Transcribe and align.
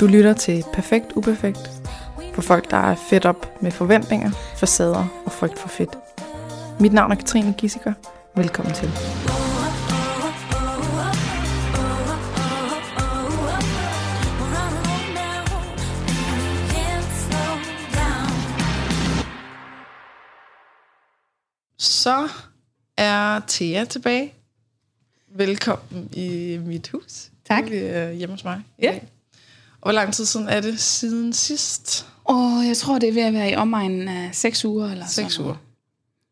Du 0.00 0.06
lytter 0.06 0.32
til 0.32 0.64
Perfekt 0.72 1.12
Uperfekt 1.16 1.70
for 2.34 2.42
folk, 2.42 2.70
der 2.70 2.76
er 2.76 2.94
fedt 3.10 3.24
op 3.26 3.62
med 3.62 3.70
forventninger, 3.70 4.30
facader 4.56 5.22
og 5.26 5.32
frygt 5.32 5.58
for 5.58 5.68
fedt. 5.68 5.98
Mit 6.80 6.92
navn 6.92 7.12
er 7.12 7.16
Katrine 7.16 7.54
Gissiker. 7.58 7.92
Velkommen 8.36 8.74
til. 8.74 8.90
Så 21.78 22.28
er 22.96 23.40
Thea 23.48 23.84
tilbage. 23.84 24.34
Velkommen 25.28 26.08
i 26.12 26.58
mit 26.66 26.88
hus. 26.88 27.30
Tak. 27.44 27.64
Er 27.72 28.12
hjemme 28.12 28.34
hos 28.34 28.44
mig. 28.44 28.62
Ja. 28.82 28.90
dag. 28.92 29.17
Hvor 29.82 29.92
lang 29.92 30.14
tid 30.14 30.24
siden 30.24 30.48
er 30.48 30.60
det 30.60 30.80
siden 30.80 31.32
sidst? 31.32 32.06
Og 32.24 32.66
jeg 32.66 32.76
tror, 32.76 32.98
det 32.98 33.08
er 33.08 33.12
ved 33.12 33.22
at 33.22 33.32
være 33.32 33.50
i 33.50 33.54
omegnen 33.56 34.08
af 34.08 34.30
seks 34.32 34.64
uger. 34.64 34.90
Eller 34.90 35.06
Seks 35.06 35.32
sådan 35.34 35.46
uger. 35.46 35.56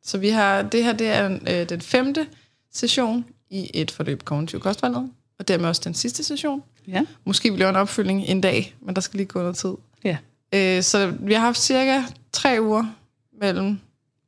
Så 0.02 0.18
vi 0.18 0.28
har, 0.28 0.62
det 0.62 0.84
her 0.84 0.92
det 0.92 1.08
er 1.08 1.38
øh, 1.46 1.68
den 1.68 1.80
femte 1.80 2.26
session 2.72 3.24
i 3.50 3.70
et 3.74 3.90
forløb 3.90 4.24
kognitiv 4.24 4.60
kostvejledning, 4.60 5.14
og 5.38 5.48
dermed 5.48 5.68
også 5.68 5.82
den 5.84 5.94
sidste 5.94 6.24
session. 6.24 6.62
Ja. 6.88 7.02
Måske 7.24 7.50
vi 7.52 7.58
laver 7.58 7.70
en 7.70 7.76
opfølging 7.76 8.22
en 8.26 8.40
dag, 8.40 8.74
men 8.80 8.94
der 8.94 9.00
skal 9.00 9.16
lige 9.18 9.26
gå 9.26 9.38
noget 9.38 9.56
tid. 9.56 9.72
ja. 10.04 10.16
Øh, 10.52 10.82
så 10.82 11.14
vi 11.20 11.32
har 11.34 11.40
haft 11.40 11.58
cirka 11.58 12.02
tre 12.32 12.58
uger 12.60 12.84
mellem 13.40 13.78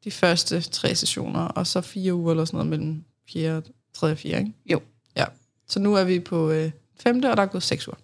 de 0.05 0.11
første 0.11 0.61
tre 0.61 0.95
sessioner, 0.95 1.41
og 1.41 1.67
så 1.67 1.81
fire 1.81 2.15
uger 2.15 2.31
eller 2.31 2.45
sådan 2.45 2.57
noget 2.57 2.71
mellem 2.71 3.05
fjerde, 3.33 3.63
tredje 3.95 4.13
og 4.15 4.19
fjerde, 4.19 4.39
ikke? 4.39 4.53
Jo. 4.67 4.81
Ja. 5.17 5.25
Så 5.69 5.81
nu 5.81 5.95
er 5.95 6.05
vi 6.05 6.21
på 6.21 6.51
øh, 6.51 6.71
femte, 7.01 7.31
og 7.31 7.37
der 7.37 7.43
er 7.43 7.47
gået 7.47 7.63
seks 7.63 7.89
uger. 7.89 7.97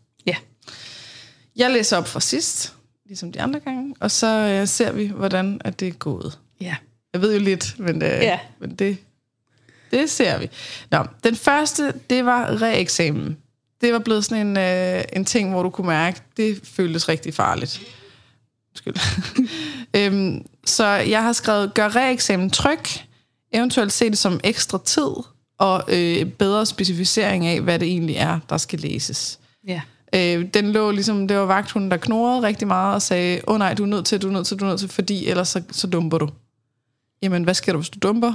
Jeg 1.56 1.70
læser 1.70 1.96
op 1.96 2.08
fra 2.08 2.20
sidst, 2.20 2.74
ligesom 3.06 3.32
de 3.32 3.40
andre 3.40 3.60
gange, 3.60 3.94
og 4.00 4.10
så 4.10 4.26
øh, 4.60 4.68
ser 4.68 4.92
vi, 4.92 5.06
hvordan 5.06 5.60
at 5.64 5.80
det 5.80 5.88
er 5.88 5.92
gået. 5.92 6.38
Ja. 6.60 6.76
Jeg 7.12 7.20
ved 7.22 7.34
jo 7.34 7.40
lidt, 7.40 7.74
men, 7.78 8.02
øh, 8.02 8.08
Ja. 8.08 8.38
men 8.60 8.74
det, 8.74 8.96
det 9.90 10.10
ser 10.10 10.38
vi. 10.38 10.50
Nå, 10.90 11.04
den 11.24 11.36
første, 11.36 11.94
det 12.10 12.24
var 12.24 12.62
reeksamen. 12.62 13.36
Det 13.80 13.92
var 13.92 13.98
blevet 13.98 14.24
sådan 14.24 14.46
en, 14.46 14.56
øh, 14.56 15.04
en 15.12 15.24
ting, 15.24 15.50
hvor 15.50 15.62
du 15.62 15.70
kunne 15.70 15.86
mærke, 15.86 16.20
det 16.36 16.60
føltes 16.64 17.08
rigtig 17.08 17.34
farligt. 17.34 17.80
Undskyld. 18.70 18.94
øhm, 19.96 20.46
så 20.64 20.86
jeg 20.86 21.22
har 21.22 21.32
skrevet, 21.32 21.74
gør 21.74 21.96
reeksamen 21.96 22.50
tryg, 22.50 22.78
eventuelt 23.52 23.92
se 23.92 24.10
det 24.10 24.18
som 24.18 24.40
ekstra 24.44 24.78
tid, 24.84 25.10
og 25.58 25.84
øh, 25.88 26.24
bedre 26.26 26.66
specificering 26.66 27.46
af, 27.46 27.60
hvad 27.60 27.78
det 27.78 27.88
egentlig 27.88 28.16
er, 28.16 28.38
der 28.48 28.56
skal 28.56 28.78
læses. 28.78 29.38
Ja. 29.66 29.80
Øh, 30.14 30.48
den 30.54 30.72
lå 30.72 30.90
ligesom, 30.90 31.28
det 31.28 31.36
var 31.36 31.44
vagthunden, 31.44 31.90
der 31.90 31.96
knurrede 31.96 32.42
rigtig 32.42 32.68
meget 32.68 32.94
og 32.94 33.02
sagde, 33.02 33.40
åh 33.46 33.54
oh, 33.54 33.58
nej, 33.58 33.74
du 33.74 33.82
er 33.82 33.86
nødt 33.86 34.06
til, 34.06 34.22
du 34.22 34.28
er 34.28 34.32
nødt 34.32 34.46
til, 34.46 34.58
du 34.58 34.64
er 34.64 34.68
nødt 34.68 34.80
til, 34.80 34.88
fordi 34.88 35.26
ellers 35.26 35.48
så, 35.48 35.62
så 35.70 35.86
dumper 35.86 36.18
du. 36.18 36.28
Jamen, 37.22 37.44
hvad 37.44 37.54
sker 37.54 37.72
der, 37.72 37.78
hvis 37.78 37.90
du 37.90 37.98
dumper? 37.98 38.32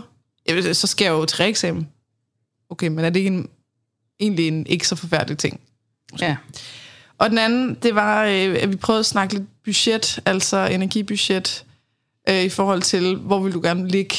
Jamen, 0.50 0.74
så 0.74 0.88
skal 0.88 1.06
jeg 1.06 1.12
jo 1.12 1.26
til 1.26 1.38
reeksamen. 1.38 1.88
Okay, 2.70 2.88
men 2.88 3.06
er 3.06 3.10
det 3.10 3.20
ikke 3.20 3.28
en, 3.28 3.50
egentlig 4.20 4.48
en 4.48 4.68
ikke 4.68 4.88
så 4.88 4.96
forfærdelig 4.96 5.38
ting? 5.38 5.60
Ja. 6.22 6.38
Og 7.18 7.30
den 7.30 7.38
anden, 7.38 7.78
det 7.84 7.96
var, 7.96 8.26
øh, 8.26 8.58
at 8.62 8.72
vi 8.72 8.76
prøvede 8.76 9.00
at 9.00 9.06
snakke 9.06 9.34
lidt 9.34 9.64
budget, 9.64 10.20
altså 10.26 10.68
energibudget, 10.72 11.66
øh, 12.30 12.44
i 12.44 12.50
forhold 12.50 12.82
til, 12.82 13.16
hvor 13.16 13.40
vil 13.40 13.54
du 13.54 13.62
gerne 13.62 13.88
ligge 13.88 14.16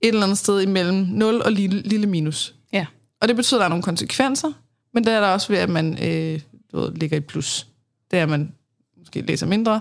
et 0.00 0.08
eller 0.08 0.22
andet 0.22 0.38
sted 0.38 0.60
imellem 0.60 0.96
0 0.96 1.42
og 1.42 1.52
lille, 1.52 1.82
lille 1.82 2.06
minus. 2.06 2.54
Ja. 2.72 2.86
Og 3.20 3.28
det 3.28 3.36
betyder, 3.36 3.58
at 3.58 3.60
der 3.60 3.64
er 3.64 3.68
nogle 3.68 3.82
konsekvenser, 3.82 4.52
men 4.94 5.04
det 5.04 5.12
er 5.12 5.20
der 5.20 5.28
også 5.28 5.48
ved, 5.52 5.58
at 5.58 5.68
man 5.68 6.08
øh, 6.08 6.40
du 6.72 6.80
ved, 6.80 6.92
ligger 6.94 7.16
i 7.16 7.20
plus. 7.20 7.66
Det 8.10 8.18
er, 8.18 8.22
at 8.22 8.28
man 8.28 8.52
måske 8.98 9.20
læser 9.20 9.46
mindre, 9.46 9.80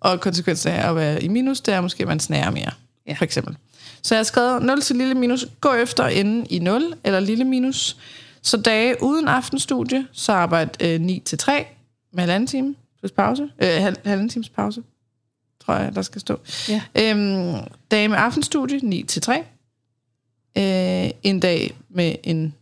og 0.00 0.20
konsekvensen 0.20 0.72
af 0.72 0.88
at 0.90 0.96
være 0.96 1.22
i 1.22 1.28
minus, 1.28 1.60
det 1.60 1.74
er 1.74 1.80
måske, 1.80 2.02
at 2.02 2.08
man 2.08 2.20
snærer 2.20 2.50
mere, 2.50 2.70
Ja. 3.06 3.14
for 3.14 3.24
eksempel. 3.24 3.56
Så 4.02 4.14
jeg 4.14 4.18
har 4.18 4.24
skrevet 4.24 4.62
0 4.62 4.80
til 4.80 4.96
lille 4.96 5.14
minus, 5.14 5.46
gå 5.60 5.72
efter 5.72 6.06
enden 6.06 6.46
i 6.50 6.58
0 6.58 6.94
eller 7.04 7.20
lille 7.20 7.44
minus. 7.44 7.96
Så 8.42 8.56
dage 8.56 9.02
uden 9.02 9.28
aftenstudie, 9.28 10.06
så 10.12 10.32
arbejde 10.32 10.94
øh, 10.94 11.00
9 11.00 11.20
til 11.24 11.38
3 11.38 11.66
med 12.12 12.20
halvanden 12.20 12.46
time 12.46 12.74
plus 12.98 13.12
pause. 13.12 13.42
Øh, 13.42 13.68
halv, 13.68 13.96
halvanden 14.04 14.28
times 14.28 14.48
pause, 14.48 14.82
tror 15.64 15.74
jeg, 15.74 15.94
der 15.94 16.02
skal 16.02 16.20
stå. 16.20 16.40
Ja. 16.68 16.82
Øhm, 16.94 17.54
dage 17.90 18.08
med 18.08 18.16
aftenstudie, 18.18 18.80
9 18.82 19.02
til 19.02 19.22
3. 19.22 19.44
Øh, 20.58 21.10
en 21.22 21.40
dag 21.40 21.76
med 21.88 22.14
en, 22.24 22.54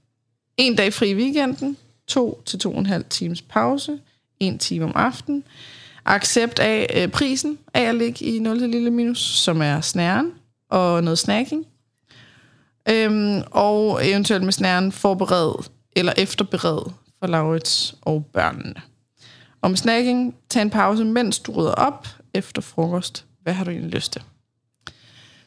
en 0.56 0.76
dag 0.76 0.92
fri 0.92 1.10
i 1.10 1.14
weekenden, 1.14 1.76
to 2.12 2.42
til 2.46 2.58
to 2.58 2.72
og 2.72 2.78
en 2.78 2.86
halv 2.86 3.04
times 3.04 3.42
pause, 3.42 3.98
en 4.40 4.58
time 4.58 4.84
om 4.84 4.92
aftenen. 4.94 5.44
Accept 6.04 6.58
af 6.58 6.86
øh, 6.96 7.08
prisen 7.08 7.58
af 7.74 7.82
at 7.82 7.94
ligge 7.94 8.24
i 8.24 8.38
0 8.38 8.58
til 8.58 8.68
lille 8.68 8.90
minus, 8.90 9.18
som 9.18 9.62
er 9.62 9.80
snæren 9.80 10.32
og 10.70 11.04
noget 11.04 11.18
snacking. 11.18 11.66
Øhm, 12.88 13.42
og 13.50 14.08
eventuelt 14.08 14.44
med 14.44 14.52
snæren 14.52 14.92
forbered 14.92 15.64
eller 15.96 16.12
efterbered 16.16 16.92
for 17.18 17.26
Laurits 17.26 17.94
og 18.02 18.24
børnene. 18.32 18.74
Og 19.60 19.70
med 19.70 19.76
snacking, 19.76 20.34
tag 20.48 20.62
en 20.62 20.70
pause, 20.70 21.04
mens 21.04 21.38
du 21.38 21.52
rydder 21.52 21.74
op 21.74 22.08
efter 22.34 22.62
frokost. 22.62 23.24
Hvad 23.42 23.52
har 23.52 23.64
du 23.64 23.70
egentlig 23.70 23.94
lyst 23.94 24.12
til? 24.12 24.22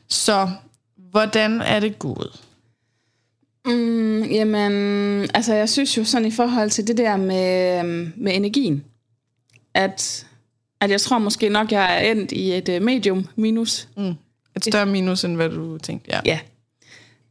Så, 0.10 0.50
hvordan 0.96 1.62
er 1.62 1.80
det 1.80 2.00
gået? 2.00 2.45
Mm, 3.66 4.24
jamen, 4.24 4.74
altså 5.34 5.54
jeg 5.54 5.70
synes 5.70 5.98
jo 5.98 6.04
sådan 6.04 6.28
i 6.28 6.32
forhold 6.32 6.70
til 6.70 6.88
det 6.88 6.98
der 6.98 7.18
med, 7.18 7.84
med 8.18 8.36
energien, 8.36 8.84
at, 9.74 10.28
at 10.82 10.92
jeg 10.92 11.02
tror 11.02 11.20
måske 11.20 11.50
nok, 11.50 11.72
jeg 11.72 11.96
er 12.06 12.12
endt 12.12 12.32
i 12.32 12.54
et 12.54 12.70
øh, 12.70 12.82
medium 12.82 13.28
minus. 13.36 13.88
Mm. 13.98 14.14
Et 14.56 14.66
større 14.66 14.86
minus, 14.86 15.24
end 15.24 15.36
hvad 15.36 15.50
du 15.50 15.78
tænkte. 15.78 16.12
Ja. 16.14 16.20
Ja. 16.26 16.40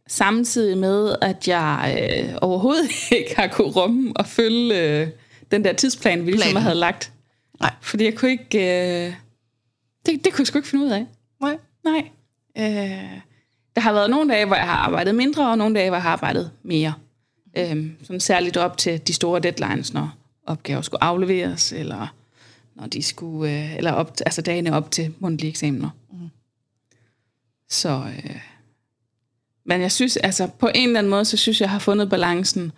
Samtidig 0.09 0.79
med, 0.79 1.17
at 1.23 1.49
jeg 1.49 1.97
øh, 2.29 2.35
overhovedet 2.43 2.91
ikke 3.19 3.37
har 3.37 3.47
kunne 3.47 3.71
rumme 3.71 4.13
og 4.17 4.27
følge 4.27 5.01
øh, 5.01 5.09
den 5.51 5.65
der 5.65 5.73
tidsplan, 5.73 6.27
vi 6.27 6.31
ligesom 6.31 6.51
Planen. 6.51 6.63
havde 6.63 6.77
lagt. 6.77 7.13
Nej. 7.61 7.73
Fordi 7.83 8.05
jeg 8.05 8.15
kunne 8.15 8.31
ikke... 8.31 8.59
Øh, 9.07 9.15
det, 10.07 10.25
det 10.25 10.33
kunne 10.33 10.41
jeg 10.43 10.47
sgu 10.47 10.59
ikke 10.59 10.69
finde 10.69 10.85
ud 10.85 10.91
af. 10.91 11.07
Nej. 11.41 11.59
Nej. 11.85 12.09
Øh, 12.59 13.21
der 13.75 13.81
har 13.81 13.93
været 13.93 14.11
nogle 14.11 14.35
dage, 14.35 14.47
hvor 14.47 14.57
jeg 14.57 14.65
har 14.65 14.77
arbejdet 14.77 15.15
mindre, 15.15 15.51
og 15.51 15.59
nogle 15.59 15.75
dage, 15.75 15.91
hvor 15.91 15.97
jeg 15.97 16.03
har 16.03 16.11
arbejdet 16.11 16.51
mere. 16.63 16.95
Øh, 17.57 17.91
sådan 18.03 18.21
særligt 18.21 18.57
op 18.57 18.79
til 18.79 19.07
de 19.07 19.13
store 19.13 19.41
deadlines, 19.41 19.95
når 19.95 20.11
opgaver 20.47 20.83
skulle 20.83 21.05
afleveres, 21.05 21.73
eller 21.73 22.15
når 22.75 22.87
de 22.87 23.03
skulle, 23.03 23.53
øh, 23.53 23.77
eller 23.77 23.93
op, 23.93 24.17
altså 24.27 24.43
dagene 24.43 24.77
op 24.77 24.91
til 24.91 25.15
mundtlige 25.19 25.51
eksamener. 25.51 25.91
Mm. 26.13 26.29
Så, 27.69 27.89
øh, 27.89 28.41
men 29.67 29.81
jeg 29.81 29.93
synes, 29.93 30.17
altså 30.17 30.47
på 30.47 30.71
en 30.75 30.89
eller 30.89 30.99
anden 30.99 31.11
måde, 31.11 31.25
så 31.25 31.37
synes 31.37 31.61
jeg, 31.61 31.65
jeg 31.65 31.71
har 31.71 31.79
fundet 31.79 32.11
balancen, 32.11 32.73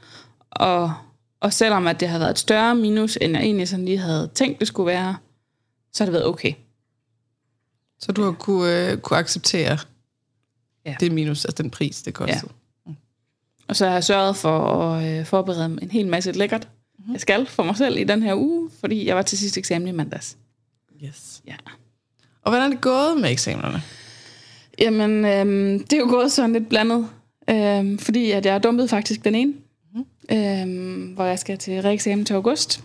og, 0.50 0.94
og 1.40 1.52
selvom 1.52 1.86
at 1.86 2.00
det 2.00 2.08
har 2.08 2.18
været 2.18 2.30
et 2.30 2.38
større 2.38 2.74
minus, 2.74 3.18
end 3.20 3.32
jeg 3.32 3.42
egentlig 3.42 3.68
sådan 3.68 3.84
lige 3.84 3.98
havde 3.98 4.30
tænkt, 4.34 4.60
det 4.60 4.68
skulle 4.68 4.86
være, 4.86 5.16
så 5.92 6.04
har 6.04 6.06
det 6.06 6.12
været 6.12 6.26
okay. 6.26 6.52
Så 7.98 8.12
du 8.12 8.22
har 8.22 8.32
kunne, 8.32 8.90
øh, 8.90 8.98
kunne 8.98 9.18
acceptere 9.18 9.78
Ja. 10.86 10.94
det 11.00 11.12
minus, 11.12 11.44
altså 11.44 11.62
den 11.62 11.70
pris, 11.70 12.02
det 12.02 12.14
kostede. 12.14 12.52
Og 13.68 13.76
så 13.76 13.86
har 13.86 13.92
jeg 13.92 14.04
sørget 14.04 14.36
for 14.36 14.58
at 14.58 15.18
øh, 15.18 15.26
forberede 15.26 15.78
en 15.82 15.90
hel 15.90 16.06
masse 16.06 16.32
lækkert, 16.32 16.68
mm-hmm. 16.98 17.12
jeg 17.12 17.20
skal 17.20 17.46
for 17.46 17.62
mig 17.62 17.76
selv 17.76 17.98
i 17.98 18.04
den 18.04 18.22
her 18.22 18.34
uge, 18.34 18.70
fordi 18.80 19.06
jeg 19.06 19.16
var 19.16 19.22
til 19.22 19.38
sidste 19.38 19.58
eksamen 19.58 19.88
i 19.88 19.92
mandags. 19.92 20.36
Yes. 21.04 21.42
Ja. 21.46 21.56
Og 22.42 22.50
hvordan 22.50 22.66
er 22.66 22.74
det 22.74 22.80
gået 22.80 23.20
med 23.20 23.30
eksamenerne? 23.30 23.82
Jamen, 24.78 25.24
øhm, 25.24 25.78
det 25.78 25.92
er 25.92 26.00
jo 26.00 26.08
gået 26.08 26.32
sådan 26.32 26.52
lidt 26.52 26.68
blandet, 26.68 27.08
øhm, 27.50 27.98
fordi 27.98 28.30
at 28.30 28.46
jeg 28.46 28.62
dumpet 28.62 28.90
faktisk 28.90 29.24
den 29.24 29.34
ene, 29.34 29.54
mm-hmm. 29.94 30.36
øhm, 30.36 31.12
hvor 31.14 31.24
jeg 31.24 31.38
skal 31.38 31.58
til 31.58 31.82
reeksamen 31.82 32.24
til 32.24 32.34
august. 32.34 32.84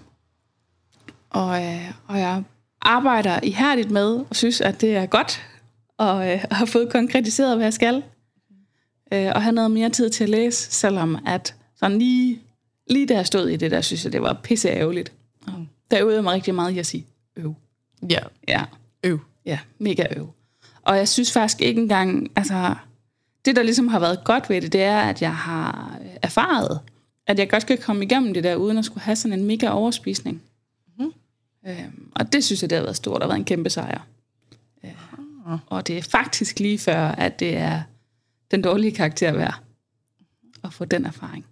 Og, 1.30 1.64
øh, 1.64 1.92
og 2.08 2.20
jeg 2.20 2.44
arbejder 2.82 3.40
ihærdigt 3.44 3.92
med, 3.92 4.24
og 4.30 4.36
synes, 4.36 4.62
at 4.62 4.82
det 4.82 4.96
er 4.96 5.06
godt, 5.06 5.42
og 6.02 6.32
øh, 6.32 6.44
har 6.52 6.66
fået 6.66 6.90
konkretiseret, 6.90 7.56
hvad 7.56 7.66
jeg 7.66 7.74
skal. 7.74 8.04
Øh, 9.14 9.32
og 9.36 9.42
have 9.42 9.56
noget 9.56 9.72
mere 9.72 9.90
tid 9.90 10.10
til 10.10 10.24
at 10.24 10.30
læse, 10.30 10.72
selvom 10.72 11.18
at 11.26 11.56
sådan 11.76 11.98
lige, 11.98 12.42
lige 12.90 13.08
da 13.08 13.14
jeg 13.14 13.26
stod 13.26 13.50
i 13.50 13.56
det 13.56 13.72
der, 13.72 13.82
synes 13.82 14.04
jeg, 14.04 14.14
det 14.14 14.22
var 14.22 14.40
pisse 14.44 14.70
ærgerligt. 14.70 15.12
Mm. 15.48 15.68
Der 15.92 16.02
øvede 16.02 16.16
jeg 16.16 16.24
mig 16.24 16.34
rigtig 16.34 16.56
meget 16.56 16.72
i 16.72 16.80
at 16.80 16.86
sige, 16.86 17.06
øv. 17.38 17.56
Ja, 18.10 18.20
Ja, 18.48 18.64
øv. 19.04 19.20
Ja, 19.46 19.60
mega 19.80 20.06
øv. 20.16 20.34
Og 20.82 20.98
jeg 20.98 21.08
synes 21.08 21.32
faktisk 21.32 21.62
ikke 21.62 21.82
engang, 21.82 22.32
altså, 22.36 22.76
det 23.46 23.56
der 23.56 23.64
ligesom 23.64 23.88
har 23.88 24.00
været 24.00 24.24
godt 24.24 24.50
ved 24.50 24.62
det, 24.62 24.74
det 24.74 24.82
er, 24.82 25.02
at 25.02 25.22
jeg 25.22 25.36
har 25.36 26.00
erfaret, 26.22 26.80
at 27.28 27.40
jeg 27.40 27.50
godt 27.50 27.66
kan 27.66 27.78
komme 27.78 28.06
igennem 28.06 28.34
det 28.34 28.44
der, 28.44 28.56
uden 28.56 28.78
at 28.78 28.86
skulle 28.86 29.04
have 29.04 29.16
sådan 29.16 29.40
en 29.40 29.46
mega 29.46 29.70
overspisning. 29.70 30.42
Mm-hmm. 30.88 31.14
Øhm, 31.68 32.12
og 32.16 32.34
det 32.34 32.44
synes 32.44 32.62
jeg, 32.62 32.70
det 32.70 32.76
har 32.78 32.84
været 32.84 32.96
stort, 32.96 33.24
og 33.24 33.30
været 33.30 33.40
en 33.40 33.46
kæmpe 33.46 33.70
sejr. 33.70 34.02
Og 35.68 35.88
det 35.88 35.98
er 35.98 36.02
faktisk 36.02 36.60
lige 36.60 36.78
før, 36.80 37.00
at 37.08 37.40
det 37.40 37.58
er 37.58 37.82
den 38.52 38.62
dårlige 38.62 38.92
karakter 38.92 39.32
værd 39.32 39.62
at 40.64 40.74
få 40.74 40.86
den 40.86 41.06
erfaring. 41.06 41.46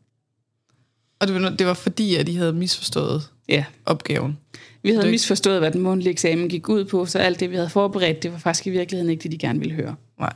Og 1.20 1.28
det 1.28 1.42
var, 1.42 1.50
det 1.50 1.68
var 1.68 1.74
fordi, 1.74 2.16
at 2.16 2.28
de 2.28 2.38
havde 2.38 2.54
misforstået 2.54 3.32
Ja. 3.50 3.66
opgaven. 3.86 4.38
Vi 4.84 4.90
havde 4.90 5.04
Det- 5.04 5.12
misforstået, 5.12 5.60
hvad 5.60 5.72
den 5.72 5.82
mundtlige 5.82 6.12
eksamen 6.12 6.50
gik 6.50 6.70
ud 6.70 6.86
på, 6.86 7.06
så 7.06 7.20
alt 7.20 7.40
det, 7.40 7.50
vi 7.50 7.56
havde 7.56 7.70
forberedt, 7.70 8.24
det 8.24 8.32
var 8.32 8.38
faktisk 8.38 8.68
i 8.68 8.70
virkeligheden 8.70 9.10
ikke 9.12 9.24
det, 9.24 9.32
de 9.32 9.38
gerne 9.38 9.60
ville 9.60 9.76
høre. 9.76 9.96
Nej. 10.20 10.34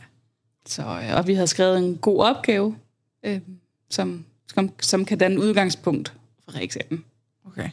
Så, 0.66 0.82
øh, 0.82 1.16
og 1.18 1.28
vi 1.28 1.34
havde 1.34 1.48
skrevet 1.48 1.78
en 1.78 1.98
god 1.98 2.24
opgave, 2.24 2.76
øh, 3.26 3.40
som, 3.90 4.26
som, 4.56 4.70
som 4.82 5.06
kan 5.06 5.18
danne 5.18 5.40
udgangspunkt 5.40 6.14
for 6.46 6.56
reeksamen. 6.56 7.04
Okay. 7.48 7.70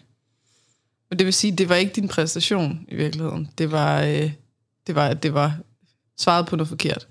Og 1.10 1.18
det 1.18 1.24
vil 1.24 1.34
sige, 1.34 1.52
det 1.56 1.68
var 1.68 1.74
ikke 1.74 1.92
din 1.92 2.08
præstation 2.08 2.86
i 2.88 2.94
virkeligheden. 2.94 3.48
Det 3.58 3.70
var, 3.72 4.02
øh, 4.02 4.32
det 4.86 4.94
var, 4.94 5.14
det 5.14 5.34
var 5.34 5.58
svaret 6.20 6.46
på 6.46 6.56
noget 6.56 6.68
forkert. 6.68 7.08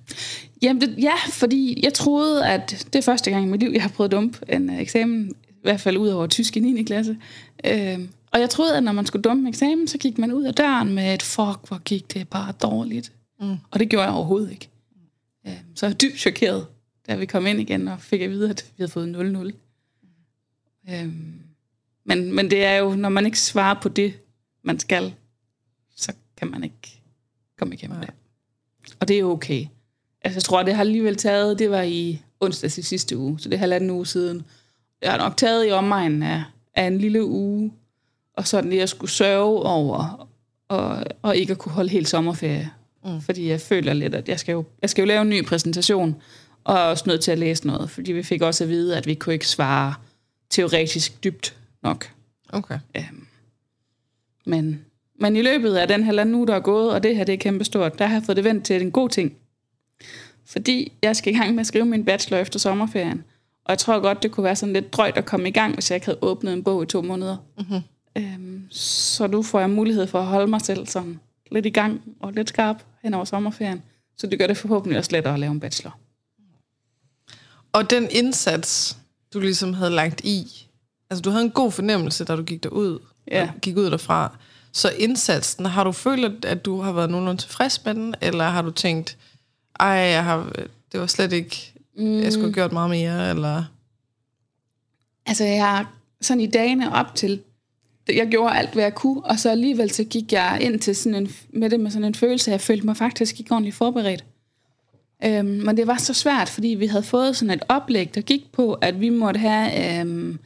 Jamen, 0.61 0.81
det, 0.81 0.95
ja, 0.97 1.13
fordi 1.29 1.79
jeg 1.83 1.93
troede, 1.93 2.47
at 2.47 2.87
det 2.93 2.95
er 2.95 3.03
første 3.03 3.31
gang 3.31 3.45
i 3.45 3.47
mit 3.47 3.59
liv, 3.59 3.71
jeg 3.73 3.81
har 3.81 3.89
prøvet 3.89 4.11
dump 4.11 4.37
en 4.49 4.69
øh, 4.69 4.79
eksamen, 4.79 5.31
i 5.49 5.61
hvert 5.61 5.81
fald 5.81 5.97
ud 5.97 6.07
over 6.07 6.27
tysk 6.27 6.57
i 6.57 6.59
9. 6.59 6.83
klasse. 6.83 7.17
Øh, 7.65 7.99
og 8.31 8.39
jeg 8.39 8.49
troede, 8.49 8.77
at 8.77 8.83
når 8.83 8.91
man 8.91 9.05
skulle 9.05 9.21
dumpe 9.21 9.41
en 9.41 9.47
eksamen, 9.47 9.87
så 9.87 9.97
gik 9.97 10.17
man 10.17 10.31
ud 10.31 10.43
af 10.43 10.53
døren 10.53 10.93
med 10.93 11.13
et, 11.13 11.21
fuck, 11.21 11.67
hvor 11.67 11.83
gik 11.83 12.13
det 12.13 12.27
bare 12.27 12.51
dårligt. 12.51 13.11
Mm. 13.39 13.57
Og 13.71 13.79
det 13.79 13.89
gjorde 13.89 14.05
jeg 14.05 14.13
overhovedet 14.13 14.51
ikke. 14.51 14.69
Øh, 15.47 15.57
så 15.75 15.85
jeg 15.85 15.91
var 15.91 15.97
dybt 15.97 16.19
chokeret, 16.19 16.67
da 17.07 17.15
vi 17.15 17.25
kom 17.25 17.45
ind 17.45 17.59
igen 17.59 17.87
og 17.87 18.01
fik 18.01 18.21
at 18.21 18.29
vide, 18.29 18.49
at 18.49 18.65
vi 18.67 18.81
havde 18.81 18.91
fået 18.91 19.51
0-0. 20.87 20.93
Øh, 20.93 21.13
men, 22.05 22.33
men 22.33 22.51
det 22.51 22.65
er 22.65 22.75
jo, 22.75 22.95
når 22.95 23.09
man 23.09 23.25
ikke 23.25 23.39
svarer 23.39 23.75
på 23.81 23.89
det, 23.89 24.13
man 24.63 24.79
skal, 24.79 25.13
så 25.95 26.13
kan 26.37 26.51
man 26.51 26.63
ikke 26.63 27.01
komme 27.57 27.73
igennem 27.73 27.97
Nej. 27.97 28.05
det. 28.05 28.13
Og 28.99 29.07
det 29.07 29.19
er 29.19 29.23
okay. 29.23 29.65
Altså, 30.21 30.37
jeg 30.37 30.43
tror, 30.43 30.63
det 30.63 30.73
har 30.73 30.81
alligevel 30.81 31.15
taget, 31.15 31.59
det 31.59 31.71
var 31.71 31.81
i 31.81 32.21
onsdags 32.39 32.77
i 32.77 32.81
sidste 32.81 33.17
uge, 33.17 33.39
så 33.39 33.49
det 33.49 33.55
er 33.55 33.59
halvanden 33.59 33.89
uge 33.89 34.07
siden. 34.07 34.43
Jeg 35.01 35.11
har 35.11 35.17
nok 35.17 35.37
taget 35.37 35.67
i 35.67 35.71
omegnen 35.71 36.23
af, 36.23 36.43
af 36.75 36.83
en 36.83 36.97
lille 36.97 37.25
uge, 37.25 37.73
og 38.33 38.47
sådan 38.47 38.73
at 38.73 38.89
skulle 38.89 39.11
sørge 39.11 39.63
over, 39.63 40.29
og, 40.67 41.05
og 41.21 41.37
ikke 41.37 41.51
at 41.51 41.57
kunne 41.57 41.71
holde 41.71 41.89
helt 41.89 42.09
sommerferie. 42.09 42.71
Mm. 43.05 43.21
Fordi 43.21 43.49
jeg 43.49 43.61
føler 43.61 43.93
lidt, 43.93 44.15
at 44.15 44.29
jeg 44.29 44.39
skal, 44.39 44.53
jo, 44.53 44.63
jeg 44.81 44.89
skal 44.89 45.01
jo 45.01 45.07
lave 45.07 45.21
en 45.21 45.29
ny 45.29 45.45
præsentation, 45.45 46.21
og 46.63 46.75
er 46.75 46.79
også 46.79 47.03
nødt 47.07 47.21
til 47.21 47.31
at 47.31 47.39
læse 47.39 47.67
noget, 47.67 47.89
fordi 47.89 48.11
vi 48.11 48.23
fik 48.23 48.41
også 48.41 48.63
at 48.63 48.69
vide, 48.69 48.97
at 48.97 49.05
vi 49.05 49.13
kunne 49.13 49.33
ikke 49.33 49.47
svare 49.47 49.93
teoretisk 50.49 51.23
dybt 51.23 51.57
nok. 51.83 52.11
Okay. 52.49 52.79
Øhm, 52.97 53.27
men, 54.45 54.85
men 55.19 55.35
i 55.35 55.41
løbet 55.41 55.75
af 55.75 55.87
den 55.87 56.03
halvanden 56.03 56.35
uge, 56.35 56.47
der 56.47 56.55
er 56.55 56.59
gået, 56.59 56.91
og 56.91 57.03
det 57.03 57.15
her 57.15 57.23
det 57.23 57.33
er 57.33 57.37
kæmpestort, 57.37 57.99
der 57.99 58.05
har 58.05 58.15
jeg 58.15 58.23
fået 58.23 58.35
det 58.35 58.45
vendt 58.45 58.65
til 58.65 58.81
en 58.81 58.91
god 58.91 59.09
ting. 59.09 59.33
Fordi 60.45 60.91
jeg 61.01 61.15
skal 61.15 61.33
i 61.33 61.37
gang 61.37 61.51
med 61.55 61.59
at 61.59 61.67
skrive 61.67 61.85
min 61.85 62.05
bachelor 62.05 62.37
efter 62.37 62.59
sommerferien. 62.59 63.23
Og 63.65 63.69
jeg 63.71 63.77
tror 63.77 63.99
godt, 63.99 64.23
det 64.23 64.31
kunne 64.31 64.43
være 64.43 64.55
sådan 64.55 64.73
lidt 64.73 64.93
drøjt 64.93 65.17
at 65.17 65.25
komme 65.25 65.47
i 65.47 65.51
gang, 65.51 65.73
hvis 65.73 65.91
jeg 65.91 65.95
ikke 65.95 66.05
havde 66.05 66.19
åbnet 66.21 66.53
en 66.53 66.63
bog 66.63 66.83
i 66.83 66.85
to 66.85 67.01
måneder. 67.01 67.37
Mm-hmm. 67.57 67.79
Øhm, 68.17 68.63
så 68.71 69.27
nu 69.27 69.43
får 69.43 69.59
jeg 69.59 69.69
mulighed 69.69 70.07
for 70.07 70.19
at 70.19 70.25
holde 70.25 70.47
mig 70.47 70.61
selv 70.61 70.87
sådan 70.87 71.19
lidt 71.51 71.65
i 71.65 71.69
gang 71.69 72.01
og 72.19 72.33
lidt 72.33 72.49
skarp 72.49 72.83
hen 73.03 73.13
over 73.13 73.25
sommerferien. 73.25 73.81
Så 74.17 74.27
det 74.27 74.39
gør 74.39 74.47
det 74.47 74.57
forhåbentlig 74.57 74.97
også 74.97 75.11
lettere 75.11 75.33
at 75.33 75.39
lave 75.39 75.51
en 75.51 75.59
bachelor. 75.59 75.97
Og 77.73 77.89
den 77.89 78.07
indsats, 78.11 78.97
du 79.33 79.39
ligesom 79.39 79.73
havde 79.73 79.91
lagt 79.91 80.21
i, 80.23 80.67
altså 81.09 81.21
du 81.21 81.29
havde 81.29 81.43
en 81.43 81.51
god 81.51 81.71
fornemmelse, 81.71 82.25
da 82.25 82.35
du 82.35 82.43
gik 82.43 82.63
derud, 82.63 82.99
Ja. 83.31 83.41
og 83.41 83.61
gik 83.61 83.77
ud 83.77 83.91
derfra. 83.91 84.37
Så 84.79 84.89
indsatsen, 84.97 85.65
har 85.65 85.83
du 85.83 85.91
følt, 85.91 86.45
at- 86.45 86.65
du 86.65 86.81
har 86.81 86.91
været 86.91 87.09
nogenlunde 87.09 87.41
tilfreds 87.41 87.85
med 87.85 87.93
den, 87.95 88.15
eller 88.21 88.43
har 88.43 88.61
du 88.61 88.71
tænkt, 88.71 89.17
ej, 89.79 89.87
jeg 89.87 90.23
har, 90.23 90.53
det 90.91 90.99
var 90.99 91.07
slet 91.07 91.33
ikke, 91.33 91.73
mm. 91.97 92.19
jeg 92.19 92.31
skulle 92.33 92.45
have 92.47 92.53
gjort 92.53 92.71
meget 92.71 92.89
mere, 92.89 93.29
eller... 93.29 93.63
Altså, 95.25 95.43
jeg 95.43 95.85
sådan 96.21 96.41
i 96.41 96.47
dagene 96.47 96.95
op 96.95 97.15
til, 97.15 97.41
jeg 98.13 98.27
gjorde 98.27 98.55
alt, 98.57 98.73
hvad 98.73 98.83
jeg 98.83 98.95
kunne, 98.95 99.25
og 99.25 99.39
så 99.39 99.51
alligevel 99.51 99.91
så 99.91 100.03
gik 100.03 100.33
jeg 100.33 100.57
ind 100.61 100.79
til 100.79 100.95
sådan 100.95 101.15
en, 101.15 101.31
med 101.53 101.69
det 101.69 101.79
med 101.79 101.91
sådan 101.91 102.05
en 102.05 102.15
følelse, 102.15 102.51
at 102.51 102.53
jeg 102.53 102.61
følte 102.61 102.85
mig 102.85 102.97
faktisk 102.97 103.39
ikke 103.39 103.51
ordentligt 103.51 103.75
forberedt. 103.75 104.25
Øhm, 105.25 105.45
men 105.47 105.77
det 105.77 105.87
var 105.87 105.97
så 105.97 106.13
svært, 106.13 106.49
fordi 106.49 106.67
vi 106.67 106.87
havde 106.87 107.03
fået 107.03 107.37
sådan 107.37 107.53
et 107.53 107.63
oplæg, 107.69 108.15
der 108.15 108.21
gik 108.21 108.51
på, 108.51 108.73
at 108.73 108.99
vi 108.99 109.09
måtte 109.09 109.39
have 109.39 109.99
øhm, 110.01 110.39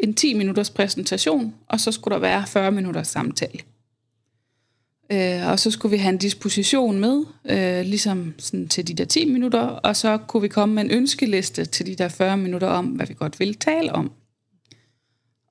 en 0.00 0.14
10 0.14 0.34
minutters 0.34 0.70
præsentation, 0.70 1.54
og 1.68 1.80
så 1.80 1.92
skulle 1.92 2.14
der 2.14 2.20
være 2.20 2.46
40 2.46 2.70
minutters 2.70 3.08
samtale. 3.08 3.58
Øh, 5.12 5.48
og 5.48 5.58
så 5.58 5.70
skulle 5.70 5.90
vi 5.90 5.96
have 5.96 6.12
en 6.12 6.18
disposition 6.18 7.00
med, 7.00 7.24
øh, 7.44 7.84
ligesom 7.84 8.34
sådan 8.38 8.68
til 8.68 8.88
de 8.88 8.94
der 8.94 9.04
10 9.04 9.32
minutter, 9.32 9.60
og 9.60 9.96
så 9.96 10.18
kunne 10.18 10.40
vi 10.42 10.48
komme 10.48 10.74
med 10.74 10.84
en 10.84 10.90
ønskeliste 10.90 11.64
til 11.64 11.86
de 11.86 11.94
der 11.94 12.08
40 12.08 12.36
minutter 12.36 12.68
om, 12.68 12.86
hvad 12.86 13.06
vi 13.06 13.14
godt 13.14 13.40
ville 13.40 13.54
tale 13.54 13.92
om. 13.92 14.12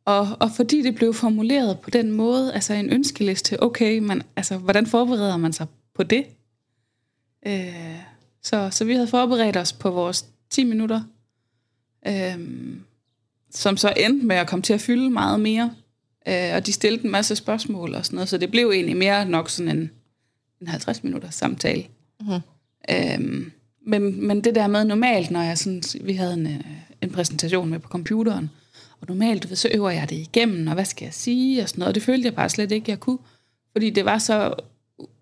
Og, 0.06 0.28
og 0.40 0.52
fordi 0.52 0.82
det 0.82 0.96
blev 0.96 1.14
formuleret 1.14 1.80
på 1.80 1.90
den 1.90 2.12
måde, 2.12 2.54
altså 2.54 2.74
en 2.74 2.90
ønskeliste, 2.90 3.64
okay, 3.64 4.00
men 4.00 4.24
altså, 4.36 4.58
hvordan 4.58 4.86
forbereder 4.86 5.38
man 5.38 5.54
sig 5.54 5.68
på 5.96 6.04
det? 6.04 6.26
Øh, 7.48 8.00
så, 8.44 8.70
så 8.72 8.86
vi 8.86 8.94
havde 8.94 9.08
forberedt 9.08 9.58
os 9.58 9.74
på 9.74 9.90
vores 9.90 10.26
10 10.50 10.64
minutter, 10.64 11.02
øh, 12.08 12.40
som 13.52 13.78
så 13.78 13.94
endte 13.98 14.26
med 14.26 14.36
at 14.36 14.48
komme 14.48 14.64
til 14.64 14.74
at 14.74 14.82
fylde 14.82 15.10
meget 15.10 15.40
mere. 15.40 15.76
Øh, 16.28 16.56
og 16.56 16.66
de 16.66 16.74
stillede 16.74 17.06
en 17.06 17.12
masse 17.12 17.36
spørgsmål 17.36 17.96
og 17.96 18.06
sådan 18.06 18.16
noget, 18.16 18.30
så 18.30 18.38
det 18.38 18.52
blev 18.52 18.70
egentlig 18.70 18.98
mere 18.98 19.26
nok 19.26 19.50
sådan 19.50 19.78
en, 19.78 19.92
en 20.62 20.68
50 20.68 21.04
minutters 21.04 21.36
samtale. 21.36 21.86
Mhm. 22.22 22.40
Øhm, 22.90 23.52
men, 23.88 24.28
men 24.28 24.44
det 24.44 24.56
der 24.56 24.68
med 24.68 24.86
normalt, 24.86 25.32
når 25.32 25.42
jeg 25.42 25.58
sådan, 25.58 25.84
vi 26.02 26.14
havde 26.14 26.34
en, 26.34 26.48
øh, 26.48 26.60
en 27.02 27.12
præsentation 27.12 27.70
med 27.70 27.80
på 27.80 27.90
computeren, 27.90 28.50
og 29.02 29.08
normalt, 29.08 29.58
så 29.58 29.70
øver 29.74 29.90
jeg 29.90 30.10
det 30.10 30.16
igennem, 30.16 30.68
og 30.68 30.74
hvad 30.74 30.86
skal 30.86 31.06
jeg 31.06 31.14
sige, 31.14 31.62
og 31.62 31.70
sådan 31.70 31.80
noget, 31.80 31.90
og 31.90 31.96
det 31.96 32.04
følte 32.04 32.26
jeg 32.26 32.36
bare 32.36 32.50
slet 32.50 32.72
ikke, 32.72 32.92
jeg 32.92 33.00
kunne. 33.00 33.18
Fordi 33.72 33.90
det 33.90 34.06
var 34.06 34.18
så 34.18 34.54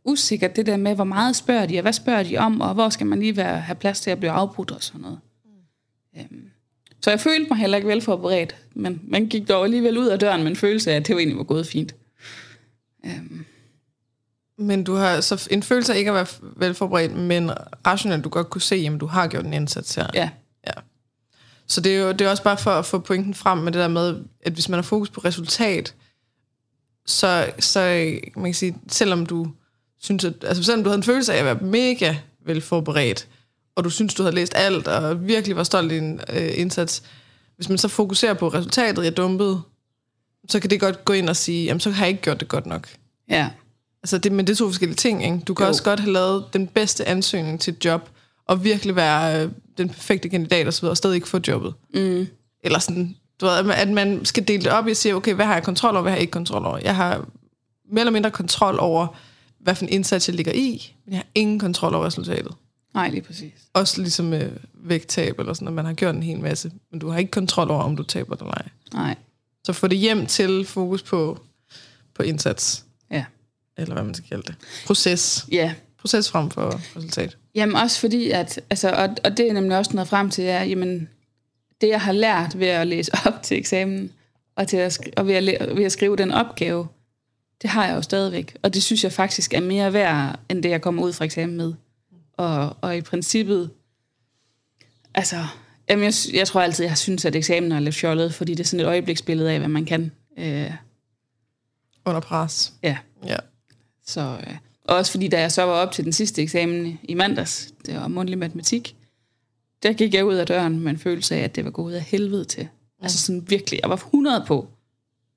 usikkert, 0.05 0.55
det 0.55 0.65
der 0.65 0.77
med, 0.77 0.95
hvor 0.95 1.03
meget 1.03 1.35
spørger 1.35 1.65
de, 1.65 1.77
og 1.77 1.81
hvad 1.81 1.94
spørger 1.94 2.23
de 2.23 2.38
om, 2.38 2.61
og 2.61 2.73
hvor 2.73 2.89
skal 2.89 3.07
man 3.07 3.19
lige 3.19 3.38
være, 3.38 3.59
have 3.59 3.75
plads 3.75 4.01
til 4.01 4.11
at 4.11 4.19
blive 4.19 4.31
afbrudt 4.31 4.71
og 4.71 4.83
sådan 4.83 5.01
noget. 5.01 5.19
Øhm, 6.17 6.50
så 7.03 7.09
jeg 7.09 7.19
følte 7.19 7.50
mig 7.50 7.57
heller 7.57 7.77
ikke 7.77 7.88
velforberedt, 7.88 8.55
men 8.73 9.01
man 9.07 9.27
gik 9.27 9.47
dog 9.47 9.63
alligevel 9.63 9.97
ud 9.97 10.07
af 10.07 10.19
døren 10.19 10.44
med 10.44 10.51
en 10.51 10.57
følelse 10.57 10.91
af, 10.91 10.95
at 10.95 11.07
det 11.07 11.15
egentlig 11.15 11.38
var 11.38 11.44
gået 11.44 11.67
fint. 11.67 11.95
Øhm, 13.05 13.45
Men 14.57 14.83
du 14.83 14.94
har 14.94 15.21
så 15.21 15.47
en 15.51 15.63
følelse 15.63 15.94
af 15.94 15.97
ikke 15.97 16.11
at 16.11 16.15
være 16.15 16.27
velforberedt, 16.55 17.15
men 17.15 17.51
rationelt, 17.88 18.23
du 18.23 18.29
godt 18.29 18.50
kunne 18.50 18.61
se, 18.61 18.89
at 18.94 19.01
du 19.01 19.05
har 19.05 19.27
gjort 19.27 19.45
en 19.45 19.53
indsats 19.53 19.95
her. 19.95 20.07
ja, 20.13 20.29
Ja. 20.67 20.71
Så 21.67 21.81
det 21.81 21.95
er 21.95 22.00
jo 22.00 22.11
det 22.11 22.21
er 22.21 22.29
også 22.29 22.44
bare 22.44 22.57
for 22.57 22.71
at 22.71 22.85
få 22.85 23.00
pointen 23.00 23.33
frem 23.33 23.57
med 23.57 23.71
det 23.71 23.79
der 23.79 23.88
med, 23.88 24.23
at 24.41 24.53
hvis 24.53 24.69
man 24.69 24.77
har 24.77 24.83
fokus 24.83 25.09
på 25.09 25.21
resultat, 25.21 25.95
så, 27.05 27.51
så 27.59 27.79
man 28.35 28.45
kan 28.45 28.53
sige, 28.53 28.77
selvom 28.88 29.25
du 29.25 29.48
synes, 30.00 30.25
at, 30.25 30.33
altså 30.43 30.63
selvom 30.63 30.83
du 30.83 30.89
havde 30.89 30.98
en 30.98 31.03
følelse 31.03 31.33
af 31.33 31.38
at 31.39 31.45
være 31.45 31.60
mega 31.62 32.15
velforberedt, 32.45 33.27
og 33.75 33.84
du 33.84 33.89
synes, 33.89 34.13
du 34.13 34.24
havde 34.24 34.36
læst 34.36 34.53
alt, 34.56 34.88
og 34.88 35.27
virkelig 35.27 35.56
var 35.56 35.63
stolt 35.63 35.92
i 35.92 35.96
din 35.96 36.20
øh, 36.34 36.51
indsats, 36.56 37.03
hvis 37.56 37.70
man 37.70 37.77
så 37.77 37.88
fokuserer 37.88 38.34
på 38.34 38.48
resultatet, 38.48 39.03
jeg 39.03 39.18
dumpede, 39.18 39.62
så 40.50 40.60
kan 40.60 40.70
det 40.70 40.80
godt 40.80 41.06
gå 41.06 41.13
ind 41.13 41.30
og 41.30 41.36
sige, 41.36 41.65
jamen 41.65 41.80
så 41.80 41.89
har 41.92 42.06
jeg 42.06 42.10
ikke 42.10 42.22
gjort 42.22 42.39
det 42.39 42.48
godt 42.48 42.65
nok. 42.65 42.88
ja, 43.30 43.50
Altså 44.03 44.18
det, 44.18 44.32
men 44.32 44.48
det 44.48 44.53
er 44.53 44.58
to 44.58 44.68
forskellige 44.68 44.96
ting, 44.96 45.24
ikke? 45.25 45.39
Du 45.48 45.53
kan 45.53 45.63
Jo. 45.63 45.68
også 45.70 45.84
godt 45.84 46.00
have 46.00 46.13
lavet 46.13 46.46
den 46.53 46.68
bedste 46.68 47.08
ansøgning 47.08 47.60
til 47.62 47.74
et 47.74 47.86
job, 47.86 48.10
og 48.48 48.63
virkelig 48.63 48.96
være 48.96 49.44
øh, 49.46 49.51
den 49.77 49.89
perfekte 49.89 50.30
kandidat 50.30 50.68
og 50.68 50.74
så 50.74 50.82
videre, 50.82 50.92
og 50.92 50.98
stadig 50.98 51.15
ikke 51.15 51.27
få 51.30 51.39
jobbet. 51.48 51.74
mm, 51.94 52.27
Eller 52.63 52.80
sådan, 52.80 53.15
du 53.42 53.46
ved, 53.46 53.53
at 53.74 53.89
man- 53.89 54.25
skal 54.25 54.48
dele 54.48 54.63
det 54.63 54.72
op 54.72 54.88
i 54.88 54.92
at 54.92 54.98
sige, 54.98 55.15
okay, 55.15 55.34
hvad 55.34 55.46
har 55.46 55.53
jeg 55.53 55.63
kontrol 55.63 55.94
over, 55.94 56.01
hvad 56.01 56.12
har 56.12 56.18
jeg 56.18 56.22
ikke 56.22 56.32
kontrol 56.32 56.65
over? 56.65 56.77
Jeg 56.77 56.96
har 56.96 57.25
mere 57.92 58.00
eller 58.01 58.12
mindre 58.12 58.32
kontrol 58.32 58.80
over, 58.80 59.08
hvad 59.60 59.75
for 59.75 59.84
en 59.86 59.89
indsats 59.92 60.27
jeg 60.27 60.36
ligger 60.36 60.51
i, 60.51 60.96
men 61.06 61.12
jeg 61.13 61.20
har 61.20 61.27
ingen 61.36 61.60
kontrol 61.60 61.94
over 61.96 62.06
resultatet. 62.06 62.53
Nej, 62.93 63.09
lige 63.09 63.21
præcis. 63.21 63.53
Også 63.73 64.01
ligesom 64.01 64.25
med 64.25 64.51
vægttab 64.73 65.39
eller 65.39 65.53
sådan, 65.53 65.67
at 65.67 65.73
man 65.73 65.85
har 65.85 65.93
gjort 65.93 66.15
en 66.15 66.23
hel 66.23 66.39
masse, 66.39 66.71
men 66.91 67.00
du 67.00 67.09
har 67.09 67.19
ikke 67.19 67.31
kontrol 67.31 67.71
over, 67.71 67.83
om 67.83 67.95
du 67.95 68.03
taber 68.03 68.35
det 68.35 68.41
eller 68.41 68.53
ej. 68.53 68.67
Nej, 68.93 69.15
Så 69.63 69.73
få 69.73 69.88
det 69.88 69.97
hjem 69.97 70.25
til 70.25 70.65
fokus 70.65 71.03
på, 71.03 71.39
på 72.13 72.23
indsats, 72.23 72.85
ja. 73.12 73.25
eller 73.77 73.93
hvad 73.93 74.03
man 74.03 74.13
skal 74.13 74.29
kalde 74.29 74.43
det. 74.47 74.55
Proces. 74.85 75.45
Ja, 75.51 75.73
Proces 76.03 76.29
frem 76.29 76.50
for 76.50 76.81
resultat. 76.97 77.38
Jamen 77.55 77.75
også 77.75 78.00
fordi, 78.00 78.31
at, 78.31 78.62
altså, 78.69 78.89
og, 78.89 79.09
og 79.23 79.38
det 79.38 79.50
er 79.50 79.53
nemlig 79.53 79.77
også 79.77 79.91
noget 79.93 80.07
frem 80.07 80.29
til, 80.29 80.43
er, 80.43 80.63
jamen, 80.63 81.09
det 81.81 81.89
jeg 81.89 82.01
har 82.01 82.12
lært 82.12 82.59
ved 82.59 82.67
at 82.67 82.88
læse 82.88 83.12
op 83.25 83.43
til 83.43 83.57
eksamen, 83.57 84.12
og, 84.55 84.67
til 84.67 84.77
at, 84.77 85.00
og 85.17 85.27
ved, 85.27 85.35
at, 85.35 85.77
ved 85.77 85.83
at 85.83 85.91
skrive 85.91 86.15
den 86.15 86.31
opgave, 86.31 86.88
det 87.62 87.69
har 87.69 87.88
jeg 87.88 87.95
jo 87.95 88.01
stadigvæk. 88.01 88.57
Og 88.62 88.73
det 88.73 88.83
synes 88.83 89.03
jeg 89.03 89.12
faktisk 89.12 89.53
er 89.53 89.62
mere 89.62 89.93
værd, 89.93 90.39
end 90.50 90.63
det 90.63 90.69
jeg 90.69 90.81
kommer 90.81 91.03
ud 91.03 91.13
fra 91.13 91.25
eksamen 91.25 91.57
med. 91.57 91.73
Og, 92.37 92.77
og 92.81 92.97
i 92.97 93.01
princippet, 93.01 93.69
altså, 95.15 95.45
jamen 95.89 96.05
jeg, 96.05 96.13
jeg 96.33 96.47
tror 96.47 96.61
altid, 96.61 96.85
jeg 96.85 96.97
synes, 96.97 97.25
at 97.25 97.35
eksamen 97.35 97.71
er 97.71 97.79
lidt 97.79 97.95
fjollet, 97.95 98.33
fordi 98.33 98.51
det 98.53 98.59
er 98.59 98.67
sådan 98.67 98.79
et 98.79 98.87
øjebliksbillede 98.87 99.51
af, 99.51 99.59
hvad 99.59 99.69
man 99.69 99.85
kan. 99.85 100.11
Øh, 100.37 100.71
Under 102.05 102.21
pres. 102.21 102.73
ja, 102.83 102.97
Ja. 103.25 103.37
Så, 104.05 104.37
øh, 104.47 104.57
og 104.83 104.95
også 104.95 105.11
fordi, 105.11 105.27
da 105.27 105.41
jeg 105.41 105.51
så 105.51 105.63
var 105.63 105.73
op 105.73 105.91
til 105.91 106.03
den 106.03 106.13
sidste 106.13 106.41
eksamen 106.41 106.99
i 107.03 107.13
mandags, 107.13 107.73
det 107.85 107.95
var 107.95 108.07
mundtlig 108.07 108.37
matematik, 108.37 108.95
der 109.83 109.93
gik 109.93 110.13
jeg 110.13 110.25
ud 110.25 110.35
af 110.35 110.47
døren 110.47 110.79
med 110.79 110.91
en 110.91 110.97
følelse 110.97 111.35
af, 111.35 111.39
at 111.39 111.55
det 111.55 111.65
var 111.65 111.71
gået 111.71 111.95
af 111.95 112.01
helvede 112.01 112.45
til. 112.45 112.67
Altså 113.01 113.19
sådan 113.19 113.49
virkelig, 113.49 113.79
jeg 113.81 113.89
var 113.89 113.95
100 113.95 114.43
på, 114.47 114.67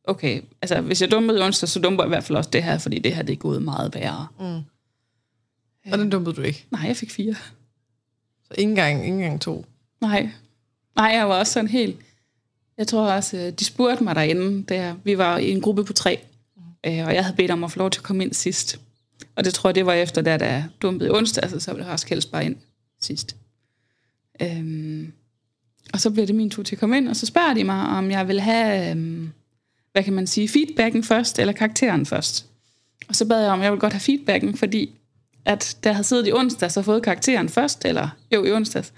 okay, 0.05 0.41
altså 0.63 0.81
hvis 0.81 1.03
jeg 1.03 1.11
dumpede 1.11 1.45
onsdag, 1.45 1.69
så 1.69 1.81
dumper 1.81 2.05
jeg 2.05 2.09
i 2.09 2.15
hvert 2.15 2.25
fald 2.25 2.39
også 2.39 2.51
det 2.51 2.63
her, 2.63 2.79
fordi 2.79 2.99
det 2.99 3.15
her 3.15 3.23
det 3.23 3.33
er 3.33 3.37
gået 3.37 3.63
meget 3.63 3.95
værre. 3.95 4.27
Mm. 4.41 4.63
Og 5.93 5.99
den 5.99 6.11
dumpede 6.11 6.37
du 6.37 6.43
ikke? 6.43 6.67
Nej, 6.71 6.83
jeg 6.87 6.97
fik 6.97 7.11
fire. 7.11 7.35
Så 8.45 8.55
ikke 8.59 8.71
engang, 8.71 9.05
ikke 9.05 9.15
engang 9.15 9.41
to? 9.41 9.67
Nej. 10.01 10.31
Nej, 10.97 11.07
jeg 11.07 11.29
var 11.29 11.39
også 11.39 11.53
sådan 11.53 11.69
helt... 11.69 11.97
Jeg 12.79 12.87
tror 12.87 13.13
også, 13.13 13.37
øh, 13.37 13.53
de 13.53 13.65
spurgte 13.65 14.05
mig 14.05 14.15
derinde, 14.15 14.65
der 14.69 14.95
vi 15.05 15.19
var 15.19 15.39
i 15.39 15.51
en 15.51 15.61
gruppe 15.61 15.85
på 15.85 15.93
tre, 15.93 16.21
mm. 16.57 16.63
og 16.85 17.15
jeg 17.15 17.25
havde 17.25 17.37
bedt 17.37 17.51
om 17.51 17.65
at 17.65 17.73
få 17.73 17.79
lov 17.79 17.91
til 17.91 18.01
at 18.01 18.05
komme 18.05 18.25
ind 18.25 18.33
sidst. 18.33 18.81
Og 19.37 19.45
det 19.45 19.55
tror 19.55 19.69
jeg, 19.69 19.75
det 19.75 19.87
var 19.87 19.93
efter, 19.93 20.23
da 20.23 20.37
der 20.37 20.63
dumpede 20.83 21.11
onsdag, 21.11 21.43
altså, 21.43 21.61
så 21.61 21.73
ville 21.73 21.85
jeg 21.85 21.93
også 21.93 22.07
helst 22.09 22.31
bare 22.33 22.45
ind 22.45 22.57
sidst. 23.01 23.37
Øhm, 24.43 25.13
og 25.93 26.01
så 26.01 26.11
bliver 26.11 26.27
det 26.27 26.35
min 26.35 26.51
tur 26.51 26.63
til 26.63 26.75
at 26.75 26.81
komme 26.81 26.97
ind, 26.97 27.09
og 27.09 27.17
så 27.17 27.27
spørger 27.27 27.55
de 27.55 27.65
mig, 27.65 27.87
om 27.87 28.11
jeg 28.11 28.29
vil 28.29 28.41
have, 28.41 28.91
øhm, 28.91 29.33
hvad 29.93 30.03
kan 30.03 30.13
man 30.13 30.27
sige, 30.27 30.49
feedbacken 30.49 31.05
først, 31.05 31.39
eller 31.39 31.53
karakteren 31.53 32.07
først. 32.07 32.47
Og 33.09 33.17
så 33.17 33.27
bad 33.27 33.43
jeg 33.43 33.51
om, 33.51 33.63
jeg 33.63 33.73
vil 33.73 33.81
godt 33.81 33.93
have 33.93 34.01
feedbacken, 34.01 34.57
fordi 34.57 34.96
at 35.47 35.77
da 35.85 35.89
jeg 35.89 35.97
havde 35.97 36.07
siddet 36.07 36.29
i 36.29 36.33
onsdag, 36.33 36.71
og 36.77 36.85
fået 36.85 37.03
karakteren 37.03 37.49
først, 37.49 37.85
eller 37.85 38.09
jo, 38.35 38.45
i 38.45 38.53
onsdags, 38.53 38.93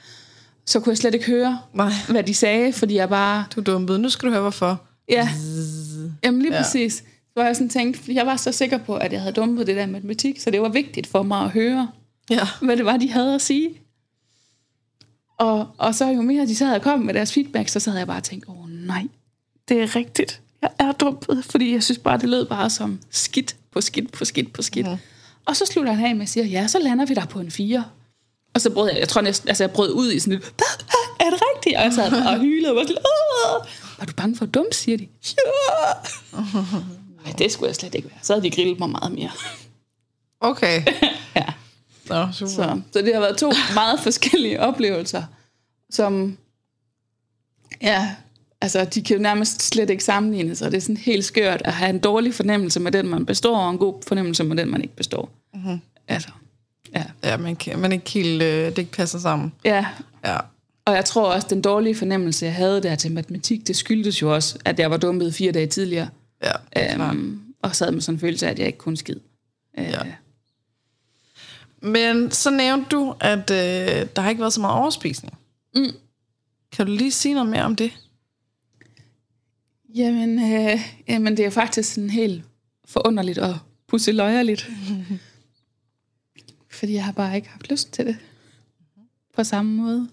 så 0.67 0.81
kunne 0.81 0.91
jeg 0.91 0.99
slet 0.99 1.15
ikke 1.15 1.27
høre, 1.27 1.61
Nej. 1.75 1.93
hvad 2.09 2.23
de 2.23 2.35
sagde, 2.35 2.73
fordi 2.73 2.95
jeg 2.95 3.09
bare... 3.09 3.45
Du 3.57 3.61
dumpede, 3.61 3.99
nu 3.99 4.09
skal 4.09 4.27
du 4.27 4.33
høre, 4.33 4.41
hvorfor. 4.41 4.83
Ja, 5.09 5.29
jamen 6.25 6.43
lige 6.43 6.55
ja. 6.55 6.63
præcis. 6.63 7.05
Så 7.37 7.45
jeg 7.45 7.57
sådan 7.57 7.69
tænkt, 7.69 8.09
jeg 8.09 8.27
var 8.27 8.37
så 8.37 8.53
sikker 8.53 8.79
på, 8.79 8.97
at 8.97 9.13
jeg 9.13 9.21
havde 9.21 9.35
dumpet 9.35 9.67
det 9.67 9.77
der 9.77 9.87
matematik, 9.87 10.41
så 10.41 10.51
det 10.51 10.61
var 10.61 10.69
vigtigt 10.69 11.07
for 11.07 11.23
mig 11.23 11.45
at 11.45 11.51
høre, 11.51 11.91
ja. 12.31 12.49
hvad 12.63 12.77
det 12.77 12.85
var, 12.85 12.97
de 12.97 13.11
havde 13.11 13.35
at 13.35 13.43
sige. 13.43 13.71
Og, 15.39 15.67
og 15.79 15.95
så 15.95 16.07
jo 16.07 16.23
mere 16.23 16.47
de 16.47 16.57
sad 16.57 16.75
og 16.75 16.83
kom 16.83 16.99
med 16.99 17.15
deres 17.15 17.33
feedback, 17.33 17.69
så 17.69 17.91
havde 17.91 17.99
jeg 17.99 18.07
bare 18.07 18.21
tænkt, 18.21 18.49
åh 18.49 18.65
oh, 18.65 18.71
nej, 18.71 19.07
det 19.69 19.83
er 19.83 19.97
rigtigt. 19.97 20.41
Jeg 20.63 20.71
er 20.79 20.93
dumpet, 20.93 21.45
fordi 21.45 21.73
jeg 21.73 21.83
synes 21.83 21.99
bare, 21.99 22.19
det 22.19 22.29
lød 22.29 22.47
bare 22.47 22.71
som 22.71 23.01
skidt 23.11 23.57
på 23.71 23.81
skidt 23.81 24.13
på 24.13 24.25
skidt 24.25 24.53
på 24.53 24.63
skidt. 24.63 24.87
Mm. 24.87 24.97
Og 25.49 25.57
så 25.57 25.67
slutter 25.67 25.93
han 25.93 26.07
af 26.07 26.15
med 26.15 26.23
at 26.23 26.29
sige, 26.29 26.47
ja, 26.47 26.67
så 26.67 26.79
lander 26.79 27.07
vi 27.07 27.15
der 27.15 27.27
på 27.27 27.41
en 27.41 27.51
fire. 27.51 27.85
Og 28.55 28.61
så 28.61 28.71
brød 28.71 28.91
jeg, 28.91 28.99
jeg 28.99 29.09
tror 29.09 29.21
næsten, 29.21 29.49
altså 29.49 29.65
jeg 29.65 29.71
brød 29.71 29.93
ud 29.93 30.13
i 30.13 30.19
sådan 30.19 30.39
et, 30.39 30.55
er 31.21 31.31
det 31.31 31.41
rigtigt? 31.55 31.77
Og 31.77 31.93
sad 31.93 32.27
og 32.27 32.41
hylede 32.41 32.71
og 32.71 32.77
var 32.77 32.83
sådan, 32.83 32.97
var 33.99 34.07
du 34.07 34.13
bange 34.13 34.37
for 34.37 34.45
at 34.45 34.55
dumme, 34.55 34.73
siger 34.73 34.99
de. 34.99 35.09
Ja. 35.37 36.41
Ej, 37.27 37.33
det 37.39 37.53
skulle 37.53 37.69
jeg 37.69 37.75
slet 37.75 37.95
ikke 37.95 38.09
være. 38.09 38.19
Så 38.23 38.33
havde 38.33 38.45
de 38.45 38.51
grillet 38.51 38.79
mig 38.79 38.91
meget 38.91 39.13
mere. 39.13 39.31
Okay. 40.41 40.83
ja. 41.37 41.47
Nå, 42.09 42.29
super. 42.33 42.53
Så, 42.53 42.81
så 42.93 42.99
det 42.99 43.15
har 43.15 43.21
været 43.21 43.37
to 43.37 43.53
meget 43.75 44.01
forskellige 44.01 44.61
oplevelser, 44.61 45.23
som, 45.91 46.39
ja, 47.83 48.15
altså 48.61 48.85
de 48.85 49.03
kan 49.03 49.17
jo 49.17 49.23
nærmest 49.23 49.63
slet 49.63 49.91
ikke 49.91 50.05
sammenlignes, 50.05 50.63
og 50.63 50.71
det 50.71 50.77
er 50.77 50.81
sådan 50.81 50.97
helt 50.97 51.25
skørt 51.25 51.63
at 51.65 51.73
have 51.73 51.91
en 51.91 51.99
dårlig 51.99 52.35
fornemmelse 52.35 52.81
med 52.81 52.93
den, 52.93 53.09
man 53.09 53.27
består, 53.27 53.59
og 53.59 53.71
en 53.71 53.79
god 53.79 54.03
fornemmelse 54.07 54.45
med 54.45 54.57
den, 54.57 54.71
man 54.71 54.83
ikke 54.83 54.97
består. 54.97 55.31
Mm-hmm. 55.55 55.81
Altså, 56.09 56.29
ja. 56.95 57.05
Ja, 57.23 57.37
man, 57.37 57.57
kan, 57.57 57.79
man 57.79 57.93
ikke 57.93 58.11
helt, 58.11 58.43
øh, 58.43 58.67
det 58.67 58.79
ikke 58.79 58.93
passer 58.93 59.19
sammen. 59.19 59.53
Ja. 59.65 59.87
Ja. 60.25 60.39
Og 60.85 60.95
jeg 60.95 61.05
tror 61.05 61.33
også, 61.33 61.47
den 61.51 61.63
dårlige 61.63 61.95
fornemmelse, 61.95 62.45
jeg 62.45 62.55
havde 62.55 62.83
der 62.83 62.95
til 62.95 63.13
matematik, 63.13 63.67
det 63.67 63.77
skyldtes 63.77 64.23
jo 64.23 64.35
også, 64.35 64.59
at 64.65 64.79
jeg 64.79 64.91
var 64.91 64.97
dumpet 64.97 65.35
fire 65.35 65.53
dage 65.53 65.67
tidligere. 65.67 66.09
Ja, 66.43 66.53
øhm, 67.11 67.41
og 67.63 67.77
sad 67.77 67.93
med 67.93 68.01
sådan 68.01 68.17
en 68.17 68.21
følelse 68.21 68.47
af, 68.47 68.51
at 68.51 68.59
jeg 68.59 68.67
ikke 68.67 68.79
kunne 68.79 68.97
skid. 68.97 69.17
Øh, 69.79 69.85
ja. 69.85 70.01
Men 71.83 72.31
så 72.31 72.51
nævnte 72.51 72.89
du, 72.91 73.15
at 73.21 73.51
øh, 73.51 74.07
der 74.17 74.21
har 74.21 74.29
ikke 74.29 74.41
været 74.41 74.53
så 74.53 74.61
meget 74.61 74.77
overspisning. 74.77 75.39
Mm. 75.75 75.93
Kan 76.73 76.87
du 76.87 76.93
lige 76.93 77.13
sige 77.13 77.35
noget 77.35 77.51
mere 77.51 77.63
om 77.63 77.77
det? 77.77 77.93
Jamen, 79.95 80.39
øh, 80.39 80.81
jamen 81.09 81.37
det 81.37 81.47
er 81.47 81.51
faktisk 81.51 81.95
sådan 81.95 82.11
helt 82.11 82.45
forunderligt 82.85 83.39
og 83.39 83.59
pusseløjerligt. 83.89 84.71
Fordi 86.79 86.95
jeg 86.95 87.05
har 87.05 87.13
bare 87.13 87.37
ikke 87.37 87.49
haft 87.49 87.71
lyst 87.71 87.93
til 87.93 88.07
det. 88.07 88.17
På 89.35 89.45
samme 89.45 89.73
måde. 89.73 90.09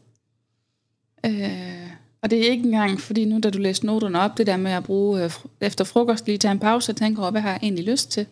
Øh, 1.25 1.89
og 2.21 2.31
det 2.31 2.39
er 2.39 2.51
ikke 2.51 2.63
engang, 2.63 2.99
fordi 2.99 3.25
nu 3.25 3.39
da 3.39 3.49
du 3.49 3.57
læste 3.57 3.85
noterne 3.85 4.19
op, 4.19 4.37
det 4.37 4.47
der 4.47 4.57
med 4.57 4.71
at 4.71 4.83
bruge 4.83 5.23
øh, 5.23 5.31
efter 5.61 5.83
frokost 5.83 6.25
lige 6.25 6.37
tage 6.37 6.51
en 6.51 6.59
pause 6.59 6.91
og 6.91 6.95
tænke 6.95 7.21
over, 7.21 7.31
hvad 7.31 7.41
har 7.41 7.49
jeg 7.49 7.59
egentlig 7.63 7.85
lyst 7.85 8.11
til? 8.11 8.27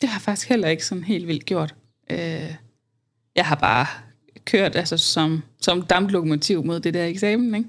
Det 0.00 0.08
har 0.08 0.16
jeg 0.16 0.22
faktisk 0.22 0.48
heller 0.48 0.68
ikke 0.68 0.86
sådan 0.86 1.04
helt 1.04 1.26
vildt 1.26 1.44
gjort. 1.44 1.74
Øh, 2.10 2.54
jeg 3.34 3.46
har 3.46 3.54
bare 3.54 3.86
kørt 4.44 4.76
altså, 4.76 4.96
som, 4.96 5.42
som 5.60 5.82
damplokomotiv 5.82 6.64
mod 6.64 6.80
det 6.80 6.94
der 6.94 7.06
eksamen, 7.06 7.54
ikke? 7.54 7.68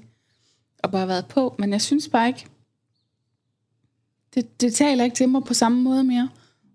og 0.78 0.90
bare 0.90 1.08
været 1.08 1.26
på, 1.26 1.54
men 1.58 1.72
jeg 1.72 1.82
synes 1.82 2.08
bare 2.08 2.28
ikke, 2.28 2.46
det, 4.34 4.60
det 4.60 4.74
taler 4.74 5.04
ikke 5.04 5.16
til 5.16 5.28
mig 5.28 5.44
på 5.44 5.54
samme 5.54 5.82
måde 5.82 6.04
mere. 6.04 6.28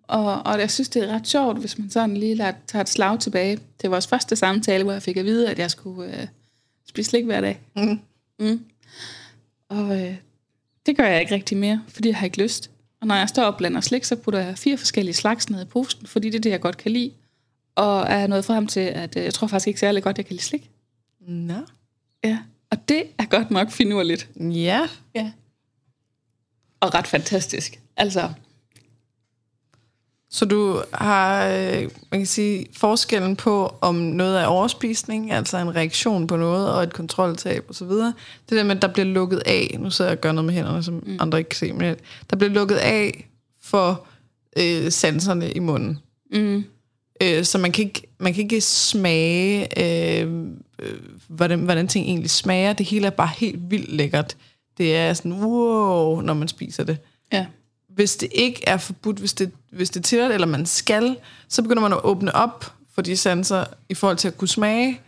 Og, 0.07 0.45
og 0.45 0.59
jeg 0.59 0.71
synes, 0.71 0.89
det 0.89 1.03
er 1.03 1.15
ret 1.15 1.27
sjovt, 1.27 1.59
hvis 1.59 1.77
man 1.77 1.89
sådan 1.89 2.17
lige 2.17 2.35
lader, 2.35 2.53
tager 2.67 2.81
et 2.83 2.89
slag 2.89 3.19
tilbage 3.19 3.59
til 3.79 3.89
vores 3.89 4.07
første 4.07 4.35
samtale, 4.35 4.83
hvor 4.83 4.93
jeg 4.93 5.01
fik 5.01 5.17
at 5.17 5.25
vide, 5.25 5.49
at 5.49 5.59
jeg 5.59 5.71
skulle 5.71 6.21
øh, 6.21 6.27
spise 6.87 7.09
slik 7.09 7.25
hver 7.25 7.41
dag. 7.41 7.61
Mm. 7.75 7.99
Mm. 8.39 8.65
Og 9.69 10.01
øh, 10.01 10.15
det 10.85 10.97
gør 10.97 11.05
jeg 11.05 11.21
ikke 11.21 11.35
rigtig 11.35 11.57
mere, 11.57 11.83
fordi 11.87 12.07
jeg 12.07 12.17
har 12.17 12.25
ikke 12.25 12.43
lyst. 12.43 12.71
Og 13.01 13.07
når 13.07 13.15
jeg 13.15 13.29
står 13.29 13.43
og 13.43 13.57
blander 13.57 13.81
slik, 13.81 14.03
så 14.03 14.15
putter 14.15 14.39
jeg 14.39 14.57
fire 14.57 14.77
forskellige 14.77 15.13
slags 15.13 15.49
ned 15.49 15.61
i 15.61 15.65
posten, 15.65 16.07
fordi 16.07 16.29
det 16.29 16.35
er 16.35 16.41
det, 16.41 16.49
jeg 16.49 16.61
godt 16.61 16.77
kan 16.77 16.91
lide. 16.91 17.11
Og 17.75 18.01
er 18.01 18.27
nået 18.27 18.45
frem 18.45 18.67
til, 18.67 18.79
at 18.79 19.17
øh, 19.17 19.23
jeg 19.23 19.33
tror 19.33 19.47
faktisk 19.47 19.67
ikke 19.67 19.79
særlig 19.79 20.03
godt, 20.03 20.17
jeg 20.17 20.25
kan 20.25 20.33
lide 20.33 20.43
slik. 20.43 20.69
Nå. 21.27 21.59
Ja, 22.23 22.39
og 22.69 22.89
det 22.89 23.03
er 23.17 23.25
godt 23.25 23.51
nok 23.51 23.71
finurligt. 23.71 24.29
Ja. 24.39 24.87
Ja. 25.15 25.31
Og 26.79 26.93
ret 26.93 27.07
fantastisk. 27.07 27.79
Altså, 27.97 28.33
så 30.35 30.45
du 30.45 30.81
har, 30.93 31.47
øh, 31.47 31.89
man 32.11 32.19
kan 32.19 32.25
sige, 32.25 32.65
forskellen 32.73 33.35
på, 33.35 33.75
om 33.81 33.95
noget 33.95 34.41
er 34.41 34.45
overspisning, 34.45 35.31
altså 35.31 35.57
en 35.57 35.75
reaktion 35.75 36.27
på 36.27 36.37
noget, 36.37 36.73
og 36.73 36.83
et 36.83 36.93
kontroltab 36.93 37.65
osv. 37.69 37.87
Det 37.87 38.13
der 38.49 38.63
med, 38.63 38.75
at 38.75 38.81
der 38.81 38.87
bliver 38.87 39.05
lukket 39.05 39.41
af, 39.45 39.75
nu 39.79 39.89
sidder 39.89 40.11
jeg 40.11 40.17
og 40.17 40.21
gør 40.21 40.31
noget 40.31 40.45
med 40.45 40.53
hænderne, 40.53 40.83
som 40.83 40.93
mm. 40.93 41.17
andre 41.19 41.37
ikke 41.37 41.49
kan 41.49 41.57
se, 41.57 41.73
men 41.73 41.95
der 42.29 42.35
bliver 42.35 42.51
lukket 42.51 42.75
af 42.75 43.29
for 43.61 44.07
øh, 44.57 44.91
sanserne 44.91 45.51
i 45.51 45.59
munden. 45.59 45.99
Mm. 46.31 46.63
Øh, 47.23 47.43
så 47.43 47.57
man 47.57 47.71
kan 47.71 47.85
ikke, 47.85 48.07
man 48.19 48.33
kan 48.33 48.43
ikke 48.43 48.61
smage, 48.61 49.67
øh, 49.83 50.31
øh, 50.79 50.99
hvordan, 51.27 51.59
hvordan 51.59 51.87
ting 51.87 52.05
egentlig 52.05 52.29
smager. 52.29 52.73
Det 52.73 52.85
hele 52.85 53.07
er 53.07 53.11
bare 53.11 53.31
helt 53.37 53.71
vildt 53.71 53.91
lækkert. 53.91 54.37
Det 54.77 54.95
er 54.95 55.13
sådan, 55.13 55.33
wow, 55.33 56.21
når 56.21 56.33
man 56.33 56.47
spiser 56.47 56.83
det. 56.83 56.97
Ja 57.33 57.45
hvis 57.95 58.15
det 58.15 58.29
ikke 58.31 58.63
er 58.67 58.77
forbudt, 58.77 59.17
hvis 59.17 59.33
det, 59.33 59.51
hvis 59.71 59.89
det 59.89 59.99
er 59.99 60.03
tilladt, 60.03 60.33
eller 60.33 60.47
man 60.47 60.65
skal, 60.65 61.17
så 61.49 61.61
begynder 61.61 61.81
man 61.81 61.93
at 61.93 62.03
åbne 62.03 62.35
op 62.35 62.73
for 62.95 63.01
de 63.01 63.17
sanser 63.17 63.65
i 63.89 63.93
forhold 63.93 64.17
til 64.17 64.27
at 64.27 64.37
kunne 64.37 64.47
smage. 64.47 65.01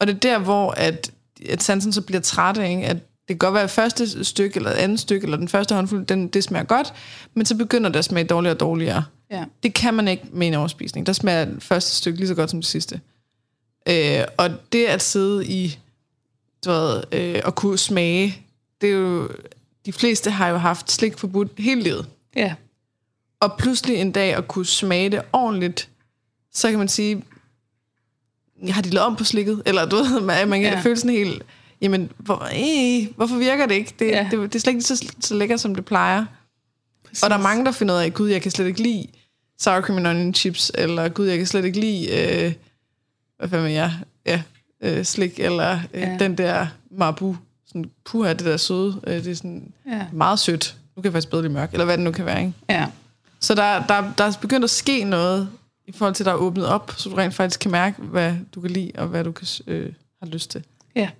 Og 0.00 0.06
det 0.06 0.14
er 0.14 0.18
der, 0.18 0.38
hvor 0.38 0.70
at, 0.70 1.12
at 1.48 1.62
sansen 1.62 1.92
så 1.92 2.02
bliver 2.02 2.20
træt 2.20 2.58
af, 2.58 2.82
at 2.84 2.96
det 2.96 3.28
kan 3.28 3.38
godt 3.38 3.54
være 3.54 3.62
at 3.62 3.70
første 3.70 4.24
stykke, 4.24 4.56
eller 4.56 4.70
andet 4.70 5.00
stykke, 5.00 5.24
eller 5.24 5.36
den 5.36 5.48
første 5.48 5.74
håndfuld, 5.74 6.06
den, 6.06 6.28
det 6.28 6.44
smager 6.44 6.64
godt, 6.64 6.94
men 7.34 7.46
så 7.46 7.56
begynder 7.56 7.90
det 7.90 7.98
at 7.98 8.04
smage 8.04 8.26
dårligere 8.26 8.54
og 8.54 8.60
dårligere. 8.60 9.04
Ja. 9.30 9.44
Det 9.62 9.74
kan 9.74 9.94
man 9.94 10.08
ikke 10.08 10.24
med 10.32 10.46
en 10.46 10.54
overspisning. 10.54 11.06
Der 11.06 11.12
smager 11.12 11.44
det 11.44 11.62
første 11.62 11.96
stykke 11.96 12.18
lige 12.18 12.28
så 12.28 12.34
godt 12.34 12.50
som 12.50 12.60
det 12.60 12.68
sidste. 12.68 13.00
Øh, 13.88 14.24
og 14.36 14.50
det 14.72 14.86
at 14.86 15.02
sidde 15.02 15.46
i, 15.46 15.78
du 16.64 16.70
ved, 16.70 17.02
øh, 17.12 17.40
og 17.44 17.54
kunne 17.54 17.78
smage, 17.78 18.42
det 18.80 18.88
er 18.88 18.94
jo, 18.94 19.28
de 19.86 19.92
fleste 19.92 20.30
har 20.30 20.48
jo 20.48 20.56
haft 20.56 20.92
slik 20.92 21.18
forbudt 21.18 21.50
hele 21.58 21.82
livet. 21.82 22.06
Ja. 22.36 22.54
Og 23.40 23.56
pludselig 23.58 23.96
en 23.96 24.12
dag 24.12 24.34
at 24.34 24.48
kunne 24.48 24.66
smage 24.66 25.10
det 25.10 25.22
ordentligt, 25.32 25.90
så 26.52 26.70
kan 26.70 26.78
man 26.78 26.88
sige, 26.88 27.22
har 28.68 28.82
de 28.82 28.90
lavet 28.90 29.06
om 29.06 29.16
på 29.16 29.24
slikket? 29.24 29.62
Eller 29.66 29.86
du 29.86 29.96
ved, 29.96 30.20
man, 30.20 30.48
man 30.48 30.60
kan 30.60 30.72
ja. 30.72 30.80
føle 30.80 30.96
sådan 30.96 31.10
helt, 31.10 31.42
jamen, 31.80 32.12
hvor, 32.16 32.42
øh, 32.44 33.16
hvorfor 33.16 33.36
virker 33.36 33.66
det 33.66 33.74
ikke? 33.74 33.94
Det, 33.98 34.06
ja. 34.06 34.28
det, 34.30 34.40
det 34.40 34.54
er 34.54 34.58
slet 34.58 34.72
ikke 34.72 34.82
så, 34.82 35.12
så 35.20 35.34
lækkert, 35.34 35.60
som 35.60 35.74
det 35.74 35.84
plejer. 35.84 36.24
Præcis. 37.04 37.22
Og 37.22 37.30
der 37.30 37.36
er 37.36 37.42
mange, 37.42 37.64
der 37.64 37.72
finder 37.72 37.94
ud 37.94 38.00
af, 38.00 38.14
gud, 38.14 38.28
jeg 38.28 38.42
kan 38.42 38.50
slet 38.50 38.66
ikke 38.66 38.82
lide 38.82 39.06
sour 39.58 39.80
cream 39.80 39.98
and 39.98 40.06
onion 40.06 40.34
chips, 40.34 40.72
eller 40.74 41.08
gud, 41.08 41.26
jeg 41.26 41.38
kan 41.38 41.46
slet 41.46 41.64
ikke 41.64 41.80
lide, 41.80 42.08
øh, 42.46 42.52
hvad 43.38 43.48
fanden 43.48 43.72
jeg, 43.72 43.92
ja, 44.26 44.42
øh, 44.80 45.04
slik, 45.04 45.40
eller 45.40 45.80
øh, 45.94 46.00
ja. 46.00 46.16
den 46.18 46.38
der 46.38 46.66
marbu, 46.90 47.36
sådan, 47.66 47.90
puha, 48.04 48.32
det 48.32 48.46
der 48.46 48.56
søde, 48.56 49.00
øh, 49.06 49.14
det 49.14 49.26
er 49.26 49.34
sådan 49.34 49.72
ja. 49.86 50.06
meget 50.12 50.38
sødt 50.38 50.77
nu 50.98 51.02
kan 51.02 51.08
jeg 51.08 51.12
faktisk 51.12 51.30
bedre 51.30 51.42
lide 51.42 51.52
mørk, 51.52 51.72
eller 51.72 51.84
hvad 51.84 51.96
det 51.96 52.04
nu 52.04 52.12
kan 52.12 52.26
være, 52.26 52.40
ikke? 52.40 52.52
Ja. 52.68 52.86
Så 53.40 53.54
der, 53.54 53.86
der, 53.86 54.12
der 54.18 54.24
er 54.24 54.32
begyndt 54.40 54.64
at 54.64 54.70
ske 54.70 55.04
noget, 55.04 55.48
i 55.86 55.92
forhold 55.92 56.14
til, 56.14 56.22
at 56.22 56.26
der 56.26 56.32
er 56.32 56.36
åbnet 56.36 56.66
op, 56.66 56.92
så 56.96 57.08
du 57.08 57.14
rent 57.14 57.34
faktisk 57.34 57.60
kan 57.60 57.70
mærke, 57.70 58.02
hvad 58.02 58.34
du 58.54 58.60
kan 58.60 58.70
lide, 58.70 58.92
og 58.94 59.06
hvad 59.06 59.24
du 59.24 59.32
kan, 59.32 59.46
øh, 59.66 59.92
har 60.22 60.26
lyst 60.26 60.50
til. 60.50 60.64
Ja. 60.94 61.10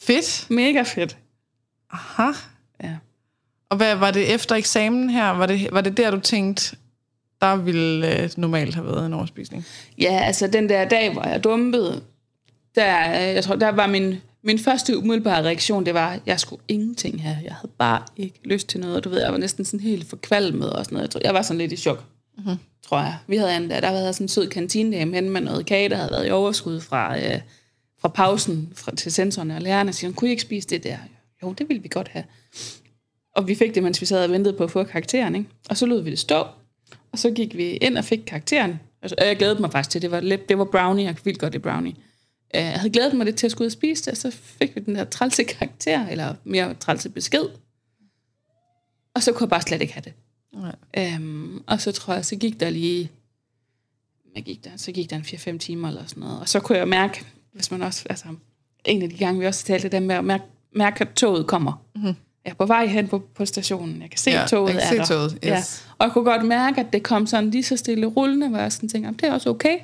Fedt. 0.00 0.46
Mega 0.50 0.82
fedt. 0.82 1.16
Aha. 1.90 2.32
Ja. 2.82 2.96
Og 3.68 3.76
hvad 3.76 3.94
var 3.94 4.10
det 4.10 4.34
efter 4.34 4.54
eksamen 4.54 5.10
her? 5.10 5.30
Var 5.30 5.46
det, 5.46 5.68
var 5.72 5.80
det 5.80 5.96
der, 5.96 6.10
du 6.10 6.20
tænkte, 6.20 6.76
der 7.40 7.56
ville 7.56 8.22
øh, 8.22 8.30
normalt 8.36 8.74
have 8.74 8.86
været 8.86 9.06
en 9.06 9.12
overspisning? 9.12 9.64
Ja, 9.98 10.20
altså 10.24 10.46
den 10.46 10.68
der 10.68 10.88
dag, 10.88 11.12
hvor 11.12 11.22
jeg 11.22 11.44
dumpede, 11.44 12.02
der, 12.74 13.08
jeg 13.10 13.44
tror, 13.44 13.56
der 13.56 13.68
var 13.68 13.86
min 13.86 14.20
min 14.46 14.58
første 14.58 14.98
umiddelbare 14.98 15.44
reaktion, 15.44 15.86
det 15.86 15.94
var, 15.94 16.12
at 16.12 16.20
jeg 16.26 16.40
skulle 16.40 16.62
ingenting 16.68 17.22
have. 17.22 17.38
Jeg 17.44 17.54
havde 17.54 17.72
bare 17.78 18.02
ikke 18.16 18.40
lyst 18.44 18.68
til 18.68 18.80
noget. 18.80 19.04
Du 19.04 19.08
ved, 19.08 19.22
jeg 19.22 19.32
var 19.32 19.38
næsten 19.38 19.64
sådan 19.64 19.80
helt 19.80 20.08
forkvalmet 20.08 20.72
og 20.72 20.84
sådan 20.84 20.96
noget. 20.96 21.02
Jeg, 21.02 21.10
tror, 21.10 21.20
jeg 21.24 21.34
var 21.34 21.42
sådan 21.42 21.58
lidt 21.58 21.72
i 21.72 21.76
chok, 21.76 22.04
mm-hmm. 22.38 22.56
tror 22.82 22.98
jeg. 22.98 23.16
Vi 23.26 23.36
havde 23.36 23.56
en, 23.56 23.70
der, 23.70 23.80
der 23.80 23.88
havde 23.88 24.12
sådan 24.12 24.24
en 24.24 24.28
sød 24.28 24.48
kantinedame 24.48 25.14
hen 25.14 25.30
med 25.30 25.40
noget 25.40 25.66
kage, 25.66 25.88
der 25.88 25.96
havde 25.96 26.10
været 26.10 26.28
i 26.28 26.30
overskud 26.30 26.80
fra, 26.80 27.18
øh, 27.18 27.40
fra 28.00 28.08
pausen 28.08 28.72
fra, 28.76 28.94
til 28.94 29.12
sensorerne 29.12 29.56
og 29.56 29.62
lærerne. 29.62 29.92
Så 29.92 29.98
siger, 29.98 30.12
kunne 30.12 30.28
I 30.28 30.30
ikke 30.30 30.42
spise 30.42 30.68
det 30.68 30.84
der? 30.84 30.98
Jo, 31.42 31.52
det 31.52 31.68
ville 31.68 31.82
vi 31.82 31.88
godt 31.88 32.08
have. 32.08 32.24
Og 33.36 33.48
vi 33.48 33.54
fik 33.54 33.74
det, 33.74 33.82
mens 33.82 34.00
vi 34.00 34.06
sad 34.06 34.24
og 34.24 34.30
ventede 34.30 34.56
på 34.56 34.64
at 34.64 34.70
få 34.70 34.84
karakteren. 34.84 35.34
Ikke? 35.34 35.48
Og 35.68 35.76
så 35.76 35.86
lod 35.86 36.02
vi 36.02 36.10
det 36.10 36.18
stå. 36.18 36.46
Og 37.12 37.18
så 37.18 37.30
gik 37.30 37.56
vi 37.56 37.70
ind 37.70 37.98
og 37.98 38.04
fik 38.04 38.20
karakteren. 38.26 38.80
Altså, 39.02 39.16
jeg 39.18 39.36
glædede 39.36 39.60
mig 39.60 39.72
faktisk 39.72 39.90
til, 39.90 40.02
det 40.02 40.10
var, 40.10 40.20
lidt, 40.20 40.48
det 40.48 40.58
var 40.58 40.64
brownie, 40.64 41.04
jeg 41.04 41.16
vildt 41.24 41.38
godt 41.38 41.54
i 41.54 41.58
brownie. 41.58 41.94
Øh, 42.54 42.60
jeg 42.62 42.72
havde 42.80 42.90
glædet 42.92 43.14
mig 43.14 43.24
lidt 43.24 43.36
til 43.36 43.46
at 43.46 43.50
skulle 43.50 43.64
ud 43.64 43.68
og 43.68 43.72
spise 43.72 44.04
det, 44.04 44.10
og 44.10 44.16
så 44.16 44.30
fik 44.30 44.76
vi 44.76 44.80
den 44.80 44.94
der 44.94 45.04
trælse 45.04 45.44
karakter, 45.44 46.06
eller 46.08 46.34
mere 46.44 46.74
trælse 46.74 47.08
besked. 47.08 47.44
Og 49.14 49.22
så 49.22 49.32
kunne 49.32 49.44
jeg 49.44 49.50
bare 49.50 49.62
slet 49.62 49.80
ikke 49.82 49.92
have 49.94 50.02
det. 50.04 50.12
Nej. 50.54 50.74
Øhm, 51.14 51.62
og 51.66 51.80
så 51.80 51.92
tror 51.92 52.14
jeg, 52.14 52.24
så 52.24 52.36
gik 52.36 52.60
der 52.60 52.70
lige, 52.70 53.10
hvad 54.32 54.42
gik 54.42 54.64
der? 54.64 54.70
Så 54.76 54.92
gik 54.92 55.10
der 55.10 55.16
en 55.16 55.22
4-5 55.22 55.58
timer 55.58 55.88
eller 55.88 56.06
sådan 56.06 56.20
noget. 56.20 56.40
Og 56.40 56.48
så 56.48 56.60
kunne 56.60 56.78
jeg 56.78 56.88
mærke, 56.88 57.24
hvis 57.52 57.70
man 57.70 57.82
også, 57.82 58.02
altså 58.10 58.26
en 58.84 59.02
af 59.02 59.10
de 59.10 59.16
gange, 59.16 59.40
vi 59.40 59.46
også 59.46 59.64
talte 59.64 59.88
det 59.88 60.02
med 60.02 60.14
at 60.14 60.24
mærke, 60.24 60.44
mærke 60.72 61.00
at 61.00 61.14
toget 61.14 61.46
kommer. 61.46 61.84
Mm-hmm. 61.94 62.14
Jeg 62.44 62.50
er 62.50 62.54
på 62.54 62.66
vej 62.66 62.86
hen 62.86 63.08
på, 63.08 63.18
på 63.34 63.46
stationen. 63.46 64.02
Jeg 64.02 64.10
kan 64.10 64.18
se, 64.18 64.30
Ja, 64.30 64.46
toget 64.46 64.74
jeg 64.74 64.82
kan 64.82 64.98
er 65.00 65.04
se 65.04 65.12
der. 65.12 65.18
toget, 65.18 65.32
yes. 65.32 65.42
Ja. 65.44 65.62
Og 65.98 66.04
jeg 66.06 66.12
kunne 66.12 66.24
godt 66.24 66.46
mærke, 66.46 66.80
at 66.80 66.92
det 66.92 67.02
kom 67.02 67.26
sådan 67.26 67.50
lige 67.50 67.62
så 67.62 67.76
stille 67.76 68.06
rullende, 68.06 68.48
hvor 68.48 68.58
jeg 68.58 68.72
sådan 68.72 68.88
tænkte, 68.88 69.06
"Jamen, 69.06 69.18
det 69.20 69.28
er 69.28 69.32
også 69.32 69.50
okay. 69.50 69.78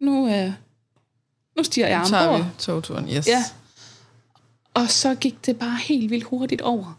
Nu, 0.00 0.28
øh, 0.28 0.52
nu 1.58 1.64
stiger 1.64 1.88
jeg 1.88 1.98
Nu 2.02 2.06
tager 2.08 2.26
ombord. 2.28 2.44
vi 2.46 2.50
togturen, 2.58 3.08
yes. 3.08 3.26
Ja. 3.28 3.44
Og 4.74 4.88
så 4.90 5.14
gik 5.14 5.46
det 5.46 5.58
bare 5.58 5.76
helt 5.76 6.10
vildt 6.10 6.24
hurtigt 6.24 6.62
over. 6.62 6.98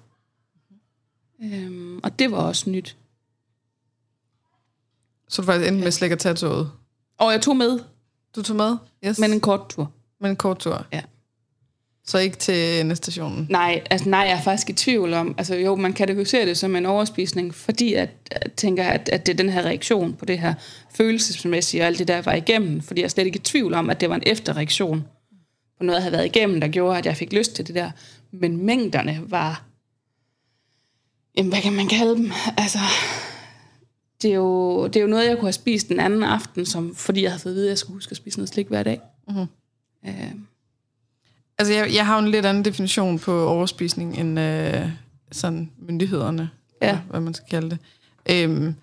Øhm, 1.44 2.00
og 2.04 2.20
det 2.20 2.32
var 2.32 2.38
også 2.38 2.70
nyt. 2.70 2.98
Så 5.28 5.42
du 5.42 5.46
faktisk 5.46 5.68
endte 5.68 5.84
med 5.84 5.92
slet 5.92 6.06
ikke 6.06 6.14
at 6.14 6.20
tage 6.20 6.36
toget. 6.36 6.72
Og 7.18 7.32
jeg 7.32 7.42
tog 7.42 7.58
med, 7.58 7.80
Du 8.36 8.42
tog 8.44 8.56
med? 8.56 8.78
Yes. 9.06 9.20
men 9.20 9.34
en 9.34 9.42
kort 9.42 9.70
tur. 9.70 9.92
Men 10.22 10.30
en 10.32 10.36
kort 10.38 10.60
tur. 10.60 10.86
Ja. 10.94 11.02
Så 12.10 12.18
ikke 12.18 12.38
til 12.38 12.80
endestationen. 12.80 13.48
Nej, 13.50 13.82
altså 13.90 14.10
nej, 14.10 14.20
jeg 14.20 14.32
er 14.32 14.42
faktisk 14.42 14.70
i 14.70 14.74
tvivl 14.74 15.14
om, 15.14 15.36
altså 15.38 15.56
jo, 15.56 15.76
man 15.76 15.94
kategoriserer 15.94 16.46
det 16.46 16.58
som 16.58 16.76
en 16.76 16.86
overspisning, 16.86 17.56
fordi 17.56 17.94
at, 17.94 18.10
at 18.32 18.54
tænker, 18.54 18.84
at, 18.84 19.10
at 19.10 19.26
det 19.26 19.34
er 19.34 19.38
den 19.38 19.50
her 19.50 19.62
reaktion 19.62 20.14
på 20.14 20.26
det 20.26 20.40
her 20.40 20.54
følelsesmæssige 20.96 21.84
og 21.84 21.88
alt 21.88 22.00
det 22.00 22.08
der 22.08 22.22
var 22.22 22.34
igennem, 22.34 22.82
fordi 22.82 23.02
jeg 23.02 23.06
er 23.06 23.10
slet 23.10 23.26
ikke 23.26 23.40
i 23.40 23.42
tvivl 23.42 23.74
om, 23.74 23.90
at 23.90 24.02
det 24.02 24.10
var 24.10 24.16
en 24.16 24.24
efterreaktion 24.26 25.06
på 25.78 25.84
noget, 25.84 25.96
jeg 25.98 26.04
havde 26.04 26.12
været 26.12 26.26
igennem, 26.26 26.62
der 26.62 26.68
gjorde, 26.68 26.98
at 26.98 27.06
jeg 27.06 27.18
fik 27.18 27.34
lyst 27.34 27.56
til 27.56 27.68
det 27.68 27.76
der. 27.76 27.92
Men 28.32 28.66
mængderne 28.66 29.22
var, 29.28 29.64
jamen 31.38 31.52
hvad 31.52 31.62
kan 31.62 31.74
man 31.74 31.88
kalde 31.88 32.16
dem? 32.16 32.32
Altså, 32.58 32.80
det 34.22 34.32
er 34.32 34.36
jo, 34.36 34.88
det 34.88 34.96
er 34.96 35.02
jo 35.02 35.08
noget, 35.08 35.26
jeg 35.26 35.36
kunne 35.38 35.48
have 35.48 35.54
spist 35.54 35.90
den 35.90 36.00
anden 36.00 36.24
aften, 36.24 36.66
som, 36.66 36.96
fordi 36.96 37.24
jeg 37.24 37.32
havde 37.32 37.42
fået 37.42 37.54
at 37.54 37.56
vide, 37.56 37.66
at 37.66 37.70
jeg 37.70 37.78
skulle 37.78 37.96
huske 37.96 38.12
at 38.12 38.18
spise 38.18 38.38
noget 38.38 38.50
slik 38.50 38.68
hver 38.68 38.84
dag. 38.84 39.00
Mhm. 39.28 39.46
Øh, 40.06 40.32
Altså, 41.60 41.74
jeg, 41.74 41.94
jeg 41.94 42.06
har 42.06 42.20
jo 42.20 42.26
en 42.26 42.32
lidt 42.32 42.46
anden 42.46 42.66
definition 42.66 43.20
på 43.20 43.48
overspisning 43.48 44.18
end 44.20 44.40
øh, 44.40 44.90
sådan 45.32 45.72
myndighederne, 45.88 46.50
Ja. 46.82 46.88
eller 46.90 47.02
hvad 47.10 47.20
man 47.20 47.34
skal 47.34 47.48
kalde 47.50 47.70
det. 47.70 47.78
Øhm, 48.30 48.76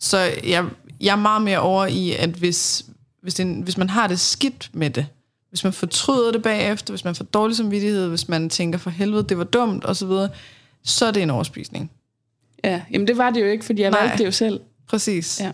så 0.00 0.18
jeg, 0.44 0.64
jeg 1.00 1.12
er 1.12 1.16
meget 1.16 1.42
mere 1.42 1.58
over 1.58 1.86
i, 1.86 2.12
at 2.12 2.30
hvis, 2.30 2.84
hvis, 3.22 3.34
det, 3.34 3.46
en- 3.46 3.60
hvis 3.62 3.76
man 3.78 3.90
har 3.90 4.06
det 4.06 4.20
skidt 4.20 4.70
med 4.72 4.90
det, 4.90 5.06
hvis 5.48 5.64
man 5.64 5.72
fortryder 5.72 6.32
det 6.32 6.42
bagefter, 6.42 6.92
hvis 6.92 7.04
man 7.04 7.14
får 7.14 7.24
dårlig 7.24 7.56
samvittighed, 7.56 8.08
hvis 8.08 8.28
man 8.28 8.50
tænker 8.50 8.78
for 8.78 8.90
helvede, 8.90 9.22
det 9.22 9.38
var 9.38 9.44
dumt 9.44 9.84
osv., 9.84 10.08
så, 10.08 10.28
så 10.84 11.06
er 11.06 11.10
det 11.10 11.22
en 11.22 11.30
overspisning. 11.30 11.90
ja, 12.64 12.82
jamen 12.92 13.06
det 13.06 13.18
var 13.18 13.30
det 13.30 13.40
jo 13.40 13.46
ikke, 13.46 13.64
fordi 13.64 13.82
jeg 13.82 13.90
Nej. 13.90 14.00
valgte 14.00 14.18
det 14.18 14.24
jo 14.26 14.30
selv. 14.32 14.60
Præcis. 14.88 15.40
Ja. 15.40 15.52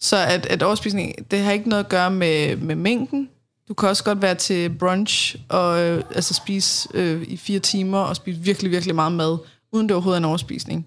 Så 0.00 0.16
at, 0.16 0.46
at 0.46 0.62
overspisning, 0.62 1.30
det 1.30 1.38
har 1.38 1.52
ikke 1.52 1.68
noget 1.68 1.84
at 1.84 1.88
gøre 1.90 2.10
med, 2.10 2.56
med 2.56 2.74
mængden. 2.74 3.28
Du 3.68 3.74
kan 3.74 3.88
også 3.88 4.04
godt 4.04 4.22
være 4.22 4.34
til 4.34 4.70
brunch 4.70 5.36
og 5.48 5.82
øh, 5.82 6.04
altså 6.14 6.34
spise 6.34 6.88
øh, 6.94 7.22
i 7.22 7.36
fire 7.36 7.58
timer 7.58 7.98
og 7.98 8.16
spise 8.16 8.40
virkelig, 8.40 8.70
virkelig 8.70 8.94
meget 8.94 9.12
mad, 9.12 9.38
uden 9.72 9.88
det 9.88 9.94
overhovedet 9.94 10.16
er 10.16 10.20
en 10.20 10.24
overspisning. 10.24 10.86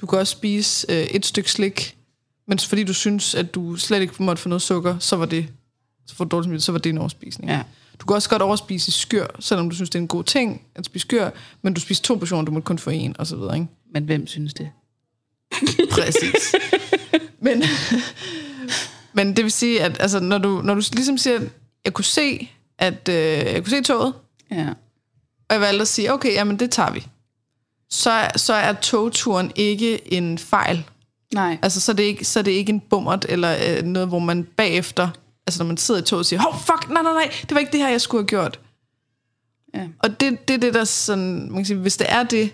Du 0.00 0.06
kan 0.06 0.18
også 0.18 0.30
spise 0.30 0.86
øh, 0.92 1.04
et 1.04 1.26
stykke 1.26 1.50
slik, 1.50 1.96
men 2.46 2.58
fordi 2.58 2.84
du 2.84 2.94
synes, 2.94 3.34
at 3.34 3.54
du 3.54 3.76
slet 3.76 4.00
ikke 4.00 4.22
måtte 4.22 4.42
få 4.42 4.48
noget 4.48 4.62
sukker, 4.62 4.98
så 4.98 5.16
var 5.16 5.26
det, 5.26 5.48
så, 6.06 6.14
får 6.14 6.24
du 6.24 6.36
dårlig 6.36 6.62
så 6.62 6.72
var 6.72 6.78
det 6.78 6.90
en 6.90 6.98
overspisning. 6.98 7.50
Ja. 7.50 7.62
Du 8.00 8.06
kan 8.06 8.16
også 8.16 8.28
godt 8.28 8.42
overspise 8.42 8.88
i 8.88 8.92
skyr, 8.92 9.26
selvom 9.40 9.70
du 9.70 9.74
synes, 9.74 9.90
det 9.90 9.98
er 9.98 10.02
en 10.02 10.08
god 10.08 10.24
ting 10.24 10.62
at 10.74 10.84
spise 10.84 11.00
skyr, 11.00 11.30
men 11.62 11.74
du 11.74 11.80
spiser 11.80 12.02
to 12.02 12.14
portioner, 12.14 12.44
du 12.44 12.52
må 12.52 12.60
kun 12.60 12.78
få 12.78 12.90
en, 12.90 13.16
og 13.18 13.26
så 13.26 13.36
videre, 13.36 13.54
ikke? 13.54 13.68
Men 13.92 14.04
hvem 14.04 14.26
synes 14.26 14.54
det? 14.54 14.70
Præcis. 15.90 16.54
men, 17.40 17.62
men 19.12 19.36
det 19.36 19.44
vil 19.44 19.52
sige, 19.52 19.82
at 19.82 19.96
altså, 20.00 20.20
når, 20.20 20.38
du, 20.38 20.60
når 20.64 20.74
du 20.74 20.82
ligesom 20.92 21.18
siger, 21.18 21.40
jeg 21.84 21.92
kunne 21.92 22.04
se, 22.04 22.50
at 22.78 23.08
øh, 23.08 23.14
jeg 23.16 23.62
kunne 23.64 23.70
se 23.70 23.82
toget, 23.82 24.14
Ja. 24.50 24.68
og 25.48 25.54
jeg 25.54 25.60
valgte 25.60 25.80
at 25.82 25.88
sige, 25.88 26.12
okay, 26.12 26.32
jamen 26.32 26.58
det 26.58 26.70
tager 26.70 26.90
vi. 26.90 27.06
Så, 27.90 28.30
så 28.36 28.54
er 28.54 28.72
togturen 28.72 29.52
ikke 29.56 30.12
en 30.14 30.38
fejl. 30.38 30.84
Nej. 31.34 31.58
Altså, 31.62 31.80
så 31.80 31.92
er 31.92 31.96
det 31.96 32.02
ikke, 32.02 32.24
så 32.24 32.38
er 32.38 32.42
det 32.42 32.50
ikke 32.50 32.70
en 32.70 32.80
bummert, 32.80 33.26
eller 33.28 33.56
øh, 33.68 33.82
noget, 33.84 34.08
hvor 34.08 34.18
man 34.18 34.44
bagefter, 34.44 35.08
altså 35.46 35.62
når 35.62 35.66
man 35.66 35.76
sidder 35.76 36.00
i 36.00 36.04
toget, 36.04 36.26
siger, 36.26 36.40
hov, 36.40 36.54
fuck, 36.60 36.90
nej, 36.90 37.02
nej, 37.02 37.12
nej, 37.12 37.30
det 37.42 37.50
var 37.54 37.58
ikke 37.58 37.72
det 37.72 37.80
her, 37.80 37.88
jeg 37.88 38.00
skulle 38.00 38.22
have 38.22 38.28
gjort. 38.28 38.60
Ja. 39.74 39.88
Og 39.98 40.20
det, 40.20 40.48
det 40.48 40.54
er 40.54 40.58
det, 40.58 40.74
der 40.74 40.84
sådan, 40.84 41.40
man 41.50 41.54
kan 41.56 41.64
sige, 41.64 41.76
hvis 41.78 41.96
det 41.96 42.06
er 42.10 42.22
det, 42.22 42.50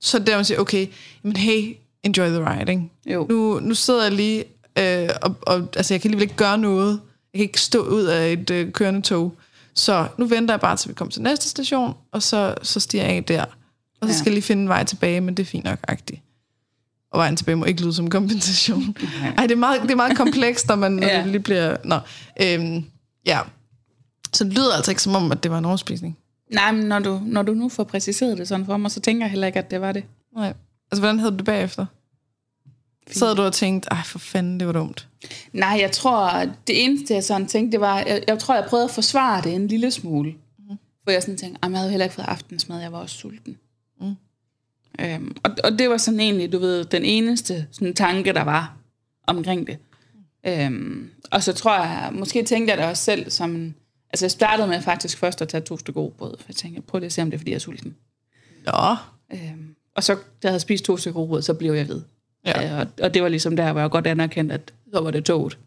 så 0.00 0.16
er 0.16 0.18
det 0.18 0.26
der, 0.26 0.36
man 0.36 0.44
siger, 0.44 0.60
okay, 0.60 0.86
men 1.22 1.36
hey, 1.36 1.76
enjoy 2.02 2.26
the 2.28 2.50
ride, 2.50 2.70
ikke? 2.72 2.90
Jo. 3.06 3.26
Nu, 3.30 3.60
nu 3.60 3.74
sidder 3.74 4.02
jeg 4.02 4.12
lige, 4.12 4.44
øh, 4.78 5.08
og, 5.22 5.36
og 5.42 5.68
altså, 5.76 5.94
jeg 5.94 6.00
kan 6.00 6.08
alligevel 6.08 6.22
ikke 6.22 6.36
gøre 6.36 6.58
noget. 6.58 7.00
Jeg 7.34 7.38
kan 7.38 7.42
ikke 7.48 7.60
stå 7.60 7.82
ud 7.82 8.02
af 8.02 8.32
et 8.32 8.50
øh, 8.50 8.72
kørende 8.72 9.00
tog. 9.02 9.34
Så 9.74 10.08
nu 10.18 10.26
venter 10.26 10.54
jeg 10.54 10.60
bare, 10.60 10.76
til 10.76 10.88
vi 10.88 10.94
kommer 10.94 11.12
til 11.12 11.22
næste 11.22 11.48
station, 11.48 11.94
og 12.12 12.22
så, 12.22 12.54
så 12.62 12.80
stiger 12.80 13.04
jeg 13.04 13.12
af 13.16 13.24
der. 13.24 13.42
Og 14.00 14.08
så 14.08 14.08
Ja. 14.08 14.12
skal 14.12 14.24
jeg 14.30 14.34
lige 14.34 14.42
finde 14.42 14.62
en 14.62 14.68
vej 14.68 14.84
tilbage, 14.84 15.20
men 15.20 15.34
det 15.34 15.42
er 15.42 15.46
fint 15.46 15.64
nok 15.64 15.78
agtigt. 15.88 16.20
Og 17.12 17.18
vejen 17.18 17.36
tilbage 17.36 17.56
må 17.56 17.64
ikke 17.64 17.82
lyde 17.82 17.94
som 17.94 18.10
kompensation. 18.10 18.96
Ej, 19.38 19.42
det 19.46 19.52
er 19.52 19.56
meget, 19.56 19.82
det 19.82 19.90
er 19.90 19.96
meget 19.96 20.16
komplekst, 20.16 20.68
når 20.68 20.76
man 20.76 20.92
når 20.92 21.06
Ja. 21.06 21.26
lige 21.26 21.40
bliver... 21.40 21.76
Nå, 21.84 21.98
øhm, 22.42 22.84
ja. 23.26 23.40
Så 24.32 24.44
det 24.44 24.52
lyder 24.52 24.72
altså 24.76 24.90
ikke 24.90 25.02
som 25.02 25.14
om, 25.14 25.32
at 25.32 25.42
det 25.42 25.50
var 25.50 25.58
en 25.58 25.64
overspisning. 25.64 26.18
Nej, 26.52 26.72
men 26.72 26.84
når 26.84 26.98
du, 26.98 27.20
når 27.26 27.42
du 27.42 27.54
nu 27.54 27.68
får 27.68 27.84
præciseret 27.84 28.38
det 28.38 28.48
sådan 28.48 28.66
for 28.66 28.76
mig, 28.76 28.90
så 28.90 29.00
tænker 29.00 29.24
jeg 29.26 29.30
heller 29.30 29.46
ikke, 29.46 29.58
at 29.58 29.70
det 29.70 29.80
var 29.80 29.92
det. 29.92 30.04
Nej. 30.36 30.52
Altså, 30.92 31.00
hvordan 31.00 31.18
havde 31.18 31.32
du 31.32 31.36
det 31.36 31.44
bagefter? 31.44 31.86
Sad 33.10 33.36
du 33.36 33.42
og 33.42 33.52
tænkte, 33.52 33.88
ej 33.90 34.02
for 34.04 34.18
fanden, 34.18 34.58
det 34.60 34.66
var 34.66 34.72
dumt. 34.72 35.08
Nej, 35.52 35.78
jeg 35.80 35.92
tror, 35.92 36.44
det 36.66 36.84
eneste, 36.84 37.14
jeg 37.14 37.24
sådan 37.24 37.46
tænkte, 37.46 37.72
det 37.72 37.80
var, 37.80 37.98
jeg, 37.98 38.24
jeg 38.28 38.38
tror, 38.38 38.54
jeg 38.54 38.64
prøvede 38.68 38.84
at 38.84 38.90
forsvare 38.90 39.42
det 39.42 39.54
en 39.54 39.68
lille 39.68 39.90
smule. 39.90 40.30
Mm. 40.58 40.76
For 41.04 41.10
jeg 41.10 41.22
sådan 41.22 41.36
tænkte, 41.36 41.58
"Ej, 41.62 41.68
men 41.68 41.72
jeg 41.72 41.78
havde 41.80 41.90
heller 41.90 42.04
ikke 42.04 42.14
fået 42.14 42.26
aftensmad, 42.28 42.80
jeg 42.80 42.92
var 42.92 42.98
også 42.98 43.16
sulten. 43.16 43.56
Mm. 44.00 44.14
Øhm, 45.00 45.36
og, 45.42 45.50
og 45.64 45.78
det 45.78 45.90
var 45.90 45.96
sådan 45.96 46.20
egentlig, 46.20 46.52
du 46.52 46.58
ved, 46.58 46.84
den 46.84 47.04
eneste 47.04 47.66
sådan, 47.72 47.94
tanke, 47.94 48.32
der 48.32 48.42
var 48.44 48.76
omkring 49.26 49.66
det. 49.66 49.78
Øhm, 50.46 51.10
og 51.30 51.42
så 51.42 51.52
tror 51.52 51.74
jeg, 51.74 52.10
måske 52.12 52.42
tænkte 52.42 52.70
jeg 52.70 52.78
det 52.78 52.86
også 52.86 53.02
selv 53.04 53.30
som 53.30 53.74
altså 54.12 54.24
jeg 54.24 54.30
startede 54.30 54.68
med 54.68 54.82
faktisk 54.82 55.18
først 55.18 55.42
at 55.42 55.48
tage 55.48 55.60
to 55.60 55.76
stykker 55.78 56.00
rugbrød, 56.00 56.34
for 56.38 56.44
jeg 56.48 56.56
tænkte, 56.56 56.82
prøv 56.82 56.98
lige 56.98 57.06
at 57.06 57.12
se, 57.12 57.22
om 57.22 57.30
det 57.30 57.34
er, 57.36 57.38
fordi 57.38 57.50
jeg 57.50 57.54
er 57.56 57.60
sulten. 57.60 57.94
Nå, 58.66 58.96
Øhm, 59.32 59.74
og 59.96 60.04
så, 60.04 60.14
da 60.14 60.20
jeg 60.42 60.50
havde 60.50 60.60
spist 60.60 60.84
to 60.84 60.96
stykker 60.96 61.20
rugbrød, 61.20 61.42
så 61.42 61.54
blev 61.54 61.72
jeg 61.72 61.88
ved. 61.88 62.02
Ja. 62.44 62.72
Øh, 62.72 62.80
og, 62.80 62.86
og 63.02 63.14
det 63.14 63.22
var 63.22 63.28
ligesom 63.28 63.56
der, 63.56 63.72
hvor 63.72 63.80
jeg 63.80 63.90
godt 63.90 64.06
anerkendte, 64.06 64.54
at 64.54 64.72
så 64.92 65.00
var 65.00 65.10
det 65.10 65.24
toget. 65.24 65.58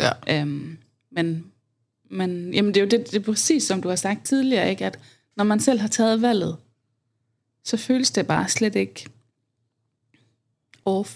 ja. 0.00 0.40
Øhm, 0.40 0.78
men 1.10 1.44
men 2.10 2.54
jamen 2.54 2.74
det 2.74 2.80
er 2.80 2.84
jo 2.84 2.90
det, 2.90 3.10
det 3.10 3.16
er 3.16 3.24
præcis 3.24 3.62
som 3.62 3.82
du 3.82 3.88
har 3.88 3.96
sagt 3.96 4.26
tidligere, 4.26 4.70
ikke? 4.70 4.86
at 4.86 4.98
når 5.36 5.44
man 5.44 5.60
selv 5.60 5.80
har 5.80 5.88
taget 5.88 6.22
valget, 6.22 6.56
så 7.64 7.76
føles 7.76 8.10
det 8.10 8.26
bare 8.26 8.48
slet 8.48 8.76
ikke 8.76 9.06
off. 10.84 11.14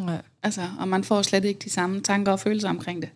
Nej. 0.00 0.22
Altså, 0.42 0.68
og 0.78 0.88
man 0.88 1.04
får 1.04 1.22
slet 1.22 1.44
ikke 1.44 1.60
de 1.64 1.70
samme 1.70 2.00
tanker 2.00 2.32
og 2.32 2.40
følelser 2.40 2.68
omkring 2.68 3.02
det. 3.02 3.10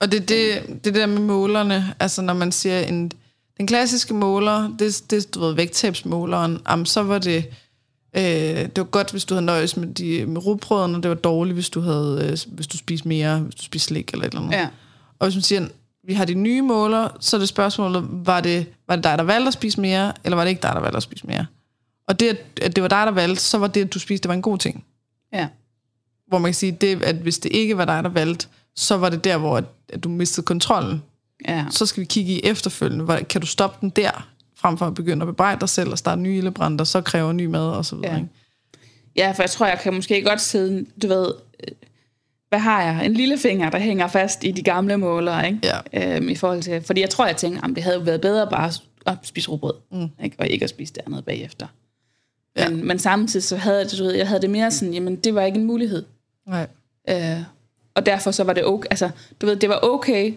Og 0.00 0.12
det, 0.12 0.28
det, 0.28 0.62
det 0.84 0.94
der 0.94 1.06
med 1.06 1.20
målerne, 1.20 1.94
altså 2.00 2.22
når 2.22 2.34
man 2.34 2.52
siger, 2.52 2.80
en, 2.80 3.12
den 3.58 3.66
klassiske 3.66 4.14
måler, 4.14 4.76
det, 4.78 5.04
det 5.10 5.34
du 5.34 5.40
ved, 5.40 5.54
vægttabsmåleren, 5.54 6.60
jamen, 6.68 6.86
så 6.86 7.02
var 7.02 7.18
det, 7.18 7.44
øh, 8.16 8.22
det 8.22 8.76
var 8.76 8.84
godt, 8.84 9.10
hvis 9.10 9.24
du 9.24 9.34
havde 9.34 9.46
nøjes 9.46 9.76
med, 9.76 9.88
de, 9.88 10.26
med 10.26 10.46
rugbrødene, 10.46 10.96
og 10.96 11.02
det 11.02 11.08
var 11.08 11.14
dårligt, 11.14 11.54
hvis 11.54 11.70
du, 11.70 11.80
havde, 11.80 12.28
øh, 12.30 12.54
hvis 12.54 12.66
du 12.66 12.76
spiste 12.76 13.08
mere, 13.08 13.38
hvis 13.38 13.54
du 13.54 13.62
spiste 13.62 13.86
slik 13.86 14.10
eller 14.12 14.26
et 14.26 14.30
eller 14.30 14.42
andet. 14.42 14.56
Ja. 14.56 14.68
Og 15.18 15.26
hvis 15.26 15.36
man 15.36 15.42
siger, 15.42 15.68
vi 16.06 16.12
har 16.14 16.24
de 16.24 16.34
nye 16.34 16.62
måler, 16.62 17.08
så 17.20 17.36
er 17.36 17.38
det 17.38 17.48
spørgsmålet, 17.48 18.06
var 18.10 18.40
det, 18.40 18.66
var 18.88 18.96
det 18.96 19.04
dig, 19.04 19.18
der 19.18 19.24
valgte 19.24 19.46
at 19.46 19.54
spise 19.54 19.80
mere, 19.80 20.12
eller 20.24 20.36
var 20.36 20.44
det 20.44 20.50
ikke 20.50 20.62
dig, 20.62 20.72
der 20.74 20.80
valgte 20.80 20.96
at 20.96 21.02
spise 21.02 21.26
mere? 21.26 21.46
Og 22.08 22.20
det, 22.20 22.28
at, 22.28 22.38
at 22.62 22.76
det 22.76 22.82
var 22.82 22.88
dig, 22.88 23.06
der 23.06 23.12
valgte, 23.12 23.42
så 23.42 23.58
var 23.58 23.66
det, 23.66 23.80
at 23.84 23.94
du 23.94 23.98
spiste, 23.98 24.22
det 24.22 24.28
var 24.28 24.34
en 24.34 24.42
god 24.42 24.58
ting. 24.58 24.84
Ja. 25.32 25.48
Hvor 26.28 26.38
man 26.38 26.48
kan 26.48 26.54
sige, 26.54 26.72
det, 26.72 27.02
at 27.02 27.16
hvis 27.16 27.38
det 27.38 27.52
ikke 27.52 27.76
var 27.76 27.84
dig, 27.84 28.04
der 28.04 28.10
valgte, 28.10 28.46
så 28.76 28.96
var 28.96 29.08
det 29.08 29.24
der, 29.24 29.38
hvor 29.38 29.56
at, 29.56 29.64
at 29.88 30.04
du 30.04 30.08
mistede 30.08 30.44
kontrollen. 30.44 31.02
Ja. 31.48 31.66
Så 31.70 31.86
skal 31.86 32.00
vi 32.00 32.04
kigge 32.06 32.32
i 32.32 32.40
efterfølgende. 32.44 33.04
Hvor, 33.04 33.16
kan 33.16 33.40
du 33.40 33.46
stoppe 33.46 33.78
den 33.80 33.90
der, 33.90 34.28
frem 34.56 34.78
for 34.78 34.86
at 34.86 34.94
begynde 34.94 35.22
at 35.22 35.26
bebrejde 35.26 35.60
dig 35.60 35.68
selv 35.68 35.90
og 35.90 35.98
starte 35.98 36.20
nye 36.20 36.36
ildebrand, 36.36 36.78
der 36.78 36.84
så 36.84 37.00
kræver 37.00 37.32
ny 37.32 37.46
mad 37.46 37.70
og 37.70 37.84
så 37.84 37.96
videre. 37.96 38.12
Ja. 38.12 38.16
Ikke? 38.16 38.28
Ja, 39.16 39.32
for 39.32 39.42
jeg 39.42 39.50
tror, 39.50 39.66
jeg 39.66 39.78
kan 39.78 39.94
måske 39.94 40.22
godt 40.22 40.40
sidde, 40.40 40.86
du 41.02 41.08
ved, 41.08 41.34
øh, 41.60 41.74
hvad 42.48 42.58
har 42.58 42.82
jeg? 42.82 43.06
En 43.06 43.14
lille 43.14 43.38
finger, 43.38 43.70
der 43.70 43.78
hænger 43.78 44.08
fast 44.08 44.44
i 44.44 44.50
de 44.50 44.62
gamle 44.62 44.96
målere, 44.96 45.46
ikke? 45.46 45.60
Ja. 45.92 46.16
Øhm, 46.16 46.28
I 46.28 46.34
forhold 46.34 46.62
til, 46.62 46.82
fordi 46.82 47.00
jeg 47.00 47.10
tror, 47.10 47.26
jeg 47.26 47.36
tænker, 47.36 47.62
at 47.62 47.70
det 47.74 47.82
havde 47.82 47.96
jo 47.96 48.02
været 48.02 48.20
bedre 48.20 48.46
bare 48.50 48.72
at 49.06 49.18
spise 49.22 49.50
rugbrød, 49.50 49.74
mm. 49.92 50.24
ikke? 50.24 50.36
og 50.38 50.48
ikke 50.48 50.64
at 50.64 50.70
spise 50.70 50.94
det 50.94 51.02
andet 51.06 51.24
bagefter. 51.24 51.66
Ja. 52.56 52.68
Men, 52.68 52.86
men 52.86 52.98
samtidig 52.98 53.44
så 53.44 53.56
havde 53.56 53.78
jeg, 53.78 53.86
du 53.98 54.04
ved, 54.04 54.14
jeg 54.14 54.28
havde 54.28 54.42
det 54.42 54.50
mere 54.50 54.70
sådan, 54.70 54.94
jamen 54.94 55.16
det 55.16 55.34
var 55.34 55.42
ikke 55.42 55.58
en 55.58 55.64
mulighed. 55.64 56.04
Nej. 56.46 56.66
Øh, 57.08 57.42
og 57.94 58.06
derfor 58.06 58.30
så 58.30 58.44
var 58.44 58.52
det 58.52 58.64
okay, 58.64 58.86
altså, 58.90 59.10
du 59.40 59.46
ved, 59.46 59.56
det 59.56 59.68
var 59.68 59.78
okay, 59.82 60.34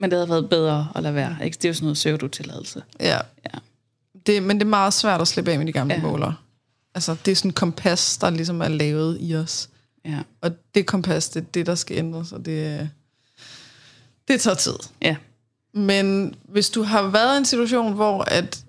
men 0.00 0.10
det 0.10 0.16
havde 0.18 0.28
været 0.28 0.48
bedre 0.50 0.88
at 0.94 1.02
lade 1.02 1.14
være. 1.14 1.36
Ikke? 1.44 1.54
Det 1.56 1.64
er 1.64 1.68
jo 1.68 1.74
sådan 1.74 1.84
noget 1.84 1.94
pseudo-tilladelse. 1.94 2.82
Ja. 3.00 3.18
Ja. 3.44 3.58
Det, 4.26 4.42
men 4.42 4.56
det 4.58 4.64
er 4.66 4.68
meget 4.70 4.94
svært 4.94 5.20
at 5.20 5.28
slippe 5.28 5.50
af 5.52 5.58
med 5.58 5.66
de 5.66 5.72
gamle 5.72 5.94
Ja. 5.94 6.00
målere. 6.02 6.34
Altså, 6.94 7.16
det 7.24 7.32
er 7.32 7.36
sådan 7.36 7.48
en 7.48 7.54
kompas, 7.54 8.16
der 8.18 8.30
ligesom 8.30 8.60
er 8.60 8.68
lavet 8.68 9.16
i 9.20 9.34
os. 9.34 9.68
Ja. 10.04 10.18
Og 10.40 10.50
det 10.74 10.86
kompas, 10.86 11.28
det 11.28 11.40
er 11.40 11.44
det, 11.54 11.66
der 11.66 11.74
skal 11.74 11.96
ændres, 11.98 12.32
og 12.32 12.44
det, 12.46 12.90
det 14.28 14.40
tager 14.40 14.54
tid. 14.54 14.74
Ja. 15.02 15.16
Men 15.74 16.34
hvis 16.48 16.70
du 16.70 16.82
har 16.82 17.02
været 17.02 17.34
i 17.34 17.38
en 17.38 17.44
situation, 17.44 17.92
hvor 17.92 18.22
at, 18.22 18.64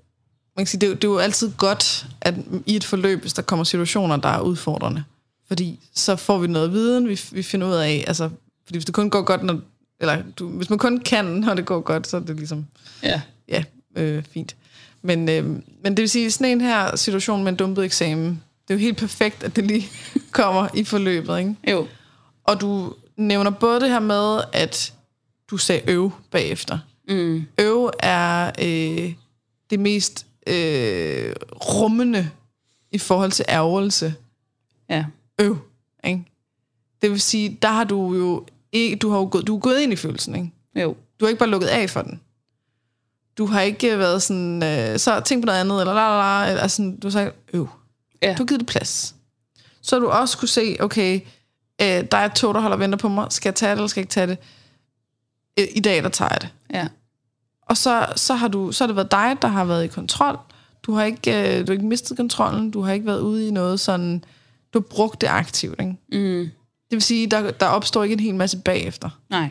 man 0.58 0.65
kan 0.65 0.67
sige, 0.67 0.82
det, 0.82 0.88
er 0.88 0.89
jo- 0.89 0.96
det 0.96 1.04
er 1.04 1.08
jo 1.08 1.17
altid 1.17 1.52
godt, 1.58 2.06
at 2.22 2.36
i 2.65 2.76
et 2.76 2.84
forløb, 2.84 3.22
hvis 3.22 3.34
der 3.34 3.41
kommer 3.41 3.63
situationer, 3.63 4.17
der 4.17 4.30
er 4.30 4.39
udfordrende. 4.41 5.04
Fordi 5.48 5.80
så 5.96 6.15
får 6.15 6.38
vi 6.38 6.48
noget 6.48 6.72
viden, 6.72 7.10
vi, 7.10 7.22
vi 7.32 7.44
finder 7.44 7.67
ud 7.67 7.74
af, 7.74 8.04
altså, 8.08 8.30
fordi 8.65 8.78
hvis 8.78 8.86
det 8.86 8.94
kun 8.96 9.10
går 9.10 9.22
godt, 9.22 9.44
når, 9.44 9.60
eller 10.02 10.24
du, 10.40 10.50
hvis 10.50 10.70
man 10.70 10.80
kun 10.80 11.00
kan, 11.00 11.26
når 11.26 11.54
det 11.54 11.66
går 11.66 11.80
godt, 11.80 12.08
så 12.08 12.18
er 12.18 12.22
det 12.22 12.36
ligesom, 12.36 12.66
Ja. 13.04 13.22
ja, 13.48 13.64
øh, 13.96 14.24
fint. 14.24 14.56
Men, 15.02 15.30
øh, 15.30 15.46
men 15.46 15.62
det 15.86 15.98
vil 15.98 16.10
sige, 16.10 16.32
sådan 16.32 16.52
en 16.52 16.62
her 16.62 16.96
situation 16.96 17.44
med 17.44 17.52
en 17.52 17.56
dumpet 17.58 17.86
eksamen, 17.86 18.44
det 18.68 18.74
er 18.74 18.78
jo 18.78 18.80
helt 18.80 18.98
perfekt, 18.98 19.44
at 19.44 19.56
det 19.56 19.66
lige 19.66 19.88
kommer 20.32 20.68
i 20.74 20.84
forløbet, 20.84 21.40
ikke? 21.40 21.56
Jo. 21.72 21.88
Og 22.44 22.62
du 22.62 22.94
nævner 23.18 23.52
både 23.52 23.80
det 23.80 23.90
her 23.90 24.00
med, 24.00 24.42
at 24.54 24.94
du 25.52 25.58
sagde 25.58 25.82
øv 25.92 26.12
bagefter. 26.32 26.80
Mm. 27.10 27.46
Øv 27.60 27.92
er 28.00 28.52
øh, 28.62 29.14
det 29.70 29.80
mest 29.80 30.26
øh, 30.48 31.34
rummende 31.74 32.30
i 32.92 32.98
forhold 32.98 33.32
til 33.32 33.46
ærgelse. 33.50 34.14
Ja. 34.90 35.06
Øv, 35.42 35.58
ikke? 36.04 36.24
Det 37.02 37.12
vil 37.12 37.22
sige, 37.22 37.58
der 37.62 37.68
har 37.68 37.84
du 37.84 38.16
jo 38.16 38.46
ikke, 38.72 38.96
du 38.96 39.10
har 39.10 39.18
jo 39.18 39.28
gået, 39.32 39.48
du 39.48 39.56
er 39.56 39.60
gået 39.60 39.82
ind 39.82 39.94
i 39.94 39.96
følelsen, 39.96 40.36
ikke? 40.36 40.52
Jo. 40.76 40.96
Du 41.20 41.26
har 41.26 41.28
ikke 41.28 41.40
bare 41.40 41.50
lukket 41.50 41.68
af 41.68 41.90
for 41.90 42.02
den. 42.02 42.22
Du 43.38 43.46
har 43.46 43.62
ikke 43.62 43.98
været 43.98 44.22
sådan, 44.22 44.64
øh, 44.64 45.00
så 45.00 45.20
tænk 45.20 45.42
på 45.42 45.46
noget 45.46 45.60
andet, 45.60 45.80
eller 45.80 45.94
la 45.94 46.08
la 46.10 46.46
la, 46.46 46.52
eller 46.52 46.68
sådan, 46.68 47.00
du 47.00 47.08
har 47.08 47.12
sagt, 47.12 47.36
øv. 47.54 47.70
Ja. 48.22 48.34
Du 48.38 48.44
har 48.44 48.46
givet 48.46 48.60
det 48.60 48.68
plads. 48.68 49.16
Så 49.82 49.96
har 49.96 50.00
du 50.00 50.10
også 50.10 50.38
kunne 50.38 50.48
se, 50.48 50.78
okay, 50.80 51.16
øh, 51.82 51.88
der 52.12 52.18
er 52.18 52.26
et 52.26 52.34
tog, 52.34 52.54
der 52.54 52.60
holder 52.62 52.76
og 52.76 52.80
venter 52.80 52.98
på 52.98 53.10
mig. 53.10 53.28
Skal 53.30 53.50
jeg 53.50 53.56
tage 53.56 53.72
det, 53.72 53.78
eller 53.78 53.88
skal 53.88 54.02
jeg 54.02 54.04
ikke 54.04 54.12
tage 54.12 54.28
det? 54.28 54.38
Øh, 55.60 55.68
I 55.76 55.80
dag, 55.80 56.04
der 56.04 56.10
tager 56.10 56.30
jeg 56.32 56.42
det. 56.42 56.50
Ja. 56.74 56.88
Og 57.62 57.78
så, 57.78 58.06
så, 58.16 58.34
har 58.34 58.48
du, 58.48 58.72
så 58.72 58.84
har 58.84 58.88
det 58.88 58.96
været 58.96 59.12
dig, 59.12 59.38
der 59.42 59.48
har 59.48 59.66
været 59.66 59.84
i 59.84 59.88
kontrol. 59.88 60.38
Du 60.84 60.94
har 60.94 61.04
ikke, 61.04 61.32
øh, 61.32 61.60
du 61.60 61.72
har 61.72 61.74
ikke 61.74 61.86
mistet 61.86 62.18
kontrollen. 62.18 62.72
Du 62.72 62.82
har 62.82 62.94
ikke 62.94 63.06
været 63.06 63.20
ude 63.20 63.48
i 63.48 63.52
noget 63.52 63.80
sådan... 63.80 64.24
Du 64.74 64.80
har 64.80 64.86
brugt 64.90 65.22
det 65.22 65.28
aktivt, 65.28 65.80
ikke? 65.80 65.96
Mm. 66.12 66.50
Det 66.92 66.96
vil 66.96 67.02
sige, 67.02 67.28
der, 67.28 67.52
der 67.52 67.66
opstår 67.66 68.04
ikke 68.04 68.14
en 68.14 68.20
hel 68.20 68.36
masse 68.36 68.58
bagefter. 68.58 69.10
Nej. 69.30 69.50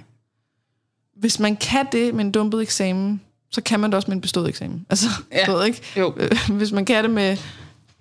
Hvis 1.16 1.38
man 1.38 1.57
kan 1.57 1.87
det 1.92 2.14
med 2.14 2.24
en 2.24 2.33
dumpet 2.33 2.62
eksamen, 2.62 3.20
så 3.50 3.61
kan 3.62 3.81
man 3.81 3.90
det 3.90 3.96
også 3.96 4.09
med 4.11 4.16
en 4.16 4.20
bestået 4.20 4.48
eksamen. 4.48 4.87
Altså, 4.90 5.07
Ja. 5.33 5.44
du 5.46 5.53
ved 5.53 5.66
ikke? 5.66 5.83
Jo. 5.96 6.14
Øh, 6.16 6.31
Hvis 6.57 6.72
man 6.72 6.85
kan 6.85 7.05
det 7.05 7.11
med 7.11 7.37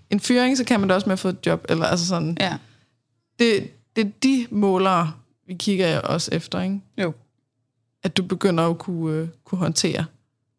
en 0.09 0.19
fyring, 0.19 0.57
så 0.57 0.63
kan 0.63 0.79
man 0.79 0.89
det 0.89 0.95
også 0.95 1.07
med 1.09 1.13
at 1.13 1.19
få 1.19 1.27
et 1.29 1.37
job. 1.45 1.65
Eller 1.69 1.85
altså 1.85 2.07
sådan. 2.07 2.37
Ja. 2.39 2.57
Det, 3.39 3.71
det 3.95 4.05
er 4.05 4.11
de 4.23 4.47
målere, 4.51 5.11
vi 5.47 5.53
kigger 5.53 5.99
også 5.99 6.29
efter, 6.33 6.61
ikke? 6.61 6.81
Jo. 6.97 7.13
At 8.03 8.17
du 8.17 8.23
begynder 8.23 8.67
at 8.69 8.77
kunne, 8.77 9.15
øh, 9.17 9.27
kunne 9.43 9.59
håndtere, 9.59 10.05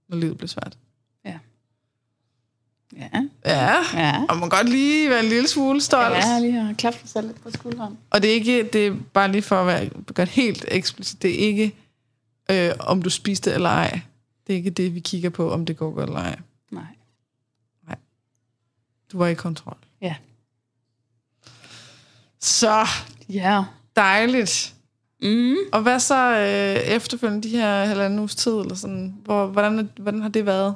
når 0.09 0.17
livet 0.17 0.37
bliver 0.39 0.49
svært. 0.49 0.79
Ja. 2.97 3.09
Ja. 3.47 3.75
Ja, 3.95 4.25
og 4.29 4.37
man 4.37 4.49
godt 4.49 4.69
lige 4.69 5.11
være 5.11 5.21
en 5.23 5.29
lille 5.29 5.49
smule 5.49 5.81
stolt. 5.81 6.15
Ja, 6.15 6.39
lige 6.39 6.53
har 6.53 6.73
klappet 6.73 7.09
sig 7.11 7.23
lidt 7.23 7.43
på 7.43 7.51
skulderen. 7.51 7.99
Og 8.11 8.23
det 8.23 8.31
er 8.31 8.35
ikke, 8.35 8.63
det 8.73 8.87
er 8.87 8.95
bare 9.13 9.33
lige 9.33 9.43
for 9.43 9.57
at 9.57 9.67
være 9.67 9.91
godt 10.15 10.29
helt 10.29 10.65
eksplicit, 10.69 11.23
det 11.23 11.31
er 11.35 11.39
ikke, 11.39 11.75
øh, 12.51 12.73
om 12.81 13.03
du 13.03 13.11
spiste 13.11 13.53
eller 13.53 13.69
ej. 13.71 14.01
Det 14.47 14.53
er 14.53 14.57
ikke 14.57 14.71
det, 14.71 14.95
vi 14.95 15.01
kigger 15.01 15.31
på, 15.31 15.51
om 15.53 15.67
det 15.67 15.77
går 15.77 15.91
godt 15.95 16.09
eller 16.09 16.21
ej. 16.21 16.39
Nej. 16.71 16.85
Du 19.13 19.19
var 19.19 19.27
i 19.27 19.35
kontrol. 19.35 19.77
Ja. 20.03 20.15
Så 22.41 22.87
Ja. 23.29 23.65
dejligt. 23.97 24.75
Mm. 25.23 25.57
Og 25.73 25.83
hvad 25.83 26.01
så 26.01 26.31
øh, 26.37 26.83
efterfølgende 26.95 27.49
de 27.49 27.57
her 27.57 27.85
halvanden 27.85 28.19
uges 28.19 28.37
tid, 28.37 28.53
eller 28.53 28.75
sådan, 28.75 29.15
hvor, 29.25 29.47
hvordan, 29.47 29.91
hvordan 30.01 30.23
har 30.23 30.29
det 30.29 30.47
været? 30.47 30.75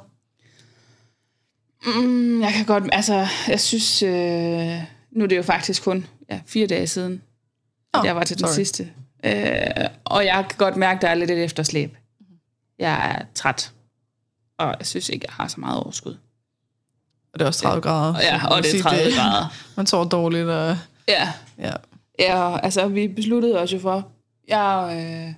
Mm, 1.85 2.41
jeg 2.41 2.53
kan 2.53 2.65
godt, 2.65 2.83
altså, 2.91 3.27
jeg 3.47 3.59
synes, 3.59 4.03
øh, 4.03 4.81
nu 5.11 5.23
er 5.23 5.27
det 5.27 5.37
jo 5.37 5.43
faktisk 5.43 5.83
kun 5.83 6.07
ja, 6.29 6.39
fire 6.45 6.67
dage 6.67 6.87
siden, 6.87 7.21
Nå, 7.93 8.03
jeg 8.03 8.15
var 8.15 8.23
til 8.23 8.37
den 8.37 8.47
sorry. 8.47 8.55
sidste. 8.55 8.89
Øh, 9.25 9.87
og 10.05 10.25
jeg 10.25 10.45
kan 10.49 10.57
godt 10.57 10.75
mærke, 10.75 10.97
at 10.97 11.01
der 11.01 11.07
er 11.07 11.15
lidt 11.15 11.31
et 11.31 11.43
efterslæb. 11.43 11.97
Jeg 12.79 13.11
er 13.11 13.25
træt, 13.35 13.71
og 14.57 14.75
jeg 14.79 14.87
synes 14.87 15.09
ikke, 15.09 15.25
jeg 15.27 15.33
har 15.33 15.47
så 15.47 15.59
meget 15.59 15.79
overskud. 15.83 16.17
Og 17.33 17.39
det 17.39 17.41
er 17.41 17.47
også 17.47 17.61
30 17.61 17.81
grader. 17.81 18.13
Og 18.13 18.21
ja, 18.21 18.47
og 18.47 18.57
det 18.57 18.65
er 18.65 18.71
sige, 18.71 18.81
30 18.81 19.11
grader. 19.15 19.53
Man 19.77 19.87
sover 19.87 20.05
dårligt, 20.05 20.49
og 20.49 20.77
Ja, 21.07 21.33
ja. 21.59 21.71
ja 22.19 22.57
altså, 22.63 22.87
vi 22.87 23.07
besluttede 23.07 23.59
os 23.59 23.73
jo 23.73 23.79
for, 23.79 24.07
jeg, 24.47 24.89
øh, 24.91 25.33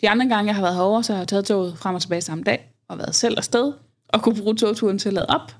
de 0.00 0.08
andre 0.10 0.28
gange, 0.28 0.46
jeg 0.46 0.54
har 0.54 0.62
været 0.62 0.74
herovre, 0.74 1.04
så 1.04 1.12
har 1.12 1.20
jeg 1.20 1.28
taget 1.28 1.44
toget 1.44 1.78
frem 1.78 1.94
og 1.94 2.00
tilbage 2.00 2.20
samme 2.20 2.44
dag, 2.44 2.70
og 2.88 2.98
været 2.98 3.14
selv 3.14 3.34
afsted, 3.38 3.72
og 4.08 4.22
kunne 4.22 4.42
bruge 4.42 4.56
togturen 4.56 4.98
til 4.98 5.08
at 5.08 5.14
lade 5.14 5.26
op. 5.26 5.52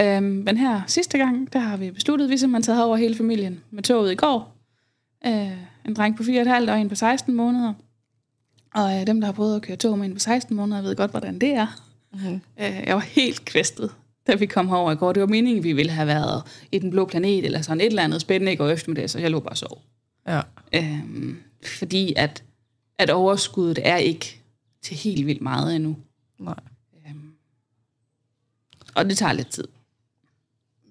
Øhm, 0.00 0.24
men 0.24 0.56
her 0.56 0.82
sidste 0.86 1.18
gang, 1.18 1.52
der 1.52 1.58
har 1.58 1.76
vi 1.76 1.90
besluttet, 1.90 2.30
vi 2.30 2.36
simpelthen 2.38 2.62
taget 2.62 2.84
over 2.84 2.96
hele 2.96 3.14
familien 3.14 3.60
med 3.70 3.82
toget 3.82 4.12
i 4.12 4.14
går. 4.14 4.56
Øh, 5.26 5.52
en 5.84 5.94
dreng 5.94 6.16
på 6.16 6.22
4,5 6.22 6.70
og 6.70 6.80
en 6.80 6.88
på 6.88 6.94
16 6.94 7.34
måneder. 7.34 7.74
Og 8.74 9.00
øh, 9.00 9.06
dem, 9.06 9.20
der 9.20 9.26
har 9.26 9.32
prøvet 9.32 9.56
at 9.56 9.62
køre 9.62 9.76
tog 9.76 9.98
med 9.98 10.06
en 10.06 10.14
på 10.14 10.18
16 10.18 10.56
måneder, 10.56 10.82
ved 10.82 10.96
godt, 10.96 11.10
hvordan 11.10 11.38
det 11.38 11.48
er. 11.48 11.66
Mm-hmm. 12.12 12.40
Øh, 12.60 12.82
jeg 12.86 12.94
var 12.94 13.00
helt 13.00 13.44
kvæstet, 13.44 13.90
da 14.26 14.34
vi 14.34 14.46
kom 14.46 14.68
herover 14.68 14.92
i 14.92 14.96
går. 14.96 15.12
Det 15.12 15.20
var 15.20 15.26
meningen, 15.26 15.64
vi 15.64 15.72
ville 15.72 15.92
have 15.92 16.06
været 16.06 16.42
i 16.72 16.78
den 16.78 16.90
blå 16.90 17.04
planet, 17.04 17.44
eller 17.44 17.62
sådan 17.62 17.80
et 17.80 17.86
eller 17.86 18.02
andet 18.02 18.20
spændende 18.20 18.52
i 18.52 18.56
går 18.56 18.68
eftermiddag, 18.68 19.10
så 19.10 19.18
jeg 19.18 19.30
lå 19.30 19.40
bare 19.40 19.50
og 19.50 19.58
sov. 19.58 19.82
Ja. 20.26 20.40
Øhm, 20.74 21.42
fordi 21.78 22.12
at, 22.16 22.44
at 22.98 23.10
overskuddet 23.10 23.78
er 23.82 23.96
ikke 23.96 24.40
til 24.82 24.96
helt 24.96 25.26
vildt 25.26 25.42
meget 25.42 25.76
endnu. 25.76 25.96
Nej. 26.38 26.60
Øhm, 27.06 27.32
og 28.94 29.04
det 29.04 29.18
tager 29.18 29.32
lidt 29.32 29.48
tid. 29.48 29.64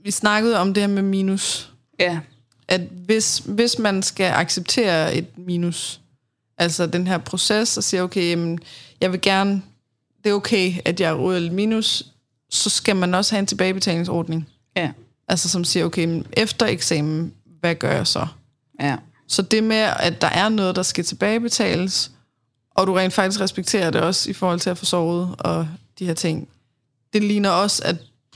Vi 0.06 0.12
snakkede 0.12 0.60
om 0.60 0.74
det 0.74 0.84
her 0.84 0.88
med 0.88 1.02
minus. 1.02 1.72
Ja, 2.00 2.20
At 2.68 2.82
hvis, 2.82 3.38
hvis 3.38 3.80
man 3.80 4.04
skal 4.04 4.32
acceptere 4.32 5.16
et 5.16 5.38
minus, 5.38 6.02
altså 6.58 6.86
den 6.86 7.08
her 7.08 7.18
proces, 7.18 7.78
og 7.78 7.84
siger, 7.84 8.04
okay, 8.04 8.30
jamen, 8.30 8.60
jeg 9.02 9.12
vil 9.12 9.22
gerne, 9.22 9.62
det 10.24 10.30
er 10.30 10.34
okay, 10.34 10.74
at 10.86 11.00
jeg 11.00 11.20
ryger 11.20 11.40
lidt 11.40 11.54
minus, 11.54 12.06
så 12.50 12.70
skal 12.70 12.96
man 12.96 13.14
også 13.14 13.36
have 13.36 13.40
en 13.40 13.46
tilbagebetalingsordning. 13.46 14.50
ja, 14.76 14.92
Altså 15.28 15.50
som 15.50 15.64
siger, 15.64 15.86
okay, 15.86 16.06
men 16.06 16.28
efter 16.34 16.66
eksamen, 16.66 17.34
hvad 17.60 17.76
gør 17.76 17.92
jeg 17.92 18.08
så? 18.08 18.28
ja, 18.80 18.98
Så 19.28 19.42
det 19.42 19.64
med, 19.64 19.90
at 20.00 20.22
der 20.22 20.30
er 20.30 20.50
noget, 20.50 20.76
der 20.76 20.84
skal 20.84 21.04
tilbagebetales, 21.04 22.12
og 22.72 22.88
du 22.88 22.94
rent 22.94 23.14
faktisk 23.14 23.42
respekterer 23.42 23.90
det 23.90 24.02
også 24.02 24.30
i 24.30 24.34
forhold 24.34 24.60
til 24.60 24.70
at 24.70 24.78
få 24.78 24.86
sovet 24.86 25.36
og 25.40 25.68
de 26.00 26.06
her 26.06 26.14
ting, 26.14 26.48
det 27.14 27.24
ligner 27.24 27.50
også, 27.50 27.82
at, 27.86 27.96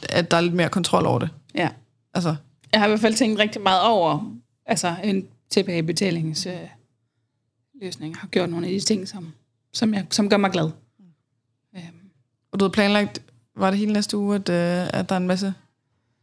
at 0.09 0.31
der 0.31 0.37
er 0.37 0.41
lidt 0.41 0.53
mere 0.53 0.69
kontrol 0.69 1.05
over 1.05 1.19
det. 1.19 1.29
Ja. 1.55 1.69
Altså, 2.13 2.35
Jeg 2.71 2.79
har 2.79 2.87
i 2.87 2.89
hvert 2.89 2.99
fald 2.99 3.13
tænkt 3.15 3.39
rigtig 3.39 3.61
meget 3.61 3.81
over, 3.83 4.35
altså 4.65 4.95
en 5.03 5.27
tilbagebetalingsløsning. 5.49 6.69
Øh, 7.81 8.15
har 8.15 8.27
gjort 8.27 8.49
nogle 8.49 8.67
af 8.67 8.71
de 8.73 8.79
ting, 8.79 9.07
som, 9.07 9.33
som, 9.73 9.93
jeg, 9.93 10.05
som 10.09 10.29
gør 10.29 10.37
mig 10.37 10.51
glad. 10.51 10.71
Øhm, 11.75 12.09
og 12.51 12.59
du 12.59 12.65
havde 12.65 12.73
planlagt, 12.73 13.21
var 13.55 13.69
det 13.69 13.79
hele 13.79 13.93
næste 13.93 14.17
uge, 14.17 14.35
at, 14.35 14.49
øh, 14.49 14.89
at 14.99 15.09
der 15.09 15.15
er 15.15 15.19
en 15.19 15.27
masse 15.27 15.53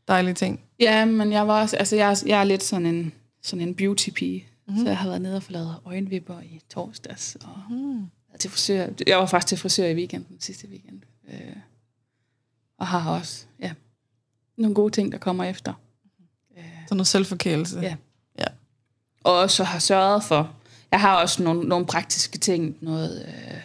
dejlige 0.09 0.35
ting? 0.35 0.61
ja, 0.81 1.05
men 1.05 1.33
jeg 1.33 1.49
var 1.49 1.61
også, 1.61 1.77
altså 1.77 1.97
jeg, 1.97 2.11
er- 2.11 2.23
jeg 2.27 2.41
er 2.41 2.45
lidt 2.45 2.63
sådan 2.63 2.87
en, 2.87 3.13
sådan 3.43 3.69
en 3.69 3.75
beauty 3.75 4.11
pige. 4.11 4.47
Mm-hmm. 4.67 4.83
Så 4.85 4.89
jeg 4.89 4.99
har 4.99 5.09
været 5.09 5.23
nede 5.23 5.37
og 5.37 5.43
få 5.43 5.53
lavet 5.53 5.77
øjenvipper 5.85 6.41
i 6.41 6.61
torsdags. 6.71 7.37
Og 7.45 7.59
Mm. 7.75 8.07
til 8.39 8.51
frisør. 8.51 8.89
Jeg 9.07 9.19
var 9.19 9.27
faktisk 9.27 9.49
til 9.49 9.59
frisør 9.59 9.87
i 9.87 9.95
weekenden, 9.95 10.41
sidste 10.41 10.69
weekend. 10.69 11.01
Øh, 11.29 11.57
og 12.79 12.87
har 12.87 13.11
også, 13.19 13.47
ja, 13.61 13.73
nogle 14.57 14.75
gode 14.75 14.93
ting, 14.93 15.13
der 15.13 15.19
kommer 15.19 15.45
efter. 15.45 15.73
Så 16.89 16.95
noget 16.95 17.07
selvforkælelse. 17.07 17.79
Ja. 17.81 17.97
ja. 18.39 18.45
Og 19.25 19.33
også 19.33 19.65
har 19.65 19.79
sørget 19.79 20.25
for, 20.25 20.55
jeg 20.91 21.01
har 21.01 21.23
også 21.23 21.43
nogle, 21.43 21.69
nogle 21.69 21.87
praktiske 21.87 22.39
ting, 22.39 22.77
noget, 22.81 23.27
øh, 23.29 23.61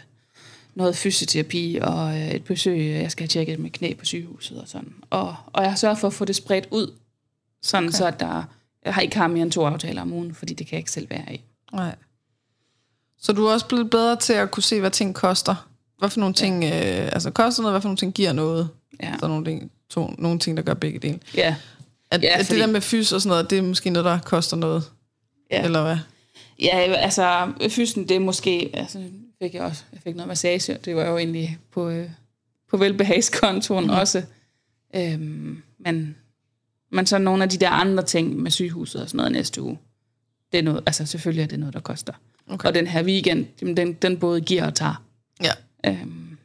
noget 0.76 0.96
fysioterapi 0.96 1.80
og 1.82 2.20
øh, 2.20 2.32
et 2.32 2.44
besøg, 2.44 3.02
jeg 3.02 3.12
skal 3.12 3.24
have 3.24 3.28
tjekket 3.28 3.60
med 3.60 3.70
knæ 3.70 3.94
på 3.94 4.06
sygehuset 4.06 4.62
og 4.62 4.68
sådan. 4.68 4.94
Og, 5.10 5.36
og 5.48 5.64
jeg 5.64 5.72
har 5.72 5.78
sørget 5.78 5.98
for 5.98 6.08
at 6.08 6.14
få 6.14 6.26
det 6.26 6.36
spredt 6.36 6.68
ud, 6.72 6.94
sådan 7.62 7.88
okay. 7.88 7.98
så 7.98 8.08
at 8.08 8.20
der, 8.20 8.44
jeg 8.86 8.94
har 8.94 9.02
ikke 9.02 9.18
har 9.18 9.28
mere 9.28 9.44
end 9.44 9.52
to 9.52 9.66
aftaler 9.66 10.02
om 10.02 10.14
ugen, 10.14 10.36
fordi 10.36 10.54
det 10.54 10.68
kan 10.68 10.74
jeg 10.74 10.80
ikke 10.80 10.92
selv 10.92 11.10
være 11.10 11.34
i. 11.34 11.42
Nej. 11.74 11.96
Så 13.18 13.34
du 13.34 13.46
er 13.46 13.54
også 13.54 13.68
blevet 13.68 13.90
bedre 13.90 14.16
til 14.16 14.34
at 14.34 14.52
kunne 14.52 14.64
se, 14.64 14.80
hvad 14.80 14.92
ting 14.92 15.16
koster? 15.16 15.68
Hvad 16.00 16.10
for 16.10 16.20
nogle 16.20 16.36
ting 16.36 16.64
ja. 16.64 17.04
øh, 17.04 17.10
altså 17.14 17.32
koster 17.32 17.62
noget, 17.62 17.74
hvad 17.74 17.82
for 17.82 17.88
nogle 17.88 17.98
ting 17.98 18.14
giver 18.14 18.34
noget? 18.34 18.70
Ja. 19.04 19.14
Er 19.24 19.28
nogle 19.28 19.46
ting, 19.46 19.72
to, 19.92 20.16
nogle 20.18 20.40
ting, 20.40 20.58
der 20.58 20.64
gør 20.64 20.74
begge 20.74 21.00
dele. 21.00 21.20
Ja, 21.36 21.56
At, 22.12 22.24
Ja, 22.24 22.40
at 22.40 22.46
fordi- 22.46 22.60
det 22.60 22.68
der 22.68 22.74
med 22.74 22.82
fys 22.82 23.12
og 23.12 23.22
sådan 23.22 23.30
noget, 23.30 23.50
det 23.50 23.58
er 23.58 23.62
måske 23.62 23.90
noget, 23.90 24.06
der 24.06 24.20
koster 24.20 24.58
noget? 24.58 24.84
Ja. 25.52 25.64
Eller 25.64 25.84
hvad? 25.84 25.98
Ja, 26.60 26.78
altså, 26.78 27.52
fysen, 27.70 28.10
det 28.10 28.16
er 28.16 28.20
måske... 28.20 28.70
Altså, 28.74 29.04
fik 29.42 29.54
jeg 29.54 29.62
også 29.64 29.84
jeg 29.94 30.02
fik 30.04 30.16
noget 30.16 30.28
massage, 30.28 30.78
det 30.86 30.96
var 30.96 31.06
jo 31.10 31.18
egentlig 31.18 31.58
på, 31.72 31.90
øh, 31.90 32.10
på 32.70 32.78
velbehagskontoen 32.78 33.84
mm. 33.84 33.90
også. 33.90 34.24
Øhm, 34.96 35.62
men, 35.80 36.16
men 36.92 37.06
så 37.06 37.18
nogle 37.18 37.44
af 37.44 37.50
de 37.50 37.58
der 37.58 37.70
andre 37.70 38.04
ting 38.04 38.36
med 38.38 38.52
sygehuset 38.52 39.02
og 39.02 39.08
sådan 39.10 39.18
noget 39.18 39.32
næste 39.32 39.62
uge, 39.62 39.80
det 40.52 40.58
er 40.58 40.64
noget, 40.64 40.84
altså 40.86 41.06
selvfølgelig 41.06 41.44
er 41.44 41.48
det 41.48 41.60
noget, 41.60 41.74
der 41.74 41.80
koster. 41.80 42.14
Okay. 42.50 42.68
Og 42.70 42.76
den 42.76 42.88
her 42.88 43.04
weekend, 43.04 43.46
jamen, 43.62 43.78
den, 43.78 43.94
den 43.94 44.18
både 44.20 44.42
giver 44.42 44.66
og 44.66 44.76
tager. 44.76 45.04
Ja. 45.44 45.52
Øhm, 45.86 46.38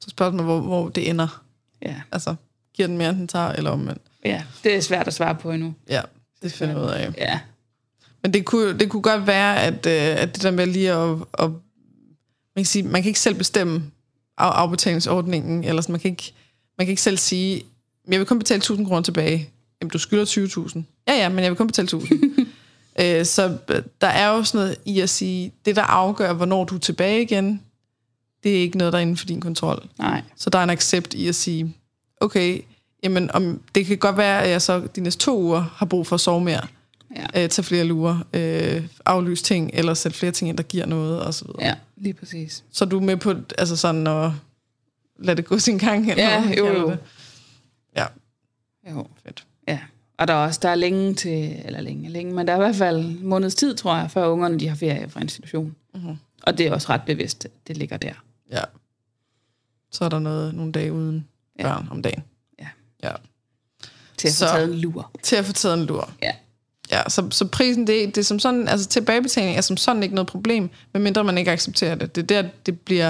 Så 0.00 0.10
spørgsmålet, 0.10 0.46
hvor, 0.46 0.60
hvor 0.60 0.88
det 0.88 1.10
ender. 1.10 1.42
ja, 1.82 1.94
Altså, 2.12 2.34
giver 2.78 2.86
den 2.88 2.98
mere, 2.98 3.10
end 3.10 3.18
den 3.18 3.28
tager, 3.28 3.52
eller 3.52 3.70
omvendt? 3.70 4.02
ja, 4.24 4.42
det 4.64 4.76
er 4.76 4.80
svært 4.80 5.06
at 5.06 5.14
svare 5.14 5.34
på 5.34 5.50
endnu. 5.50 5.74
Ja, 5.88 6.00
det 6.42 6.52
finder 6.52 6.74
jeg 6.74 6.82
ud 6.84 6.90
af. 6.90 7.12
Ja, 7.18 7.40
Men 8.22 8.32
det 8.32 8.44
kunne, 8.44 8.78
det 8.78 8.88
kunne 8.90 9.02
godt 9.02 9.26
være, 9.26 9.62
at, 9.62 9.86
øh, 9.86 10.22
at 10.22 10.34
det 10.34 10.42
der 10.42 10.50
med 10.50 10.66
lige 10.66 10.92
at, 10.92 11.10
at 11.38 11.50
man, 11.50 11.56
kan 12.56 12.64
sige, 12.64 12.82
man 12.82 13.02
kan 13.02 13.08
ikke 13.08 13.20
selv 13.20 13.34
bestemme 13.34 13.82
af, 14.38 14.50
afbetalingsordningen, 14.50 15.64
eller 15.64 15.82
sådan, 15.82 15.92
man, 15.92 16.00
kan 16.00 16.10
ikke, 16.10 16.32
man 16.78 16.86
kan 16.86 16.90
ikke 16.90 17.02
selv 17.02 17.16
sige, 17.18 17.62
"Men 18.04 18.12
jeg 18.12 18.18
vil 18.20 18.26
kun 18.26 18.38
betale 18.38 18.58
1000 18.58 18.86
kroner 18.86 19.02
tilbage. 19.02 19.50
Jamen, 19.80 19.90
du 19.90 19.98
skylder 19.98 20.24
20.000. 20.24 20.82
Ja, 21.08 21.14
ja, 21.14 21.28
men 21.28 21.38
jeg 21.38 21.50
vil 21.50 21.56
kun 21.56 21.66
betale 21.66 21.86
1000. 21.86 22.46
øh, 23.00 23.24
så 23.24 23.56
øh, 23.68 23.82
der 24.00 24.06
er 24.06 24.28
jo 24.28 24.44
sådan 24.44 24.58
noget 24.64 24.76
i 24.84 25.00
at 25.00 25.10
sige, 25.10 25.52
det 25.64 25.76
der 25.76 25.82
afgør, 25.82 26.32
hvornår 26.32 26.64
du 26.64 26.74
er 26.74 26.78
tilbage 26.78 27.22
igen, 27.22 27.62
det 28.42 28.56
er 28.56 28.60
ikke 28.60 28.78
noget, 28.78 28.92
der 28.92 28.98
er 28.98 29.02
inden 29.02 29.16
for 29.16 29.26
din 29.26 29.40
kontrol. 29.40 29.88
nej, 29.98 30.22
Så 30.36 30.50
der 30.50 30.58
er 30.58 30.64
en 30.64 30.70
accept 30.70 31.14
i 31.14 31.28
at 31.28 31.34
sige, 31.34 31.74
okay, 32.20 32.60
jamen, 33.02 33.30
om, 33.30 33.60
det 33.74 33.86
kan 33.86 33.98
godt 33.98 34.16
være, 34.16 34.42
at 34.42 34.50
jeg 34.50 34.62
så 34.62 34.80
de 34.96 35.00
næste 35.00 35.20
to 35.24 35.40
uger 35.42 35.60
har 35.60 35.86
brug 35.86 36.06
for 36.06 36.14
at 36.16 36.20
sove 36.20 36.40
mere, 36.44 36.66
ja, 37.16 37.42
øh, 37.42 37.48
tage 37.48 37.62
flere 37.64 37.84
lurer, 37.84 38.18
øh, 38.34 38.86
aflyse 39.06 39.44
ting, 39.44 39.70
eller 39.74 39.94
sætte 39.94 40.18
flere 40.18 40.32
ting 40.32 40.48
ind, 40.48 40.56
der 40.56 40.62
giver 40.62 40.86
noget, 40.86 41.20
og 41.22 41.34
så 41.34 41.44
videre. 41.44 41.62
ja, 41.64 41.74
lige 41.96 42.14
præcis. 42.14 42.64
Så 42.72 42.84
er 42.84 42.88
du 42.88 43.00
med 43.00 43.16
på, 43.16 43.34
altså 43.58 43.76
sådan 43.76 44.06
at 44.06 44.30
lade 45.18 45.36
det 45.36 45.44
gå 45.44 45.58
sin 45.58 45.78
gang? 45.78 46.10
Eller 46.10 46.24
Ja, 46.24 46.44
man 46.44 46.58
jo, 46.58 46.66
jo. 46.66 46.90
det? 46.90 46.98
Ja, 47.96 48.06
Jo. 48.90 49.06
fedt. 49.26 49.46
Ja, 49.68 49.78
og 50.18 50.28
der 50.28 50.34
er 50.34 50.46
også 50.46 50.60
der 50.62 50.68
er 50.68 50.74
længe 50.74 51.14
til, 51.14 51.62
eller 51.64 51.80
længe, 51.80 52.08
længe, 52.08 52.34
men 52.34 52.46
der 52.46 52.52
er 52.52 52.56
i 52.56 52.60
hvert 52.60 52.76
fald 52.76 53.18
måneds 53.22 53.54
tid, 53.54 53.74
tror 53.74 53.96
jeg, 53.96 54.10
før 54.10 54.26
ungerne 54.26 54.58
de 54.60 54.68
har 54.68 54.76
ferie 54.76 55.08
fra 55.08 55.20
institutionen. 55.20 55.74
Mhm. 55.94 56.16
Og 56.42 56.58
det 56.58 56.66
er 56.66 56.72
også 56.72 56.86
ret 56.90 57.02
bevidst, 57.06 57.44
at 57.44 57.50
det 57.66 57.76
ligger 57.76 57.96
der. 57.96 58.12
Ja. 58.50 58.62
Så 59.92 60.04
er 60.04 60.08
der 60.08 60.18
noget, 60.18 60.54
nogle 60.54 60.72
dage 60.72 60.92
uden 60.92 61.28
Ja. 61.58 61.62
børn 61.62 61.88
om 61.90 62.02
dagen. 62.02 62.22
Ja. 62.58 62.66
Ja. 63.02 63.12
Til 64.16 64.28
at 64.28 64.34
Så- 64.34 64.46
få 64.46 64.52
taget 64.52 64.68
en 64.72 64.78
lur. 64.78 65.10
Til 65.22 65.36
at 65.36 65.44
få 65.44 65.52
taget 65.52 65.78
en 65.78 65.86
lur. 65.86 66.10
Ja. 66.22 66.32
Ja, 66.90 67.02
så, 67.08 67.28
så 67.30 67.46
prisen, 67.48 67.86
det, 67.86 68.06
det 68.14 68.18
er 68.18 68.24
som 68.24 68.38
sådan, 68.38 68.68
altså 68.68 68.88
tilbagebetaling 68.88 69.56
er 69.56 69.60
som 69.60 69.76
sådan 69.76 70.02
ikke 70.02 70.14
noget 70.14 70.26
problem, 70.28 70.70
medmindre 70.94 71.24
man 71.24 71.38
ikke 71.38 71.50
accepterer 71.50 71.94
det. 71.94 72.14
Det 72.14 72.22
er 72.30 72.42
der, 72.42 72.48
det 72.66 72.80
bliver, 72.80 73.06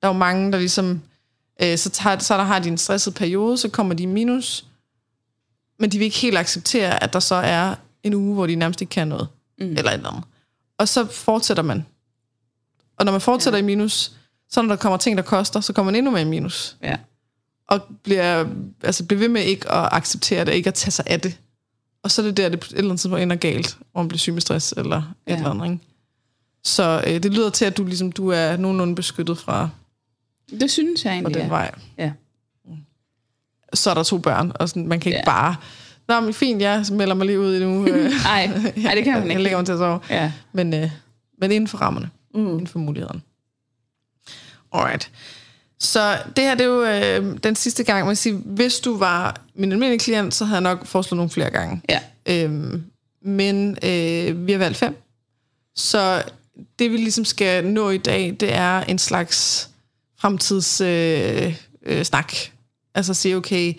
der 0.00 0.02
er 0.02 0.06
jo 0.08 0.12
mange, 0.12 0.52
der 0.52 0.58
ligesom, 0.58 1.02
øh, 1.62 1.78
så, 1.78 1.90
tager, 1.90 2.18
så 2.18 2.36
der 2.36 2.44
har 2.44 2.58
de 2.58 2.68
en 2.68 2.78
stresset 2.78 3.14
periode, 3.14 3.58
så 3.58 3.68
kommer 3.68 3.94
de 3.94 4.02
i 4.02 4.06
minus, 4.06 4.64
men 5.78 5.90
de 5.90 5.98
vil 5.98 6.04
ikke 6.04 6.16
helt 6.16 6.38
acceptere, 6.38 7.02
at 7.02 7.12
der 7.12 7.20
så 7.20 7.34
er 7.34 7.74
en 8.02 8.14
uge, 8.14 8.34
hvor 8.34 8.46
de 8.46 8.54
nærmest 8.54 8.80
ikke 8.80 8.90
kan 8.90 9.08
noget, 9.08 9.28
mm. 9.58 9.64
eller 9.64 9.90
et 9.90 9.94
eller 9.94 10.08
andet. 10.10 10.24
Og 10.78 10.88
så 10.88 11.06
fortsætter 11.06 11.62
man. 11.62 11.86
Og 12.96 13.04
når 13.04 13.12
man 13.12 13.20
fortsætter 13.20 13.58
ja. 13.58 13.62
i 13.62 13.66
minus, 13.66 14.12
så 14.50 14.62
når 14.62 14.68
der 14.68 14.76
kommer 14.76 14.96
ting, 14.96 15.16
der 15.16 15.22
koster, 15.22 15.60
så 15.60 15.72
kommer 15.72 15.92
man 15.92 15.98
endnu 15.98 16.10
mere 16.10 16.22
i 16.22 16.24
minus. 16.24 16.76
Ja. 16.82 16.96
Og 17.70 17.80
bliver, 18.02 18.46
altså 18.82 19.04
bliver 19.04 19.18
ved 19.18 19.28
med 19.28 19.42
ikke 19.42 19.70
at 19.72 19.88
acceptere 19.92 20.44
det, 20.44 20.52
ikke 20.52 20.68
at 20.68 20.74
tage 20.74 20.90
sig 20.90 21.04
af 21.08 21.20
det. 21.20 21.38
Og 22.02 22.10
så 22.10 22.22
er 22.22 22.26
det 22.26 22.36
der, 22.36 22.48
det 22.48 22.64
et 22.64 22.68
eller 22.70 22.84
andet 22.90 23.00
tidspunkt 23.00 23.22
ender 23.22 23.36
galt, 23.36 23.78
hvor 23.92 24.02
man 24.02 24.08
bliver 24.08 24.18
syg 24.18 24.32
med 24.32 24.40
stress 24.40 24.74
eller 24.76 24.96
et 24.96 25.04
Ja. 25.26 25.36
eller 25.36 25.50
andet. 25.50 25.64
Ikke? 25.72 25.78
Så 26.64 27.04
øh, 27.06 27.22
det 27.22 27.34
lyder 27.34 27.50
til, 27.50 27.64
at 27.64 27.76
du, 27.76 27.84
ligesom, 27.84 28.12
du 28.12 28.28
er 28.28 28.56
nogenlunde 28.56 28.94
beskyttet 28.94 29.38
fra, 29.38 29.68
Det 30.60 30.70
synes 30.70 31.04
jeg 31.04 31.10
fra 31.10 31.14
egentlig, 31.14 31.34
den 31.34 31.42
ja. 31.42 31.48
vej. 31.48 31.70
ja. 31.98 32.12
Så 33.74 33.90
er 33.90 33.94
der 33.94 34.02
to 34.02 34.18
børn, 34.18 34.52
og 34.54 34.68
sådan, 34.68 34.86
man 34.88 35.00
kan 35.00 35.10
ikke 35.12 35.18
Ja. 35.18 35.24
bare... 35.30 35.56
Nå, 36.08 36.20
men 36.20 36.34
fint, 36.34 36.62
jeg 36.62 36.84
melder 36.92 37.14
mig 37.14 37.26
lige 37.26 37.40
ud 37.40 37.54
i 37.54 37.64
nu. 37.64 37.86
Øh, 37.86 38.12
Ej, 38.26 38.44
ej, 38.86 38.94
det 38.94 39.04
kan 39.04 39.12
man 39.12 39.22
Jeg 39.22 39.30
ikke. 39.30 39.42
lægger 39.42 39.58
mig 39.58 39.66
til 39.66 39.72
at 39.72 39.78
sove. 39.78 40.00
Ja. 40.10 40.32
Men, 40.52 40.74
øh, 40.74 40.90
men 41.40 41.52
inden 41.52 41.68
for 41.68 41.78
rammerne. 41.78 42.10
Mm. 42.34 42.46
Inden 42.46 42.66
for 42.66 42.78
mulighederne. 42.78 43.20
Alright. 44.72 45.10
Så 45.80 46.18
det 46.36 46.44
her, 46.44 46.54
det 46.54 46.64
er 46.64 46.68
jo 46.68 46.84
øh, 46.84 47.38
den 47.44 47.56
sidste 47.56 47.84
gang, 47.84 47.98
man 47.98 48.10
kan 48.10 48.16
sige, 48.16 48.34
hvis 48.34 48.80
du 48.80 48.96
var 48.96 49.40
min 49.54 49.72
almindelige 49.72 49.98
klient, 49.98 50.34
så 50.34 50.44
havde 50.44 50.56
jeg 50.56 50.62
nok 50.62 50.86
foreslået 50.86 51.16
nogle 51.16 51.30
flere 51.30 51.50
gange. 51.50 51.82
Ja. 51.88 52.00
Øhm, 52.26 52.84
men 53.22 53.78
øh, 53.82 54.46
vi 54.46 54.52
har 54.52 54.58
valgt 54.58 54.76
fem. 54.76 54.96
Så 55.76 56.22
det 56.78 56.90
vi 56.90 56.96
ligesom 56.96 57.24
skal 57.24 57.66
nå 57.66 57.90
i 57.90 57.98
dag, 57.98 58.36
det 58.40 58.52
er 58.52 58.80
en 58.80 58.98
slags 58.98 59.70
fremtids 60.18 60.80
øh, 60.80 61.56
øh, 61.86 62.04
snak. 62.04 62.32
Altså 62.94 63.14
sige, 63.14 63.36
okay, 63.36 63.74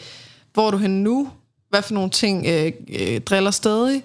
hvor 0.53 0.67
er 0.67 0.71
du 0.71 0.77
henne 0.77 1.03
nu? 1.03 1.29
Hvad 1.69 1.81
for 1.81 1.93
nogle 1.93 2.09
ting 2.09 2.45
øh, 2.47 2.71
øh, 2.99 3.21
driller 3.21 3.51
stadig? 3.51 4.03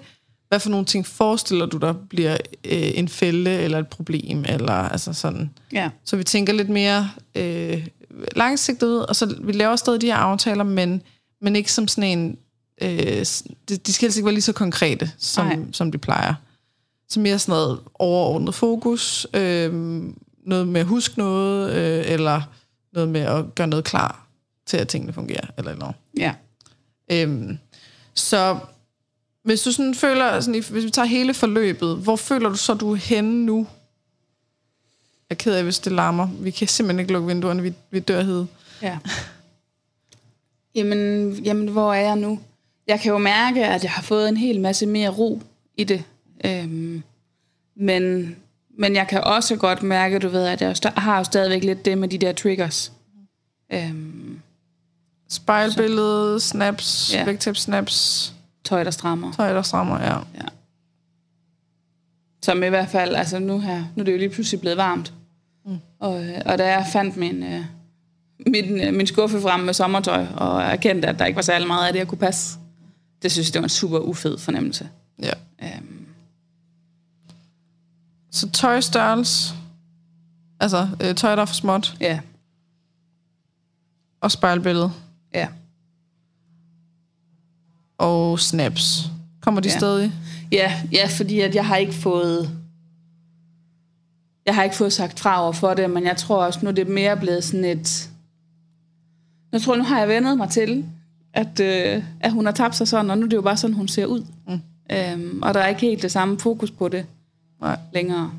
Hvad 0.49 0.59
for 0.59 0.69
nogle 0.69 0.85
ting 0.85 1.05
forestiller 1.05 1.65
du 1.65 1.77
dig 1.77 1.95
bliver 2.09 2.37
øh, 2.65 2.91
en 2.95 3.07
fælde 3.07 3.51
eller 3.51 3.79
et 3.79 3.87
problem? 3.87 4.45
Eller 4.49 4.73
altså 4.73 5.13
sådan. 5.13 5.51
Ja. 5.73 5.89
Så 6.03 6.17
vi 6.17 6.23
tænker 6.23 6.53
lidt 6.53 6.69
mere 6.69 7.11
øh, 7.35 7.87
langsigtet 8.35 8.87
ud, 8.87 8.97
og 8.97 9.15
så 9.15 9.35
vi 9.43 9.51
laver 9.51 9.75
stadig 9.75 10.01
de 10.01 10.05
her 10.07 10.15
aftaler, 10.15 10.63
men, 10.63 11.01
men 11.41 11.55
ikke 11.55 11.71
som 11.71 11.87
sådan 11.87 12.19
en... 12.19 12.37
Øh, 12.81 13.25
de 13.69 13.93
skal 13.93 14.05
helst 14.05 14.17
ikke 14.17 14.25
være 14.25 14.33
lige 14.33 14.41
så 14.41 14.53
konkrete, 14.53 15.11
som, 15.17 15.45
Nej. 15.45 15.59
som 15.71 15.91
de 15.91 15.97
plejer. 15.97 16.33
Så 17.09 17.19
mere 17.19 17.39
sådan 17.39 17.51
noget 17.51 17.79
overordnet 17.93 18.55
fokus, 18.55 19.27
øh, 19.33 19.73
noget 20.45 20.67
med 20.67 20.81
at 20.81 20.87
huske 20.87 21.17
noget, 21.17 21.73
øh, 21.73 22.11
eller 22.11 22.41
noget 22.93 23.09
med 23.09 23.21
at 23.21 23.55
gøre 23.55 23.67
noget 23.67 23.85
klar 23.85 24.27
til, 24.65 24.77
at 24.77 24.87
tingene 24.87 25.13
fungerer, 25.13 25.47
eller 25.57 25.75
noget. 25.75 25.95
Ja. 26.17 26.33
Øhm, 27.11 27.57
så 28.13 28.59
hvis 29.47 29.61
du 29.61 29.71
sådan 29.71 29.95
føler, 29.95 30.39
sådan, 30.39 30.63
hvis 30.69 30.85
vi 30.85 30.89
tager 30.89 31.05
hele 31.05 31.33
forløbet, 31.33 31.97
hvor 31.97 32.15
føler 32.15 32.49
du 32.49 32.55
så, 32.55 32.73
du 32.73 32.91
er 32.91 32.95
henne 32.95 33.45
nu? 33.45 33.67
Jeg 35.29 35.35
er 35.35 35.35
ked 35.35 35.53
af, 35.53 35.63
hvis 35.63 35.79
det 35.79 35.91
larmer. 35.91 36.27
Vi 36.39 36.51
kan 36.51 36.67
simpelthen 36.67 36.99
ikke 36.99 37.13
lukke 37.13 37.27
vinduerne, 37.27 37.61
vi, 37.61 37.73
vi 37.91 37.99
dør 37.99 38.21
hede. 38.23 38.47
Ja. 38.81 38.97
Jamen, 40.75 41.31
jamen, 41.33 41.67
hvor 41.67 41.93
er 41.93 42.01
jeg 42.01 42.15
nu? 42.15 42.39
Jeg 42.87 42.99
kan 42.99 43.11
jo 43.11 43.17
mærke, 43.17 43.65
at 43.65 43.83
jeg 43.83 43.91
har 43.91 44.01
fået 44.01 44.29
en 44.29 44.37
hel 44.37 44.61
masse 44.61 44.85
mere 44.85 45.09
ro 45.09 45.41
i 45.77 45.83
det. 45.83 46.03
Øhm, 46.45 47.03
men, 47.75 48.35
men 48.79 48.95
jeg 48.95 49.07
kan 49.07 49.23
også 49.23 49.55
godt 49.55 49.83
mærke, 49.83 50.19
du 50.19 50.29
ved, 50.29 50.45
at 50.45 50.61
jeg 50.61 50.75
har 50.97 51.17
jo 51.17 51.23
stadigvæk 51.23 51.63
lidt 51.63 51.85
det 51.85 51.97
med 51.97 52.07
de 52.07 52.17
der 52.17 52.33
triggers. 52.33 52.91
Øhm, 53.73 54.39
Spejlbillede, 55.29 56.39
snaps, 56.39 57.13
Ja. 57.13 57.19
ja. 57.19 57.25
vægttab 57.25 57.55
snaps, 57.57 58.33
tøj, 58.67 58.83
der 58.83 58.91
strammer. 58.91 59.31
tøj, 59.31 59.53
der 59.53 59.61
strammer, 59.61 60.01
ja. 60.01 60.17
Som 62.43 62.63
i 62.63 62.67
hvert 62.67 62.89
fald, 62.89 63.15
altså 63.15 63.39
nu 63.39 63.59
her, 63.59 63.83
nu 63.95 64.01
er 64.01 64.03
det 64.03 64.11
jo 64.13 64.17
lige 64.17 64.29
pludselig 64.29 64.61
blevet 64.61 64.77
varmt. 64.77 65.13
Mm. 65.65 65.77
Og, 65.99 66.25
øh, 66.25 66.41
og 66.45 66.57
da 66.57 66.67
jeg 66.67 66.85
fandt 66.93 67.17
min, 67.17 67.43
øh, 67.43 67.65
min, 68.47 68.81
øh, 68.81 68.93
min 68.93 69.07
skuffe 69.07 69.41
frem 69.41 69.59
med 69.59 69.73
sommertøj, 69.73 70.25
og 70.35 70.61
erkendte, 70.63 71.07
at 71.07 71.19
der 71.19 71.25
ikke 71.25 71.35
var 71.35 71.41
særlig 71.41 71.67
meget 71.67 71.87
af 71.87 71.93
det, 71.93 71.99
jeg 71.99 72.07
kunne 72.07 72.17
passe, 72.17 72.59
det 73.21 73.31
synes 73.31 73.47
jeg, 73.47 73.53
det 73.53 73.59
var 73.61 73.65
en 73.65 73.69
super 73.69 73.99
ufed 73.99 74.37
fornemmelse. 74.37 74.89
ja. 75.23 75.31
Øhm, 75.63 76.05
Så 78.31 78.49
tøjstørrelse, 78.49 79.53
altså 80.59 80.87
øh, 81.03 81.15
tøj, 81.15 81.35
der 81.35 81.41
er 81.41 81.45
for 81.45 81.55
småt, 81.55 81.97
ja, 81.99 82.19
og 84.21 84.31
spejlbillede, 84.31 84.91
ja. 85.33 85.47
Og 87.97 88.39
snaps. 88.39 89.09
Kommer 89.41 89.61
de 89.61 89.69
Ja. 89.69 89.77
stadig? 89.77 90.11
Ja, 90.51 90.73
ja, 90.91 91.07
fordi 91.17 91.39
at 91.39 91.55
jeg 91.55 91.65
har 91.65 91.75
ikke 91.75 91.93
fået... 91.93 92.49
Jeg 94.45 94.55
har 94.55 94.63
ikke 94.63 94.75
fået 94.75 94.93
sagt 94.93 95.19
fra 95.19 95.43
over 95.43 95.51
for 95.51 95.73
det, 95.73 95.89
men 95.89 96.03
jeg 96.03 96.17
tror 96.17 96.45
også, 96.45 96.59
nu 96.63 96.67
er 96.69 96.73
det 96.73 96.87
mere 96.87 97.17
blevet 97.17 97.43
sådan 97.43 97.65
et... 97.65 98.09
Jeg 99.51 99.61
tror, 99.61 99.75
nu 99.75 99.83
har 99.83 99.99
jeg 99.99 100.07
vendet 100.07 100.37
mig 100.37 100.49
til, 100.49 100.85
at, 101.33 101.59
øh, 101.59 102.03
at 102.19 102.31
hun 102.31 102.45
har 102.45 102.51
tabt 102.53 102.75
sig 102.75 102.87
sådan, 102.87 103.11
og 103.11 103.17
nu 103.17 103.25
er 103.25 103.29
det 103.29 103.37
jo 103.37 103.41
bare 103.41 103.57
sådan, 103.57 103.75
hun 103.75 103.87
ser 103.87 104.05
ud. 104.05 104.25
Mm. 104.47 104.61
Øhm, 104.91 105.41
og 105.41 105.53
der 105.53 105.59
er 105.59 105.67
ikke 105.67 105.81
helt 105.81 106.01
det 106.01 106.11
samme 106.11 106.39
fokus 106.39 106.71
på 106.71 106.87
det 106.89 107.05
Nej. 107.61 107.79
længere. 107.93 108.31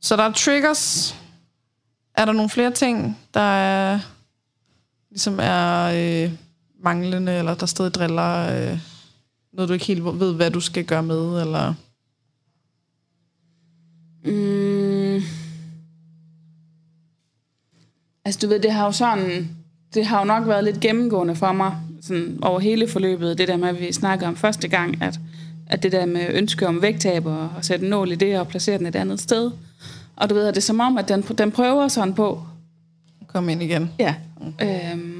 Så 0.00 0.16
der 0.16 0.22
er 0.22 0.32
triggers. 0.32 1.14
Er 2.14 2.24
der 2.24 2.32
nogle 2.32 2.50
flere 2.50 2.70
ting, 2.70 3.18
der 3.34 3.40
er, 3.40 3.98
ligesom 5.10 5.38
er 5.42 5.84
øh, 6.24 6.32
manglende, 6.84 7.38
eller 7.38 7.54
der 7.54 7.66
stadig 7.66 7.94
driller 7.94 8.70
øh, 8.72 8.78
noget, 9.52 9.68
du 9.68 9.72
ikke 9.72 9.86
helt 9.86 10.04
ved, 10.04 10.34
hvad 10.34 10.50
du 10.50 10.60
skal 10.60 10.84
gøre 10.84 11.02
med, 11.02 11.40
eller... 11.40 11.74
Mm. 14.24 15.22
Altså, 18.24 18.40
du 18.42 18.48
ved, 18.48 18.60
det 18.60 18.72
har 18.72 18.84
jo 18.84 18.92
sådan... 18.92 19.48
Det 19.94 20.06
har 20.06 20.18
jo 20.18 20.24
nok 20.24 20.48
været 20.48 20.64
lidt 20.64 20.80
gennemgående 20.80 21.36
for 21.36 21.52
mig, 21.52 21.76
sådan 22.02 22.38
over 22.42 22.60
hele 22.60 22.88
forløbet, 22.88 23.38
det 23.38 23.48
der 23.48 23.56
med, 23.56 23.68
at 23.68 23.80
vi 23.80 23.92
snakker 23.92 24.28
om 24.28 24.36
første 24.36 24.68
gang, 24.68 25.02
at, 25.02 25.20
at 25.66 25.82
det 25.82 25.92
der 25.92 26.06
med 26.06 26.26
ønske 26.30 26.68
om 26.68 26.82
vægttab 26.82 27.26
og, 27.26 27.50
og 27.56 27.64
sætte 27.64 27.84
en 27.84 27.90
nål 27.90 28.12
i 28.12 28.14
det 28.14 28.38
og 28.40 28.48
placere 28.48 28.78
den 28.78 28.86
et 28.86 28.96
andet 28.96 29.20
sted. 29.20 29.50
Og 30.16 30.30
du 30.30 30.34
ved, 30.34 30.46
at 30.46 30.54
det 30.54 30.60
er 30.60 30.64
som 30.64 30.80
om, 30.80 30.98
at 30.98 31.08
den, 31.08 31.22
den 31.22 31.52
prøver 31.52 31.88
sådan 31.88 32.14
på, 32.14 32.42
Kom 33.34 33.48
ind 33.48 33.62
igen. 33.62 33.90
Ja. 33.98 34.14
Øhm, 34.62 35.13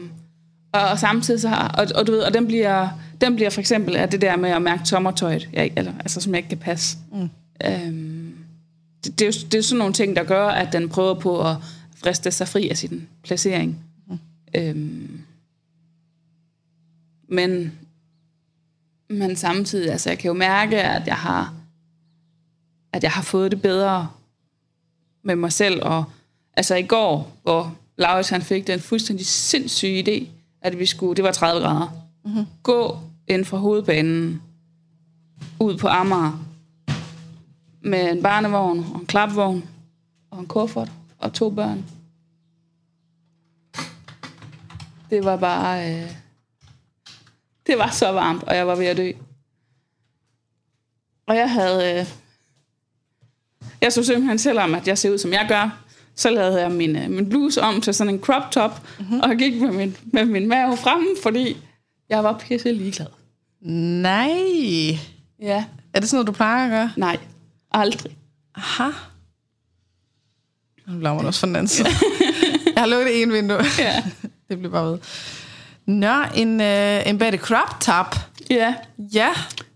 og, 0.74 0.88
og 0.88 0.98
samtidig 0.98 1.40
så 1.40 1.48
har, 1.48 1.68
og, 1.68 1.86
og 1.94 2.06
du 2.06 2.12
ved, 2.12 2.20
og 2.20 2.34
den 2.34 2.46
bliver, 2.46 2.88
den 3.20 3.36
bliver 3.36 3.50
for 3.50 3.60
eksempel 3.60 3.96
af 3.96 4.10
det 4.10 4.20
der 4.20 4.36
med 4.36 4.50
at 4.50 4.62
mærke 4.62 4.88
sommertøjet, 4.88 5.48
jeg, 5.52 5.72
eller, 5.76 5.92
altså 5.98 6.20
som 6.20 6.34
jeg 6.34 6.38
ikke 6.38 6.48
kan 6.48 6.58
passe. 6.58 6.98
Mm. 7.12 7.30
Øhm, 7.64 8.36
det, 9.04 9.18
det, 9.18 9.22
er 9.22 9.26
jo, 9.26 9.46
det 9.52 9.58
er 9.58 9.62
sådan 9.62 9.78
nogle 9.78 9.94
ting, 9.94 10.16
der 10.16 10.24
gør, 10.24 10.48
at 10.48 10.72
den 10.72 10.88
prøver 10.88 11.14
på 11.14 11.48
at 11.48 11.56
friste 11.96 12.30
sig 12.30 12.48
fri 12.48 12.68
af 12.68 12.76
sin 12.76 13.08
placering. 13.22 13.78
Mm. 14.06 14.18
Øhm, 14.54 15.20
men, 17.28 17.72
men 19.10 19.36
samtidig, 19.36 19.92
altså 19.92 20.10
jeg 20.10 20.18
kan 20.18 20.28
jo 20.28 20.34
mærke, 20.34 20.82
at 20.82 21.06
jeg 21.06 21.16
har, 21.16 21.54
at 22.92 23.02
jeg 23.02 23.10
har 23.10 23.22
fået 23.22 23.50
det 23.50 23.62
bedre 23.62 24.08
med 25.22 25.36
mig 25.36 25.52
selv, 25.52 25.82
og 25.82 26.04
altså 26.56 26.74
i 26.74 26.82
går, 26.82 27.36
hvor 27.42 27.76
Laurits 27.96 28.28
han 28.28 28.42
fik 28.42 28.66
den 28.66 28.80
fuldstændig 28.80 29.26
sindssyge 29.26 30.04
idé, 30.08 30.33
at 30.64 30.78
vi 30.78 30.86
skulle, 30.86 31.16
det 31.16 31.24
var 31.24 31.32
30 31.32 31.62
grader, 31.62 31.88
mm-hmm. 32.24 32.46
gå 32.62 32.98
ind 33.28 33.44
fra 33.44 33.56
hovedbanen, 33.56 34.42
ud 35.60 35.78
på 35.78 35.88
Amager, 35.88 36.44
med 37.80 38.12
en 38.12 38.22
barnevogn 38.22 38.78
og 38.94 39.00
en 39.00 39.06
klapvogn, 39.06 39.68
og 40.30 40.40
en 40.40 40.46
kuffert 40.46 40.90
og 41.18 41.32
to 41.32 41.50
børn. 41.50 41.84
Det 45.10 45.24
var 45.24 45.36
bare... 45.36 45.94
Øh, 45.94 46.10
det 47.66 47.78
var 47.78 47.90
så 47.90 48.12
varmt, 48.12 48.42
og 48.42 48.56
jeg 48.56 48.66
var 48.66 48.74
ved 48.74 48.86
at 48.86 48.96
dø. 48.96 49.12
Og 51.26 51.36
jeg 51.36 51.50
havde... 51.50 52.00
Øh, 52.00 52.06
jeg 53.80 53.92
så 53.92 54.04
simpelthen 54.04 54.38
selvom, 54.38 54.74
at 54.74 54.88
jeg 54.88 54.98
ser 54.98 55.10
ud, 55.10 55.18
som 55.18 55.32
jeg 55.32 55.46
gør, 55.48 55.83
så 56.16 56.30
lavede 56.30 56.60
jeg 56.60 56.70
min, 56.70 56.96
øh, 56.96 57.10
min 57.10 57.28
bluse 57.28 57.62
om 57.62 57.80
til 57.80 57.94
sådan 57.94 58.14
en 58.14 58.20
crop 58.20 58.50
top, 58.50 58.80
mm-hmm. 58.98 59.20
og 59.20 59.36
gik 59.36 59.60
med 59.60 59.72
min, 59.72 59.96
med 60.04 60.24
min 60.24 60.48
mave 60.48 60.76
fremme, 60.76 61.06
fordi 61.22 61.56
jeg 62.08 62.24
var 62.24 62.38
pisse 62.38 62.72
ligeglad. 62.72 63.06
Nej. 64.02 64.28
Ja. 65.40 65.64
Er 65.94 66.00
det 66.00 66.08
sådan 66.08 66.16
noget, 66.16 66.26
du 66.26 66.32
plejer 66.32 66.64
at 66.64 66.70
gøre? 66.70 66.92
Nej, 66.96 67.18
aldrig. 67.72 68.16
Aha. 68.54 68.90
Nu 70.86 70.98
laver 70.98 71.16
man 71.16 71.26
også 71.26 71.40
fra 71.40 71.46
den 71.46 71.56
anden 71.56 71.68
side. 71.68 71.88
jeg 72.74 72.82
har 72.82 72.86
lukket 72.86 73.22
en 73.22 73.32
vindue. 73.32 73.58
Ja. 73.78 74.02
det 74.48 74.58
bliver 74.58 74.70
bare 74.70 74.90
ved. 74.90 74.98
Nå, 75.86 76.22
en, 76.34 76.60
øh, 76.60 77.08
en 77.08 77.18
bedre 77.18 77.36
crop 77.36 77.80
top. 77.80 78.16
Ja. 78.50 78.74
Ja. 78.98 79.28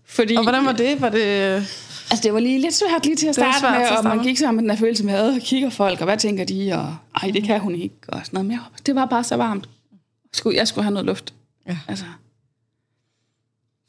Fordi, 0.05 0.35
Og 0.35 0.43
hvordan 0.43 0.65
var 0.65 0.71
det? 0.71 1.01
Var 1.01 1.09
det... 1.09 1.67
Altså, 2.11 2.23
det 2.23 2.33
var 2.33 2.39
lige 2.39 2.61
lidt 2.61 2.73
svært 2.73 3.05
lige 3.05 3.15
til 3.15 3.27
at 3.27 3.35
starte 3.35 3.61
med, 3.61 3.87
at 3.87 3.97
og 3.97 4.03
man 4.03 4.23
gik 4.23 4.37
sammen 4.37 4.55
med 4.55 4.63
den 4.63 4.69
der 4.69 4.85
følelse 4.85 5.05
med, 5.05 5.35
at 5.35 5.43
kigger 5.43 5.69
folk, 5.69 5.99
og 5.99 6.05
hvad 6.05 6.17
tænker 6.17 6.45
de, 6.45 6.73
og 6.73 6.97
ej, 7.21 7.31
det 7.31 7.43
kan 7.43 7.59
hun 7.59 7.75
ikke, 7.75 7.95
og 8.07 8.21
sådan 8.25 8.37
noget. 8.37 8.45
Men 8.45 8.51
jeg, 8.51 8.85
det 8.85 8.95
var 8.95 9.05
bare 9.05 9.23
så 9.23 9.35
varmt. 9.35 9.69
Skulle, 10.33 10.57
jeg 10.57 10.67
skulle 10.67 10.83
have 10.83 10.93
noget 10.93 11.05
luft. 11.05 11.33
Ja. 11.67 11.77
Altså, 11.87 12.05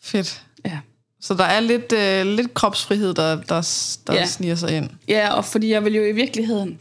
Fedt. 0.02 0.42
ja. 0.64 0.78
Så 1.20 1.34
der 1.34 1.44
er 1.44 1.60
lidt, 1.60 1.92
øh, 1.92 2.26
lidt 2.36 2.54
kropsfrihed, 2.54 3.14
der, 3.14 3.42
der, 3.42 3.90
der 4.06 4.14
ja. 4.14 4.26
sniger 4.26 4.54
sig 4.54 4.76
ind. 4.76 4.90
Ja, 5.08 5.34
og 5.34 5.44
fordi 5.44 5.70
jeg 5.70 5.84
vil 5.84 5.94
jo 5.94 6.04
i 6.04 6.12
virkeligheden... 6.12 6.78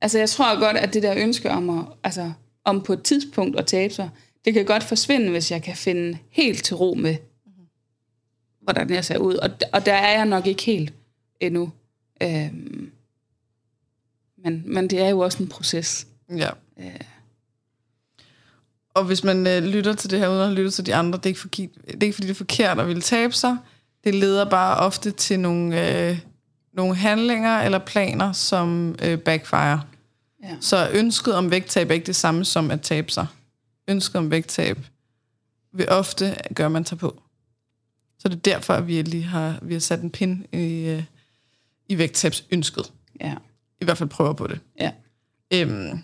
Altså, 0.00 0.18
jeg 0.18 0.30
tror 0.30 0.60
godt, 0.60 0.76
at 0.76 0.94
det 0.94 1.02
der 1.02 1.14
ønske 1.16 1.50
om, 1.50 1.78
at, 1.78 1.84
altså, 2.04 2.32
om 2.64 2.82
på 2.82 2.92
et 2.92 3.02
tidspunkt 3.02 3.58
at 3.58 3.66
tabe 3.66 3.94
sig, 3.94 4.10
det 4.44 4.54
kan 4.54 4.64
godt 4.64 4.82
forsvinde, 4.82 5.30
hvis 5.30 5.50
jeg 5.50 5.62
kan 5.62 5.76
finde 5.76 6.18
helt 6.30 6.64
til 6.64 6.76
ro 6.76 6.94
med, 6.94 7.16
hvordan 8.66 8.90
jeg 8.90 9.04
ser 9.04 9.18
ud. 9.18 9.34
Og, 9.34 9.50
og 9.72 9.86
der 9.86 9.94
er 9.94 10.16
jeg 10.16 10.26
nok 10.26 10.46
ikke 10.46 10.62
helt 10.62 10.94
endnu. 11.40 11.72
Øhm, 12.22 12.90
men, 14.44 14.62
men 14.66 14.90
det 14.90 15.00
er 15.00 15.08
jo 15.08 15.18
også 15.18 15.42
en 15.42 15.48
proces. 15.48 16.06
Ja. 16.36 16.50
Og 18.94 19.04
hvis 19.04 19.24
man 19.24 19.46
øh, 19.46 19.62
lytter 19.62 19.94
til 19.94 20.10
det 20.10 20.18
her, 20.18 20.28
uden 20.28 20.50
at 20.50 20.52
lytte 20.52 20.70
til 20.70 20.86
de 20.86 20.94
andre, 20.94 21.18
det 21.18 21.26
er, 21.26 21.30
ikke 21.30 21.40
for, 21.40 21.48
det 21.48 21.68
er 21.86 22.02
ikke 22.02 22.12
fordi, 22.12 22.26
det 22.26 22.34
er 22.34 22.38
forkert 22.38 22.80
at 22.80 22.88
ville 22.88 23.02
tabe 23.02 23.32
sig. 23.32 23.56
Det 24.04 24.14
leder 24.14 24.50
bare 24.50 24.76
ofte 24.76 25.10
til 25.10 25.40
nogle, 25.40 26.08
øh, 26.08 26.18
nogle 26.72 26.94
handlinger 26.94 27.58
eller 27.58 27.78
planer, 27.78 28.32
som 28.32 28.96
øh, 29.02 29.18
backfire. 29.18 29.82
Ja. 30.42 30.56
Så 30.60 30.90
ønsket 30.92 31.34
om 31.34 31.50
vægttab 31.50 31.90
er 31.90 31.94
ikke 31.94 32.06
det 32.06 32.16
samme 32.16 32.44
som 32.44 32.70
at 32.70 32.80
tabe 32.80 33.10
sig. 33.10 33.26
Ønsket 33.88 34.16
om 34.16 34.30
vægttab 34.30 34.78
vil 35.72 35.88
ofte 35.88 36.36
gøre, 36.54 36.66
at 36.66 36.72
man 36.72 36.84
tager 36.84 36.98
på. 36.98 37.22
Så 38.18 38.28
det 38.28 38.34
er 38.34 38.40
derfor, 38.40 38.74
at 38.74 38.86
vi 38.86 39.02
lige 39.02 39.24
har, 39.24 39.58
vi 39.62 39.72
har 39.72 39.80
sat 39.80 40.00
en 40.00 40.10
pin 40.10 40.46
i, 40.52 40.84
øh, 40.84 41.02
i 41.88 41.98
vægttabsønsket. 41.98 42.92
Ja. 43.20 43.34
I 43.80 43.84
hvert 43.84 43.98
fald 43.98 44.08
prøver 44.08 44.32
på 44.32 44.46
det. 44.46 44.60
Ja. 44.80 44.90
Øhm, 45.50 46.02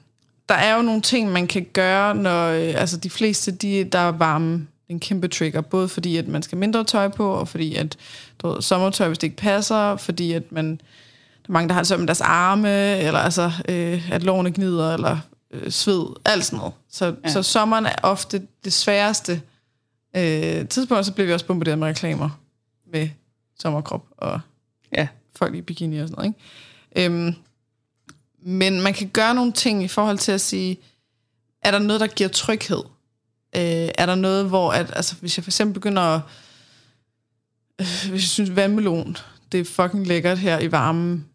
der 0.48 0.54
er 0.54 0.76
jo 0.76 0.82
nogle 0.82 1.00
ting, 1.00 1.32
man 1.32 1.46
kan 1.46 1.66
gøre, 1.72 2.14
når 2.14 2.48
øh, 2.48 2.80
altså 2.80 2.96
de 2.96 3.10
fleste, 3.10 3.50
de, 3.50 3.84
der 3.84 3.98
er 3.98 4.12
varme, 4.12 4.66
en 4.88 5.00
kæmpe 5.00 5.28
trigger, 5.28 5.60
både 5.60 5.88
fordi, 5.88 6.16
at 6.16 6.28
man 6.28 6.42
skal 6.42 6.58
mindre 6.58 6.84
tøj 6.84 7.08
på, 7.08 7.32
og 7.32 7.48
fordi, 7.48 7.74
at 7.74 7.96
du 8.38 8.48
ved, 8.48 8.62
sommertøj, 8.62 9.06
hvis 9.06 9.18
det 9.18 9.26
ikke 9.26 9.36
passer, 9.36 9.96
fordi, 9.96 10.32
at 10.32 10.52
man, 10.52 10.70
der 10.70 11.48
er 11.48 11.52
mange, 11.52 11.68
der 11.68 11.74
har 11.74 11.82
sådan 11.82 12.00
med 12.00 12.06
deres 12.06 12.20
arme, 12.20 12.98
eller 12.98 13.20
altså, 13.20 13.50
øh, 13.68 14.12
at 14.12 14.22
lårene 14.22 14.52
gnider, 14.52 14.94
eller 14.94 15.18
øh, 15.50 15.70
sved, 15.70 16.06
alt 16.24 16.44
sådan 16.44 16.58
noget. 16.58 16.72
Så, 16.90 17.14
ja. 17.24 17.30
så 17.30 17.42
sommeren 17.42 17.86
er 17.86 17.94
ofte 18.02 18.42
det 18.64 18.72
sværeste 18.72 19.42
øh, 20.16 20.68
tidspunkt, 20.68 21.06
så 21.06 21.12
bliver 21.12 21.26
vi 21.26 21.32
også 21.32 21.46
bombarderet 21.46 21.78
med 21.78 21.88
reklamer 21.88 22.40
med 22.92 23.08
sommerkrop 23.60 24.06
og 24.16 24.40
Ja. 24.96 25.08
folk 25.36 25.54
i 25.54 25.60
bikini 25.60 25.98
og 25.98 26.08
sådan 26.08 26.24
noget. 26.24 26.34
Ikke? 26.96 27.12
Øhm, 27.12 27.34
men 28.42 28.80
man 28.80 28.94
kan 28.94 29.08
gøre 29.08 29.34
nogle 29.34 29.52
ting 29.52 29.84
i 29.84 29.88
forhold 29.88 30.18
til 30.18 30.32
at 30.32 30.40
sige, 30.40 30.76
er 31.62 31.70
der 31.70 31.78
noget, 31.78 32.00
der 32.00 32.06
giver 32.06 32.28
tryghed? 32.28 32.82
Øh, 33.56 33.88
er 33.98 34.06
der 34.06 34.14
noget, 34.14 34.48
hvor, 34.48 34.72
at, 34.72 34.92
altså, 34.96 35.14
hvis 35.20 35.38
jeg 35.38 35.44
for 35.44 35.50
eksempel 35.50 35.74
begynder 35.74 36.02
at, 36.02 36.20
øh, 37.80 37.86
hvis 38.10 38.22
jeg 38.22 38.28
synes 38.28 38.56
vandmelon, 38.56 39.16
det 39.52 39.60
er 39.60 39.64
fucking 39.64 40.06
lækkert 40.06 40.38
her 40.38 40.58
i 40.58 40.72
varmen, 40.72 41.28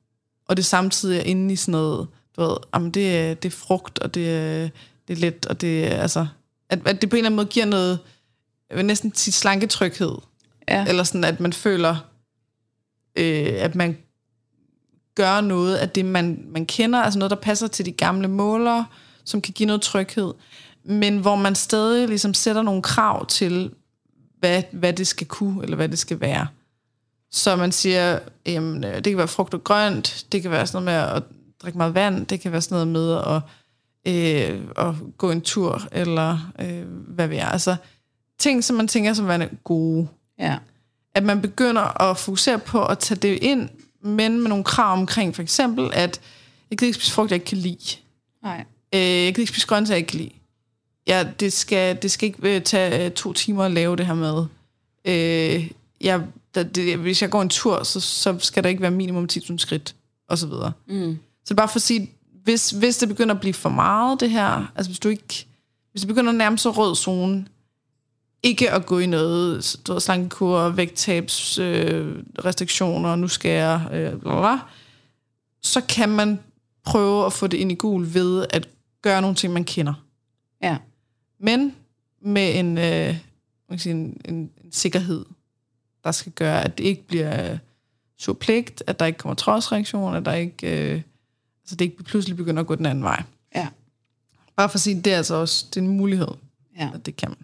og 0.47 0.57
det 0.57 0.65
samtidig 0.65 1.19
er 1.19 1.23
inde 1.23 1.53
i 1.53 1.55
sådan 1.55 1.71
noget, 1.71 2.07
du 2.35 2.41
ved, 2.41 2.57
jamen 2.73 2.91
det, 2.91 3.17
er, 3.17 3.33
det 3.33 3.53
er 3.53 3.57
frugt, 3.57 3.99
og 3.99 4.13
det 4.13 4.29
er, 4.29 4.69
det 5.07 5.17
er 5.17 5.21
let, 5.21 5.45
og 5.45 5.61
det 5.61 5.87
er, 5.87 6.01
altså, 6.01 6.27
at, 6.69 6.87
at 6.87 7.01
det 7.01 7.09
på 7.09 7.15
en 7.15 7.17
eller 7.17 7.27
anden 7.27 7.35
måde 7.35 7.47
giver 7.47 7.65
noget, 7.65 7.99
vil 7.99 8.01
næsten 8.71 9.15
sige 9.15 9.33
slanketryghed, 9.33 10.11
Ja. 10.69 10.85
eller 10.87 11.03
sådan, 11.03 11.23
at 11.23 11.39
man 11.39 11.53
føler, 11.53 11.95
øh, 13.15 13.53
at 13.57 13.75
man 13.75 13.97
gør 15.15 15.41
noget 15.41 15.75
af 15.75 15.89
det, 15.89 16.05
man, 16.05 16.45
man 16.49 16.65
kender, 16.65 16.99
altså 16.99 17.19
noget, 17.19 17.29
der 17.29 17.35
passer 17.37 17.67
til 17.67 17.85
de 17.85 17.91
gamle 17.91 18.27
målere, 18.27 18.85
som 19.23 19.41
kan 19.41 19.53
give 19.53 19.67
noget 19.67 19.81
tryghed, 19.81 20.33
men 20.83 21.17
hvor 21.17 21.35
man 21.35 21.55
stadig 21.55 22.07
ligesom 22.07 22.33
sætter 22.33 22.61
nogle 22.61 22.81
krav 22.81 23.25
til, 23.25 23.71
hvad, 24.39 24.63
hvad 24.71 24.93
det 24.93 25.07
skal 25.07 25.27
kunne, 25.27 25.63
eller 25.63 25.75
hvad 25.75 25.89
det 25.89 25.99
skal 25.99 26.19
være. 26.21 26.47
Så 27.31 27.55
man 27.55 27.71
siger, 27.71 28.19
jamen, 28.45 28.83
øh, 28.83 28.95
det 28.95 29.03
kan 29.03 29.17
være 29.17 29.27
frugt 29.27 29.53
og 29.53 29.63
grønt, 29.63 30.25
det 30.31 30.41
kan 30.41 30.51
være 30.51 30.67
sådan 30.67 30.85
noget 30.85 31.01
med 31.07 31.15
at 31.15 31.23
drikke 31.61 31.77
meget 31.77 31.93
vand, 31.93 32.25
det 32.25 32.39
kan 32.39 32.51
være 32.51 32.61
sådan 32.61 32.87
noget 32.87 32.87
med 32.87 33.13
at, 33.35 33.41
øh, 34.13 34.61
at 34.87 34.95
gå 35.17 35.31
en 35.31 35.41
tur, 35.41 35.81
eller 35.91 36.51
øh, 36.59 36.83
hvad 36.87 37.27
ved 37.27 37.35
jeg. 37.37 37.51
Altså, 37.51 37.75
ting, 38.39 38.63
som 38.63 38.75
man 38.75 38.87
tænker 38.87 39.13
som 39.13 39.27
værende 39.27 39.49
gode 39.63 40.07
Ja. 40.39 40.57
at 41.15 41.23
man 41.23 41.41
begynder 41.41 42.01
at 42.01 42.17
fokusere 42.17 42.59
på 42.59 42.85
at 42.85 42.99
tage 42.99 43.19
det 43.19 43.39
ind, 43.41 43.69
men 44.01 44.39
med 44.41 44.49
nogle 44.49 44.63
krav 44.63 44.93
omkring, 44.93 45.35
for 45.35 45.41
eksempel, 45.41 45.89
at 45.93 46.19
jeg 46.69 46.77
kan 46.77 46.85
ikke 46.85 46.95
spise 46.95 47.11
frugt, 47.11 47.31
jeg 47.31 47.35
ikke 47.35 47.45
kan 47.45 47.57
lide. 47.57 47.95
Nej. 48.43 48.65
Øh, 48.95 48.99
jeg 49.01 49.33
kan 49.35 49.41
ikke 49.41 49.51
spise 49.51 49.67
grøntsager, 49.67 49.95
jeg 49.95 49.99
ikke 49.99 50.09
kan 50.11 50.19
lide. 50.19 50.31
Ja, 51.07 51.27
det 51.39 51.53
skal, 51.53 52.01
det 52.01 52.11
skal 52.11 52.27
ikke 52.27 52.55
øh, 52.55 52.61
tage 52.61 53.05
øh, 53.05 53.11
to 53.11 53.33
timer 53.33 53.63
at 53.63 53.71
lave 53.71 53.95
det 53.95 54.05
her 54.05 54.13
med. 54.13 54.45
Øh, 55.05 55.71
jeg, 56.01 56.21
da, 56.55 56.63
det, 56.63 56.97
hvis 56.97 57.21
jeg 57.21 57.29
går 57.29 57.41
en 57.41 57.49
tur, 57.49 57.83
så, 57.83 57.99
så 57.99 58.35
skal 58.39 58.63
der 58.63 58.69
ikke 58.69 58.81
være 58.81 58.91
minimum 58.91 59.27
10.000 59.33 59.57
skridt, 59.57 59.95
og 60.29 60.37
så 60.37 60.47
videre. 60.47 60.71
Mm. 60.87 61.17
Så 61.39 61.43
det 61.43 61.51
er 61.51 61.55
bare 61.55 61.67
for 61.67 61.75
at 61.75 61.81
sige, 61.81 62.11
hvis, 62.43 62.69
hvis 62.69 62.97
det 62.97 63.07
begynder 63.09 63.35
at 63.35 63.41
blive 63.41 63.53
for 63.53 63.69
meget, 63.69 64.19
det 64.19 64.29
her, 64.31 64.71
altså 64.75 64.89
hvis 64.89 64.99
du 64.99 65.09
ikke, 65.09 65.45
hvis 65.91 66.01
det 66.01 66.07
begynder 66.07 66.31
at 66.31 66.37
nærme 66.37 66.57
sig 66.57 66.77
rød 66.77 66.95
zone, 66.95 67.45
ikke 68.43 68.71
at 68.71 68.85
gå 68.85 68.99
i 68.99 69.05
noget, 69.05 69.75
du 69.87 69.93
ved, 69.93 69.99
slankekur, 70.01 70.69
vægttabs, 70.69 71.57
øh, 71.57 72.23
restriktioner, 72.45 73.15
nu 73.15 73.27
skal 73.27 73.51
jeg, 73.51 73.87
øh, 73.91 74.11
bla, 74.11 74.19
bla, 74.19 74.39
bla, 74.39 74.59
så 75.61 75.81
kan 75.81 76.09
man 76.09 76.39
prøve 76.85 77.25
at 77.25 77.33
få 77.33 77.47
det 77.47 77.57
ind 77.57 77.71
i 77.71 77.75
gul 77.75 78.13
ved 78.13 78.45
at 78.49 78.69
gøre 79.01 79.21
nogle 79.21 79.35
ting, 79.35 79.53
man 79.53 79.63
kender. 79.63 79.93
Ja. 80.61 80.77
Men 81.39 81.75
med 82.21 82.59
en, 82.59 82.77
øh, 82.77 83.07
man 83.69 83.77
kan 83.77 83.79
sige, 83.79 83.93
en, 83.93 84.21
en, 84.25 84.35
en 84.35 84.71
sikkerhed, 84.71 85.25
der 86.03 86.11
skal 86.11 86.31
gøre, 86.31 86.63
at 86.63 86.77
det 86.77 86.83
ikke 86.83 87.07
bliver 87.07 87.51
øh, 87.51 87.57
surpligt, 88.19 88.83
at 88.87 88.99
der 88.99 89.05
ikke 89.05 89.17
kommer 89.19 89.35
trodsreaktion, 89.35 90.15
at 90.15 90.25
der 90.25 90.33
ikke, 90.33 90.91
øh, 90.91 91.01
altså 91.63 91.75
det 91.75 91.81
ikke 91.85 92.03
pludselig 92.03 92.37
begynder 92.37 92.61
at 92.61 92.67
gå 92.67 92.75
den 92.75 92.85
anden 92.85 93.03
vej. 93.03 93.23
Ja. 93.55 93.67
Bare 94.55 94.69
for 94.69 94.75
at 94.75 94.81
sige, 94.81 95.01
det 95.01 95.13
er 95.13 95.17
altså 95.17 95.35
også 95.35 95.65
det 95.69 95.77
er 95.77 95.81
en 95.81 95.97
mulighed, 95.97 96.27
Ja. 96.79 96.89
at 96.93 97.05
det 97.05 97.15
kan 97.15 97.29
man. 97.29 97.37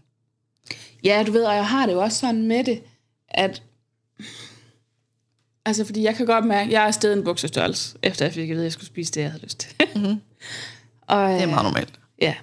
Ja, 1.04 1.24
du 1.28 1.32
ved, 1.32 1.43
og 1.43 1.56
jeg 1.56 1.68
har 1.68 1.86
det 1.86 1.93
jo 1.93 2.01
også 2.01 2.20
sådan 2.20 2.47
med 2.47 2.64
det, 2.64 2.82
at... 3.28 3.64
Altså, 5.66 5.86
fordi 5.86 6.04
jeg 6.04 6.16
kan 6.16 6.26
godt 6.26 6.45
mærke, 6.45 6.68
at 6.68 6.72
jeg 6.72 6.84
er 6.84 6.88
afsted 6.88 7.14
en 7.14 7.24
buksestørrelse, 7.24 7.97
efter 8.04 8.26
jeg 8.26 8.34
fik 8.34 8.49
at 8.49 8.49
vide, 8.49 8.60
at 8.60 8.64
jeg 8.64 8.72
skulle 8.72 8.88
spise 8.88 9.12
det, 9.12 9.22
jeg 9.22 9.32
havde 9.32 9.43
lyst 9.43 9.60
til. 9.60 9.74
Mm-hmm. 9.95 10.08
og, 11.08 11.30
Det 11.30 11.41
er 11.41 11.45
meget 11.45 11.64
normalt. 11.64 11.99
Ja. 12.22 12.36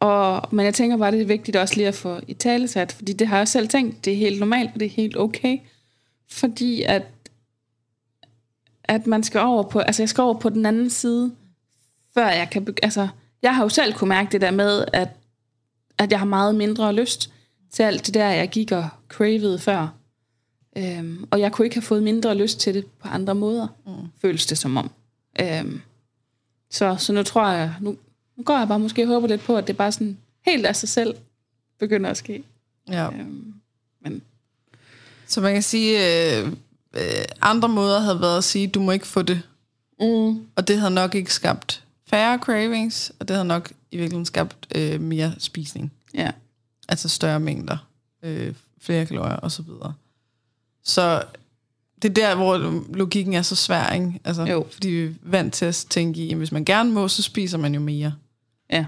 Og, 0.00 0.48
men 0.54 0.64
jeg 0.64 0.74
tænker 0.74 0.96
bare, 0.96 1.12
det 1.12 1.20
er 1.20 1.26
vigtigt 1.26 1.56
også 1.56 1.74
lige 1.76 1.88
at 1.88 1.94
få 1.94 2.20
i 2.28 2.34
tale 2.34 2.68
sat, 2.68 2.92
fordi 2.92 3.12
det 3.12 3.26
har 3.26 3.36
jeg 3.36 3.48
selv 3.48 3.68
tænkt, 3.68 4.04
det 4.04 4.12
er 4.12 4.16
helt 4.16 4.40
normalt, 4.40 4.70
og 4.74 4.80
det 4.80 4.86
er 4.86 4.90
helt 4.90 5.16
okay. 5.16 5.58
Fordi 6.30 6.82
at, 6.82 7.02
at 8.84 9.06
man 9.06 9.22
skal 9.22 9.40
over 9.40 9.62
på, 9.62 9.78
altså 9.78 10.02
jeg 10.02 10.08
skal 10.08 10.22
over 10.22 10.38
på 10.38 10.48
den 10.48 10.66
anden 10.66 10.90
side, 10.90 11.32
før 12.14 12.28
jeg 12.28 12.50
kan, 12.50 12.74
altså 12.82 13.08
jeg 13.42 13.56
har 13.56 13.62
jo 13.62 13.68
selv 13.68 13.92
kunne 13.92 14.08
mærke 14.08 14.32
det 14.32 14.40
der 14.40 14.50
med, 14.50 14.84
at, 14.92 15.08
at 15.98 16.10
jeg 16.10 16.18
har 16.18 16.26
meget 16.26 16.54
mindre 16.54 16.92
lyst 16.92 17.32
til 17.72 17.82
alt 17.82 18.06
det 18.06 18.14
der, 18.14 18.28
jeg 18.28 18.48
gik 18.48 18.72
og 18.72 18.88
cravede 19.08 19.58
før. 19.58 19.88
Øhm, 20.78 21.24
og 21.30 21.40
jeg 21.40 21.52
kunne 21.52 21.66
ikke 21.66 21.76
have 21.76 21.82
fået 21.82 22.02
mindre 22.02 22.34
lyst 22.34 22.60
til 22.60 22.74
det 22.74 22.86
på 22.86 23.08
andre 23.08 23.34
måder, 23.34 23.66
mm. 23.86 23.92
føles 24.20 24.46
det 24.46 24.58
som 24.58 24.76
om. 24.76 24.90
Øhm, 25.40 25.80
så, 26.70 26.96
så 26.98 27.12
nu 27.12 27.22
tror 27.22 27.48
jeg, 27.48 27.74
nu, 27.80 27.96
nu 28.36 28.42
går 28.44 28.58
jeg 28.58 28.68
bare 28.68 28.78
måske 28.78 29.02
og 29.02 29.08
håber 29.08 29.28
lidt 29.28 29.40
på, 29.40 29.56
at 29.56 29.66
det 29.66 29.76
bare 29.76 29.92
sådan 29.92 30.18
helt 30.46 30.66
af 30.66 30.76
sig 30.76 30.88
selv 30.88 31.14
begynder 31.78 32.10
at 32.10 32.16
ske. 32.16 32.42
Ja. 32.88 33.06
Øhm, 33.10 33.54
men 34.04 34.22
Så 35.26 35.40
man 35.40 35.52
kan 35.52 35.62
sige, 35.62 35.98
øh, 36.38 36.46
øh, 36.92 37.02
andre 37.40 37.68
måder 37.68 38.00
havde 38.00 38.20
været 38.20 38.38
at 38.38 38.44
sige, 38.44 38.66
du 38.66 38.80
må 38.80 38.92
ikke 38.92 39.06
få 39.06 39.22
det. 39.22 39.42
mm, 40.00 40.46
Og 40.56 40.68
det 40.68 40.78
havde 40.78 40.94
nok 40.94 41.14
ikke 41.14 41.34
skabt 41.34 41.84
færre 42.06 42.38
cravings, 42.38 43.12
og 43.18 43.28
det 43.28 43.36
havde 43.36 43.48
nok 43.48 43.70
i 43.90 43.96
virkeligheden 43.96 44.26
skabt 44.26 44.68
øh, 44.74 45.00
mere 45.00 45.34
spisning. 45.38 45.92
ja, 46.14 46.30
Altså 46.90 47.08
større 47.08 47.40
mængder, 47.40 47.76
øh, 48.22 48.54
flere 48.80 49.06
kalorier 49.06 49.36
osv. 49.36 49.64
Så, 49.64 49.92
så 50.82 51.22
det 52.02 52.08
er 52.08 52.14
der, 52.14 52.34
hvor 52.34 52.82
logikken 52.96 53.34
er 53.34 53.42
så 53.42 53.56
svær, 53.56 53.90
ikke? 53.92 54.20
Altså, 54.24 54.42
Jo. 54.42 54.66
Fordi 54.72 54.88
vi 54.88 55.04
er 55.04 55.10
vant 55.22 55.54
til 55.54 55.64
at 55.64 55.86
tænke 55.90 56.20
i, 56.20 56.30
at 56.30 56.36
hvis 56.38 56.52
man 56.52 56.64
gerne 56.64 56.90
må, 56.90 57.08
så 57.08 57.22
spiser 57.22 57.58
man 57.58 57.74
jo 57.74 57.80
mere. 57.80 58.14
ja, 58.70 58.86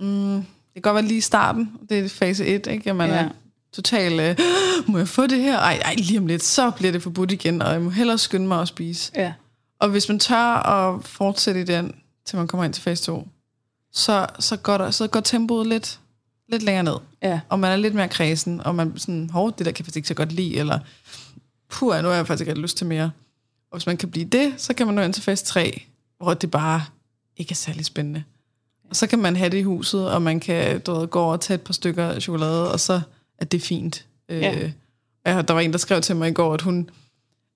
Mm, 0.00 0.34
det 0.36 0.44
kan 0.74 0.82
godt 0.82 0.94
være 0.94 1.04
lige 1.04 1.18
i 1.18 1.20
starten, 1.20 1.72
det 1.88 1.98
er 1.98 2.08
fase 2.08 2.46
1, 2.46 2.66
ikke? 2.66 2.90
At 2.90 2.96
man 2.96 3.08
Ja. 3.10 3.16
ja. 3.16 3.22
er 3.24 3.28
totalt, 3.72 4.20
øh, 4.20 4.46
må 4.88 4.98
jeg 4.98 5.08
få 5.08 5.26
det 5.26 5.40
her? 5.42 5.58
Ej, 5.58 5.80
ej, 5.84 5.94
lige 5.98 6.18
om 6.18 6.26
lidt, 6.26 6.42
så 6.42 6.70
bliver 6.70 6.92
det 6.92 7.02
forbudt 7.02 7.32
igen, 7.32 7.62
og 7.62 7.72
jeg 7.72 7.82
må 7.82 7.90
hellere 7.90 8.18
skynde 8.18 8.46
mig 8.46 8.60
at 8.60 8.68
spise. 8.68 9.12
ja, 9.14 9.32
Og 9.78 9.88
hvis 9.88 10.08
man 10.08 10.18
tør 10.18 10.36
at 10.66 11.04
fortsætte 11.04 11.60
i 11.60 11.64
den, 11.64 11.94
til 12.24 12.38
man 12.38 12.48
kommer 12.48 12.64
ind 12.64 12.72
til 12.72 12.82
fase 12.82 13.04
2, 13.04 13.28
så, 13.92 14.26
så, 14.40 14.56
går, 14.56 14.78
der, 14.78 14.90
så 14.90 15.06
går 15.06 15.20
tempoet 15.20 15.66
lidt, 15.66 16.00
lidt 16.48 16.62
længere 16.62 16.84
ned. 16.84 16.96
ja, 17.22 17.40
Og 17.48 17.58
man 17.58 17.72
er 17.72 17.76
lidt 17.76 17.94
mere 17.94 18.08
kredsen, 18.08 18.60
og 18.60 18.74
man 18.74 18.98
sådan, 18.98 19.30
hov, 19.30 19.52
det 19.58 19.66
der 19.66 19.72
kan 19.72 19.82
jeg 19.82 19.86
faktisk 19.86 19.96
ikke 19.96 20.08
så 20.08 20.14
godt 20.14 20.32
lide, 20.32 20.56
eller 20.56 20.78
puh, 21.70 22.02
nu 22.02 22.08
har 22.08 22.14
jeg 22.14 22.26
faktisk 22.26 22.48
ikke 22.48 22.60
lyst 22.60 22.76
til 22.76 22.86
mere. 22.86 23.10
Og 23.70 23.78
hvis 23.78 23.86
man 23.86 23.96
kan 23.96 24.10
blive 24.10 24.24
det, 24.26 24.54
så 24.56 24.74
kan 24.74 24.86
man 24.86 24.94
nå 24.94 25.02
ind 25.02 25.12
til 25.12 25.22
fase 25.22 25.44
3, 25.44 25.82
hvor 26.18 26.34
det 26.34 26.50
bare 26.50 26.84
ikke 27.36 27.50
er 27.52 27.54
særlig 27.54 27.84
spændende. 27.84 28.24
Og 28.90 28.96
så 28.96 29.06
kan 29.06 29.18
man 29.18 29.36
have 29.36 29.50
det 29.50 29.58
i 29.58 29.62
huset, 29.62 30.10
og 30.10 30.22
man 30.22 30.40
kan 30.40 30.80
du 30.80 30.94
ved, 30.94 31.08
gå 31.08 31.20
over 31.20 31.32
og 31.32 31.40
tage 31.40 31.54
et 31.54 31.60
par 31.60 31.72
stykker 31.72 32.20
chokolade, 32.20 32.72
og 32.72 32.80
så 32.80 33.00
er 33.38 33.44
det 33.44 33.62
fint. 33.62 34.06
Ja. 34.28 34.64
Øh, 34.64 34.72
ja, 35.26 35.42
der 35.42 35.54
var 35.54 35.60
en, 35.60 35.72
der 35.72 35.78
skrev 35.78 36.00
til 36.00 36.16
mig 36.16 36.28
i 36.28 36.32
går, 36.32 36.54
at 36.54 36.60
hun, 36.60 36.90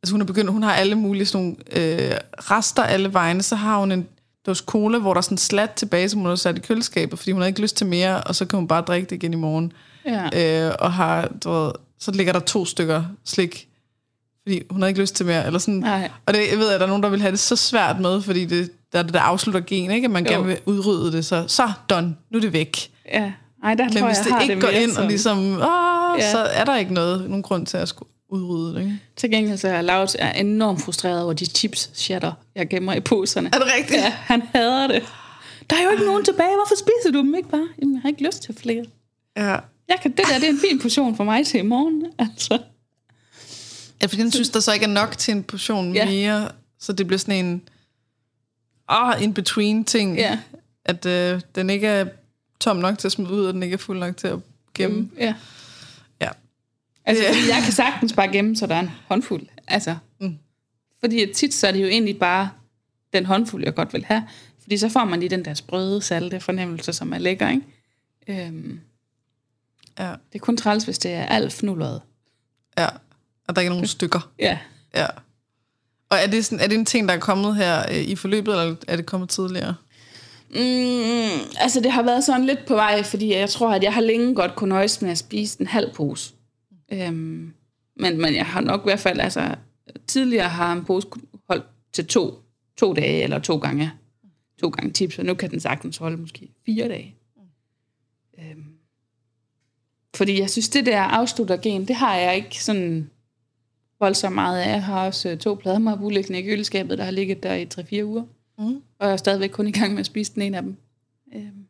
altså 0.03 0.13
hun 0.15 0.21
er 0.21 0.25
begyndt, 0.25 0.51
hun 0.51 0.63
har 0.63 0.75
alle 0.75 0.95
mulige 0.95 1.27
sådan 1.27 1.45
nogle, 1.45 1.57
øh, 2.11 2.17
rester 2.39 2.83
alle 2.83 3.13
vegne, 3.13 3.43
så 3.43 3.57
har 3.57 3.79
hun 3.79 3.93
en 3.93 4.09
dåse 4.47 4.65
cola, 4.67 4.99
hvor 4.99 5.15
der 5.15 5.19
er 5.19 5.23
sådan 5.23 5.39
slat 5.39 5.71
tilbage, 5.71 6.09
som 6.09 6.21
hun 6.21 6.29
har 6.29 6.37
sat 6.37 6.59
i 6.59 6.61
køleskabet, 6.61 7.19
fordi 7.19 7.33
hun 7.33 7.41
har 7.43 7.47
ikke 7.49 7.61
lyst 7.61 7.77
til 7.77 7.87
mere, 7.87 8.21
og 8.21 8.35
så 8.35 8.45
kan 8.45 8.57
hun 8.59 8.69
bare 8.69 8.81
drikke 8.83 9.11
det 9.11 9.17
igen 9.17 9.33
i 9.33 9.37
morgen. 9.37 9.73
ja, 10.07 10.67
Øh, 10.69 10.75
og 10.79 10.93
har, 10.93 11.29
du 11.45 11.51
ved, 11.51 11.73
så 11.99 12.11
ligger 12.11 12.33
der 12.33 12.41
to 12.41 12.65
stykker 12.65 13.05
slik, 13.25 13.69
fordi 14.43 14.63
hun 14.71 14.81
har 14.83 14.89
ikke 14.89 15.01
lyst 15.01 15.15
til 15.17 15.27
mere. 15.27 15.47
Eller 15.47 15.59
sådan. 15.59 15.81
Nej. 15.81 16.11
Og 16.27 16.35
det, 16.35 16.41
jeg 16.51 16.59
ved, 16.59 16.69
at 16.73 16.81
der 16.81 16.87
er 16.87 16.89
nogen, 16.89 17.03
der 17.03 17.09
vil 17.09 17.21
have 17.21 17.31
det 17.31 17.39
så 17.39 17.57
svært 17.57 18.01
med, 18.01 18.23
fordi 18.23 18.45
det, 18.45 18.71
der 18.93 18.99
er 18.99 19.03
det, 19.03 19.15
der 19.15 19.21
afslutter 19.21 19.61
gen, 19.67 19.91
ikke? 19.91 20.05
at 20.05 20.11
man 20.11 20.25
Jo. 20.27 20.31
gerne 20.33 20.47
vil 20.47 20.59
udrydde 20.67 21.13
det. 21.13 21.25
Så, 21.25 21.45
så 21.49 21.73
done, 21.91 22.17
nu 22.31 22.37
er 22.37 22.41
det 22.41 22.53
væk. 22.53 22.91
ja. 23.13 23.33
Ej, 23.65 23.75
der 23.75 23.85
Men 23.85 23.93
tror 23.97 24.07
hvis 24.07 24.17
jeg, 24.17 24.25
det 24.25 24.31
jeg 24.33 24.43
ikke 24.43 24.55
det 24.55 24.63
går 24.63 24.69
ind 24.71 24.91
og 24.91 24.95
som- 24.97 25.09
ligesom, 25.09 25.39
åh, 25.53 26.19
ja. 26.19 26.31
så 26.31 26.39
er 26.39 26.65
der 26.65 26.77
ikke 26.77 26.95
noget, 26.95 27.29
nogen 27.29 27.43
grund 27.43 27.67
til 27.67 27.77
at 27.77 27.89
skulle 27.89 28.09
udrydde 28.33 28.75
det. 28.75 28.81
Ikke? 28.81 28.99
Til 29.17 29.31
gengæld 29.31 29.59
så 29.59 29.69
er 29.69 29.83
Laut 29.83 30.17
er 30.19 30.33
enormt 30.33 30.83
frustreret 30.83 31.23
over 31.23 31.33
de 31.33 31.47
chips 31.47 31.91
shatter, 31.95 32.33
jeg 32.55 32.69
gemmer 32.69 32.95
i 32.95 33.01
poserne. 33.01 33.51
Er 33.53 33.59
det 33.59 33.67
rigtigt? 33.79 34.01
Ja, 34.01 34.11
han 34.11 34.43
hader 34.55 34.87
det. 34.87 35.03
Der 35.71 35.77
er 35.77 35.83
jo 35.85 35.91
ikke 35.91 36.05
nogen 36.05 36.25
tilbage. 36.25 36.55
Hvorfor 36.55 36.75
spiser 36.77 37.13
du 37.13 37.19
dem 37.19 37.35
ikke 37.35 37.49
bare? 37.49 37.69
Jamen, 37.83 37.95
jeg 37.95 38.03
har 38.03 38.09
ikke 38.09 38.27
lyst 38.27 38.43
til 38.43 38.55
flere. 38.55 38.85
Ja. 39.37 39.57
Jeg 39.89 39.99
kan, 40.03 40.11
det 40.11 40.19
der 40.33 40.39
det 40.39 40.45
er 40.45 40.51
en 40.53 40.61
fin 40.71 40.79
portion 40.81 41.17
for 41.17 41.25
mig 41.25 41.47
til 41.47 41.61
i 41.61 41.63
morgen. 41.63 42.07
Altså. 42.19 42.59
ja, 44.03 44.07
fordi 44.07 44.23
den 44.23 44.33
synes, 44.33 44.49
der 44.51 44.61
så 44.61 44.73
ikke 44.73 44.85
er 44.85 44.91
nok 44.91 45.19
til 45.19 45.33
en 45.35 45.43
portion 45.43 45.95
Ja. 45.95 46.07
mere, 46.07 46.49
så 46.79 46.93
det 46.93 47.07
bliver 47.07 47.19
sådan 47.19 47.45
en 47.45 47.63
ah, 48.89 49.23
in-between 49.23 49.85
ting, 49.85 50.17
Ja. 50.17 50.39
at 50.85 51.07
øh, 51.07 51.41
den 51.55 51.71
ikke 51.71 51.87
er 51.87 52.07
tom 52.61 52.77
nok 52.77 52.99
til 52.99 53.09
at 53.09 53.13
smide 53.13 53.31
ud, 53.31 53.45
og 53.47 53.55
den 53.55 53.63
ikke 53.63 53.75
er 53.75 53.79
fuld 53.79 53.99
nok 53.99 54.17
til 54.17 54.27
at 54.29 54.39
gemme. 54.75 54.97
Mm. 55.01 55.11
Ja. 55.19 55.35
Altså, 57.05 57.25
fordi 57.27 57.49
jeg 57.49 57.63
kan 57.65 57.73
sagtens 57.73 58.13
bare 58.13 58.29
gemme, 58.33 58.57
så 58.57 58.67
der 58.67 58.75
er 58.75 58.81
en 58.81 58.91
håndfuld. 59.09 59.47
Altså, 59.69 59.97
Mm. 60.21 60.37
Fordi 61.01 61.33
tit 61.35 61.55
så 61.55 61.67
er 61.69 61.73
det 61.73 61.83
jo 61.83 61.87
egentlig 61.87 62.19
bare 62.19 62.51
den 63.13 63.27
håndfuld, 63.27 63.65
jeg 63.65 63.75
godt 63.75 63.93
vil 63.93 64.05
have. 64.05 64.25
Fordi 64.63 64.77
så 64.77 64.89
får 64.89 65.05
man 65.05 65.21
lige 65.21 65.31
den 65.31 65.45
der 65.45 65.55
sprøde, 65.55 66.03
salte 66.03 66.41
fornemmelse, 66.41 66.93
som 66.93 67.13
er 67.13 67.19
lækker, 67.19 67.49
ikke? 67.49 68.47
Øhm, 68.47 68.81
Ja. 69.99 70.09
det 70.11 70.35
er 70.35 70.39
kun 70.39 70.57
træls, 70.57 70.85
hvis 70.85 70.99
det 70.99 71.11
er 71.13 71.25
alt 71.27 71.53
fnulleret. 71.53 72.01
ja. 72.79 72.87
Og 73.49 73.57
der 73.57 73.61
er 73.61 73.61
ikke 73.61 73.71
nogen 73.73 73.87
stykker. 73.87 74.31
Ja. 74.39 74.59
Ja. 74.95 75.07
Og 76.11 76.19
er 76.19 76.27
det, 76.27 76.45
sådan, 76.45 76.61
er 76.65 76.67
det 76.69 76.79
en 76.79 76.85
ting, 76.87 77.09
der 77.09 77.15
er 77.15 77.19
kommet 77.19 77.57
her 77.57 77.83
øh, 77.91 77.97
i 78.03 78.17
forløbet, 78.17 78.53
eller 78.53 78.77
er 78.89 78.97
det 78.97 79.07
kommet 79.07 79.29
tidligere? 79.29 79.75
Mm, 80.51 81.41
altså, 81.61 81.81
det 81.83 81.93
har 81.93 82.03
været 82.03 82.25
sådan 82.25 82.47
lidt 82.47 82.67
på 82.67 82.75
vej, 82.75 83.03
fordi 83.03 83.35
jeg 83.35 83.51
tror, 83.51 83.71
at 83.75 83.83
jeg 83.83 83.95
har 83.95 84.01
længe 84.01 84.35
godt 84.35 84.55
kunne 84.57 84.69
nøjes 84.69 85.03
med 85.03 85.11
at 85.11 85.19
spise 85.19 85.61
en 85.61 85.67
halv 85.67 85.95
pose. 85.95 86.33
Øhm, 86.93 87.55
men, 87.97 88.21
men 88.21 88.35
jeg 88.35 88.47
har 88.47 88.61
nok 88.61 88.81
i 88.81 88.85
hvert 88.85 89.01
fald, 89.01 89.21
altså, 89.21 89.57
tidligere 90.07 90.49
har 90.49 90.73
en 90.73 90.85
pose 90.85 91.09
holdt 91.49 91.65
til 91.93 92.07
to, 92.07 92.43
to 92.77 92.95
dage, 92.95 93.23
eller 93.23 93.39
to 93.39 93.59
gange, 93.59 93.93
to 94.61 94.69
gange 94.69 94.93
tips, 94.93 95.19
og 95.19 95.25
nu 95.25 95.35
kan 95.35 95.51
den 95.51 95.61
sagtens 95.61 95.97
holde 95.97 96.17
måske 96.17 96.49
fire 96.67 96.89
dage. 96.89 97.17
Øhm, 98.39 98.65
fordi 100.17 100.41
jeg 100.41 100.51
synes, 100.51 100.69
det 100.69 100.87
der 100.87 101.01
afsluttergen, 101.01 101.89
det 101.89 101.97
har 101.97 102.17
jeg 102.17 102.37
ikke 102.37 102.65
sådan 102.65 103.11
voldsomt 104.01 104.35
meget 104.35 104.61
af. 104.61 104.69
Jeg 104.69 104.85
har 104.85 105.07
også 105.07 105.29
øh, 105.29 105.39
to 105.39 105.55
plader 105.55 106.09
liggende 106.09 106.41
i 106.41 106.43
køleskabet, 106.43 106.99
der 106.99 107.05
har 107.05 107.11
ligget 107.11 107.43
der 107.43 107.55
i 107.55 107.67
3-4 107.75 108.05
uger. 108.05 108.25
Mm. 108.59 108.83
Og 108.99 109.07
jeg 109.07 109.13
er 109.13 109.17
stadigvæk 109.17 109.51
kun 109.51 109.67
i 109.67 109.73
gang 109.73 109.93
med 109.93 110.01
at 110.01 110.07
spise 110.07 110.35
den 110.35 110.43
ene 110.43 110.57
af 110.57 110.63
dem. 110.63 110.77
Øhm, 111.35 111.67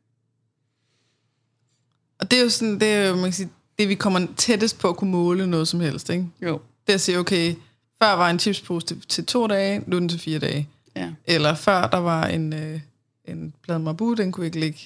Og 2.18 2.30
det 2.30 2.38
er 2.38 2.42
jo 2.42 2.50
sådan, 2.50 2.80
det 2.80 2.88
er 2.88 3.08
jo, 3.08 3.14
man 3.14 3.24
kan 3.24 3.32
sige, 3.32 3.48
det 3.80 3.88
vi 3.88 3.94
kommer 3.94 4.26
tættest 4.36 4.78
på 4.78 4.88
at 4.88 4.96
kunne 4.96 5.10
måle 5.10 5.46
noget 5.46 5.68
som 5.68 5.80
helst, 5.80 6.10
ikke? 6.10 6.26
jo. 6.42 6.60
Det 6.86 6.92
er 6.92 6.94
at 6.94 7.00
sige, 7.00 7.18
okay, 7.18 7.54
før 8.02 8.12
var 8.12 8.30
en 8.30 8.38
chipspose 8.38 8.86
til, 8.86 9.00
til 9.08 9.26
to 9.26 9.46
dage, 9.46 9.82
nu 9.86 9.96
er 9.96 10.00
den 10.00 10.08
til 10.08 10.20
fire 10.20 10.38
dage. 10.38 10.68
Ja. 10.96 11.08
Eller 11.26 11.54
før 11.54 11.86
der 11.86 11.98
var 11.98 12.26
en, 12.26 12.52
øh, 12.52 12.80
en 13.24 13.52
plade 13.62 13.78
marbu, 13.78 14.14
den 14.14 14.32
kunne 14.32 14.46
ikke 14.46 14.60
ligge 14.60 14.78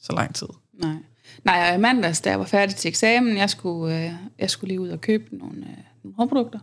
så 0.00 0.12
lang 0.12 0.34
tid. 0.34 0.46
Nej. 0.72 0.94
Nej, 1.44 1.68
og 1.68 1.74
i 1.74 1.78
mandags, 1.78 2.20
da 2.20 2.30
jeg 2.30 2.38
var 2.38 2.44
færdig 2.44 2.76
til 2.76 2.88
eksamen, 2.88 3.36
jeg 3.36 3.50
skulle, 3.50 4.04
øh, 4.04 4.12
jeg 4.38 4.50
skulle 4.50 4.68
lige 4.68 4.80
ud 4.80 4.88
og 4.88 5.00
købe 5.00 5.36
nogle, 5.36 5.56
øh, 5.56 5.84
nogle 6.02 6.16
hårprodukter, 6.16 6.58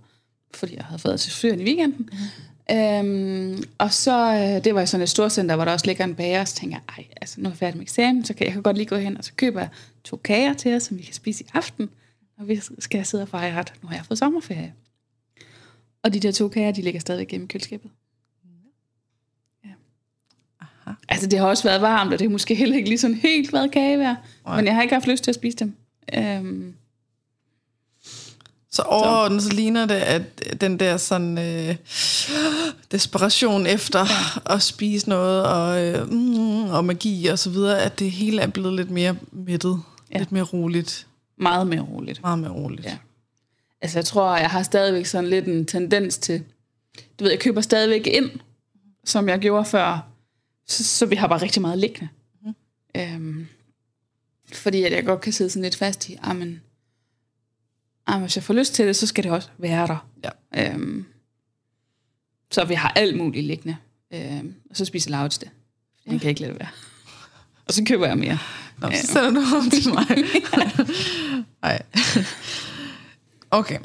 fordi 0.53 0.75
jeg 0.75 0.83
havde 0.83 0.99
fået 0.99 1.19
til 1.19 1.31
fyren 1.31 1.59
i 1.59 1.63
weekenden. 1.63 2.09
Mm. 2.11 2.17
Øhm, 2.72 3.63
og 3.78 3.93
så, 3.93 4.34
øh, 4.34 4.63
det 4.63 4.76
var 4.76 4.82
i 4.82 4.88
sådan 4.88 5.03
et 5.03 5.09
storcenter, 5.09 5.55
hvor 5.55 5.65
der 5.65 5.72
også 5.72 5.86
ligger 5.86 6.03
en 6.03 6.15
bager, 6.15 6.45
så 6.45 6.55
tænkte 6.55 6.76
jeg, 6.76 6.95
ej, 6.97 7.05
altså 7.22 7.41
nu 7.41 7.45
er 7.45 7.51
jeg 7.51 7.57
færdig 7.57 7.78
med 7.78 7.84
eksamen, 7.84 8.26
så 8.26 8.34
kan 8.34 8.45
jeg 8.45 8.53
kan 8.53 8.61
godt 8.61 8.78
lige 8.78 8.88
gå 8.88 8.95
hen, 8.95 9.18
og 9.18 9.24
så 9.24 9.32
køber 9.36 9.59
jeg 9.59 9.70
to 10.03 10.18
kager 10.18 10.53
til 10.53 10.76
os, 10.76 10.84
som 10.84 10.97
vi 10.97 11.03
kan 11.03 11.13
spise 11.13 11.43
i 11.43 11.47
aften, 11.53 11.89
og 12.39 12.47
vi 12.47 12.61
skal 12.80 13.05
sidde 13.05 13.22
og 13.22 13.28
fejre, 13.28 13.59
at 13.59 13.74
nu 13.82 13.88
har 13.88 13.95
jeg 13.95 14.05
fået 14.05 14.18
sommerferie. 14.18 14.74
Og 16.03 16.13
de 16.13 16.20
der 16.20 16.32
to 16.32 16.47
kager, 16.47 16.72
de 16.72 16.82
ligger 16.82 16.99
stadigvæk 16.99 17.34
i 17.34 17.45
køleskabet. 17.45 17.91
Ja. 19.65 19.70
Aha. 20.61 20.95
Altså, 21.09 21.28
det 21.28 21.39
har 21.39 21.47
også 21.47 21.63
været 21.63 21.82
varmt, 21.82 22.13
og 22.13 22.20
det 22.20 22.26
er 22.26 22.30
måske 22.30 22.55
heller 22.55 22.76
ikke 22.76 22.89
lige 22.89 22.99
sådan 22.99 23.15
helt 23.15 23.53
været 23.53 23.72
kagevejr. 23.72 24.15
Nej. 24.45 24.55
Men 24.55 24.65
jeg 24.65 24.76
har 24.76 24.82
ikke 24.82 24.95
haft 24.95 25.07
lyst 25.07 25.24
til 25.24 25.32
at 25.32 25.36
spise 25.36 25.57
dem. 25.57 25.76
Øhm, 26.13 26.76
Så 28.78 28.84
overordnet 28.84 29.43
så 29.43 29.49
ligner 29.49 29.86
det, 29.86 29.95
at 29.95 30.61
den 30.61 30.80
der 30.80 30.97
sådan 30.97 31.38
øh, 31.38 31.75
desperation 32.91 33.65
efter 33.65 33.99
ja. 33.99 34.53
at 34.55 34.61
spise 34.61 35.09
noget, 35.09 35.45
og, 35.45 35.84
øh, 35.84 36.11
mm, 36.11 36.69
og 36.69 36.86
magi 36.86 37.28
og 37.28 37.39
så 37.39 37.49
videre, 37.49 37.82
at 37.82 37.99
det 37.99 38.11
hele 38.11 38.41
er 38.41 38.47
blevet 38.47 38.73
lidt 38.73 38.91
mere 38.91 39.15
mættet. 39.32 39.82
Ja. 40.11 40.17
Lidt 40.17 40.32
mere 40.32 40.43
roligt. 40.43 41.07
Meget 41.38 41.67
mere 41.67 41.82
roligt. 41.82 42.21
Meget 42.21 42.39
mere 42.39 42.51
roligt. 42.51 42.86
Ja. 42.86 42.97
Altså 43.82 43.97
jeg 43.97 44.05
tror, 44.05 44.38
jeg 44.38 44.49
har 44.49 44.63
stadigvæk 44.63 45.05
sådan 45.05 45.30
lidt 45.30 45.45
en 45.45 45.65
tendens 45.65 46.17
til, 46.17 46.43
du 47.19 47.23
ved, 47.23 47.32
jeg 47.32 47.39
køber 47.39 47.61
stadigvæk 47.61 48.07
ind, 48.07 48.30
som 49.05 49.30
jeg 49.30 49.39
gjorde 49.39 49.65
før, 49.65 50.07
så, 50.67 50.84
så 50.84 51.05
vi 51.05 51.15
har 51.15 51.28
bare 51.28 51.41
rigtig 51.41 51.61
meget 51.61 51.78
liggende. 51.78 52.09
Mm. 52.45 52.55
Øhm, 52.95 53.47
fordi 54.53 54.84
at 54.84 54.91
jeg 54.91 55.05
godt 55.05 55.21
kan 55.21 55.34
sidde 55.34 55.49
sådan 55.49 55.63
lidt 55.63 55.75
fast 55.75 56.09
i, 56.09 56.17
amen, 56.21 56.61
amen, 58.08 58.22
hvis 58.22 58.36
jeg 58.36 58.43
får 58.43 58.53
lyst 58.53 58.74
til 58.74 58.88
det, 58.88 58.95
så 58.95 59.08
skal 59.08 59.24
det 59.24 59.32
også 59.32 59.49
være 59.58 59.88
der. 59.88 60.08
Ja. 60.24 60.74
Øhm, 60.74 61.05
så 62.51 62.66
vi 62.66 62.74
har 62.74 62.89
alt 62.89 63.18
muligt 63.18 63.45
liggende. 63.45 63.78
Øhm, 64.14 64.55
og 64.70 64.78
så 64.78 64.86
spiser 64.86 65.12
Laurits 65.12 65.38
det. 65.38 65.49
Han 66.08 66.20
kan 66.20 66.30
ikke 66.30 66.41
lade 66.41 66.51
det 66.51 66.60
være. 66.60 66.70
Og 67.68 67.74
så 67.74 67.84
køber 67.88 68.08
jeg 68.08 68.18
mere. 68.18 68.38
Nå, 68.78 68.91
så 68.91 69.08
sender 69.08 69.30
du 69.32 69.55
om 69.58 69.70
til 69.70 69.93
mig. 69.93 70.05
Nej. 71.64 71.82
Okay. 73.51 73.80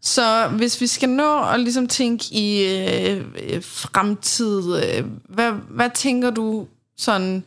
Så 0.00 0.48
hvis 0.48 0.80
vi 0.80 0.86
skal 0.86 1.08
nå 1.08 1.42
at 1.44 1.60
ligesom 1.60 1.88
tænke 1.88 2.24
i 2.30 2.64
øh, 2.64 3.62
fremtid, 3.62 4.84
øh, 4.84 5.04
hvad, 5.28 5.52
hvad 5.52 5.90
tænker 5.94 6.30
du 6.30 6.66
sådan 6.96 7.44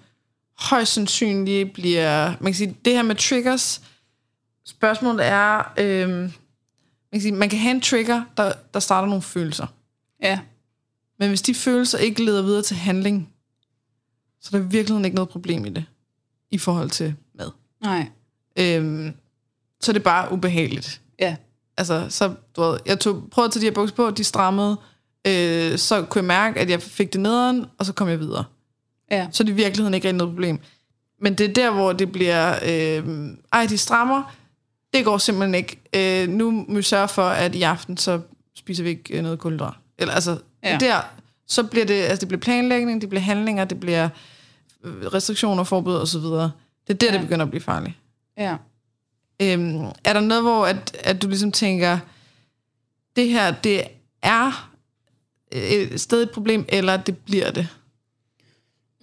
højst 0.60 0.94
sandsynligt 0.94 1.74
bliver... 1.74 2.34
Man 2.40 2.52
kan 2.52 2.58
sige, 2.58 2.76
det 2.86 2.94
her 2.94 3.04
med 3.04 3.16
triggers, 3.16 3.82
spørgsmålet 4.66 5.26
er... 5.26 5.74
Øh, 5.78 6.10
man, 6.10 6.32
kan 7.12 7.22
sige, 7.22 7.32
man 7.32 7.50
kan 7.50 7.60
have 7.60 7.76
en 7.76 7.82
trigger, 7.82 8.24
der, 8.38 8.54
der 8.74 8.80
starter 8.80 9.08
nogle 9.08 9.22
følelser. 9.22 9.68
Ja. 10.22 10.40
Men 11.20 11.30
hvis 11.30 11.42
de 11.42 11.54
følelser 11.54 11.98
ikke 11.98 12.24
leder 12.24 12.42
videre 12.42 12.62
til 12.62 12.76
handling, 12.76 13.30
så 14.42 14.58
er 14.58 14.62
der 14.62 14.68
virkelig 14.68 15.06
ikke 15.06 15.16
noget 15.16 15.30
problem 15.30 15.66
i 15.66 15.70
det, 15.70 15.86
i 16.52 16.58
forhold 16.58 16.90
til 16.90 17.16
mad. 17.34 17.52
Nej. 17.82 18.08
Øhm, 18.60 19.14
så 19.82 19.92
er 19.92 19.94
det 19.94 20.04
bare 20.04 20.32
ubehageligt. 20.32 21.02
Ja. 21.20 21.36
Altså, 21.78 22.06
så, 22.10 22.36
du 22.56 22.62
ved, 22.62 22.80
jeg 22.86 23.00
tog, 23.00 23.24
prøvede 23.32 23.48
at 23.48 23.54
tage 23.54 23.62
de 23.62 23.66
her 23.66 23.74
bukser 23.74 23.96
på, 23.96 24.12
de 24.12 24.24
strammede, 24.24 24.78
øh, 25.28 25.78
så 25.78 26.06
kunne 26.10 26.20
jeg 26.20 26.26
mærke, 26.26 26.60
at 26.60 26.70
jeg 26.70 26.82
fik 26.82 27.14
det 27.14 27.22
nederen, 27.22 27.66
og 27.78 27.86
så 27.86 27.94
kom 27.94 28.10
jeg 28.10 28.20
videre. 28.20 28.44
Ja. 29.12 29.28
Så 29.32 29.44
er 29.44 29.46
det 29.46 29.54
i 29.54 29.56
virkeligheden 29.56 29.94
ikke 29.94 30.08
rigtig 30.08 30.18
noget 30.18 30.34
problem. 30.34 30.60
Men 31.22 31.36
det 31.36 31.50
er 31.50 31.54
der, 31.54 31.72
hvor 31.72 31.94
det 31.94 32.12
bliver, 32.12 32.60
øh, 32.66 33.30
ej, 33.54 33.66
de 33.66 33.78
strammer, 33.78 34.36
det 34.94 35.06
går 35.06 35.18
simpelthen 35.18 35.56
ikke. 35.56 35.80
Øh, 35.96 36.30
nu 36.30 36.52
må 36.52 36.76
vi 36.76 36.82
sørge 36.82 37.08
for, 37.08 37.24
at 37.24 37.56
i 37.56 37.62
aften, 37.62 37.98
så 37.98 38.22
spiser 38.56 38.84
vi 38.84 38.90
ikke 38.90 39.18
øh, 39.18 39.24
noget 39.24 39.40
kulhydrat. 39.40 39.74
Eller 39.98 40.14
altså, 40.14 40.38
Ja. 40.64 40.78
der, 40.80 41.02
så 41.48 41.64
bliver 41.64 41.86
det, 41.86 41.94
altså 41.94 42.20
det 42.20 42.28
bliver 42.28 42.40
planlægning, 42.42 43.02
det 43.02 43.10
bliver 43.10 43.22
handlinger, 43.22 43.66
det 43.66 43.80
bliver 43.80 44.10
øh, 44.84 45.06
restriktioner, 45.06 45.64
forbud 45.64 45.96
og 45.96 46.08
så 46.08 46.20
videre. 46.20 46.52
Det 46.88 46.94
er 46.94 46.98
der, 46.98 47.08
ja. 47.08 47.14
Ja. 47.14 47.18
det 47.18 47.28
begynder 47.28 47.46
at 47.46 47.50
blive 47.50 47.62
farligt. 47.62 47.96
Ja. 48.38 48.56
Øhm, 49.42 49.86
er 50.04 50.14
der 50.14 50.20
noget, 50.20 50.44
hvor 50.44 50.66
at, 50.66 50.98
at 51.04 51.22
du 51.22 51.28
ligesom 51.28 51.52
tænker, 51.52 52.00
det 53.16 53.30
her, 53.30 53.52
det 53.52 53.84
er 54.22 54.70
et 55.52 56.02
stadig 56.02 56.24
et 56.24 56.32
problem, 56.32 56.66
eller 56.70 56.98
det 56.98 57.18
bliver 57.18 57.52
det? 57.52 57.68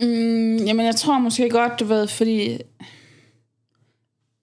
Mm, 0.00 0.56
jamen, 0.56 0.86
jeg 0.86 0.96
tror 0.96 1.18
måske 1.18 1.50
godt, 1.50 1.80
du 1.80 1.84
ved, 1.84 2.08
fordi 2.08 2.58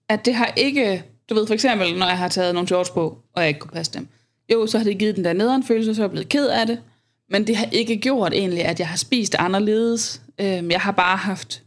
at 0.08 0.24
det 0.24 0.34
har 0.34 0.52
ikke, 0.56 1.04
du 1.28 1.34
ved 1.34 1.46
for 1.46 1.54
eksempel, 1.54 1.98
når 1.98 2.06
jeg 2.06 2.18
har 2.18 2.28
taget 2.28 2.54
nogle 2.54 2.68
shorts 2.68 2.90
på, 2.90 3.18
og 3.32 3.42
jeg 3.42 3.48
ikke 3.48 3.60
kunne 3.60 3.72
passe 3.72 3.92
dem. 3.92 4.08
Jo, 4.52 4.66
så 4.66 4.78
har 4.78 4.84
det 4.84 4.98
givet 4.98 5.16
den 5.16 5.24
der 5.24 5.32
nederen 5.32 5.64
følelse, 5.64 5.94
så 5.94 6.02
er 6.02 6.04
jeg 6.04 6.10
blevet 6.10 6.28
ked 6.28 6.46
af 6.46 6.66
det. 6.66 6.82
Men 7.30 7.46
det 7.46 7.56
har 7.56 7.66
ikke 7.72 7.96
gjort 7.96 8.32
egentlig, 8.32 8.64
at 8.64 8.80
jeg 8.80 8.88
har 8.88 8.96
spist 8.96 9.34
anderledes. 9.34 10.22
Øhm, 10.38 10.70
jeg 10.70 10.80
har 10.80 10.92
bare 10.92 11.16
haft 11.16 11.62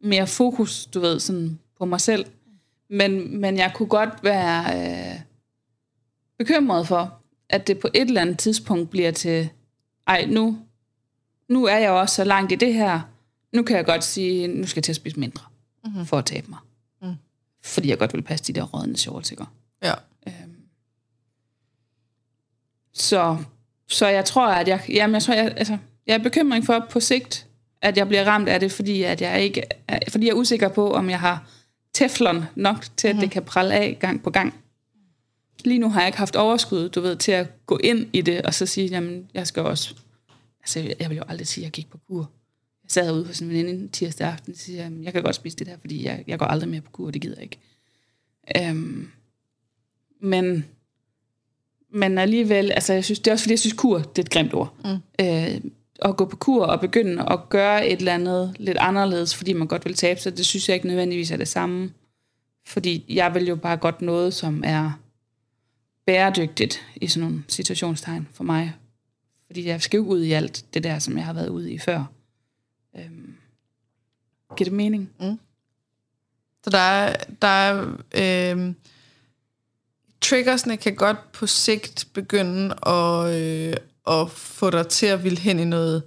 mere 0.00 0.26
fokus, 0.26 0.86
du 0.86 1.00
ved, 1.00 1.20
sådan 1.20 1.58
på 1.78 1.84
mig 1.84 2.00
selv. 2.00 2.26
Men, 2.90 3.40
men 3.40 3.56
jeg 3.56 3.72
kunne 3.74 3.88
godt 3.88 4.10
være 4.22 4.64
øh, 4.76 5.20
bekymret 6.38 6.88
for, 6.88 7.18
at 7.48 7.66
det 7.66 7.78
på 7.78 7.88
et 7.94 8.08
eller 8.08 8.20
andet 8.20 8.38
tidspunkt 8.38 8.90
bliver 8.90 9.10
til, 9.10 9.48
ej, 10.06 10.26
nu, 10.26 10.58
nu 11.48 11.64
er 11.64 11.76
jeg 11.76 11.90
også 11.90 12.14
så 12.14 12.24
langt 12.24 12.52
i 12.52 12.54
det 12.54 12.74
her, 12.74 13.00
nu 13.52 13.62
kan 13.62 13.76
jeg 13.76 13.84
godt 13.84 14.04
sige, 14.04 14.48
nu 14.48 14.66
skal 14.66 14.78
jeg 14.78 14.84
til 14.84 14.92
at 14.92 14.96
spise 14.96 15.20
mindre, 15.20 15.42
mm-hmm. 15.84 16.06
for 16.06 16.18
at 16.18 16.24
tabe 16.24 16.46
mig. 16.48 16.58
Mm. 17.64 17.68
Fordi 17.68 17.88
jeg 17.88 17.98
godt 17.98 18.14
vil 18.14 18.22
passe 18.22 18.44
de 18.44 18.52
der 18.52 18.62
rådne 18.62 18.96
shorts, 18.96 19.30
ikke? 19.30 19.44
Ja. 19.82 19.94
Øhm. 20.26 20.56
Så, 22.92 23.36
så 23.88 24.06
jeg 24.06 24.24
tror, 24.24 24.48
at 24.48 24.68
jeg, 24.68 24.80
jamen 24.88 25.14
jeg, 25.14 25.22
tror, 25.22 25.34
jeg, 25.34 25.54
altså, 25.56 25.78
jeg 26.06 26.14
er 26.14 26.22
bekymring 26.22 26.66
for 26.66 26.86
på 26.90 27.00
sigt, 27.00 27.46
at 27.82 27.96
jeg 27.96 28.08
bliver 28.08 28.24
ramt 28.24 28.48
af 28.48 28.60
det, 28.60 28.72
fordi, 28.72 29.02
at 29.02 29.20
jeg, 29.20 29.42
ikke, 29.42 29.62
fordi 30.08 30.26
jeg 30.26 30.32
er 30.32 30.36
usikker 30.36 30.68
på, 30.68 30.92
om 30.92 31.10
jeg 31.10 31.20
har 31.20 31.48
teflon 31.94 32.44
nok 32.54 32.84
til, 32.96 33.08
at 33.08 33.14
mm-hmm. 33.14 33.20
det 33.20 33.30
kan 33.30 33.44
prelle 33.44 33.74
af 33.74 33.96
gang 34.00 34.22
på 34.22 34.30
gang. 34.30 34.54
Lige 35.64 35.78
nu 35.78 35.90
har 35.90 36.00
jeg 36.00 36.08
ikke 36.08 36.18
haft 36.18 36.36
overskud, 36.36 36.88
du 36.88 37.00
ved, 37.00 37.16
til 37.16 37.32
at 37.32 37.66
gå 37.66 37.78
ind 37.78 38.06
i 38.12 38.20
det, 38.20 38.42
og 38.42 38.54
så 38.54 38.66
sige, 38.66 38.88
jamen, 38.88 39.30
jeg 39.34 39.46
skal 39.46 39.62
også... 39.62 39.94
Altså, 40.60 40.94
jeg 41.00 41.10
vil 41.10 41.16
jo 41.16 41.24
aldrig 41.28 41.46
sige, 41.46 41.62
at 41.62 41.64
jeg 41.64 41.72
gik 41.72 41.90
på 41.90 41.98
kur. 42.08 42.30
Jeg 42.84 42.90
sad 42.90 43.12
ude 43.12 43.26
hos 43.26 43.40
en 43.40 43.48
veninde 43.48 43.88
tirsdag 43.88 44.26
aften, 44.26 44.52
og 44.52 44.58
siger, 44.58 44.90
jeg 45.02 45.12
kan 45.12 45.22
godt 45.22 45.34
spise 45.34 45.56
det 45.56 45.66
der, 45.66 45.76
fordi 45.80 46.04
jeg, 46.04 46.24
jeg 46.26 46.38
går 46.38 46.46
aldrig 46.46 46.68
mere 46.70 46.80
på 46.80 46.90
kur, 46.90 47.10
det 47.10 47.22
gider 47.22 47.34
jeg 47.36 47.42
ikke. 47.42 47.58
Øhm, 48.68 49.10
men, 50.20 50.64
men 51.90 52.18
alligevel, 52.18 52.72
altså 52.72 52.92
jeg 52.92 53.04
synes, 53.04 53.18
det 53.18 53.26
er 53.26 53.32
også 53.32 53.42
fordi, 53.44 53.52
jeg 53.52 53.58
synes, 53.58 53.72
kur, 53.72 53.98
det 53.98 54.18
er 54.18 54.22
et 54.22 54.30
grimt 54.30 54.54
ord. 54.54 54.74
Mm. 54.84 55.24
Øh, 55.24 55.60
at 56.02 56.16
gå 56.16 56.24
på 56.24 56.36
kur 56.36 56.64
og 56.64 56.80
begynde 56.80 57.26
at 57.30 57.48
gøre 57.48 57.88
et 57.88 57.98
eller 57.98 58.14
andet 58.14 58.56
lidt 58.58 58.78
anderledes, 58.78 59.34
fordi 59.34 59.52
man 59.52 59.68
godt 59.68 59.84
vil 59.84 59.94
tabe 59.94 60.20
sig, 60.20 60.36
det 60.36 60.46
synes 60.46 60.68
jeg 60.68 60.74
ikke 60.74 60.86
nødvendigvis 60.86 61.30
er 61.30 61.36
det 61.36 61.48
samme. 61.48 61.90
Fordi 62.66 63.04
jeg 63.08 63.34
vil 63.34 63.46
jo 63.46 63.56
bare 63.56 63.76
godt 63.76 64.02
noget, 64.02 64.34
som 64.34 64.62
er 64.66 65.00
bæredygtigt 66.06 66.86
i 66.96 67.06
sådan 67.06 67.28
nogle 67.28 67.44
situationstegn 67.48 68.28
for 68.32 68.44
mig. 68.44 68.72
Fordi 69.46 69.66
jeg 69.66 69.82
skal 69.82 69.98
jo 69.98 70.04
ud 70.04 70.22
i 70.22 70.32
alt 70.32 70.64
det 70.74 70.84
der, 70.84 70.98
som 70.98 71.16
jeg 71.16 71.24
har 71.24 71.32
været 71.32 71.48
ude 71.48 71.72
i 71.72 71.78
før. 71.78 72.04
Øhm, 72.96 73.36
giver 74.56 74.70
det 74.70 74.72
mening? 74.72 75.10
Så 76.64 76.70
der 76.70 76.78
er, 76.78 77.16
der 77.42 77.48
er 77.48 77.96
øh, 78.14 78.74
triggersne 80.20 80.76
kan 80.76 80.96
godt 80.96 81.32
på 81.32 81.46
sigt 81.46 82.08
begynde 82.12 82.88
at, 82.88 83.40
øh, 83.40 83.74
at 84.06 84.30
få 84.30 84.70
dig 84.70 84.88
til 84.88 85.06
at 85.06 85.24
ville 85.24 85.38
hen 85.38 85.58
i 85.58 85.64
noget, 85.64 86.02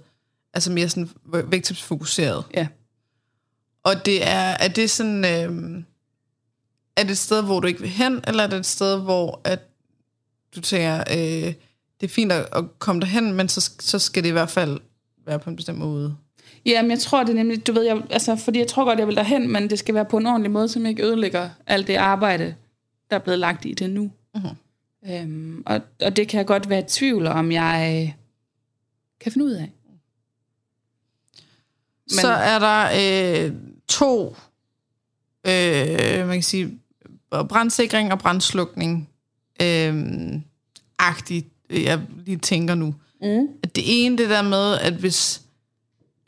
altså 0.54 0.72
mere 0.72 0.88
sådan 0.88 1.10
vægttabsfokuseret. 1.24 2.44
Ja. 2.54 2.68
Og 3.82 4.06
det 4.06 4.26
er, 4.26 4.56
er 4.60 4.68
det 4.68 4.90
sådan, 4.90 5.24
øh, 5.24 5.82
er 6.96 7.02
det 7.02 7.10
et 7.10 7.18
sted, 7.18 7.42
hvor 7.42 7.60
du 7.60 7.66
ikke 7.66 7.80
vil 7.80 7.88
hen, 7.88 8.20
eller 8.26 8.42
er 8.42 8.46
det 8.46 8.58
et 8.58 8.66
sted, 8.66 9.00
hvor 9.00 9.40
at 9.44 9.60
du 10.56 10.60
tænker, 10.60 10.98
øh, 11.10 11.54
det 12.00 12.06
er 12.06 12.08
fint 12.08 12.32
at, 12.32 12.48
at 12.52 12.64
komme 12.78 13.00
derhen, 13.00 13.32
men 13.32 13.48
så, 13.48 13.72
så 13.80 13.98
skal 13.98 14.22
det 14.22 14.28
i 14.28 14.32
hvert 14.32 14.50
fald 14.50 14.80
være 15.26 15.38
på 15.38 15.50
en 15.50 15.56
bestemt 15.56 15.78
måde. 15.78 16.16
Jamen, 16.66 16.90
jeg 16.90 16.98
tror 16.98 17.22
det 17.22 17.30
er 17.30 17.34
nemlig, 17.34 17.66
du 17.66 17.72
ved, 17.72 17.82
jeg, 17.82 18.02
altså, 18.10 18.36
fordi 18.36 18.58
jeg 18.58 18.66
tror 18.66 18.84
godt, 18.84 18.98
jeg 18.98 19.06
vil 19.06 19.16
derhen, 19.16 19.52
men 19.52 19.70
det 19.70 19.78
skal 19.78 19.94
være 19.94 20.04
på 20.04 20.16
en 20.16 20.26
ordentlig 20.26 20.50
måde, 20.50 20.68
som 20.68 20.86
ikke 20.86 21.04
ødelægger 21.04 21.50
alt 21.66 21.86
det 21.86 21.94
arbejde, 21.94 22.54
der 23.10 23.16
er 23.16 23.20
blevet 23.20 23.38
lagt 23.38 23.64
i 23.64 23.74
det 23.74 23.90
nu. 23.90 24.10
Mhm. 24.34 24.48
Øhm, 25.10 25.62
og, 25.66 25.80
og 26.02 26.16
det 26.16 26.28
kan 26.28 26.38
jeg 26.38 26.46
godt 26.46 26.68
være 26.68 26.80
i 26.80 26.88
tvivl 26.88 27.26
om, 27.26 27.52
jeg 27.52 28.14
kan 29.20 29.32
finde 29.32 29.46
ud 29.46 29.52
af. 29.52 29.70
Men... 32.10 32.20
Så 32.20 32.28
er 32.28 32.58
der 32.58 32.84
øh, 33.46 33.52
to, 33.88 34.36
øh, 35.46 36.26
man 36.26 36.36
kan 36.36 36.42
sige, 36.42 36.78
brandsikring 37.30 38.12
og 38.12 38.18
brandslukning, 38.18 39.08
øh, 39.62 39.94
agtigt, 40.98 41.46
jeg 41.70 42.00
lige 42.24 42.38
tænker 42.38 42.74
nu. 42.74 42.94
Mm. 43.22 43.48
At 43.62 43.76
det 43.76 43.84
ene, 43.86 44.18
det 44.18 44.30
der 44.30 44.42
med, 44.42 44.78
at 44.78 44.92
hvis, 44.92 45.42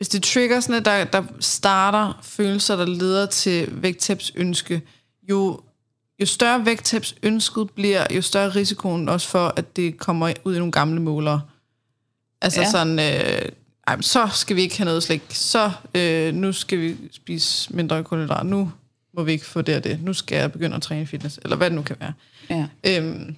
hvis 0.01 0.09
det 0.09 0.23
trigger 0.23 0.59
sådan, 0.59 0.85
der, 0.85 1.03
der 1.03 1.23
starter 1.39 2.19
følelser, 2.23 2.75
der 2.75 2.85
leder 2.85 3.25
til 3.25 3.67
vægttabsønske, 3.71 4.81
jo, 5.29 5.59
jo 6.19 6.25
større 6.25 6.65
vægttabsønsket 6.65 7.69
bliver, 7.71 8.05
jo 8.15 8.21
større 8.21 8.49
risikoen 8.49 9.09
også 9.09 9.27
for, 9.27 9.53
at 9.55 9.75
det 9.75 9.97
kommer 9.97 10.33
ud 10.45 10.55
i 10.55 10.57
nogle 10.57 10.71
gamle 10.71 11.01
målere. 11.01 11.41
Altså 12.41 12.61
Ja. 12.61 12.69
sådan, 12.71 12.99
øh, 12.99 13.49
ej, 13.87 14.01
så 14.01 14.29
skal 14.33 14.55
vi 14.55 14.61
ikke 14.61 14.77
have 14.77 14.85
noget 14.85 15.03
slik. 15.03 15.21
Så 15.29 15.71
øh, 15.95 16.33
nu 16.33 16.53
skal 16.53 16.79
vi 16.79 16.97
spise 17.11 17.73
mindre 17.73 18.03
kulhydrat. 18.03 18.45
Nu 18.45 18.71
må 19.13 19.23
vi 19.23 19.31
ikke 19.31 19.45
få 19.45 19.61
det 19.61 19.75
og 19.75 19.83
det. 19.83 20.03
Nu 20.03 20.13
skal 20.13 20.35
jeg 20.37 20.51
begynde 20.51 20.75
at 20.75 20.81
træne 20.81 21.07
fitness. 21.07 21.39
Eller 21.43 21.57
hvad 21.57 21.69
det 21.69 21.75
nu 21.75 21.81
kan 21.81 21.95
være. 21.99 22.13
Ja. 22.49 22.67
Øhm, 22.83 23.35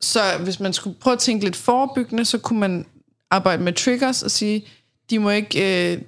så 0.00 0.20
hvis 0.44 0.60
man 0.60 0.72
skulle 0.72 0.96
prøve 1.00 1.14
at 1.14 1.20
tænke 1.20 1.44
lidt 1.44 1.56
forebyggende, 1.56 2.24
så 2.24 2.38
kunne 2.38 2.60
man 2.60 2.86
arbejde 3.30 3.62
med 3.62 3.72
triggers 3.72 4.22
og 4.22 4.30
sige, 4.30 4.64
de 5.10 5.18
må 5.18 5.30
ikke, 5.30 5.92
øh, 5.92 6.02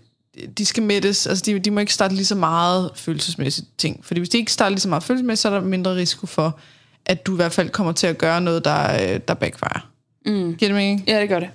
de 0.59 0.64
skal 0.64 0.82
mættes, 0.82 1.26
altså 1.26 1.44
de, 1.46 1.59
de 1.59 1.70
må 1.70 1.80
ikke 1.80 1.94
starte 1.94 2.14
lige 2.14 2.26
så 2.26 2.34
meget 2.34 2.90
følelsesmæssigt 2.94 3.66
ting. 3.78 4.05
Fordi 4.05 4.20
hvis 4.20 4.28
de 4.28 4.38
ikke 4.38 4.53
starter 4.53 4.70
lige 4.70 4.80
så 4.80 4.88
meget 4.88 5.03
følelsesmæssigt, 5.03 5.42
så 5.42 5.48
er 5.48 5.53
der 5.53 5.61
mindre 5.61 5.94
risiko 5.94 6.26
for, 6.26 6.59
at 7.07 7.26
du 7.26 7.32
i 7.32 7.36
hvert 7.36 7.53
fald 7.53 7.70
kommer 7.70 7.92
til 7.92 8.07
at 8.07 8.18
gøre 8.18 8.40
noget, 8.40 8.64
der, 8.64 9.14
øh, 9.14 9.20
der 9.28 9.34
backfire. 9.34 9.80
Mm. 10.26 10.57
Giver 10.57 10.68
det 10.68 10.76
mening? 10.76 11.05
Ja, 11.07 11.20
det 11.20 11.28
gør 11.28 11.40
det. 11.40 11.50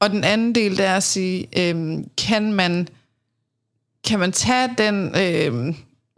Og 0.00 0.10
den 0.10 0.24
anden 0.24 0.54
del, 0.54 0.76
det 0.76 0.84
er 0.84 0.96
at 0.96 1.02
sige, 1.02 1.48
øhm, 1.56 2.08
kan 2.18 2.52
man 2.52 2.88
kan 4.04 4.18
man 4.18 4.32
tage 4.32 4.70
den 4.78 5.16
øhm, 5.16 5.64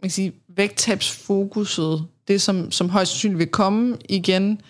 man 0.01 0.09
kan 0.09 0.11
sige, 0.11 0.33
vægttabsfokuset, 0.55 2.05
det 2.27 2.41
som, 2.41 2.71
som 2.71 2.89
højst 2.89 3.11
sandsynligt 3.11 3.39
vil 3.39 3.47
komme 3.47 3.97
igen, 4.09 4.61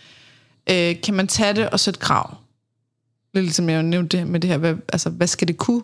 øh, 0.70 1.02
kan 1.02 1.14
man 1.14 1.28
tage 1.28 1.54
det 1.54 1.70
og 1.70 1.80
sætte 1.80 2.00
krav? 2.00 2.38
Lidt 3.34 3.46
ligesom 3.46 3.70
jeg 3.70 3.84
nævnte 3.84 4.18
det 4.18 4.28
med 4.28 4.40
det 4.40 4.50
her, 4.50 4.58
hvad, 4.58 4.76
altså, 4.94 5.10
hvad 5.10 5.28
skal 5.28 5.48
det 5.48 5.58
kunne? 5.58 5.84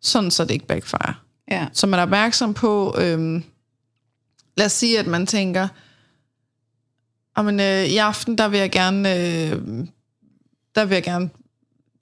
Sådan 0.00 0.30
så 0.30 0.44
det 0.44 0.50
ikke 0.50 0.66
backfire. 0.66 1.14
Ja. 1.50 1.66
Så 1.72 1.86
man 1.86 1.98
er 1.98 2.02
opmærksom 2.02 2.54
på, 2.54 2.94
øhm, 2.98 3.44
lad 4.56 4.66
os 4.66 4.72
sige, 4.72 4.98
at 4.98 5.06
man 5.06 5.26
tænker, 5.26 5.68
men, 7.42 7.60
øh, 7.60 7.84
i 7.84 7.96
aften, 7.96 8.38
der 8.38 8.48
vil 8.48 8.60
jeg 8.60 8.70
gerne, 8.70 9.14
øh, 9.14 9.86
der 10.74 10.84
vil 10.84 10.94
jeg 10.94 11.02
gerne 11.02 11.30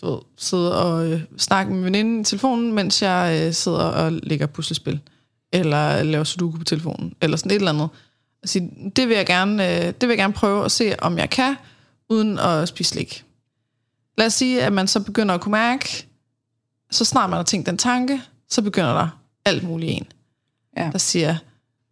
du 0.02 0.10
ved, 0.10 0.18
sidde 0.36 0.82
og 0.82 1.10
øh, 1.10 1.20
snakke 1.38 1.72
med 1.72 1.82
veninden 1.82 2.20
i 2.20 2.24
telefonen, 2.24 2.72
mens 2.72 3.02
jeg 3.02 3.42
øh, 3.46 3.52
sidder 3.52 3.78
og 3.78 4.12
lægger 4.12 4.46
puslespil. 4.46 5.00
Eller 5.52 6.02
laver 6.02 6.24
sudoku 6.24 6.58
på 6.58 6.64
telefonen. 6.64 7.14
Eller 7.20 7.36
sådan 7.36 7.50
et 7.50 7.56
eller 7.56 7.72
andet. 7.72 7.88
Altså, 8.42 8.68
det, 8.96 9.08
vil 9.08 9.16
jeg 9.16 9.26
gerne, 9.26 9.68
øh, 9.68 9.86
det 9.86 10.02
vil 10.02 10.08
jeg 10.08 10.18
gerne 10.18 10.32
prøve 10.32 10.64
at 10.64 10.70
se, 10.70 10.94
om 10.98 11.18
jeg 11.18 11.30
kan, 11.30 11.56
uden 12.08 12.38
at 12.38 12.68
spise 12.68 12.90
slik. 12.90 13.24
Lad 14.18 14.26
os 14.26 14.34
sige, 14.34 14.62
at 14.62 14.72
man 14.72 14.88
så 14.88 15.00
begynder 15.00 15.34
at 15.34 15.40
kunne 15.40 15.52
mærke, 15.52 16.06
så 16.90 17.04
snart 17.04 17.30
man 17.30 17.36
har 17.36 17.44
tænkt 17.44 17.66
den 17.66 17.78
tanke, 17.78 18.22
så 18.50 18.62
begynder 18.62 18.92
der 18.94 19.08
alt 19.44 19.62
muligt 19.62 19.92
en, 19.92 20.06
Ja. 20.76 20.90
der 20.92 20.98
siger, 20.98 21.36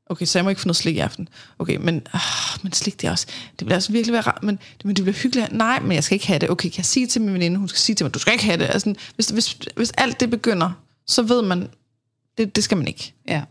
okay, 0.06 0.24
så 0.26 0.38
jeg 0.38 0.44
må 0.44 0.48
ikke 0.48 0.60
få 0.60 0.68
noget 0.68 0.76
slik 0.76 0.96
i 0.96 0.98
aften. 0.98 1.28
Okay, 1.58 1.76
men, 1.76 2.06
ah, 2.12 2.20
men 2.62 2.72
slik 2.72 3.00
det 3.00 3.06
er 3.06 3.10
også, 3.10 3.26
det 3.58 3.66
bliver 3.66 3.76
også 3.76 3.92
virkelig 3.92 4.12
være 4.12 4.22
rart, 4.22 4.42
men, 4.42 4.58
men 4.84 4.96
det 4.96 5.04
bliver 5.04 5.16
hyggeligt. 5.16 5.52
Nej, 5.52 5.80
men 5.80 5.92
jeg 5.92 6.04
skal 6.04 6.14
ikke 6.14 6.26
have 6.26 6.38
det. 6.38 6.50
Okay, 6.50 6.68
kan 6.68 6.76
jeg 6.78 6.84
sige 6.86 7.06
til 7.06 7.22
min 7.22 7.34
veninde, 7.34 7.58
hun 7.58 7.68
skal 7.68 7.78
sige 7.78 7.96
til 7.96 8.04
mig, 8.04 8.14
du 8.14 8.18
skal 8.18 8.32
ikke 8.32 8.44
have 8.44 8.58
det. 8.58 8.64
Altså, 8.64 8.94
hvis, 9.14 9.26
hvis, 9.28 9.58
hvis 9.76 9.90
alt 9.90 10.20
det 10.20 10.30
begynder, 10.30 10.72
så 11.06 11.22
ved 11.22 11.42
man, 11.42 11.68
det, 12.38 12.56
det 12.56 12.64
skal 12.64 12.76
man 12.76 12.88
ikke. 12.88 13.14
Ja. 13.28 13.42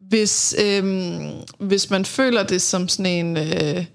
Hvis, 0.00 0.54
øhm, 0.64 1.30
hvis 1.58 1.90
man 1.90 2.04
føler 2.04 2.42
det 2.42 2.62
som 2.62 2.88
sådan 2.88 3.26
en, 3.26 3.36
øh, 3.36 3.86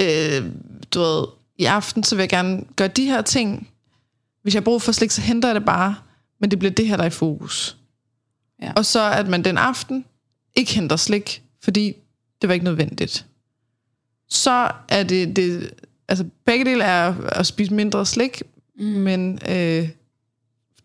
øh, 0.00 0.52
du 0.94 1.00
ved, 1.00 1.26
i 1.60 1.64
aften, 1.64 2.02
så 2.02 2.16
vil 2.16 2.22
jeg 2.22 2.28
gerne 2.28 2.64
gøre 2.76 2.88
de 2.88 3.04
her 3.04 3.22
ting. 3.22 3.68
Hvis 4.42 4.54
jeg 4.54 4.60
har 4.60 4.64
brug 4.64 4.82
for 4.82 4.92
slik, 4.92 5.10
så 5.10 5.20
henter 5.20 5.48
jeg 5.48 5.54
det 5.54 5.64
bare, 5.64 5.96
men 6.40 6.50
det 6.50 6.58
bliver 6.58 6.72
det 6.72 6.86
her, 6.86 6.96
der 6.96 7.02
er 7.02 7.08
i 7.08 7.10
fokus. 7.10 7.76
Ja. 8.62 8.72
Og 8.76 8.86
så 8.86 9.12
at 9.12 9.28
man 9.28 9.44
den 9.44 9.58
aften 9.58 10.04
ikke 10.56 10.74
henter 10.74 10.96
slik, 10.96 11.42
fordi 11.62 11.94
det 12.42 12.48
var 12.48 12.54
ikke 12.54 12.64
nødvendigt. 12.64 13.26
Så 14.28 14.70
er 14.88 15.02
det, 15.02 15.36
det 15.36 15.70
altså 16.08 16.24
begge 16.44 16.64
dele 16.64 16.84
er 16.84 17.14
at 17.28 17.46
spise 17.46 17.74
mindre 17.74 18.06
slik, 18.06 18.42
mm. 18.78 18.84
men 18.84 19.38
øh, 19.48 19.88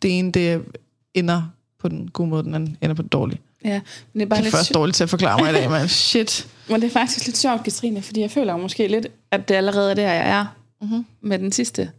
det 0.01 0.19
ene, 0.19 0.31
det 0.31 0.65
ender 1.13 1.43
på 1.79 1.87
den 1.87 2.07
gode 2.11 2.29
måde, 2.29 2.43
den 2.43 2.55
anden 2.55 2.77
ender 2.81 2.95
på 2.95 3.01
den 3.01 3.09
dårlige. 3.09 3.41
Ja, 3.65 3.81
men 4.13 4.19
det 4.19 4.21
er 4.21 4.29
bare 4.29 4.37
Jeg 4.37 4.41
er 4.41 4.43
lidt 4.43 4.55
først 4.55 4.73
dårligt 4.73 4.95
til 4.95 5.03
at 5.03 5.09
forklare 5.09 5.39
mig 5.39 5.49
i 5.49 5.53
dag, 5.53 5.69
men 5.79 5.87
shit. 5.87 6.47
Men 6.69 6.81
det 6.81 6.87
er 6.87 6.91
faktisk 6.91 7.25
lidt 7.25 7.37
sjovt, 7.37 7.63
Katrine, 7.63 8.01
fordi 8.01 8.21
jeg 8.21 8.31
føler 8.31 8.57
måske 8.57 8.87
lidt, 8.87 9.07
at 9.31 9.49
det 9.49 9.55
allerede 9.55 9.91
er 9.91 9.95
der, 9.95 10.11
jeg 10.11 10.29
er 10.29 10.45
Mhm. 10.85 11.05
med 11.21 11.39
den 11.39 11.51
sidste. 11.51 11.91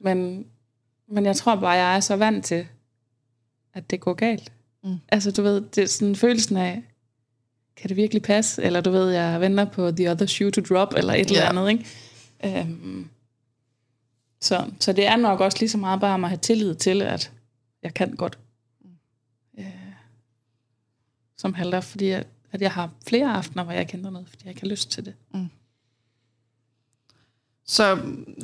Men, 0.00 0.46
men 1.08 1.24
jeg 1.26 1.36
tror 1.36 1.56
bare, 1.56 1.70
jeg 1.70 1.96
er 1.96 2.00
så 2.00 2.16
vant 2.16 2.44
til, 2.44 2.66
at 3.74 3.90
det 3.90 4.00
går 4.00 4.14
galt. 4.14 4.52
Mm. 4.84 4.96
Altså, 5.08 5.30
du 5.30 5.42
ved, 5.42 5.60
det 5.60 5.82
er 5.82 5.86
sådan 5.86 6.16
følelsen 6.16 6.56
af, 6.56 6.82
kan 7.76 7.88
det 7.88 7.96
virkelig 7.96 8.22
passe? 8.22 8.62
Eller 8.62 8.80
du 8.80 8.90
ved, 8.90 9.10
jeg 9.10 9.40
venter 9.40 9.64
på 9.64 9.90
the 9.90 10.10
other 10.10 10.26
shoe 10.26 10.50
to 10.50 10.60
drop, 10.60 10.94
eller 10.96 11.12
et 11.14 11.26
eller 11.26 11.42
Ja. 11.42 11.48
andet, 11.48 11.70
ikke? 11.70 11.86
Øhm, 12.60 13.08
så, 14.40 14.70
så 14.80 14.92
det 14.92 15.06
er 15.06 15.16
nok 15.16 15.40
også 15.40 15.58
lige 15.60 15.70
så 15.70 15.78
meget 15.78 16.00
bare 16.00 16.14
om 16.14 16.24
at 16.24 16.30
have 16.30 16.38
tillid 16.38 16.74
til, 16.74 17.02
at 17.02 17.32
jeg 17.82 17.94
kan 17.94 18.16
godt. 18.16 18.38
Øh, 19.58 19.66
som 21.36 21.54
halter, 21.54 21.80
fordi 21.80 22.08
at, 22.10 22.26
at 22.52 22.62
jeg 22.62 22.72
har 22.72 22.90
flere 23.06 23.32
aftener, 23.32 23.62
hvor 23.64 23.72
jeg 23.72 23.80
ikke 23.80 23.96
ændrer 23.96 24.10
noget, 24.10 24.28
fordi 24.28 24.42
jeg 24.44 24.50
ikke 24.50 24.60
har 24.60 24.68
lyst 24.68 24.90
til 24.90 25.04
det. 25.04 25.14
Så 27.68 27.98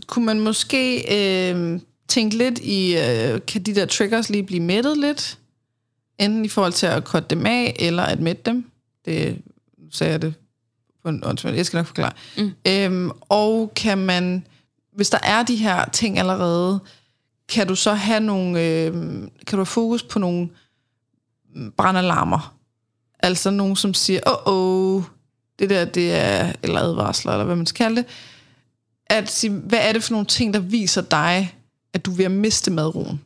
kunne 0.07 0.27
man 0.27 0.41
måske 0.41 0.99
øh, 1.17 1.81
tænke 2.09 2.37
lidt 2.37 2.59
i, 2.59 2.97
øh, 2.97 3.41
kan 3.47 3.63
de 3.63 3.75
der 3.75 3.87
triggers 3.87 4.31
lige 4.31 4.43
blive 4.43 4.63
mættet 4.63 4.99
lidt? 4.99 5.39
Enten 6.19 6.45
i 6.45 6.49
forhold 6.49 6.73
til 6.73 6.87
at 6.87 7.05
korte 7.05 7.27
dem 7.31 7.47
af, 7.47 7.77
eller 7.79 8.03
at 8.03 8.21
mætte 8.21 8.43
dem. 8.47 8.71
Det 9.05 9.43
nu 9.79 9.91
sagde 9.91 10.13
jeg 10.13 10.23
det 10.23 10.35
på 11.03 11.09
en 11.09 11.23
åndsmænd. 11.25 11.57
Jeg 11.57 11.67
skal 11.67 11.77
nok 11.77 11.87
forklare. 11.87 12.13
Mm. 12.39 12.53
Øhm, 12.69 13.11
og 13.21 13.73
kan 13.77 13.99
man, 13.99 14.47
hvis 14.93 15.11
der 15.11 15.19
er 15.23 15.43
de 15.43 15.57
her 15.57 15.85
ting 15.91 16.19
allerede, 16.19 16.81
kan 17.49 17.67
du 17.67 17.75
så 17.75 17.95
have 17.95 18.21
nogle, 18.21 18.63
øh, 18.63 18.93
kan 19.47 19.51
du 19.51 19.57
have 19.57 19.67
fokus 19.67 20.03
på 20.03 20.19
nogle 20.19 20.49
brandalarmer? 21.77 22.55
Altså 23.19 23.51
nogen, 23.51 23.77
som 23.77 23.95
siger, 23.95 24.21
åh, 24.27 24.33
oh, 24.33 24.97
oh, 24.97 25.03
det 25.59 25.71
der, 25.71 25.85
det 25.85 26.15
er, 26.15 26.53
eller 26.63 26.81
advarsler, 26.81 27.33
eller 27.33 27.45
hvad 27.45 27.57
man 27.57 27.67
skal 27.67 27.85
kalde 27.85 27.97
det, 27.97 28.07
at 29.07 29.31
sige, 29.31 29.51
hvad 29.51 29.79
er 29.89 29.93
det 29.93 30.03
for 30.03 30.13
nogle 30.13 30.27
ting, 30.27 30.55
der 30.55 30.61
viser 30.61 31.03
dig, 31.03 31.57
at 31.93 32.05
du 32.07 32.13
er 32.13 32.17
ved 32.17 32.25
at 32.25 32.31
miste 32.31 32.71
madroen? 32.71 33.21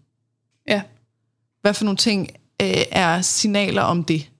Ja. 0.68 0.82
Hvad 1.60 1.74
for 1.74 1.84
nogle 1.84 1.96
ting 1.96 2.28
øh, 2.62 2.82
er 2.90 3.20
signaler 3.20 3.82
om 3.82 4.04
det? 4.04 4.30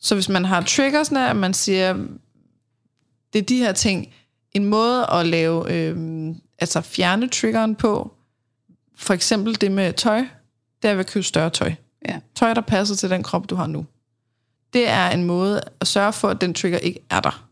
Så 0.00 0.14
hvis 0.14 0.28
man 0.28 0.44
har 0.44 0.60
triggersne, 0.62 1.30
at 1.30 1.36
man 1.36 1.54
siger, 1.54 1.92
det 3.32 3.38
er 3.38 3.42
de 3.42 3.58
her 3.58 3.72
ting, 3.72 4.14
en 4.52 4.64
måde 4.64 5.06
at 5.06 5.26
lave, 5.26 5.72
øh, 5.72 6.28
altså 6.58 6.80
fjerne 6.80 7.28
triggeren 7.28 7.74
på, 7.74 8.14
for 8.96 9.14
eksempel 9.14 9.60
det 9.60 9.72
med 9.72 9.92
tøj, 9.92 10.24
det 10.82 10.90
er 10.90 10.94
ved 10.94 11.00
at 11.00 11.10
købe 11.10 11.22
større 11.22 11.50
tøj. 11.50 11.74
Ja. 12.08 12.20
Tøj, 12.34 12.54
der 12.54 12.60
passer 12.60 12.94
til 12.94 13.10
den 13.10 13.22
krop, 13.22 13.50
du 13.50 13.54
har 13.54 13.66
nu. 13.66 13.86
Det 14.72 14.88
er 14.88 15.10
en 15.10 15.24
måde 15.24 15.60
at 15.80 15.86
sørge 15.86 16.12
for, 16.12 16.28
at 16.28 16.40
den 16.40 16.54
trigger 16.54 16.78
ikke 16.78 17.00
er 17.10 17.20
der. 17.20 17.46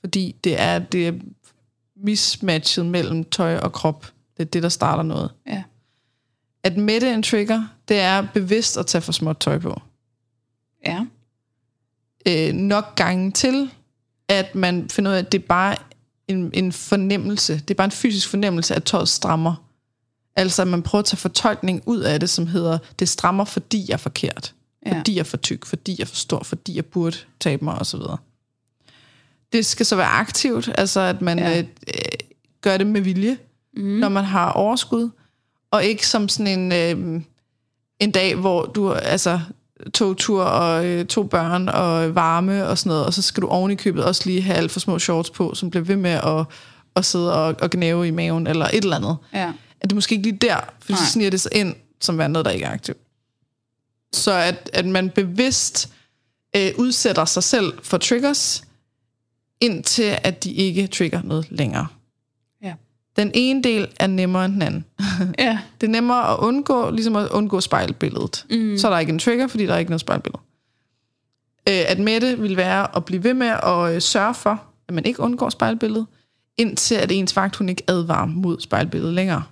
Fordi 0.00 0.36
det 0.44 0.60
er, 0.60 0.78
det 0.78 1.08
er 1.08 1.12
mismatchet 1.96 2.86
mellem 2.86 3.24
tøj 3.24 3.56
og 3.56 3.72
krop. 3.72 4.06
Det 4.36 4.42
er 4.42 4.50
det, 4.50 4.62
der 4.62 4.68
starter 4.68 5.02
noget. 5.02 5.30
Ja. 5.46 5.62
At 6.62 6.76
mætte 6.76 7.14
en 7.14 7.22
trigger, 7.22 7.66
det 7.88 8.00
er 8.00 8.26
bevidst 8.34 8.76
at 8.76 8.86
tage 8.86 9.02
for 9.02 9.12
småt 9.12 9.36
tøj 9.40 9.58
på. 9.58 9.80
Ja. 10.86 11.06
Øh, 12.28 12.54
nok 12.54 12.94
gange 12.94 13.32
til, 13.32 13.70
at 14.28 14.54
man 14.54 14.88
finder 14.88 15.10
ud 15.10 15.16
af, 15.16 15.18
at 15.18 15.32
det 15.32 15.42
er 15.42 15.46
bare 15.46 15.76
en, 16.28 16.50
en 16.54 16.72
fornemmelse. 16.72 17.54
Det 17.54 17.70
er 17.70 17.74
bare 17.74 17.84
en 17.84 17.90
fysisk 17.90 18.28
fornemmelse, 18.28 18.74
at 18.74 18.84
tøjet 18.84 19.08
strammer. 19.08 19.54
Altså, 20.36 20.62
at 20.62 20.68
man 20.68 20.82
prøver 20.82 21.00
at 21.00 21.06
tage 21.06 21.18
fortolkning 21.18 21.82
ud 21.86 22.00
af 22.00 22.20
det, 22.20 22.30
som 22.30 22.46
hedder, 22.46 22.78
det 22.98 23.08
strammer, 23.08 23.44
fordi 23.44 23.84
jeg 23.88 23.94
er 23.94 23.98
forkert. 23.98 24.54
Ja. 24.86 24.98
Fordi 24.98 25.14
jeg 25.14 25.20
er 25.20 25.24
for 25.24 25.36
tyk, 25.36 25.64
fordi 25.64 25.92
jeg 25.98 26.02
er 26.02 26.06
for 26.06 26.16
stor, 26.16 26.42
fordi 26.42 26.76
jeg 26.76 26.86
burde 26.86 27.16
tabe 27.40 27.64
mig, 27.64 27.74
osv. 27.74 28.00
Det 29.56 29.66
skal 29.66 29.86
så 29.86 29.96
være 29.96 30.06
aktivt, 30.06 30.70
altså 30.78 31.00
at 31.00 31.22
man 31.22 31.38
Ja. 31.38 31.58
øh, 31.58 31.64
gør 32.60 32.76
det 32.76 32.86
med 32.86 33.00
vilje, 33.00 33.38
mm. 33.76 33.82
når 33.84 34.08
man 34.08 34.24
har 34.24 34.50
overskud, 34.52 35.10
og 35.70 35.84
ikke 35.84 36.06
som 36.06 36.28
sådan 36.28 36.58
en, 36.58 36.72
øh, 36.72 37.20
en 38.00 38.10
dag, 38.10 38.34
hvor 38.34 38.64
du 38.66 38.92
altså 38.92 39.40
tog 39.94 40.16
tur 40.16 40.42
og 40.42 40.86
øh, 40.86 41.06
to 41.06 41.22
børn 41.22 41.68
og 41.68 42.14
varme 42.14 42.66
og 42.68 42.78
sådan 42.78 42.90
noget, 42.90 43.06
og 43.06 43.14
så 43.14 43.22
skal 43.22 43.42
du 43.42 43.46
oven 43.48 43.70
i 43.70 43.74
købet 43.74 44.04
også 44.04 44.22
lige 44.26 44.42
have 44.42 44.56
alt 44.56 44.70
for 44.70 44.80
små 44.80 44.98
shorts 44.98 45.30
på, 45.30 45.54
som 45.54 45.70
bliver 45.70 45.84
ved 45.84 45.96
med 45.96 46.10
at, 46.10 46.44
at 46.96 47.04
sidde 47.04 47.34
og, 47.34 47.54
og 47.60 47.70
gnæve 47.70 48.08
i 48.08 48.10
maven, 48.10 48.46
eller 48.46 48.66
et 48.66 48.74
eller 48.74 48.96
andet 48.96 49.16
Ja. 49.34 49.52
at 49.80 49.90
det 49.90 49.94
måske 49.94 50.14
ikke 50.14 50.28
lige 50.30 50.38
der, 50.40 50.56
for 50.80 50.96
så 50.96 51.06
sniger 51.06 51.30
det 51.30 51.40
sig 51.40 51.52
ind, 51.54 51.74
som 52.00 52.18
være 52.18 52.28
noget, 52.28 52.44
der 52.44 52.50
ikke 52.50 52.64
er 52.66 52.72
aktivt. 52.72 52.98
Så 54.12 54.32
at, 54.32 54.70
at 54.72 54.86
man 54.86 55.10
bevidst 55.10 55.88
øh, 56.56 56.70
udsætter 56.78 57.24
sig 57.24 57.42
selv 57.42 57.72
for 57.82 57.98
triggers, 57.98 58.62
indtil 59.60 60.18
at 60.22 60.44
de 60.44 60.52
ikke 60.52 60.86
trigger 60.86 61.22
noget 61.22 61.46
længere. 61.50 61.86
Ja. 62.62 62.74
Den 63.16 63.30
ene 63.34 63.62
del 63.62 63.88
er 64.00 64.06
nemmere 64.06 64.44
end 64.44 64.52
den 64.52 64.62
anden. 64.62 64.84
Ja. 65.38 65.58
Det 65.80 65.86
er 65.86 65.90
nemmere 65.90 66.32
at 66.32 66.38
undgå, 66.38 66.90
ligesom 66.90 67.16
at 67.16 67.28
undgå 67.28 67.60
spejlbilledet. 67.60 68.46
Mm. 68.50 68.78
Så 68.78 68.88
er 68.88 68.92
der 68.92 68.98
ikke 68.98 69.12
en 69.12 69.18
trigger, 69.18 69.46
fordi 69.46 69.66
der 69.66 69.74
er 69.74 69.78
ikke 69.78 69.90
noget 69.90 70.00
spejlbillede. 70.00 70.42
Øh, 71.68 71.84
at 71.88 71.98
mætte 71.98 72.38
vil 72.38 72.56
være 72.56 72.96
at 72.96 73.04
blive 73.04 73.24
ved 73.24 73.34
med 73.34 73.46
at 73.46 73.94
øh, 73.94 74.02
sørge 74.02 74.34
for, 74.34 74.62
at 74.88 74.94
man 74.94 75.04
ikke 75.04 75.20
undgår 75.20 75.50
spejlbilledet, 75.50 76.06
indtil 76.58 76.94
at 76.94 77.12
ens 77.12 77.36
vagt 77.36 77.56
hun 77.56 77.68
ikke 77.68 77.82
advarer 77.88 78.26
mod 78.26 78.60
spejlbilledet 78.60 79.14
længere. 79.14 79.42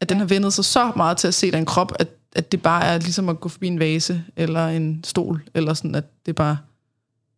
At 0.00 0.08
den 0.08 0.18
har 0.18 0.24
vendet 0.24 0.52
sig 0.52 0.64
så 0.64 0.92
meget 0.96 1.16
til 1.16 1.28
at 1.28 1.34
se 1.34 1.50
den 1.50 1.66
krop, 1.66 1.92
at, 1.98 2.08
at 2.36 2.52
det 2.52 2.62
bare 2.62 2.84
er 2.84 2.98
ligesom 2.98 3.28
at 3.28 3.40
gå 3.40 3.48
forbi 3.48 3.66
en 3.66 3.80
vase, 3.80 4.24
eller 4.36 4.68
en 4.68 5.04
stol, 5.04 5.42
eller 5.54 5.74
sådan, 5.74 5.94
at 5.94 6.04
det 6.26 6.34
bare... 6.34 6.56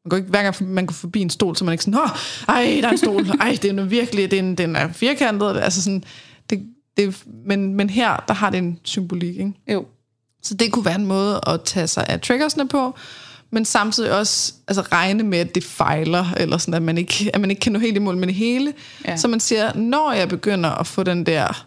Man 0.05 0.11
går 0.11 0.17
ikke, 0.17 0.29
hver 0.29 0.43
gang 0.43 0.73
man 0.73 0.87
går 0.87 0.93
forbi 0.93 1.21
en 1.21 1.31
stol, 1.31 1.57
så 1.57 1.65
er 1.65 1.67
man 1.67 1.73
ikke 1.73 1.85
sådan, 1.85 2.01
Åh, 2.01 2.11
ej, 2.49 2.79
der 2.81 2.89
er 2.89 2.93
en 2.93 2.99
stol, 2.99 3.27
ej, 3.41 3.59
det 3.63 3.71
er 3.71 3.73
nu 3.73 3.85
virkelig, 3.85 4.31
den, 4.31 4.55
den 4.55 4.77
er 4.77 4.93
firkantet, 4.93 5.61
altså 5.63 5.83
sådan, 5.83 6.05
det, 6.51 6.67
det, 6.97 7.25
men, 7.47 7.75
men 7.75 7.91
her, 7.91 8.25
der 8.29 8.35
har 8.35 8.51
det 8.51 8.59
en 8.59 8.79
symbolik, 8.85 9.37
ikke? 9.37 9.53
Jo. 9.73 9.87
Så 10.43 10.55
det 10.55 10.73
kunne 10.73 10.85
være 10.85 10.95
en 10.95 11.07
måde 11.07 11.41
at 11.47 11.61
tage 11.65 11.87
sig 11.87 12.07
af 12.09 12.21
triggersne 12.21 12.69
på, 12.69 12.95
men 13.53 13.65
samtidig 13.65 14.19
også 14.19 14.53
altså, 14.69 14.83
regne 14.83 15.23
med, 15.23 15.39
at 15.39 15.55
det 15.55 15.65
fejler, 15.65 16.27
eller 16.37 16.59
sådan, 16.59 16.75
at 16.75 16.83
man 16.83 16.99
ikke, 16.99 17.31
at 17.35 17.41
man 17.41 17.51
ikke 17.51 17.61
kan 17.61 17.73
nå 17.73 17.79
helt 17.79 17.97
i 17.97 18.01
mål 18.01 18.17
med 18.17 18.27
det 18.27 18.35
hele. 18.35 18.73
Ja. 19.05 19.17
Så 19.17 19.29
man 19.29 19.41
siger, 19.41 19.75
når 19.75 20.13
jeg 20.13 20.29
begynder 20.29 20.71
at 20.71 20.87
få 20.87 21.03
den 21.03 21.27
der, 21.27 21.67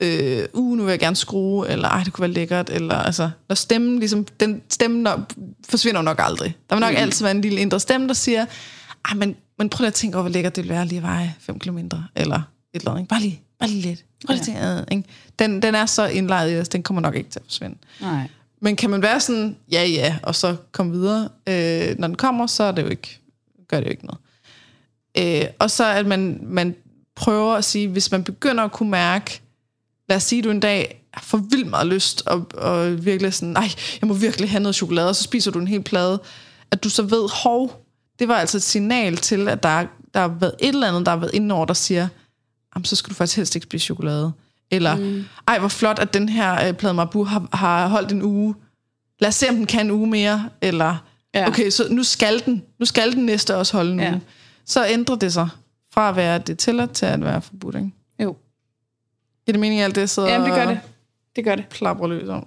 øh, 0.00 0.44
uh, 0.52 0.76
nu 0.76 0.84
vil 0.84 0.90
jeg 0.90 0.98
gerne 0.98 1.16
skrue, 1.16 1.68
eller 1.68 1.88
ej, 1.88 2.02
det 2.04 2.12
kunne 2.12 2.22
være 2.22 2.32
lækkert, 2.32 2.70
eller 2.70 2.94
altså, 2.94 3.30
når 3.48 3.54
stemmen 3.54 3.98
ligesom, 3.98 4.24
den 4.40 4.62
stemme 4.68 5.02
nok, 5.02 5.20
forsvinder 5.68 6.02
nok 6.02 6.16
aldrig. 6.22 6.56
Der 6.70 6.76
vil 6.76 6.80
nok 6.80 6.92
mm. 6.92 6.96
altid 6.96 7.24
være 7.24 7.34
en 7.34 7.40
lille 7.40 7.60
indre 7.60 7.80
stemme, 7.80 8.08
der 8.08 8.14
siger, 8.14 8.46
ej, 9.08 9.14
men, 9.14 9.36
men 9.58 9.68
prøv 9.68 9.82
lige 9.82 9.88
at 9.88 9.94
tænke 9.94 10.16
over, 10.16 10.22
hvor 10.22 10.32
lækkert 10.32 10.56
det 10.56 10.64
vil 10.64 10.70
være 10.70 10.86
lige 10.86 10.96
at 10.96 11.02
veje 11.02 11.34
5 11.40 11.58
km, 11.58 11.78
eller 11.78 11.96
et 12.16 12.80
eller 12.80 12.90
andet. 12.90 13.00
Ikke? 13.00 13.08
Bare 13.08 13.20
lige, 13.20 13.40
bare 13.58 13.68
lige 13.68 13.82
lidt. 13.82 14.04
Prøv 14.26 14.36
lige 14.36 14.52
ja. 14.52 14.78
at 14.78 14.86
tænke, 14.86 14.94
ikke? 14.94 15.08
Den, 15.38 15.62
den 15.62 15.74
er 15.74 15.86
så 15.86 16.06
indlejret 16.06 16.52
i 16.52 16.60
os, 16.60 16.68
den 16.68 16.82
kommer 16.82 17.00
nok 17.00 17.14
ikke 17.14 17.30
til 17.30 17.38
at 17.38 17.44
forsvinde. 17.46 17.76
Nej. 18.00 18.28
Men 18.60 18.76
kan 18.76 18.90
man 18.90 19.02
være 19.02 19.20
sådan, 19.20 19.56
ja 19.72 19.84
ja, 19.84 20.16
og 20.22 20.34
så 20.34 20.56
komme 20.72 20.92
videre, 20.92 21.28
øh, 21.48 21.98
når 21.98 22.06
den 22.06 22.16
kommer, 22.16 22.46
så 22.46 22.62
er 22.64 22.72
det 22.72 22.82
jo 22.82 22.88
ikke, 22.88 23.20
gør 23.68 23.76
det 23.76 23.86
jo 23.86 23.90
ikke 23.90 24.06
noget. 24.06 24.20
Øh, 25.18 25.50
og 25.58 25.70
så 25.70 25.86
at 25.86 26.06
man, 26.06 26.40
man 26.42 26.74
prøver 27.14 27.54
at 27.54 27.64
sige, 27.64 27.88
hvis 27.88 28.10
man 28.10 28.24
begynder 28.24 28.64
at 28.64 28.72
kunne 28.72 28.90
mærke, 28.90 29.40
lad 30.08 30.16
os 30.16 30.22
sige, 30.22 30.42
du 30.42 30.50
en 30.50 30.60
dag 30.60 31.04
får 31.22 31.38
vildt 31.38 31.66
meget 31.70 31.86
lyst, 31.86 32.22
og, 32.26 32.46
og 32.54 33.04
virkelig 33.04 33.34
sådan, 33.34 33.48
nej, 33.48 33.68
jeg 34.00 34.08
må 34.08 34.14
virkelig 34.14 34.50
have 34.50 34.60
noget 34.60 34.74
chokolade, 34.74 35.08
og 35.08 35.16
så 35.16 35.22
spiser 35.22 35.50
du 35.50 35.58
en 35.58 35.68
hel 35.68 35.82
plade, 35.82 36.20
at 36.70 36.84
du 36.84 36.88
så 36.90 37.02
ved, 37.02 37.28
hov, 37.42 37.84
det 38.18 38.28
var 38.28 38.34
altså 38.34 38.56
et 38.56 38.62
signal 38.62 39.16
til, 39.16 39.48
at 39.48 39.62
der, 39.62 39.86
der 40.14 40.20
har 40.20 40.28
været 40.28 40.54
et 40.60 40.68
eller 40.68 40.88
andet, 40.88 41.06
der 41.06 41.12
har 41.12 41.18
været 41.18 41.34
inde 41.34 41.54
over, 41.54 41.64
der 41.66 41.74
siger, 41.74 42.08
jamen, 42.74 42.84
så 42.84 42.96
skal 42.96 43.10
du 43.10 43.14
faktisk 43.14 43.36
helst 43.36 43.54
ikke 43.56 43.64
spise 43.64 43.84
chokolade. 43.84 44.32
Eller, 44.70 44.96
mm. 44.96 45.24
ej, 45.48 45.58
hvor 45.58 45.68
flot, 45.68 45.98
at 45.98 46.14
den 46.14 46.28
her 46.28 46.68
øh, 46.68 46.74
plade 46.74 46.94
Marabou 46.94 47.24
har, 47.24 47.48
har 47.52 47.88
holdt 47.88 48.12
en 48.12 48.22
uge. 48.22 48.54
Lad 49.20 49.28
os 49.28 49.34
se, 49.34 49.48
om 49.48 49.54
den 49.56 49.66
kan 49.66 49.86
en 49.86 49.90
uge 49.90 50.06
mere. 50.06 50.48
Eller, 50.60 50.96
Ja. 51.34 51.48
okay, 51.48 51.70
så 51.70 51.86
nu 51.90 52.02
skal 52.02 52.42
den, 52.46 52.62
nu 52.80 52.86
skal 52.86 53.12
den 53.12 53.26
næste 53.26 53.56
også 53.56 53.76
holde 53.76 53.92
en 53.92 54.00
Ja. 54.00 54.10
uge. 54.10 54.20
Så 54.66 54.86
ændrer 54.86 55.16
det 55.16 55.32
sig 55.32 55.48
fra 55.94 56.08
at 56.08 56.16
være 56.16 56.38
det 56.38 56.58
tilladt 56.58 56.90
til 56.92 57.06
at 57.06 57.24
være 57.24 57.42
forbudt. 57.42 57.74
Ikke? 57.74 57.90
Giver 59.48 59.52
det 59.52 59.60
mening, 59.60 59.80
alt 59.80 59.94
det 59.94 60.10
sidder 60.10 60.28
Jamen, 60.32 60.46
det 60.50 60.54
gør 60.56 60.66
det. 60.66 60.80
Det 61.36 61.44
gør 61.44 61.54
det. 61.54 61.68
plaprer 61.68 62.06
løs 62.08 62.28
om? 62.28 62.46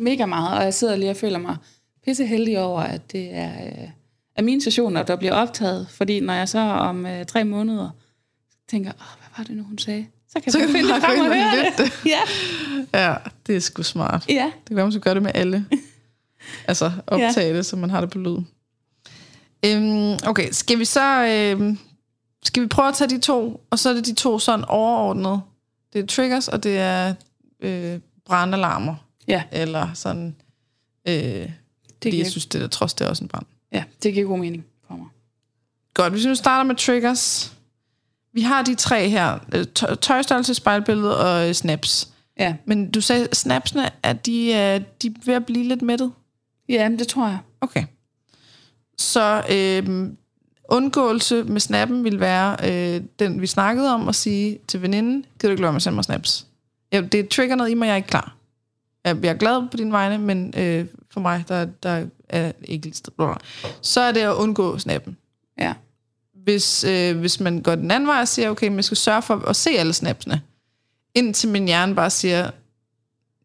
Mega 0.00 0.26
meget, 0.26 0.58
og 0.58 0.64
jeg 0.64 0.74
sidder 0.74 0.96
lige 0.96 1.10
og 1.10 1.16
føler 1.16 1.38
mig 1.38 1.56
pisse 2.04 2.26
heldig 2.26 2.58
over, 2.60 2.80
at 2.80 3.12
det 3.12 3.34
er, 3.34 3.66
øh, 3.66 3.88
er 4.36 4.42
mine 4.42 4.62
sessioner, 4.62 5.02
der 5.02 5.16
bliver 5.16 5.32
optaget. 5.34 5.86
Fordi 5.90 6.20
når 6.20 6.34
jeg 6.34 6.48
så 6.48 6.58
om 6.58 7.06
øh, 7.06 7.26
tre 7.26 7.44
måneder 7.44 7.90
tænker, 8.70 8.90
Åh, 8.90 8.96
hvad 9.20 9.28
var 9.38 9.44
det 9.44 9.56
nu, 9.56 9.62
hun 9.62 9.78
sagde? 9.78 10.06
Så 10.28 10.40
kan 10.40 10.52
Så 10.52 10.58
jeg 10.58 10.68
du 10.68 10.72
finde 10.72 10.88
det 10.94 11.02
frem 11.02 11.20
og 11.20 11.26
høre 11.26 11.72
det. 11.78 11.92
Ja, 12.06 12.20
Ja, 13.06 13.14
det 13.46 13.56
er 13.56 13.60
sgu 13.60 13.82
smart. 13.82 14.24
ja. 14.28 14.44
Det 14.44 14.66
kan 14.66 14.76
være, 14.76 14.84
man 14.84 14.92
skal 14.92 15.02
gøre 15.02 15.14
det 15.14 15.22
med 15.22 15.30
alle. 15.34 15.66
altså 16.68 16.92
optage 17.06 17.56
det, 17.56 17.66
så 17.66 17.76
man 17.76 17.90
har 17.90 18.00
det 18.00 18.10
på 18.10 18.18
lyd. 18.18 18.38
Øhm, 19.66 20.18
okay, 20.26 20.48
skal 20.52 20.78
vi 20.78 20.84
så... 20.84 21.24
Øhm, 21.26 21.78
skal 22.44 22.62
vi 22.62 22.68
prøve 22.68 22.88
at 22.88 22.94
tage 22.94 23.10
de 23.10 23.18
to, 23.20 23.60
og 23.70 23.78
så 23.78 23.88
er 23.90 23.94
det 23.94 24.06
de 24.06 24.14
to 24.14 24.38
sådan 24.38 24.64
overordnet. 24.68 25.40
Det 25.92 26.02
er 26.02 26.06
triggers, 26.06 26.48
og 26.48 26.62
det 26.62 26.78
er 26.78 27.14
øh, 27.60 28.00
brandalarmer. 28.24 28.94
Ja. 29.28 29.42
Eller 29.52 29.92
sådan... 29.94 30.36
Øh, 31.08 31.14
det 31.14 31.52
fordi 31.92 32.10
giver- 32.10 32.24
jeg 32.24 32.30
synes, 32.30 32.46
det 32.46 32.60
der 32.60 32.66
trods, 32.68 32.94
det 32.94 33.04
er 33.04 33.08
også 33.08 33.24
en 33.24 33.28
brand. 33.28 33.46
ja, 33.72 33.84
det 34.02 34.14
giver 34.14 34.26
god 34.26 34.38
mening 34.38 34.64
for 34.88 34.94
mig. 34.96 35.06
Godt, 35.94 36.12
hvis 36.12 36.24
vi 36.24 36.28
nu 36.28 36.34
starter 36.34 36.64
med 36.64 36.74
triggers. 36.76 37.52
Vi 38.32 38.42
har 38.42 38.62
de 38.62 38.74
tre 38.74 39.08
her. 39.08 39.38
øh, 39.54 39.66
tø- 39.74 39.94
Tøjstørrelse, 39.94 40.54
spejlbillede 40.54 41.18
og 41.20 41.48
øh, 41.48 41.54
snaps. 41.54 42.08
Ja, 42.38 42.56
Men 42.64 42.90
du 42.90 43.00
sagde, 43.00 43.28
snapsene, 43.32 43.90
at 44.02 44.26
de, 44.26 44.46
øh, 44.46 44.80
de 45.02 45.06
er 45.06 45.12
ved 45.24 45.34
at 45.34 45.46
blive 45.46 45.64
lidt 45.68 45.82
mættet? 45.82 46.12
ja 46.68 46.88
det 46.98 47.08
tror 47.08 47.26
jeg. 47.28 47.38
Okay. 47.60 47.84
Så 48.98 49.42
øhm, 49.50 50.16
undgåelse 50.68 51.44
med 51.44 51.60
snappen 51.60 52.04
vil 52.04 52.20
være 52.20 52.56
øh, 52.64 53.02
den, 53.18 53.40
vi 53.40 53.46
snakkede 53.46 53.94
om, 53.94 54.08
at 54.08 54.14
sige 54.14 54.58
til 54.68 54.82
veninden, 54.82 55.24
kan 55.40 55.48
du 55.48 55.50
ikke 55.50 55.62
lade 55.62 55.72
med 55.72 55.76
at 55.76 55.82
sende 55.82 55.94
mig 55.94 56.04
snaps? 56.04 56.46
Ja, 56.92 57.00
det 57.00 57.28
trigger 57.28 57.56
noget 57.56 57.70
i 57.70 57.74
mig, 57.74 57.86
jeg 57.86 57.92
er 57.92 57.96
ikke 57.96 58.08
klar. 58.08 58.34
Jeg 59.04 59.24
er 59.24 59.34
glad 59.34 59.68
på 59.70 59.76
din 59.76 59.92
vegne, 59.92 60.18
men 60.18 60.54
øh, 60.56 60.86
for 61.10 61.20
mig, 61.20 61.44
der, 61.48 61.64
der 61.64 62.06
er 62.28 62.52
ikke 62.64 62.92
Så 63.82 64.00
er 64.00 64.12
det 64.12 64.20
at 64.20 64.34
undgå 64.34 64.78
snappen. 64.78 65.16
Ja, 65.58 65.74
Hvis, 66.34 66.84
øh, 66.84 67.18
hvis 67.18 67.40
man 67.40 67.62
går 67.62 67.74
den 67.74 67.90
anden 67.90 68.06
vej 68.06 68.20
og 68.20 68.28
siger, 68.28 68.50
okay, 68.50 68.76
jeg 68.76 68.84
skal 68.84 68.96
sørge 68.96 69.22
for 69.22 69.48
at 69.48 69.56
se 69.56 69.70
alle 69.70 69.92
snapsene, 69.92 70.42
indtil 71.14 71.48
min 71.48 71.66
hjerne 71.66 71.94
bare 71.94 72.10
siger, 72.10 72.50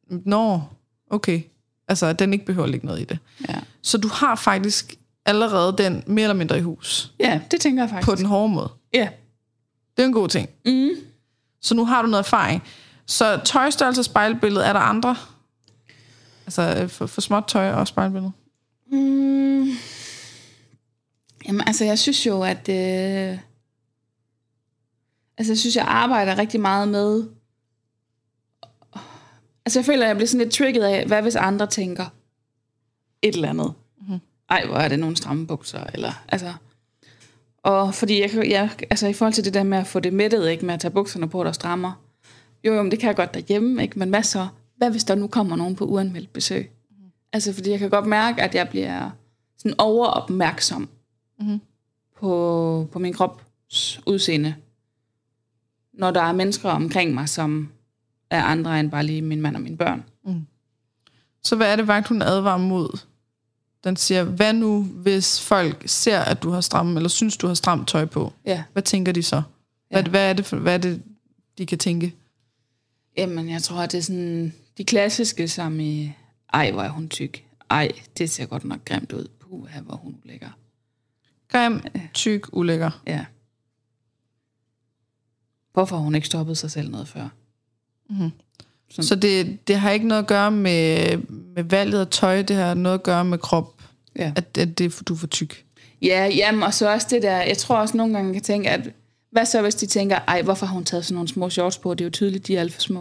nå, 0.09 0.61
okay, 1.09 1.41
altså, 1.87 2.13
den 2.13 2.33
ikke 2.33 2.45
behøver 2.45 2.63
at 2.65 2.71
ligge 2.71 2.85
noget 2.85 3.01
i 3.01 3.03
det. 3.03 3.19
ja. 3.49 3.59
Så 3.81 3.97
du 3.97 4.07
har 4.07 4.35
faktisk 4.35 4.95
allerede 5.25 5.75
den 5.77 6.03
mere 6.07 6.23
eller 6.23 6.35
mindre 6.35 6.57
i 6.57 6.61
hus. 6.61 7.13
Ja, 7.19 7.41
det 7.51 7.61
tænker 7.61 7.83
jeg 7.83 7.89
faktisk. 7.89 8.09
På 8.09 8.15
den 8.15 8.25
hårde 8.25 8.53
måde. 8.53 8.69
Ja. 8.93 9.09
Det 9.97 10.03
er 10.03 10.07
en 10.07 10.13
god 10.13 10.27
ting. 10.27 10.49
Mm. 10.65 10.89
Så 11.61 11.75
nu 11.75 11.85
har 11.85 12.01
du 12.01 12.07
noget 12.07 12.23
erfaring. 12.23 12.63
Så 13.05 13.41
tøjstørrelse 13.45 14.01
og 14.01 14.05
spejlbillede, 14.05 14.65
er 14.65 14.73
der 14.73 14.79
andre? 14.79 15.15
Altså 16.45 16.81
øh, 16.81 16.89
for, 16.89 17.05
for 17.05 17.21
småt 17.21 17.43
tøj 17.47 17.71
og 17.71 17.87
spejlbillede? 17.87 18.31
Mm. 18.91 19.69
Jamen, 21.47 21.61
altså, 21.67 21.85
jeg 21.85 21.99
synes 21.99 22.25
jo, 22.25 22.43
at... 22.43 22.69
Øh... 22.69 23.39
Altså, 25.37 25.53
jeg 25.53 25.57
synes, 25.57 25.75
jeg 25.75 25.85
arbejder 25.87 26.37
rigtig 26.37 26.61
meget 26.61 26.87
med... 26.87 27.23
Altså, 29.65 29.79
jeg 29.79 29.85
føler, 29.85 30.01
at 30.03 30.07
jeg 30.07 30.15
bliver 30.15 30.27
sådan 30.27 30.45
lidt 30.45 30.53
trigget 30.53 30.83
af, 30.83 31.05
hvad 31.05 31.21
hvis 31.21 31.35
andre 31.35 31.67
tænker 31.67 32.05
et 33.21 33.35
eller 33.35 33.49
andet. 33.49 33.73
Ej, 34.49 34.65
hvor 34.65 34.75
er 34.75 34.87
det 34.87 34.99
nogle 34.99 35.17
stramme 35.17 35.47
bukser, 35.47 35.83
eller... 35.93 36.23
Altså... 36.27 36.53
Og 37.63 37.93
fordi 37.93 38.21
jeg, 38.21 38.49
jeg, 38.49 38.69
altså 38.89 39.07
i 39.07 39.13
forhold 39.13 39.33
til 39.33 39.45
det 39.45 39.53
der 39.53 39.63
med 39.63 39.77
at 39.77 39.87
få 39.87 39.99
det 39.99 40.13
mættet, 40.13 40.49
ikke, 40.49 40.65
med 40.65 40.73
at 40.73 40.79
tage 40.79 40.91
bukserne 40.91 41.29
på, 41.29 41.43
der 41.43 41.51
strammer. 41.51 41.91
Jo, 42.63 42.73
jo, 42.73 42.81
men 42.83 42.91
det 42.91 42.99
kan 42.99 43.07
jeg 43.07 43.15
godt 43.15 43.33
derhjemme, 43.33 43.81
ikke? 43.81 43.99
Men 43.99 44.09
hvad 44.09 44.23
så? 44.23 44.47
Hvad 44.77 44.91
hvis 44.91 45.03
der 45.03 45.15
nu 45.15 45.27
kommer 45.27 45.55
nogen 45.55 45.75
på 45.75 45.85
uanmeldt 45.85 46.33
besøg? 46.33 46.71
Altså, 47.33 47.53
fordi 47.53 47.69
jeg 47.71 47.79
kan 47.79 47.89
godt 47.89 48.05
mærke, 48.05 48.41
at 48.41 48.55
jeg 48.55 48.69
bliver 48.69 49.09
sådan 49.57 49.75
overopmærksom 49.77 50.89
Mhm. 51.39 51.59
på, 52.19 52.89
på 52.91 52.99
min 52.99 53.13
krops 53.13 54.01
udseende. 54.05 54.55
Når 55.93 56.11
der 56.11 56.21
er 56.21 56.31
mennesker 56.31 56.69
omkring 56.69 57.13
mig, 57.13 57.29
som 57.29 57.69
er 58.29 58.43
andre 58.43 58.79
end 58.79 58.91
bare 58.91 59.03
lige 59.03 59.21
min 59.21 59.41
mand 59.41 59.55
og 59.55 59.61
mine 59.61 59.77
børn. 59.77 60.03
Så 61.43 61.55
hvad 61.55 61.71
er 61.71 61.75
det 61.75 61.87
vagt, 61.87 62.07
hun 62.07 62.21
advarer 62.21 62.57
mod? 62.57 62.99
Den 63.83 63.95
siger, 63.95 64.23
hvad 64.23 64.53
nu, 64.53 64.83
hvis 64.83 65.41
folk 65.41 65.83
ser, 65.85 66.19
at 66.19 66.43
du 66.43 66.49
har 66.49 66.61
stram, 66.61 66.95
eller 66.97 67.09
synes, 67.09 67.37
du 67.37 67.47
har 67.47 67.53
stramt 67.53 67.87
tøj 67.87 68.05
på? 68.05 68.33
Ja. 68.45 68.63
Hvad 68.73 68.83
tænker 68.83 69.11
de 69.11 69.23
så? 69.23 69.41
Hvad, 69.91 70.03
Ja. 70.03 70.09
hvad, 70.09 70.29
er 70.29 70.33
det 70.33 70.45
for, 70.45 70.57
hvad 70.57 70.73
er 70.73 70.77
det, 70.77 71.03
de 71.57 71.65
kan 71.65 71.77
tænke? 71.77 72.13
Jamen, 73.17 73.49
jeg 73.49 73.63
tror, 73.63 73.77
at 73.81 73.91
det 73.91 73.97
er 73.97 74.01
sådan 74.01 74.53
de 74.77 74.83
klassiske, 74.83 75.47
som 75.47 75.79
i, 75.79 76.11
ej, 76.53 76.71
hvor 76.71 76.81
er 76.81 76.89
hun 76.89 77.09
tyk. 77.09 77.45
Ej, 77.69 77.91
det 78.17 78.29
ser 78.29 78.45
godt 78.45 78.63
nok 78.65 78.85
grimt 78.85 79.11
ud. 79.11 79.27
Puha, 79.39 79.81
hvor 79.81 79.95
hun 79.95 80.15
ligger. 80.25 80.49
Grim, 81.51 81.81
tyk, 82.13 82.45
ulækker. 82.51 83.01
Ja. 83.07 83.25
Hvorfor 85.73 85.95
har 85.95 86.03
hun 86.03 86.15
ikke 86.15 86.27
stoppet 86.27 86.57
sig 86.57 86.71
selv 86.71 86.89
noget 86.91 87.07
før? 87.07 87.29
Som- 88.93 89.03
Så 89.03 89.15
det, 89.15 89.67
det 89.67 89.75
har 89.79 89.91
ikke 89.91 90.07
noget 90.07 90.21
at 90.21 90.27
gøre 90.27 90.51
med, 90.51 91.17
med 91.55 91.63
valget 91.63 91.99
af 91.99 92.07
tøj, 92.07 92.41
det 92.41 92.55
har 92.55 92.73
noget 92.73 92.97
at 92.97 93.03
gøre 93.03 93.25
med 93.25 93.37
krop, 93.37 93.81
Ja. 94.15 94.33
at, 94.35 94.57
at 94.57 94.77
det, 94.77 95.01
du 95.07 95.13
er 95.13 95.17
for 95.17 95.27
tyk. 95.27 95.65
Ja, 96.01 96.25
jamen, 96.35 96.63
og 96.63 96.73
så 96.73 96.93
også 96.93 97.07
det 97.09 97.21
der, 97.21 97.37
jeg 97.41 97.57
tror 97.57 97.75
også 97.77 97.97
nogle 97.97 98.13
gange, 98.13 98.33
kan 98.33 98.41
tænke, 98.41 98.69
at 98.69 98.89
hvad 99.31 99.45
så, 99.45 99.61
hvis 99.61 99.75
de 99.75 99.85
tænker, 99.85 100.19
ej, 100.27 100.41
hvorfor 100.41 100.65
har 100.65 100.73
hun 100.73 100.83
taget 100.85 101.05
sådan 101.05 101.15
nogle 101.15 101.27
små 101.27 101.49
shorts 101.49 101.77
på? 101.77 101.93
Det 101.93 102.01
er 102.01 102.05
jo 102.05 102.11
tydeligt, 102.11 102.47
de 102.47 102.55
er 102.55 102.59
alt 102.59 102.73
for 102.73 102.81
små. 102.81 102.99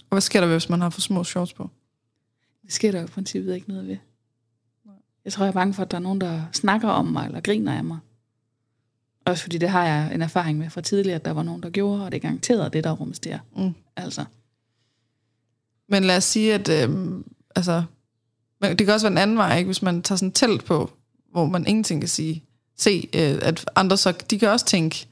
Og 0.00 0.14
hvad 0.14 0.20
sker 0.20 0.40
der, 0.40 0.46
hvis 0.48 0.68
man 0.68 0.80
har 0.80 0.90
for 0.90 1.00
små 1.00 1.24
shorts 1.24 1.52
på? 1.52 1.70
Det 2.64 2.72
sker 2.72 2.90
der 2.92 2.98
jo 2.98 3.04
i 3.04 3.08
princippet 3.08 3.54
ikke 3.54 3.68
noget 3.68 3.88
ved. 3.88 3.96
Jeg 5.24 5.32
tror, 5.32 5.44
jeg 5.44 5.48
er 5.48 5.52
bange 5.54 5.74
for, 5.74 5.82
at 5.82 5.90
der 5.90 5.96
er 5.96 6.00
nogen, 6.02 6.20
der 6.20 6.42
snakker 6.52 6.88
om 6.88 7.06
mig, 7.06 7.26
eller 7.26 7.40
griner 7.40 7.72
af 7.76 7.84
mig. 7.84 7.98
Også 9.26 9.42
fordi 9.42 9.58
det 9.58 9.68
har 9.68 9.84
jeg 9.86 10.14
en 10.14 10.22
erfaring 10.22 10.58
med 10.58 10.70
fra 10.70 10.80
tidligere, 10.80 11.14
at 11.16 11.24
der 11.24 11.30
var 11.30 11.42
nogen, 11.42 11.62
der 11.62 11.70
gjorde, 11.70 12.04
og 12.04 12.12
det 12.12 12.16
er 12.16 12.20
garanteret 12.22 12.72
det, 12.72 12.84
der 12.84 12.90
rumsterer. 12.92 13.38
Mm. 13.56 13.74
Altså, 13.96 14.24
Men 15.88 16.04
lad 16.04 16.16
os 16.16 16.24
sige, 16.24 16.54
at 16.54 16.68
øhm, 16.68 17.24
altså, 17.56 17.82
det 18.62 18.78
kan 18.78 18.88
også 18.90 19.06
være 19.06 19.12
en 19.12 19.18
anden 19.18 19.36
vej, 19.36 19.56
ikke? 19.58 19.68
hvis 19.68 19.82
man 19.82 20.02
tager 20.02 20.16
sådan 20.16 20.28
et 20.28 20.34
telt 20.34 20.64
på, 20.64 20.90
hvor 21.32 21.46
man 21.46 21.66
ingenting 21.66 22.00
kan 22.00 22.08
sige. 22.08 22.42
Se, 22.78 23.08
øh, 23.14 23.38
at 23.42 23.70
andre 23.76 23.96
så, 23.96 24.12
de 24.30 24.38
kan 24.38 24.48
også 24.48 24.66
tænke, 24.66 25.06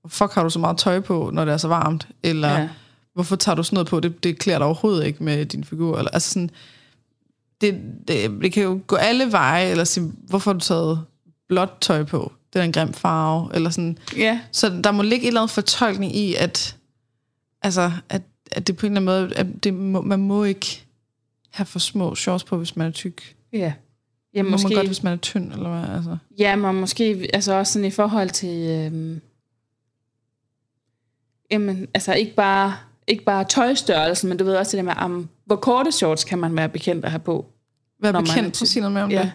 "Hvor 0.00 0.08
fuck 0.08 0.32
har 0.32 0.42
du 0.42 0.50
så 0.50 0.58
meget 0.58 0.78
tøj 0.78 1.00
på, 1.00 1.30
når 1.32 1.44
det 1.44 1.52
er 1.54 1.56
så 1.56 1.68
varmt? 1.68 2.08
Eller 2.22 2.58
ja. 2.58 2.68
hvorfor 3.14 3.36
tager 3.36 3.56
du 3.56 3.62
sådan 3.62 3.74
noget 3.74 3.88
på? 3.88 4.00
Det, 4.00 4.24
det 4.24 4.38
klæder 4.38 4.58
dig 4.58 4.66
overhovedet 4.66 5.06
ikke 5.06 5.24
med 5.24 5.46
din 5.46 5.64
figur. 5.64 5.98
Eller, 5.98 6.10
altså 6.10 6.30
sådan, 6.30 6.50
det, 7.60 7.80
det, 8.08 8.30
det 8.42 8.52
kan 8.52 8.62
jo 8.62 8.80
gå 8.86 8.96
alle 8.96 9.32
veje, 9.32 9.66
eller 9.66 9.84
sige, 9.84 10.12
hvorfor 10.28 10.50
har 10.50 10.58
du 10.58 10.64
taget 10.64 11.04
blåt 11.48 11.70
tøj 11.80 12.04
på? 12.04 12.32
Det 12.52 12.60
er 12.60 12.64
en 12.64 12.72
grim 12.72 12.92
farve. 12.92 13.54
Eller 13.54 13.70
sådan. 13.70 13.98
ja, 14.16 14.40
Så 14.52 14.80
der 14.84 14.90
må 14.90 15.02
ligge 15.02 15.22
et 15.24 15.26
eller 15.28 15.40
andet 15.40 15.54
fortolkning 15.54 16.16
i, 16.16 16.34
at, 16.34 16.76
altså, 17.62 17.92
at, 18.08 18.22
at 18.56 18.66
det 18.66 18.76
på 18.76 18.86
en 18.86 18.96
eller 18.96 19.12
anden 19.12 19.28
måde, 19.28 19.36
at 19.36 19.64
det 19.64 19.74
må, 19.74 20.00
man 20.00 20.20
må 20.20 20.44
ikke 20.44 20.84
have 21.50 21.66
for 21.66 21.78
små 21.78 22.14
shorts 22.14 22.44
på, 22.44 22.56
hvis 22.56 22.76
man 22.76 22.86
er 22.86 22.90
tyk. 22.90 23.36
Ja. 23.52 23.72
Ja, 24.34 24.42
Må 24.42 24.50
måske, 24.50 24.68
man 24.68 24.76
godt, 24.76 24.86
hvis 24.86 25.02
man 25.02 25.12
er 25.12 25.16
tynd, 25.16 25.52
eller 25.52 25.80
hvad? 25.80 25.96
Altså. 25.96 26.16
ja, 26.38 26.56
men 26.56 26.80
måske 26.80 27.30
altså 27.32 27.52
også 27.52 27.72
sådan 27.72 27.86
i 27.86 27.90
forhold 27.90 28.30
til... 28.30 28.68
Øhm, 28.70 29.20
jamen, 31.50 31.88
altså 31.94 32.12
ikke 32.14 32.34
bare, 32.34 32.76
ikke 33.06 33.24
bare 33.24 33.44
tøjstørrelsen, 33.44 34.28
men 34.28 34.38
du 34.38 34.44
ved 34.44 34.56
også 34.56 34.76
det 34.76 34.84
der 34.86 34.94
med, 34.94 35.04
um, 35.04 35.28
hvor 35.44 35.56
korte 35.56 35.92
shorts 35.92 36.24
kan 36.24 36.38
man 36.38 36.56
være 36.56 36.68
bekendt 36.68 37.04
at 37.04 37.10
have 37.10 37.20
på. 37.20 37.46
Man 38.00 38.14
er 38.14 38.20
bekendt, 38.20 38.54
tyk. 38.54 38.66
så 38.66 38.72
sig 38.72 38.80
noget 38.80 38.92
mere 38.92 39.04
om 39.04 39.10
Ja. 39.10 39.22
det. 39.22 39.32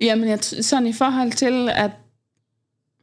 Jamen, 0.00 0.28
jeg, 0.28 0.38
sådan 0.44 0.86
i 0.86 0.92
forhold 0.92 1.32
til, 1.32 1.68
at... 1.68 1.90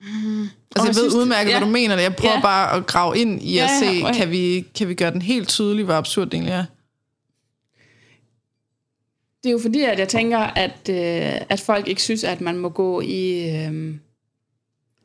Mm, 0.02 0.48
Altså, 0.76 1.02
jeg 1.02 1.12
ved 1.12 1.20
udmærket, 1.22 1.52
ja, 1.52 1.58
hvad 1.58 1.68
du 1.68 1.72
mener. 1.74 1.98
Jeg 1.98 2.16
prøver 2.16 2.34
Ja. 2.34 2.42
bare 2.42 2.78
at 2.78 2.88
grave 2.88 3.18
ind 3.18 3.42
i 3.44 3.58
at 3.58 3.64
Ja, 3.64 3.80
se, 3.80 3.86
ja, 3.86 4.04
okay. 4.10 4.14
kan 4.20 4.32
vi, 4.32 4.66
kan 4.76 4.88
vi 4.88 4.94
gøre 4.94 5.12
den 5.12 5.22
helt 5.22 5.48
tydelig, 5.50 5.86
hvor 5.86 5.94
absurd 5.94 6.26
det 6.26 6.34
egentlig 6.34 6.52
er. 6.54 6.66
Det 9.44 9.50
er 9.50 9.54
jo 9.54 9.60
fordi, 9.60 9.82
at 9.82 10.00
jeg 10.00 10.08
tænker, 10.10 10.38
at, 10.40 10.90
øh, 10.90 11.42
at 11.50 11.60
folk 11.60 11.88
ikke 11.88 12.02
synes, 12.02 12.24
at 12.24 12.42
man 12.42 12.58
må 12.58 12.70
gå 12.70 13.02
i... 13.02 13.50
Øh, 13.50 13.96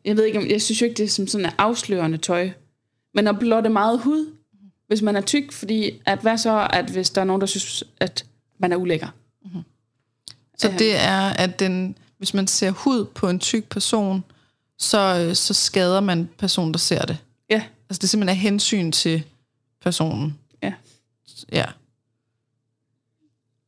jeg 0.05 0.17
ved 0.17 0.25
ikke, 0.25 0.53
jeg 0.53 0.63
synes 0.63 0.81
jo 0.81 0.87
ikke, 0.87 0.97
det 0.97 1.05
er 1.05 1.09
som 1.09 1.27
sådan 1.27 1.47
et 1.47 1.55
afslørende 1.59 2.19
tøj. 2.19 2.51
Men 3.15 3.29
at 3.29 3.39
blotte 3.39 3.69
meget 3.71 4.01
hud, 4.01 4.27
hvis 4.87 5.03
man 5.03 5.17
er 5.17 5.21
tyk, 5.21 5.53
fordi 5.53 5.91
at 6.07 6.19
hvad 6.19 6.39
så, 6.39 6.69
at 6.73 6.85
hvis 6.91 7.11
der 7.11 7.21
er 7.21 7.25
nogen, 7.25 7.41
der 7.41 7.47
synes, 7.47 7.85
at 8.01 8.25
man 8.59 8.73
er 8.73 8.77
ulækker? 8.77 9.09
Så 10.59 10.69
Øhm. 10.69 10.77
det 10.79 10.97
er, 10.97 11.21
at 11.21 11.61
den, 11.61 11.97
hvis 12.19 12.35
man 12.35 12.47
ser 12.47 12.71
hud 12.71 13.05
på 13.05 13.29
en 13.29 13.39
tyk 13.39 13.69
person, 13.69 14.25
så, 14.79 15.27
øh, 15.29 15.35
så 15.37 15.55
skader 15.55 16.01
man 16.01 16.29
personen, 16.39 16.73
der 16.75 16.79
ser 16.79 17.03
det. 17.03 17.19
Ja, 17.51 17.63
Altså 17.91 17.99
det 17.99 18.05
er 18.05 18.09
simpelthen 18.09 18.37
af 18.37 18.43
hensyn 18.43 18.93
til 18.93 19.23
personen. 19.83 20.39
ja. 20.63 20.73
Ja. 21.53 21.65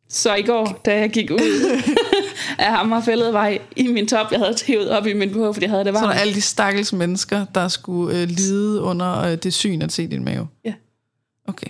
Så 0.09 0.35
i 0.35 0.43
går, 0.43 0.81
da 0.85 0.99
jeg 0.99 1.11
gik 1.11 1.31
ud 1.31 1.39
af 2.59 2.71
Hammerfælledvej 2.77 3.59
i 3.77 3.87
min 3.87 4.09
top, 4.09 4.33
jeg 4.33 4.39
havde 4.41 4.55
hævet 4.67 4.91
op 4.91 5.07
i 5.07 5.13
min 5.13 5.31
BH, 5.31 5.35
fordi 5.37 5.63
jeg 5.63 5.71
havde 5.71 5.85
det 5.85 5.95
Så 5.95 5.99
er 5.99 6.01
der 6.03 6.07
varmt. 6.09 6.21
alle 6.21 6.35
de 6.35 6.41
stakkels 6.41 6.93
mennesker, 6.93 7.45
der 7.55 7.69
skulle 7.69 8.21
øh, 8.23 8.29
lide 8.29 8.81
under 8.81 9.19
øh, 9.21 9.37
det 9.37 9.55
syn 9.55 9.83
at 9.83 9.93
se 9.93 10.07
din 10.07 10.25
mave. 10.25 10.49
Ja. 10.65 10.75
Okay. 11.49 11.67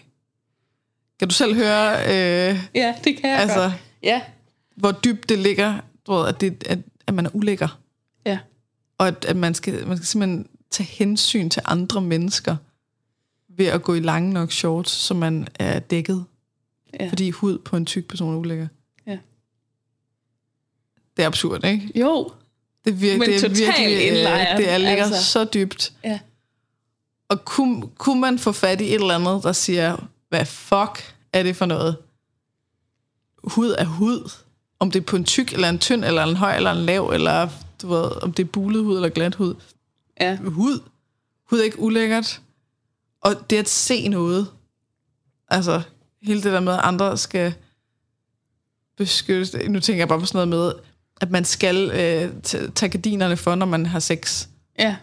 Kan 1.18 1.28
du 1.28 1.34
selv 1.34 1.54
høre, 1.54 1.94
øh, 2.04 2.58
Ja, 2.74 2.94
det 3.04 3.16
kan 3.16 3.30
jeg 3.30 3.38
altså, 3.38 3.60
godt. 3.60 3.72
Ja, 4.02 4.20
hvor 4.76 4.92
dybt 4.92 5.28
det 5.28 5.38
ligger, 5.38 5.74
du 6.06 6.12
ved, 6.12 6.28
at, 6.28 6.40
det, 6.40 6.64
at, 6.66 6.78
at 7.06 7.14
man 7.14 7.26
er 7.26 7.30
ulækker? 7.32 7.78
Og 8.98 9.08
at, 9.08 9.24
at 9.24 9.36
man, 9.36 9.54
skal, 9.54 9.86
man 9.86 9.96
skal 9.96 10.06
simpelthen 10.06 10.48
tage 10.70 10.86
hensyn 10.86 11.48
til 11.50 11.62
andre 11.64 12.00
mennesker 12.00 12.56
ved 13.48 13.66
at 13.66 13.82
gå 13.82 13.94
i 13.94 14.00
lange 14.00 14.32
nok 14.32 14.52
shorts, 14.52 14.90
så 14.90 15.14
man 15.14 15.48
er 15.54 15.78
dækket. 15.78 16.24
ja. 17.00 17.08
Fordi 17.08 17.30
hud 17.30 17.58
på 17.58 17.76
en 17.76 17.86
tyk 17.86 18.08
person 18.08 18.34
er 18.34 18.38
ulækker. 18.38 18.68
Ja. 19.06 19.18
Det 21.16 21.22
er 21.22 21.26
absurd, 21.26 21.64
ikke? 21.64 21.90
Jo, 22.00 22.32
Det, 22.84 23.00
virker, 23.00 23.18
Men 23.18 23.28
det 23.28 23.44
er 23.44 23.48
virkelig, 23.48 24.06
indlejret, 24.06 24.58
det 24.58 24.70
er, 24.70 24.78
ligger 24.78 25.04
altså. 25.04 25.24
så 25.24 25.44
dybt. 25.44 25.92
ja. 26.04 26.20
Og 27.28 27.44
kunne, 27.44 27.88
kunne 27.98 28.20
man 28.20 28.38
få 28.38 28.52
fat 28.52 28.80
i 28.80 28.84
et 28.84 28.94
eller 28.94 29.14
andet, 29.14 29.42
der 29.42 29.52
siger, 29.52 29.96
hvad 30.28 30.44
fuck 30.46 31.14
er 31.32 31.42
det 31.42 31.56
for 31.56 31.66
noget? 31.66 31.96
Hud 33.44 33.74
er 33.78 33.84
hud. 33.84 34.32
Om 34.78 34.90
det 34.90 35.00
er 35.00 35.04
på 35.04 35.16
en 35.16 35.24
tyk, 35.24 35.52
eller 35.52 35.68
en 35.68 35.78
tynd, 35.78 36.04
eller 36.04 36.24
en 36.24 36.36
høj, 36.36 36.56
eller 36.56 36.72
en 36.72 36.78
lav, 36.86 37.08
eller 37.10 37.48
du 37.82 37.88
ved, 37.88 38.22
om 38.22 38.32
det 38.32 38.42
er 38.44 38.48
bulet 38.48 38.84
hud, 38.84 38.96
eller 38.96 39.08
glat 39.08 39.34
hud. 39.34 39.54
ja. 40.20 40.36
Hud. 40.36 40.80
Hud 41.50 41.58
er 41.58 41.64
ikke 41.64 41.80
ulækkert. 41.80 42.40
Og 43.20 43.50
det 43.50 43.56
at 43.56 43.68
se 43.68 44.08
noget. 44.08 44.46
Altså, 45.48 45.82
hele 46.22 46.42
det 46.42 46.52
der 46.52 46.60
med, 46.60 46.72
at 46.72 46.80
andre 46.82 47.18
skal 47.18 47.54
beskyttes. 48.96 49.56
Nu 49.68 49.80
tænker 49.80 50.00
jeg 50.00 50.08
bare 50.08 50.20
på 50.20 50.26
sådan 50.26 50.48
noget 50.48 50.72
med, 50.74 50.82
at 51.20 51.30
man 51.30 51.44
skal 51.44 51.90
øh, 51.90 52.42
tage 52.42 52.88
gardinerne 52.88 53.36
for, 53.36 53.54
når 53.54 53.66
man 53.66 53.86
har 53.86 53.98
sex. 53.98 54.48
Ja. 54.78 54.96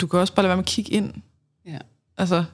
Du 0.00 0.06
kan 0.06 0.20
også 0.20 0.34
bare 0.34 0.42
lade 0.42 0.48
være 0.48 0.56
med 0.56 0.64
at 0.64 0.68
kigge 0.68 0.92
ind. 0.92 1.14
Ja. 1.66 1.78
Altså, 2.18 2.44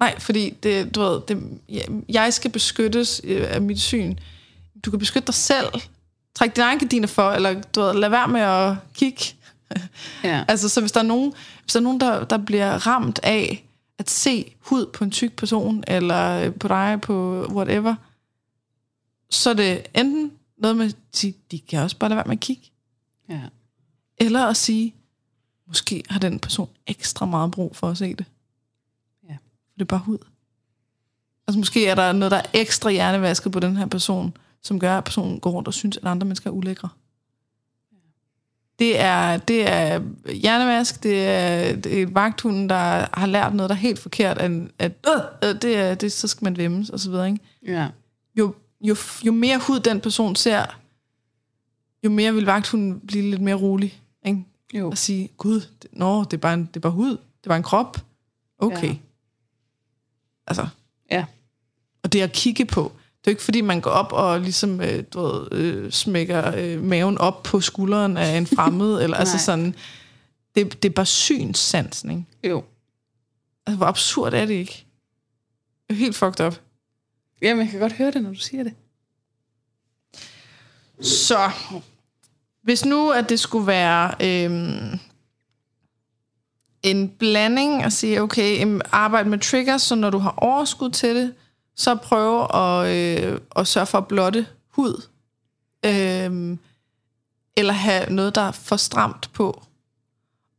nej, 0.00 0.18
fordi 0.18 0.50
det, 0.62 0.94
du 0.94 1.00
ved, 1.00 1.20
det, 1.28 1.60
jeg 2.08 2.34
skal 2.34 2.50
beskyttes 2.50 3.20
øh, 3.24 3.46
af 3.48 3.62
mit 3.62 3.80
syn. 3.80 4.16
Du 4.84 4.90
kan 4.90 4.98
beskytte 4.98 5.26
dig 5.26 5.34
selv. 5.34 5.66
Træk 6.34 6.56
dine 6.56 6.64
egne 6.64 6.80
gardiner 6.80 7.06
for, 7.06 7.30
eller 7.30 7.62
du 7.62 7.80
ved, 7.80 7.94
lad 7.94 8.08
være 8.08 8.28
med 8.28 8.40
at 8.40 8.76
kigge. 8.94 9.24
Ja. 10.24 10.44
Altså, 10.48 10.68
så 10.68 10.80
hvis 10.80 10.92
der 10.92 11.00
er 11.00 11.04
nogen, 11.04 11.32
hvis 11.62 11.72
der, 11.72 11.80
er 11.80 11.84
nogen 11.84 12.00
der, 12.00 12.24
der 12.24 12.38
bliver 12.38 12.86
ramt 12.86 13.20
af 13.22 13.64
at 13.98 14.10
se 14.10 14.54
hud 14.60 14.86
på 14.86 15.04
en 15.04 15.10
tyk 15.10 15.36
person, 15.36 15.84
eller 15.86 16.40
øh, 16.40 16.54
på 16.54 16.68
dig, 16.68 16.98
på 17.02 17.46
whatever, 17.50 17.94
så 19.30 19.50
er 19.50 19.54
det 19.54 19.86
enten 19.94 20.32
noget 20.58 20.76
med 20.76 20.86
at 20.86 20.96
sige, 21.12 21.34
de 21.50 21.60
kan 21.60 21.80
også 21.80 21.96
bare 21.98 22.10
lade 22.10 22.16
være 22.16 22.26
med 22.26 22.36
at 22.36 22.40
kigge, 22.40 22.70
ja. 23.28 23.40
eller 24.18 24.46
at 24.46 24.56
sige, 24.56 24.94
måske 25.66 26.02
har 26.08 26.20
den 26.20 26.38
person 26.38 26.68
ekstra 26.86 27.26
meget 27.26 27.50
brug 27.50 27.76
for 27.76 27.88
at 27.88 27.98
se 27.98 28.14
det. 28.14 28.26
Ja. 29.28 29.34
For 29.34 29.74
det 29.74 29.80
er 29.80 29.84
bare 29.84 30.00
hud. 30.00 30.18
Altså 31.46 31.58
måske 31.58 31.86
er 31.86 31.94
der 31.94 32.12
noget, 32.12 32.30
der 32.30 32.36
er 32.36 32.46
ekstra 32.52 32.90
hjernevasket 32.90 33.52
på 33.52 33.60
den 33.60 33.76
her 33.76 33.86
person, 33.86 34.36
som 34.64 34.80
gør, 34.80 34.98
at 34.98 35.04
personen 35.04 35.40
går 35.40 35.50
rundt 35.50 35.68
og 35.68 35.74
synes, 35.74 35.96
at 35.96 36.04
andre 36.04 36.26
mennesker 36.26 36.50
er 36.50 36.54
ulækre. 36.54 36.88
Det 38.78 39.00
er, 39.00 39.36
det 39.36 39.68
er 39.68 40.02
hjernevask, 40.32 41.02
det 41.02 41.28
er, 41.28 41.76
det 41.76 42.02
er 42.02 42.06
vagthunden, 42.06 42.68
der 42.68 43.06
har 43.18 43.26
lært 43.26 43.54
noget, 43.54 43.70
der 43.70 43.76
er 43.76 43.80
helt 43.80 43.98
forkert, 43.98 44.38
at, 44.38 44.50
at 44.78 44.92
øh, 45.06 45.48
øh, 45.48 45.62
det 45.62 45.76
er, 45.76 45.94
det, 45.94 46.12
så 46.12 46.28
skal 46.28 46.44
man 46.44 46.56
vemmes, 46.56 46.90
og 46.90 47.00
så 47.00 47.10
videre. 47.10 47.26
Ikke? 47.28 47.40
Ja. 47.66 47.88
Jo, 48.38 48.54
jo, 48.80 48.96
jo 49.26 49.32
mere 49.32 49.58
hud 49.58 49.80
den 49.80 50.00
person 50.00 50.36
ser, 50.36 50.80
jo 52.04 52.10
mere 52.10 52.34
vil 52.34 52.46
vagthunden 52.46 53.00
blive 53.00 53.30
lidt 53.30 53.42
mere 53.42 53.54
rolig. 53.54 54.00
Ikke? 54.26 54.44
Jo. 54.74 54.90
Og 54.90 54.98
sige, 54.98 55.28
gud, 55.36 55.60
det, 55.82 55.90
nå, 55.92 56.24
det 56.24 56.32
er, 56.32 56.36
bare 56.40 56.54
en, 56.54 56.64
det 56.66 56.76
er 56.76 56.80
bare 56.80 56.92
hud, 56.92 57.10
det 57.10 57.44
er 57.44 57.48
bare 57.48 57.56
en 57.56 57.62
krop. 57.62 57.96
Okay. 58.58 58.88
Ja. 58.88 58.96
Altså, 60.46 60.68
Ja. 61.10 61.24
og 62.02 62.12
det 62.12 62.20
at 62.20 62.32
kigge 62.32 62.64
på, 62.64 62.92
det 63.24 63.30
er 63.30 63.32
jo 63.32 63.34
ikke 63.34 63.42
fordi, 63.42 63.60
man 63.60 63.80
går 63.80 63.90
op 63.90 64.12
og 64.12 64.40
ligesom, 64.40 64.80
øh, 64.80 65.04
du 65.12 65.20
ved, 65.20 65.52
øh, 65.52 65.92
smækker 65.92 66.56
øh, 66.56 66.82
maven 66.82 67.18
op 67.18 67.42
på 67.42 67.60
skulderen 67.60 68.16
af 68.16 68.36
en 68.36 68.46
fremmed, 68.46 68.94
eller 69.02 69.16
altså 69.16 69.38
sådan, 69.38 69.74
det, 70.54 70.82
det 70.82 70.88
er 70.88 70.92
bare 70.92 71.06
synssansen, 71.06 72.10
ikke? 72.10 72.24
Jo. 72.44 72.64
Altså, 73.66 73.76
hvor 73.76 73.86
absurd 73.86 74.34
er 74.34 74.46
det 74.46 74.54
ikke? 74.54 74.86
Det 75.88 75.94
er 75.94 75.98
helt 75.98 76.16
fucked 76.16 76.46
up. 76.46 76.60
Jamen, 77.42 77.62
jeg 77.62 77.70
kan 77.70 77.80
godt 77.80 77.92
høre 77.92 78.10
det, 78.10 78.22
når 78.22 78.30
du 78.30 78.38
siger 78.38 78.62
det. 78.62 78.74
Så, 81.00 81.50
hvis 82.62 82.84
nu, 82.84 83.10
at 83.10 83.28
det 83.28 83.40
skulle 83.40 83.66
være 83.66 84.14
øhm, 84.20 84.98
en 86.82 87.08
blanding 87.08 87.82
at 87.82 87.92
sige, 87.92 88.22
okay, 88.22 88.80
arbejde 88.92 89.28
med 89.28 89.38
triggers, 89.38 89.82
så 89.82 89.94
når 89.94 90.10
du 90.10 90.18
har 90.18 90.34
overskud 90.36 90.90
til 90.90 91.16
det, 91.16 91.34
så 91.76 91.94
prøve 91.94 92.56
at, 92.56 92.96
øh, 92.96 93.40
at 93.56 93.66
sørge 93.66 93.86
for 93.86 93.98
at 93.98 94.08
blotte 94.08 94.46
hud. 94.68 95.06
Øhm, 95.86 96.58
eller 97.56 97.72
have 97.72 98.10
noget, 98.10 98.34
der 98.34 98.40
er 98.40 98.52
for 98.52 98.76
stramt 98.76 99.30
på. 99.32 99.62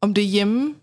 Om 0.02 0.14
det 0.14 0.24
er 0.24 0.28
hjemme, 0.28 0.76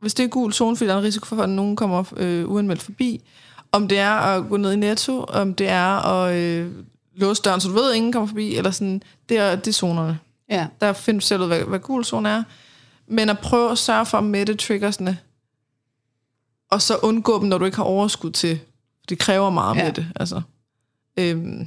hvis 0.00 0.14
det 0.14 0.24
er 0.24 0.28
gul 0.28 0.52
zone, 0.52 0.76
fordi 0.76 0.88
der 0.88 0.94
er 0.94 0.98
en 0.98 1.04
risiko 1.04 1.26
for, 1.26 1.42
at 1.42 1.48
nogen 1.48 1.76
kommer 1.76 2.04
øh, 2.16 2.50
uanmeldt 2.50 2.82
forbi. 2.82 3.24
Om 3.72 3.88
det 3.88 3.98
er 3.98 4.10
at 4.10 4.48
gå 4.48 4.56
ned 4.56 4.72
i 4.72 4.76
netto, 4.76 5.24
om 5.24 5.54
det 5.54 5.68
er 5.68 6.06
at 6.06 6.36
øh, 6.36 6.72
låse 7.14 7.42
døren, 7.42 7.60
så 7.60 7.68
du 7.68 7.74
ved, 7.74 7.90
at 7.90 7.96
ingen 7.96 8.12
kommer 8.12 8.26
forbi, 8.26 8.56
eller 8.56 8.70
sådan, 8.70 9.02
det 9.28 9.38
er, 9.38 9.56
det 9.56 9.68
er 9.68 9.72
zonerne. 9.72 10.18
Ja. 10.50 10.66
Der 10.80 10.92
finder 10.92 11.20
du 11.20 11.26
selv 11.26 11.42
ud, 11.42 11.46
hvad, 11.46 11.60
hvad 11.60 11.78
gul 11.78 12.04
zone 12.04 12.28
er. 12.28 12.42
Men 13.06 13.28
at 13.28 13.38
prøve 13.38 13.70
at 13.70 13.78
sørge 13.78 14.06
for 14.06 14.18
at 14.18 14.24
mætte 14.24 14.54
triggersne, 14.54 15.18
og 16.70 16.82
så 16.82 16.96
undgå 16.96 17.40
dem, 17.40 17.48
når 17.48 17.58
du 17.58 17.64
ikke 17.64 17.76
har 17.76 17.84
overskud 17.84 18.30
til. 18.30 18.60
Det 19.10 19.18
kræver 19.18 19.50
meget 19.50 19.76
Ja. 19.76 19.84
med 19.84 19.92
det. 19.92 20.06
Altså. 20.16 20.42
Øhm, 21.18 21.66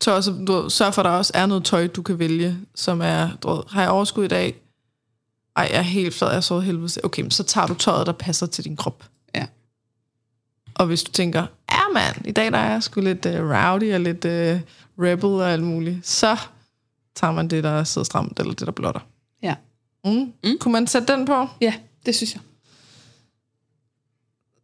så 0.00 0.14
også, 0.16 0.32
du 0.46 0.70
sørg 0.70 0.94
for, 0.94 1.02
at 1.02 1.04
der 1.04 1.10
også 1.10 1.32
er 1.34 1.46
noget 1.46 1.64
tøj, 1.64 1.86
du 1.86 2.02
kan 2.02 2.18
vælge, 2.18 2.58
som 2.74 3.00
er, 3.00 3.28
du 3.42 3.62
har 3.70 3.82
jeg 3.82 3.90
overskud 3.90 4.24
i 4.24 4.28
dag? 4.28 4.54
Ej, 5.56 5.68
jeg 5.70 5.78
er 5.78 5.82
helt 5.82 6.14
flad, 6.14 6.28
jeg 6.28 6.36
er 6.36 6.40
så 6.40 6.60
helvede. 6.60 7.00
Okay, 7.04 7.22
men 7.22 7.30
så 7.30 7.42
tager 7.42 7.66
du 7.66 7.74
tøjet, 7.74 8.06
der 8.06 8.12
passer 8.12 8.46
til 8.46 8.64
din 8.64 8.76
krop. 8.76 9.04
Ja. 9.34 9.46
Og 10.74 10.86
hvis 10.86 11.02
du 11.02 11.12
tænker, 11.12 11.46
ja 11.70 11.80
mand, 11.94 12.26
i 12.26 12.32
dag 12.32 12.52
der 12.52 12.58
er 12.58 12.70
jeg 12.72 12.82
sgu 12.82 13.00
lidt 13.00 13.26
uh, 13.26 13.32
rowdy 13.32 13.94
og 13.94 14.00
lidt 14.00 14.24
uh, 14.24 14.60
rebel 15.04 15.24
og 15.30 15.52
alt 15.52 15.62
muligt, 15.62 16.06
så 16.06 16.36
tager 17.14 17.32
man 17.32 17.48
det, 17.48 17.64
der 17.64 17.84
sidder 17.84 18.04
stramt, 18.04 18.40
eller 18.40 18.54
det, 18.54 18.66
der 18.66 18.72
blotter. 18.72 19.00
Ja. 19.42 19.54
Mm. 20.04 20.32
Mm. 20.44 20.58
Kunne 20.60 20.72
man 20.72 20.86
sætte 20.86 21.12
den 21.12 21.26
på? 21.26 21.46
Ja, 21.60 21.74
det 22.06 22.14
synes 22.14 22.34
jeg. 22.34 22.42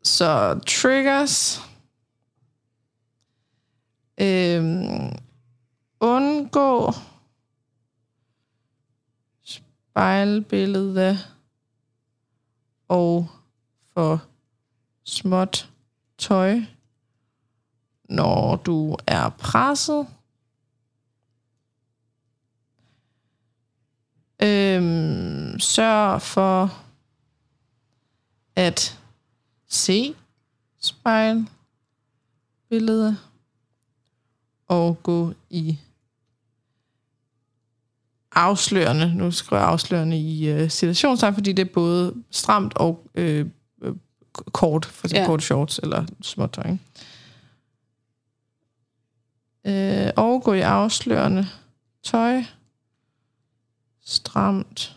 Så 0.05 0.61
triggers. 0.67 1.61
Øhm, 4.21 5.13
undgå 6.01 6.93
spejlbillede 9.43 11.19
og 12.89 13.29
for 13.93 14.23
småt 15.05 15.71
tøj 16.19 16.61
når 18.09 18.57
du 18.57 18.97
er 19.07 19.29
presset. 19.29 20.07
Øhm, 24.43 25.59
sørg 25.59 26.23
for 26.23 26.71
at 28.57 29.04
se 29.75 30.15
spejlbilledet 30.81 33.19
og 34.69 35.03
gå 35.03 35.33
i 35.51 35.79
afslørende, 38.33 39.15
nu 39.15 39.31
skriver 39.31 39.63
jeg 39.63 39.71
afslørende 39.71 40.19
i 40.19 40.63
uh, 40.63 40.69
situationstegn, 40.71 41.35
fordi 41.35 41.53
det 41.53 41.69
er 41.69 41.73
både 41.75 42.15
stramt 42.31 42.77
og 42.77 43.07
øh, 43.15 43.47
øh, 43.83 43.97
kort, 44.35 44.85
for 44.85 45.07
eksempel 45.07 45.21
Ja. 45.21 45.27
kort 45.27 45.43
shorts 45.43 45.79
eller 45.79 46.07
småtøj. 46.23 46.71
ikke? 46.71 46.81
Øh, 50.07 50.13
og 50.17 50.43
gå 50.43 50.53
i 50.53 50.61
afslørende 50.61 51.47
tøj, 52.03 52.43
stramt 54.05 54.97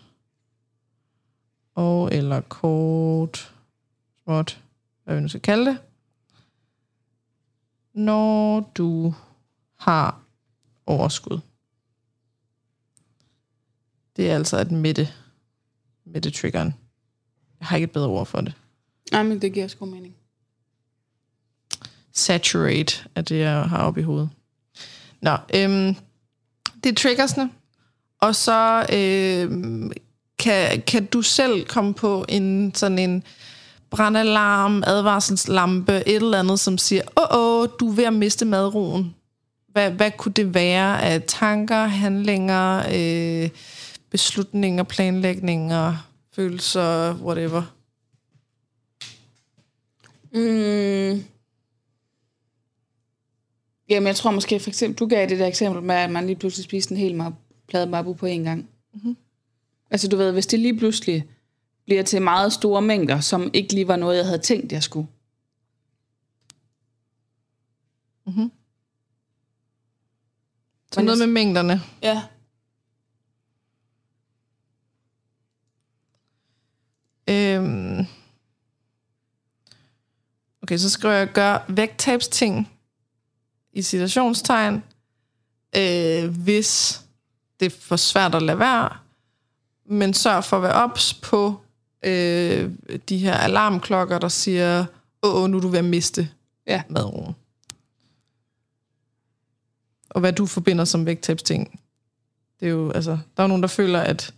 og 1.76 2.14
eller 2.14 2.42
kort, 2.42 3.54
småt, 4.24 4.60
hvad 5.08 5.16
vi 5.16 5.22
nu 5.22 5.28
skal 5.28 5.42
kalde 5.42 5.66
det. 5.66 5.78
Når 7.94 8.60
du 8.78 9.14
har 9.76 10.22
overskud. 10.86 11.40
Det 14.16 14.32
er 14.32 14.36
altså 14.36 14.58
et 14.58 14.72
midte, 14.72 15.10
midte 16.06 16.32
triggeren. 16.32 16.74
Jeg 17.60 17.68
har 17.68 17.76
ikke 17.78 17.86
et 17.86 17.92
bedre 17.92 18.08
ord 18.08 18.26
for 18.26 18.42
det. 18.42 18.54
Nej, 19.12 19.24
men 19.24 19.42
det 19.42 19.54
giver 19.54 19.68
sgu 19.68 19.86
mening. 19.86 20.16
Saturate 22.12 23.10
er 23.16 23.22
det, 23.22 23.40
jeg 23.40 23.64
har 23.64 23.78
oppe 23.78 24.00
i 24.00 24.04
hovedet. 24.04 24.30
Nå, 25.22 25.32
øhm, 25.32 25.96
det 26.84 26.90
er 26.90 26.96
triggersne. 26.96 27.52
Og 28.20 28.36
så 28.36 28.86
øhm, 28.94 29.92
kan, 30.40 30.82
kan 30.82 31.06
du 31.06 31.22
selv 31.22 31.66
komme 31.66 31.94
på 31.94 32.26
en 32.30 32.76
sådan 32.76 33.00
en 33.00 33.24
brandalarm, 33.90 34.84
advarselslampe, 34.88 35.94
et 36.08 36.16
eller 36.16 36.40
andet, 36.40 36.60
som 36.60 36.78
siger, 36.78 37.02
åh, 37.18 37.38
åh, 37.40 37.68
du 37.80 37.90
er 37.90 37.94
ved 37.94 38.04
at 38.04 38.14
miste 38.14 38.46
madroen. 38.46 39.16
Hvad, 39.68 39.92
hvad 39.92 40.12
kunne 40.18 40.34
det 40.34 40.54
være 40.54 41.04
af 41.04 41.24
tanker, 41.28 41.86
handlinger, 41.86 42.84
øh, 42.94 43.50
beslutninger, 44.10 44.84
planlægninger, 44.84 46.08
følelser, 46.36 47.16
whatever? 47.16 47.64
Mm. 50.34 51.24
Jamen, 53.90 54.08
jeg 54.08 54.16
tror 54.16 54.32
måske 54.32 54.60
for 54.60 54.70
eksempel, 54.70 55.00
du 55.00 55.06
gav 55.06 55.30
det 55.30 55.40
der 55.40 55.48
eksempel 55.48 55.84
med, 55.84 55.96
at 55.96 56.10
man 56.10 56.26
lige 56.26 56.36
pludselig 56.36 56.64
spiste 56.64 56.92
en 56.92 56.98
hel 56.98 57.22
plade 57.68 57.88
mabu 57.88 58.14
på 58.14 58.26
en 58.26 58.44
gang. 58.44 58.70
Mm-hmm. 58.94 59.18
Altså, 59.92 60.08
du 60.08 60.18
ved, 60.18 60.32
hvis 60.32 60.48
det 60.48 60.60
lige 60.60 60.78
pludselig 60.78 61.26
bliver 61.88 62.04
til 62.04 62.22
meget 62.22 62.54
store 62.54 62.82
mængder, 62.82 63.20
som 63.20 63.50
ikke 63.54 63.74
lige 63.74 63.88
var 63.88 63.96
noget, 63.96 64.18
jeg 64.18 64.26
havde 64.26 64.42
tænkt, 64.42 64.72
jeg 64.72 64.84
skulle. 64.84 65.08
Så 70.92 71.02
noget 71.02 71.20
med 71.20 71.28
mængderne. 71.28 71.82
Ja. 72.02 72.24
Øhm. 77.30 78.06
Okay, 80.64 80.78
så 80.78 80.90
skriver 80.90 81.14
jeg, 81.14 81.32
gør 81.34 81.66
vægttabsting 81.70 82.72
i 83.74 83.82
situationstegn, 83.82 84.84
øh, 85.76 86.44
hvis 86.44 87.02
det 87.60 87.66
er 87.66 87.70
for 87.80 87.96
svært 87.96 88.36
at 88.36 88.42
lade 88.42 88.60
være, 88.60 88.98
men 89.86 90.14
sørg 90.14 90.44
for 90.44 90.58
at 90.58 90.64
være 90.64 90.74
ops 90.74 91.14
på 91.14 91.62
øh, 92.04 92.72
de 93.10 93.18
her 93.18 93.34
alarmklokker, 93.34 94.20
der 94.20 94.28
siger, 94.28 94.86
åh, 95.24 95.50
nu 95.50 95.58
er 95.58 95.62
du 95.62 95.68
ved 95.68 95.80
at 95.80 95.86
miste 95.86 96.30
Ja. 96.68 96.84
madroen. 96.90 97.34
Og 100.10 100.20
hvad 100.20 100.34
du 100.34 100.46
forbinder 100.46 100.86
som 100.86 101.06
vægttabsting. 101.06 101.80
Det 102.60 102.66
er 102.66 102.72
jo, 102.72 102.92
altså, 102.92 103.12
der 103.12 103.18
er 103.38 103.44
jo 103.44 103.48
nogen, 103.48 103.62
der 103.62 103.68
føler, 103.68 104.00
at 104.00 104.34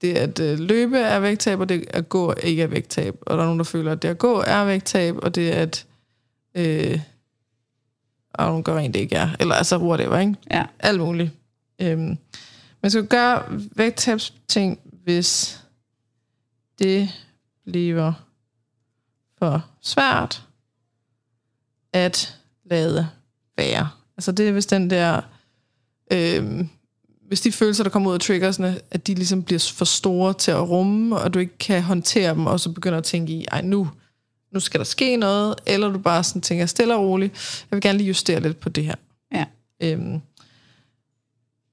det 0.00 0.16
at 0.16 0.40
øh, 0.40 0.58
løbe 0.58 0.98
er 0.98 1.20
vægttab, 1.20 1.60
og 1.60 1.68
det 1.68 1.84
at 1.90 2.08
gå 2.08 2.32
ikke 2.42 2.62
er 2.62 2.66
vægttab. 2.66 3.18
Og 3.20 3.36
der 3.36 3.42
er 3.42 3.46
nogen, 3.46 3.58
der 3.58 3.64
føler, 3.64 3.92
at 3.92 4.02
det 4.02 4.08
at 4.08 4.18
gå 4.18 4.40
er 4.46 4.64
vægttab, 4.64 5.16
og 5.22 5.34
det 5.34 5.50
at... 5.50 5.86
Øh, 6.54 7.00
og 8.34 8.46
nogen 8.46 8.62
gør 8.62 8.76
rent 8.76 8.94
det 8.94 9.00
ikke 9.00 9.16
er. 9.16 9.28
Eller 9.40 9.54
altså 9.54 9.78
whatever, 9.78 10.18
ikke? 10.18 10.34
Ja. 10.50 10.66
Alt 10.78 11.00
muligt. 11.00 11.30
Øhm, 11.80 12.18
man 12.82 12.90
skal 12.90 13.06
gøre 13.06 13.42
vægttabsting, 13.76 14.80
hvis 15.04 15.60
det 16.80 17.08
bliver 17.64 18.12
for 19.38 19.64
svært 19.80 20.42
at 21.92 22.38
lade 22.64 23.08
være. 23.56 23.88
Altså 24.16 24.32
det 24.32 24.48
er 24.48 24.52
hvis 24.52 24.66
den 24.66 24.90
der... 24.90 25.20
Øhm, 26.12 26.68
hvis 27.26 27.40
de 27.40 27.52
følelser, 27.52 27.84
der 27.84 27.90
kommer 27.90 28.10
ud 28.10 28.14
af 28.14 28.20
triggersne, 28.20 28.80
at 28.90 29.06
de 29.06 29.14
ligesom 29.14 29.42
bliver 29.42 29.72
for 29.74 29.84
store 29.84 30.34
til 30.34 30.50
at 30.50 30.68
rumme, 30.68 31.16
og 31.16 31.34
du 31.34 31.38
ikke 31.38 31.58
kan 31.58 31.82
håndtere 31.82 32.34
dem, 32.34 32.46
og 32.46 32.60
så 32.60 32.72
begynder 32.72 32.98
at 32.98 33.04
tænke 33.04 33.32
i, 33.32 33.44
ej 33.52 33.62
nu, 33.62 33.90
nu 34.52 34.60
skal 34.60 34.80
der 34.80 34.84
ske 34.84 35.16
noget, 35.16 35.54
eller 35.66 35.88
du 35.88 35.98
bare 35.98 36.24
sådan 36.24 36.42
tænker 36.42 36.66
stille 36.66 36.94
og 36.94 37.04
roligt, 37.04 37.64
jeg 37.70 37.76
vil 37.76 37.82
gerne 37.82 37.98
lige 37.98 38.08
justere 38.08 38.40
lidt 38.40 38.60
på 38.60 38.68
det 38.68 38.84
her. 38.84 38.94
Ja. 39.32 39.44
Øhm, 39.80 40.20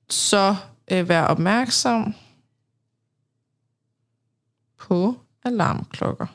så 0.10 0.55
øh, 0.91 1.10
vær 1.10 1.24
opmærksom 1.24 2.16
på 4.78 5.15
alarmklokker. 5.43 6.28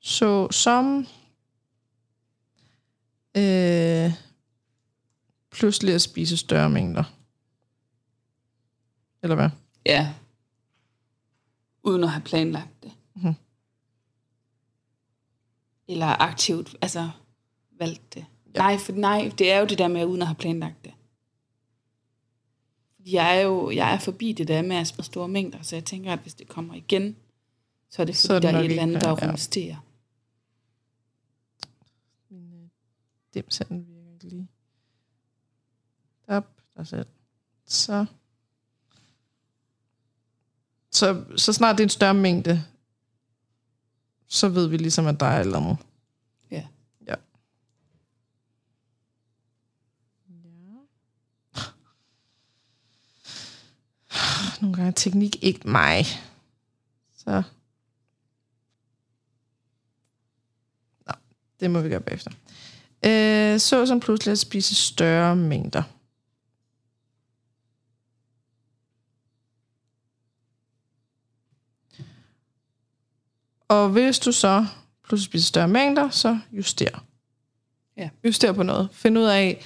Så 0.00 0.50
som 0.50 1.06
øh, 3.36 4.12
pludselig 5.50 5.94
at 5.94 6.02
spise 6.02 6.36
større 6.36 6.70
mængder. 6.70 7.04
Eller 9.22 9.34
hvad? 9.34 9.50
Ja. 9.86 10.14
Uden 11.82 12.04
at 12.04 12.10
have 12.10 12.22
planlagt 12.22 12.82
det. 12.82 12.92
Mhm. 13.14 13.34
Eller 15.88 16.06
aktivt, 16.22 16.76
altså 16.82 17.10
valgt 17.78 18.14
det. 18.14 18.26
Ja. 18.54 18.58
Nej, 18.58 18.78
for 18.78 18.92
nej, 18.92 19.32
det 19.38 19.52
er 19.52 19.58
jo 19.58 19.66
det 19.66 19.78
der 19.78 19.88
med, 19.88 20.04
uden 20.04 20.22
at 20.22 20.28
have 20.28 20.34
planlagt 20.34 20.84
det. 20.84 20.92
Jeg 23.12 23.36
er 23.36 23.40
jo 23.40 23.70
jeg 23.70 23.94
er 23.94 23.98
forbi 23.98 24.32
det 24.32 24.48
der 24.48 24.62
med 24.62 24.76
at 24.76 24.86
spise 24.86 25.06
store 25.06 25.28
mængder, 25.28 25.62
så 25.62 25.76
jeg 25.76 25.84
tænker, 25.84 26.12
at 26.12 26.18
hvis 26.18 26.34
det 26.34 26.48
kommer 26.48 26.74
igen, 26.74 27.16
så 27.90 28.02
er 28.02 28.06
det 28.06 28.14
fordi, 28.14 28.26
Så 28.26 28.34
er 28.34 28.40
det 28.40 28.52
der 28.52 28.58
er 28.58 28.60
et 28.60 28.64
eller 28.64 28.82
andet, 28.82 29.00
der 29.00 29.08
ja. 29.08 29.28
rumsterer. 29.28 29.76
Dimsanden 33.34 33.86
virker 33.88 34.12
ikke 34.12 34.28
lige. 34.28 34.48
Op, 36.26 36.46
der 36.76 36.84
selv. 36.84 37.06
Så. 37.66 38.06
så. 40.90 41.24
Så 41.36 41.52
snart 41.52 41.78
det 41.78 41.82
er 41.82 41.86
en 41.86 41.90
større 41.90 42.14
mængde, 42.14 42.64
så 44.26 44.48
ved 44.48 44.68
vi 44.68 44.76
ligesom, 44.76 45.06
at 45.06 45.20
der 45.20 45.26
er 45.26 45.40
et 45.40 45.44
eller 45.44 45.58
andet. 45.58 45.76
Ja. 46.50 46.66
Ja. 47.06 47.14
Ja. 47.14 47.14
Nogle 54.60 54.76
gange 54.76 54.88
er 54.88 54.94
teknik 54.94 55.44
ikke 55.44 55.68
mig. 55.68 56.04
Så. 57.16 57.42
Nå, 61.06 61.12
det 61.60 61.70
må 61.70 61.80
vi 61.80 61.88
gøre 61.88 62.00
bagefter. 62.00 62.30
Øh, 63.04 63.60
så 63.60 63.86
som 63.86 64.00
pludselig 64.00 64.32
at 64.32 64.38
spise 64.38 64.74
større 64.74 65.36
mængder. 65.36 65.82
Og 73.68 73.88
hvis 73.88 74.18
du 74.18 74.32
så 74.32 74.66
pludselig 75.04 75.30
spiser 75.30 75.46
større 75.46 75.68
mængder, 75.68 76.10
så 76.10 76.38
juster. 76.52 77.04
Ja. 77.96 78.10
Juster 78.24 78.52
på 78.52 78.62
noget. 78.62 78.88
Find 78.92 79.18
ud 79.18 79.24
af, 79.24 79.64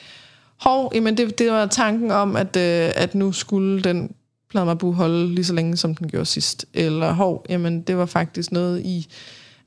hov, 0.57 0.93
jamen 0.95 1.17
det, 1.17 1.39
det 1.39 1.51
var 1.53 1.67
tanken 1.67 2.11
om, 2.11 2.37
at, 2.37 2.57
øh, 2.57 2.93
at 2.97 3.15
nu 3.15 3.33
skulle 3.33 3.83
den 3.83 4.15
pladmabu 4.53 4.93
holde 4.93 5.35
lige 5.35 5.45
så 5.45 5.53
længe, 5.53 5.77
som 5.77 5.95
den 5.95 6.09
gjorde 6.09 6.27
sidst. 6.27 6.67
Eller 6.75 7.13
hov, 7.13 7.47
jamen 7.49 7.83
det 7.83 7.97
var 7.97 8.07
faktisk 8.07 8.53
noget 8.53 8.81
i, 8.81 9.09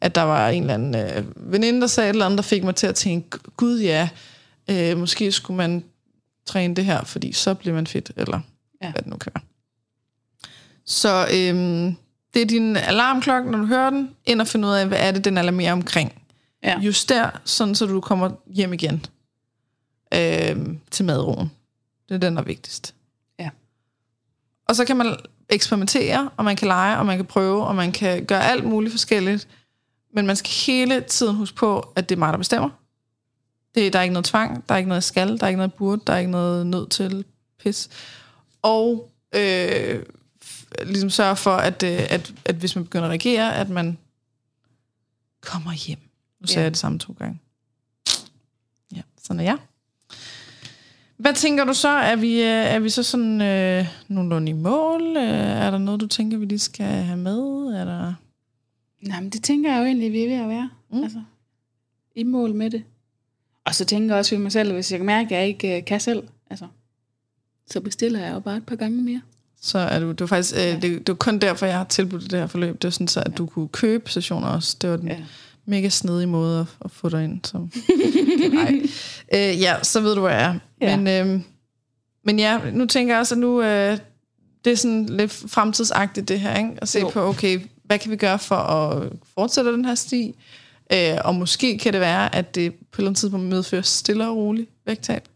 at 0.02 0.16
der 0.16 0.22
var 0.22 0.50
en 0.50 0.64
eller 0.64 0.74
anden 0.74 0.96
øh, 0.96 1.52
veninde, 1.54 1.82
der 1.82 1.88
sagde 1.88 2.10
et 2.10 2.14
eller 2.14 2.26
andet, 2.26 2.38
der 2.38 2.44
fik 2.44 2.64
mig 2.64 2.76
til 2.76 2.88
at 2.88 2.96
tænke, 2.96 3.38
gud 3.58 3.80
ja, 3.80 4.10
øh, 4.70 4.98
måske 4.98 5.32
skulle 5.32 5.58
man 5.58 5.84
træne 6.46 6.76
det 6.76 6.86
her, 6.86 7.04
fordi 7.04 7.32
så 7.32 7.54
bliver 7.54 7.76
man 7.76 7.88
fedt, 7.88 8.12
eller 8.18 8.40
Ja. 8.82 8.92
hvad 8.92 9.02
det 9.02 9.10
nu 9.12 9.18
kan 9.18 9.32
være. 9.36 9.44
Så 10.86 11.28
øhm, 11.34 11.96
det 12.34 12.42
er 12.42 12.46
din 12.46 12.78
alarmklokke, 12.78 13.52
når 13.52 13.58
du 13.58 13.66
hører 13.66 13.90
den, 13.90 14.10
ind 14.26 14.42
og 14.42 14.48
finde 14.48 14.68
ud 14.68 14.74
af, 14.74 14.88
hvad 14.88 14.98
er 15.02 15.12
det, 15.12 15.26
den 15.26 15.38
alarmerer 15.38 15.74
omkring. 15.74 16.22
Ja. 16.64 16.80
Juster, 16.80 17.30
sådan 17.46 17.76
så 17.76 17.86
du 17.86 18.02
kommer 18.02 18.30
hjem 18.48 18.74
igen 18.74 19.06
øh, 20.14 20.56
til 20.92 21.06
madroen. 21.06 21.52
Det 22.10 22.16
er 22.16 22.20
den, 22.20 22.36
der 22.36 22.42
er 22.42 22.46
vigtigst. 22.46 22.95
Og 24.68 24.76
så 24.76 24.86
kan 24.86 24.98
man 24.98 25.16
eksperimentere, 25.50 26.30
og 26.38 26.46
man 26.46 26.56
kan 26.56 26.68
lege, 26.68 26.98
og 26.98 27.06
man 27.06 27.18
kan 27.18 27.26
prøve, 27.26 27.66
og 27.66 27.76
man 27.76 27.92
kan 27.92 28.26
gøre 28.26 28.44
alt 28.46 28.64
muligt 28.66 28.92
forskelligt. 28.94 29.48
Men 30.14 30.26
man 30.28 30.36
skal 30.36 30.52
hele 30.52 31.02
tiden 31.02 31.36
huske 31.36 31.56
på, 31.56 31.80
at 31.96 32.10
det 32.10 32.16
er 32.16 32.20
mig, 32.20 32.32
der 32.34 32.38
bestemmer. 32.38 32.70
Det, 33.76 33.94
der 33.94 34.00
er 34.00 34.04
ikke 34.04 34.14
noget 34.14 34.26
tvang, 34.26 34.70
der 34.70 34.74
er 34.74 34.78
ikke 34.78 34.88
noget 34.90 35.04
skal, 35.04 35.38
der 35.38 35.44
er 35.44 35.48
ikke 35.48 35.58
noget 35.58 35.74
burde, 35.74 36.02
der 36.08 36.14
er 36.14 36.18
ikke 36.18 36.32
noget 36.32 36.68
nødt 36.68 36.92
til 36.92 37.26
pis. 37.60 37.90
Og 38.62 39.12
øh, 39.36 40.04
ligesom 40.86 41.10
sørge 41.10 41.36
for, 41.36 41.56
at, 41.56 41.84
øh, 41.84 42.00
at, 42.10 42.34
at 42.46 42.56
hvis 42.56 42.76
man 42.76 42.84
begynder 42.86 43.06
at 43.06 43.10
reagere, 43.10 43.56
at 43.56 43.70
man 43.70 43.98
kommer 45.42 45.72
hjem. 45.74 46.00
Nu 46.42 46.48
sagde 46.48 46.60
Ja. 46.60 46.64
jeg 46.64 46.72
det 46.72 46.80
samme 46.80 47.00
to 47.00 47.16
gange. 47.20 47.40
Ja, 48.96 49.02
sådan 49.24 49.40
er 49.40 49.44
jeg. 49.44 49.58
Hvad 51.18 51.34
tænker 51.34 51.66
du 51.66 51.74
så? 51.74 51.90
Er 51.90 52.16
vi, 52.16 52.42
øh, 52.42 52.48
er 52.48 52.80
vi 52.80 52.90
så 52.90 53.04
sådan 53.04 53.42
øh, 53.42 53.86
nogenlunde 54.08 54.50
i 54.50 54.54
mål? 54.54 55.18
Øh, 55.18 55.24
er 55.24 55.72
der 55.72 55.78
noget, 55.78 56.02
du 56.02 56.08
tænker, 56.08 56.38
vi 56.38 56.46
lige 56.46 56.60
skal 56.60 56.86
have 56.86 57.18
med? 57.18 57.40
Er 57.76 57.86
der... 57.86 58.14
Nej, 59.02 59.22
men 59.22 59.30
det 59.30 59.44
tænker 59.44 59.72
jeg 59.72 59.80
jo 59.80 59.86
egentlig, 59.86 60.12
vi 60.12 60.24
er 60.24 60.28
ved 60.30 60.44
at 60.44 60.50
være. 60.50 60.70
Mm. 60.92 61.04
Altså, 61.04 61.22
i 62.16 62.24
mål 62.24 62.54
med 62.54 62.70
det. 62.70 62.84
Og 63.66 63.76
så 63.76 63.86
tænker 63.86 64.16
jeg 64.16 64.20
også 64.20 64.36
ved 64.36 64.44
mig 64.44 64.52
selv, 64.52 64.74
hvis 64.74 64.92
jeg 64.92 65.00
kan 65.00 65.06
mærke, 65.06 65.36
at 65.36 65.40
jeg 65.40 65.48
ikke 65.48 65.78
øh, 65.78 65.86
kan 65.86 66.00
selv, 66.00 66.24
altså, 66.50 66.68
så 67.68 67.82
bestiller 67.82 68.20
jeg 68.20 68.34
jo 68.34 68.40
bare 68.40 68.58
et 68.58 68.66
par 68.66 68.76
gange 68.76 69.02
mere. 69.02 69.22
Så 69.62 69.78
er 69.80 70.00
du, 70.00 70.10
det 70.10 70.22
var 70.22 70.28
faktisk, 70.28 70.56
øh, 70.56 70.82
det, 70.82 70.82
det 70.82 71.08
var 71.08 71.14
kun 71.14 71.40
derfor, 71.40 71.66
jeg 71.66 71.78
har 71.78 71.84
tilbudt 71.84 72.32
det 72.32 72.40
her 72.40 72.48
forløb. 72.48 72.82
Det 72.82 72.84
var 72.84 72.92
sådan 72.92 73.08
så, 73.08 73.24
at 73.26 73.38
du 73.38 73.46
kunne 73.46 73.68
købe 73.68 74.12
sessioner 74.12 74.48
også. 74.48 74.78
Det 74.82 74.90
var 74.90 74.98
den 74.98 75.08
Ja. 75.08 75.18
Mega 75.66 75.90
snedige 75.90 76.28
måde 76.28 76.60
at, 76.60 76.68
at 76.86 76.92
få 76.92 77.10
dig 77.10 77.24
ind. 77.24 77.40
Så. 77.44 77.58
Nej. 78.54 78.82
Øh, 79.34 79.62
ja, 79.62 79.84
så 79.84 80.02
ved 80.02 80.14
du, 80.14 80.20
hvor 80.20 80.30
jeg 80.30 80.44
er. 80.46 80.60
Ja. 80.82 80.98
Men, 80.98 81.08
øh, 81.08 81.42
men 82.26 82.40
ja, 82.40 82.60
nu 82.72 82.86
tænker 82.86 83.14
jeg 83.14 83.20
også, 83.20 83.36
at 83.36 83.40
nu 83.40 83.62
øh, 83.62 83.98
det 84.66 84.74
er 84.74 84.78
sådan 84.78 85.06
lidt 85.06 85.32
fremtidsagtigt 85.48 86.28
det 86.28 86.40
her, 86.40 86.58
ikke? 86.58 86.72
At 86.78 86.88
se 86.88 87.00
Jo. 87.00 87.10
på, 87.10 87.22
okay, 87.22 87.60
hvad 87.84 88.00
kan 88.00 88.12
vi 88.12 88.16
gøre 88.16 88.40
for 88.40 88.56
at 88.56 89.10
fortsætte 89.34 89.74
den 89.74 89.86
her 89.86 89.96
sti? 89.96 90.36
Øh, 90.94 91.18
og 91.26 91.36
måske 91.36 91.78
kan 91.78 91.94
det 91.94 92.02
være, 92.02 92.36
at 92.36 92.56
det 92.56 92.74
på 92.74 92.80
et 92.80 92.98
eller 92.98 93.10
andet 93.10 93.20
tidspunkt 93.20 93.46
medfører 93.46 93.82
stille 93.82 94.28
og 94.28 94.36
roligt 94.38 94.70
vægttab. 94.86 95.28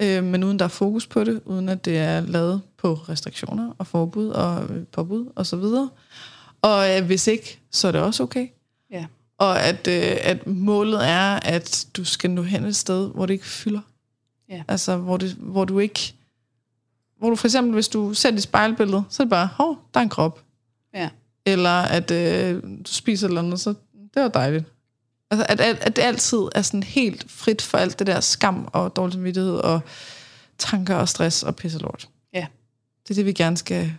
Ja. 0.00 0.18
Øh, 0.18 0.24
men 0.24 0.44
uden 0.44 0.58
der 0.58 0.64
er 0.64 0.68
fokus 0.68 1.06
på 1.06 1.24
det, 1.24 1.40
uden 1.44 1.68
at 1.68 1.84
det 1.84 1.98
er 1.98 2.20
lavet 2.20 2.60
på 2.78 2.94
restriktioner 2.94 3.74
og 3.78 3.86
forbud 3.86 4.28
og 4.28 4.62
øh, 4.62 4.82
påbud 4.92 5.26
og 5.36 5.46
så 5.46 5.56
videre. 5.56 5.88
Og 6.62 6.96
øh, 6.96 7.04
hvis 7.04 7.26
ikke, 7.26 7.60
så 7.70 7.88
er 7.88 7.92
det 7.92 8.00
også 8.00 8.22
okay. 8.22 8.48
Og 9.40 9.62
at, 9.62 9.86
øh, 9.86 10.16
at 10.20 10.46
målet 10.46 11.08
er, 11.08 11.36
at 11.36 11.86
du 11.96 12.04
skal 12.04 12.30
nå 12.30 12.42
hen 12.42 12.64
et 12.64 12.76
sted, 12.76 13.10
hvor 13.10 13.26
det 13.26 13.34
ikke 13.34 13.46
fylder. 13.46 13.80
Ja. 14.48 14.62
Altså, 14.68 14.96
hvor, 14.96 15.16
det, 15.16 15.32
hvor 15.32 15.64
du 15.64 15.78
ikke... 15.78 16.14
Hvor 17.18 17.30
du 17.30 17.36
for 17.36 17.46
eksempel, 17.46 17.74
hvis 17.74 17.88
du 17.88 18.14
ser 18.14 18.30
dit 18.30 18.42
spejlbillede, 18.42 19.04
så 19.08 19.22
er 19.22 19.24
det 19.24 19.30
bare, 19.30 19.46
hov, 19.46 19.78
der 19.94 20.00
er 20.00 20.04
en 20.04 20.08
krop. 20.08 20.44
Ja. 20.94 21.08
Eller 21.46 21.70
at 21.70 22.10
øh, 22.10 22.62
du 22.62 22.92
spiser 22.92 23.28
eller 23.28 23.42
andet, 23.42 23.60
så 23.60 23.74
det 24.14 24.22
var 24.22 24.28
dejligt. 24.28 24.64
Altså, 25.30 25.46
at, 25.48 25.60
at, 25.60 25.78
at 25.80 25.96
det 25.96 26.02
altid 26.02 26.38
er 26.54 26.62
sådan 26.62 26.82
helt 26.82 27.30
frit 27.30 27.62
for 27.62 27.78
alt 27.78 27.98
det 27.98 28.06
der 28.06 28.20
skam 28.20 28.68
og 28.72 28.96
dårlig 28.96 29.12
samvittighed 29.12 29.56
og 29.56 29.80
tanker 30.58 30.96
og 30.96 31.08
stress 31.08 31.42
og 31.42 31.56
pisse 31.56 31.78
lort. 31.78 32.08
Ja. 32.32 32.46
Det 33.02 33.10
er 33.10 33.14
det, 33.14 33.26
vi 33.26 33.32
gerne 33.32 33.56
skal 33.56 33.92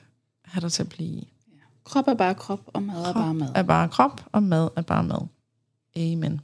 have 0.45 0.61
dig 0.61 0.71
til 0.71 0.83
at 0.83 0.89
blive 0.89 1.09
i. 1.09 1.27
Krop 1.84 2.07
er 2.07 2.13
bare 2.13 2.36
krop, 2.36 2.59
og 2.67 2.84
mad 2.84 3.05
er 3.05 3.13
bare 3.13 3.34
mad. 3.34 3.47
er 3.55 3.63
bare 3.63 3.89
krop, 3.89 4.25
og 4.32 4.43
mad 4.43 4.69
er 4.75 4.82
bare 4.82 5.03
mad. 5.03 5.27
Amen. 5.95 6.41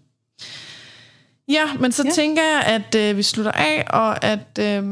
Ja, 1.47 1.77
men 1.79 1.91
så 1.91 2.03
ja. 2.05 2.11
Tænker 2.11 2.43
jeg, 2.43 2.63
at 2.65 2.95
øh, 2.95 3.17
vi 3.17 3.23
slutter 3.23 3.51
af, 3.51 3.85
og 3.89 4.23
at 4.23 4.59
øh, 4.59 4.83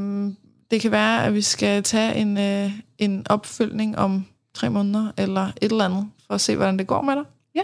det 0.72 0.82
kan 0.82 0.92
være, 0.92 1.26
at 1.26 1.34
vi 1.34 1.42
skal 1.42 1.84
tage 1.84 2.16
en, 2.16 2.38
øh, 2.38 2.72
en 2.98 3.26
opfølgning 3.30 3.98
om 3.98 4.26
tre 4.54 4.70
måneder, 4.70 5.12
eller 5.18 5.46
et 5.62 5.72
eller 5.72 5.86
andet, 5.86 6.10
for 6.28 6.34
at 6.34 6.42
se, 6.42 6.56
hvordan 6.56 6.80
det 6.80 6.88
går 6.88 7.02
med 7.02 7.16
dig. 7.16 7.24
Ja. 7.56 7.64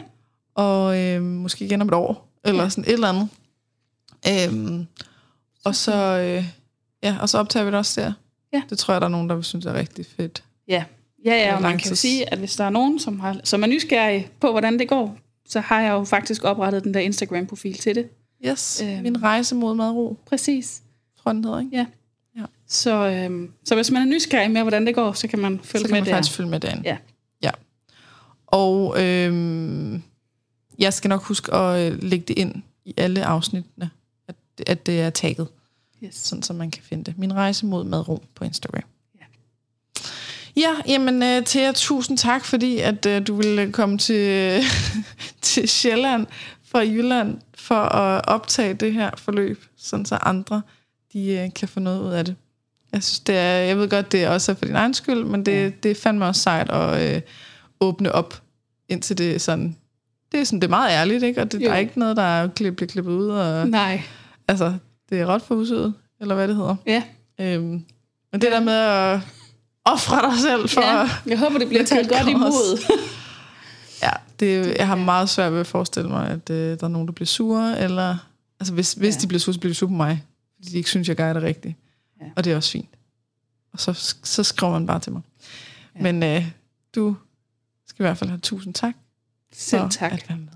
Og 0.56 1.00
øh, 1.00 1.22
måske 1.22 1.66
igen 1.66 1.82
om 1.82 1.88
et 1.88 1.94
år, 1.94 2.28
eller. 2.44 2.64
Ja. 2.64 2.70
sådan 2.70 2.84
et 2.84 2.94
eller 2.94 3.10
andet. 3.10 3.30
Øhm, 4.30 4.88
og 5.66 5.76
så, 5.76 5.94
øh, 6.18 6.46
ja, 7.04 7.18
og 7.22 7.30
så 7.30 7.38
optager 7.38 7.64
vi 7.64 7.72
det 7.72 7.78
også 7.78 8.02
der. 8.02 8.14
Ja. 8.54 8.62
Det 8.70 8.78
tror 8.78 8.94
jeg, 8.94 9.02
der 9.02 9.08
er 9.08 9.12
nogen, 9.12 9.30
der 9.30 9.36
vil 9.36 9.44
synes 9.44 9.66
er 9.66 9.74
rigtig 9.74 10.06
fedt. 10.06 10.44
Ja, 10.68 10.84
ja, 11.26 11.36
ja 11.36 11.56
og 11.56 11.62
man 11.62 11.78
kan 11.78 11.90
jo 11.90 11.96
sige, 11.96 12.34
at 12.34 12.40
hvis 12.40 12.56
der 12.56 12.64
er 12.64 12.70
nogen, 12.70 13.00
som, 13.00 13.20
har, 13.20 13.40
som 13.44 13.64
er 13.64 13.68
nysgerrige 13.68 14.28
på, 14.40 14.52
hvordan 14.52 14.80
det 14.80 14.88
går, 14.90 15.18
så 15.48 15.60
har 15.60 15.82
jeg 15.82 15.92
jo 15.92 16.04
faktisk 16.04 16.44
oprettet 16.44 16.84
den 16.84 16.94
der 16.94 17.00
Instagram-profil 17.00 17.78
til 17.78 17.96
det. 17.96 18.10
Yes, 18.46 18.82
øhm. 18.84 19.04
Min 19.04 19.24
rejse 19.24 19.56
mod 19.56 19.76
madro, 19.76 20.18
Præcis. 20.26 20.82
tror 21.24 21.34
den 21.34 21.44
hedder, 21.44 21.60
ikke? 21.60 21.78
Ja. 21.78 21.86
Ja. 22.38 22.46
Så, 22.68 23.08
øhm, 23.08 23.52
så 23.66 23.76
hvis 23.76 23.92
man 23.92 24.02
er 24.02 24.06
nysgerrig 24.06 24.52
med, 24.52 24.62
hvordan 24.62 24.88
det 24.88 24.96
går, 24.96 25.14
så 25.14 25.28
kan 25.28 25.40
man 25.40 25.60
følge 25.64 25.82
så 25.82 25.88
kan 25.88 25.96
man 25.98 26.06
der. 26.06 26.14
faktisk 26.14 26.38
følge 26.38 26.50
med 26.50 26.60
derinde. 26.60 26.82
Ja. 26.90 26.98
ja. 27.44 27.52
Og 28.48 29.04
øhm, 29.04 30.04
jeg 30.80 30.94
skal 30.94 31.10
nok 31.10 31.24
huske 31.24 31.54
at 31.54 31.92
øh, 31.94 32.04
lægge 32.04 32.26
det 32.28 32.40
ind 32.40 32.56
i 32.86 32.94
alle 32.98 33.26
afsnittene, 33.26 33.90
at, 34.28 34.36
at 34.68 34.86
det 34.86 35.02
er 35.02 35.10
tagget, 35.10 35.48
Yes. 36.04 36.16
sådan 36.16 36.44
så 36.44 36.54
man 36.54 36.72
kan 36.72 36.84
finde 36.84 37.04
det. 37.04 37.18
Min 37.18 37.34
rejse 37.34 37.66
mod 37.66 37.84
madro 37.84 38.24
på 38.36 38.44
Instagram. 38.44 38.84
Ja. 40.56 40.62
Ja, 40.62 40.74
jamen 40.88 41.24
øh, 41.24 41.46
Thea, 41.46 41.72
tusind 41.72 42.18
tak, 42.18 42.46
fordi 42.46 42.80
at 42.80 43.06
øh, 43.06 43.28
du 43.28 43.36
ville 43.36 43.72
komme 43.72 43.98
til, 43.98 44.62
til 45.42 45.70
Sjælland 45.70 46.28
fra 46.66 46.80
Jylland 46.80 47.38
for 47.56 47.76
at 47.76 48.22
optage 48.28 48.74
det 48.74 48.94
her 48.94 49.10
forløb, 49.18 49.66
sådan 49.78 50.06
så 50.06 50.16
andre 50.22 50.62
de 51.14 51.34
øh, 51.34 51.54
kan 51.54 51.68
få 51.68 51.80
noget 51.80 52.02
ud 52.02 52.12
af 52.12 52.26
det. 52.26 52.36
Jeg 52.94 53.04
synes, 53.04 53.20
det 53.20 53.38
er, 53.38 53.42
jeg 53.42 53.78
ved 53.78 53.90
godt, 53.90 54.12
det 54.12 54.24
er 54.24 54.30
også 54.30 54.54
for 54.54 54.66
din 54.66 54.76
egen 54.76 54.94
skyld, 54.94 55.24
men 55.24 55.46
det. 55.46 55.52
Ja. 55.52 55.70
det 55.84 55.92
er 55.92 55.96
fandme 55.96 56.26
også 56.26 56.42
sejt 56.42 56.70
at 56.70 57.16
øh, 57.16 57.22
åbne 57.80 58.12
op, 58.12 58.42
indtil 58.90 59.18
det 59.18 59.36
er 59.36 59.40
sådan, 59.40 59.76
det 60.32 60.40
er 60.40 60.44
sådan, 60.44 60.60
det 60.60 60.68
er 60.68 60.70
meget 60.70 60.92
ærligt, 60.92 61.24
ikke? 61.24 61.42
Og 61.42 61.52
det, 61.52 61.62
der 61.62 61.72
er 61.72 61.78
ikke 61.78 62.00
noget, 62.00 62.18
der 62.18 62.24
er 62.24 62.48
klip, 62.48 62.76
bliver 62.76 62.88
klippet 62.88 63.12
ud, 63.12 63.28
og 63.28 63.70
Nej. 63.70 64.02
altså, 64.48 64.74
det 65.10 65.20
er 65.20 65.26
ret 65.26 65.42
for 65.42 65.56
usødet, 65.56 65.94
eller 66.22 66.36
hvad 66.36 66.48
det 66.48 66.56
hedder. 66.56 66.76
Ja. 66.86 67.04
Øhm, 67.40 67.86
men 68.32 68.42
det 68.42 68.52
der 68.52 68.60
med 68.60 68.74
at 68.74 69.20
ofre 69.86 70.32
dig 70.32 70.40
selv 70.40 70.70
for... 70.70 70.82
ja. 70.82 71.10
Jeg 71.26 71.40
håber, 71.40 71.58
det 71.58 71.68
bliver 71.68 71.86
taget 71.92 72.10
godt 72.10 72.28
imod. 72.28 72.80
Ja, 74.04 74.10
det, 74.40 74.76
jeg 74.78 74.88
har 74.88 74.96
meget 74.96 75.30
svært 75.30 75.52
ved 75.54 75.60
at 75.60 75.68
forestille 75.68 76.10
mig, 76.10 76.28
at 76.30 76.50
øh, 76.50 76.80
der 76.80 76.84
er 76.84 76.88
nogen, 76.88 77.08
der 77.08 77.14
bliver 77.14 77.28
sure, 77.28 77.80
eller... 77.80 78.18
Altså, 78.60 78.74
hvis, 78.74 78.94
hvis 78.94 79.16
Ja. 79.16 79.22
de 79.22 79.28
bliver 79.28 79.40
sure, 79.40 79.54
så 79.54 79.60
bliver 79.60 79.72
de 79.72 79.76
sure 79.76 79.88
på 79.90 79.94
mig. 79.94 80.26
Fordi 80.56 80.70
de 80.72 80.78
ikke 80.78 80.90
synes, 80.90 81.08
jeg 81.08 81.16
gør 81.16 81.34
det 81.34 81.44
rigtigt. 81.44 81.76
Ja. 82.22 82.26
Og 82.36 82.44
det 82.44 82.52
er 82.54 82.56
også 82.56 82.72
fint. 82.72 82.90
Og 83.74 83.80
så, 83.80 84.14
så 84.24 84.44
skriver 84.44 84.74
man 84.74 84.88
bare 84.88 85.00
til 85.00 85.12
mig. 85.12 85.22
Ja. 85.96 86.02
Men 86.02 86.24
øh, 86.24 86.52
du 86.96 87.16
skal 87.88 88.04
i 88.04 88.06
hvert 88.08 88.18
fald 88.18 88.30
have 88.30 88.40
tusind 88.40 88.74
tak 88.74 88.94
Selv 89.54 89.82
for 89.82 89.90
tak. 89.90 90.12
at 90.12 90.26
være 90.30 90.38
med. 90.38 90.48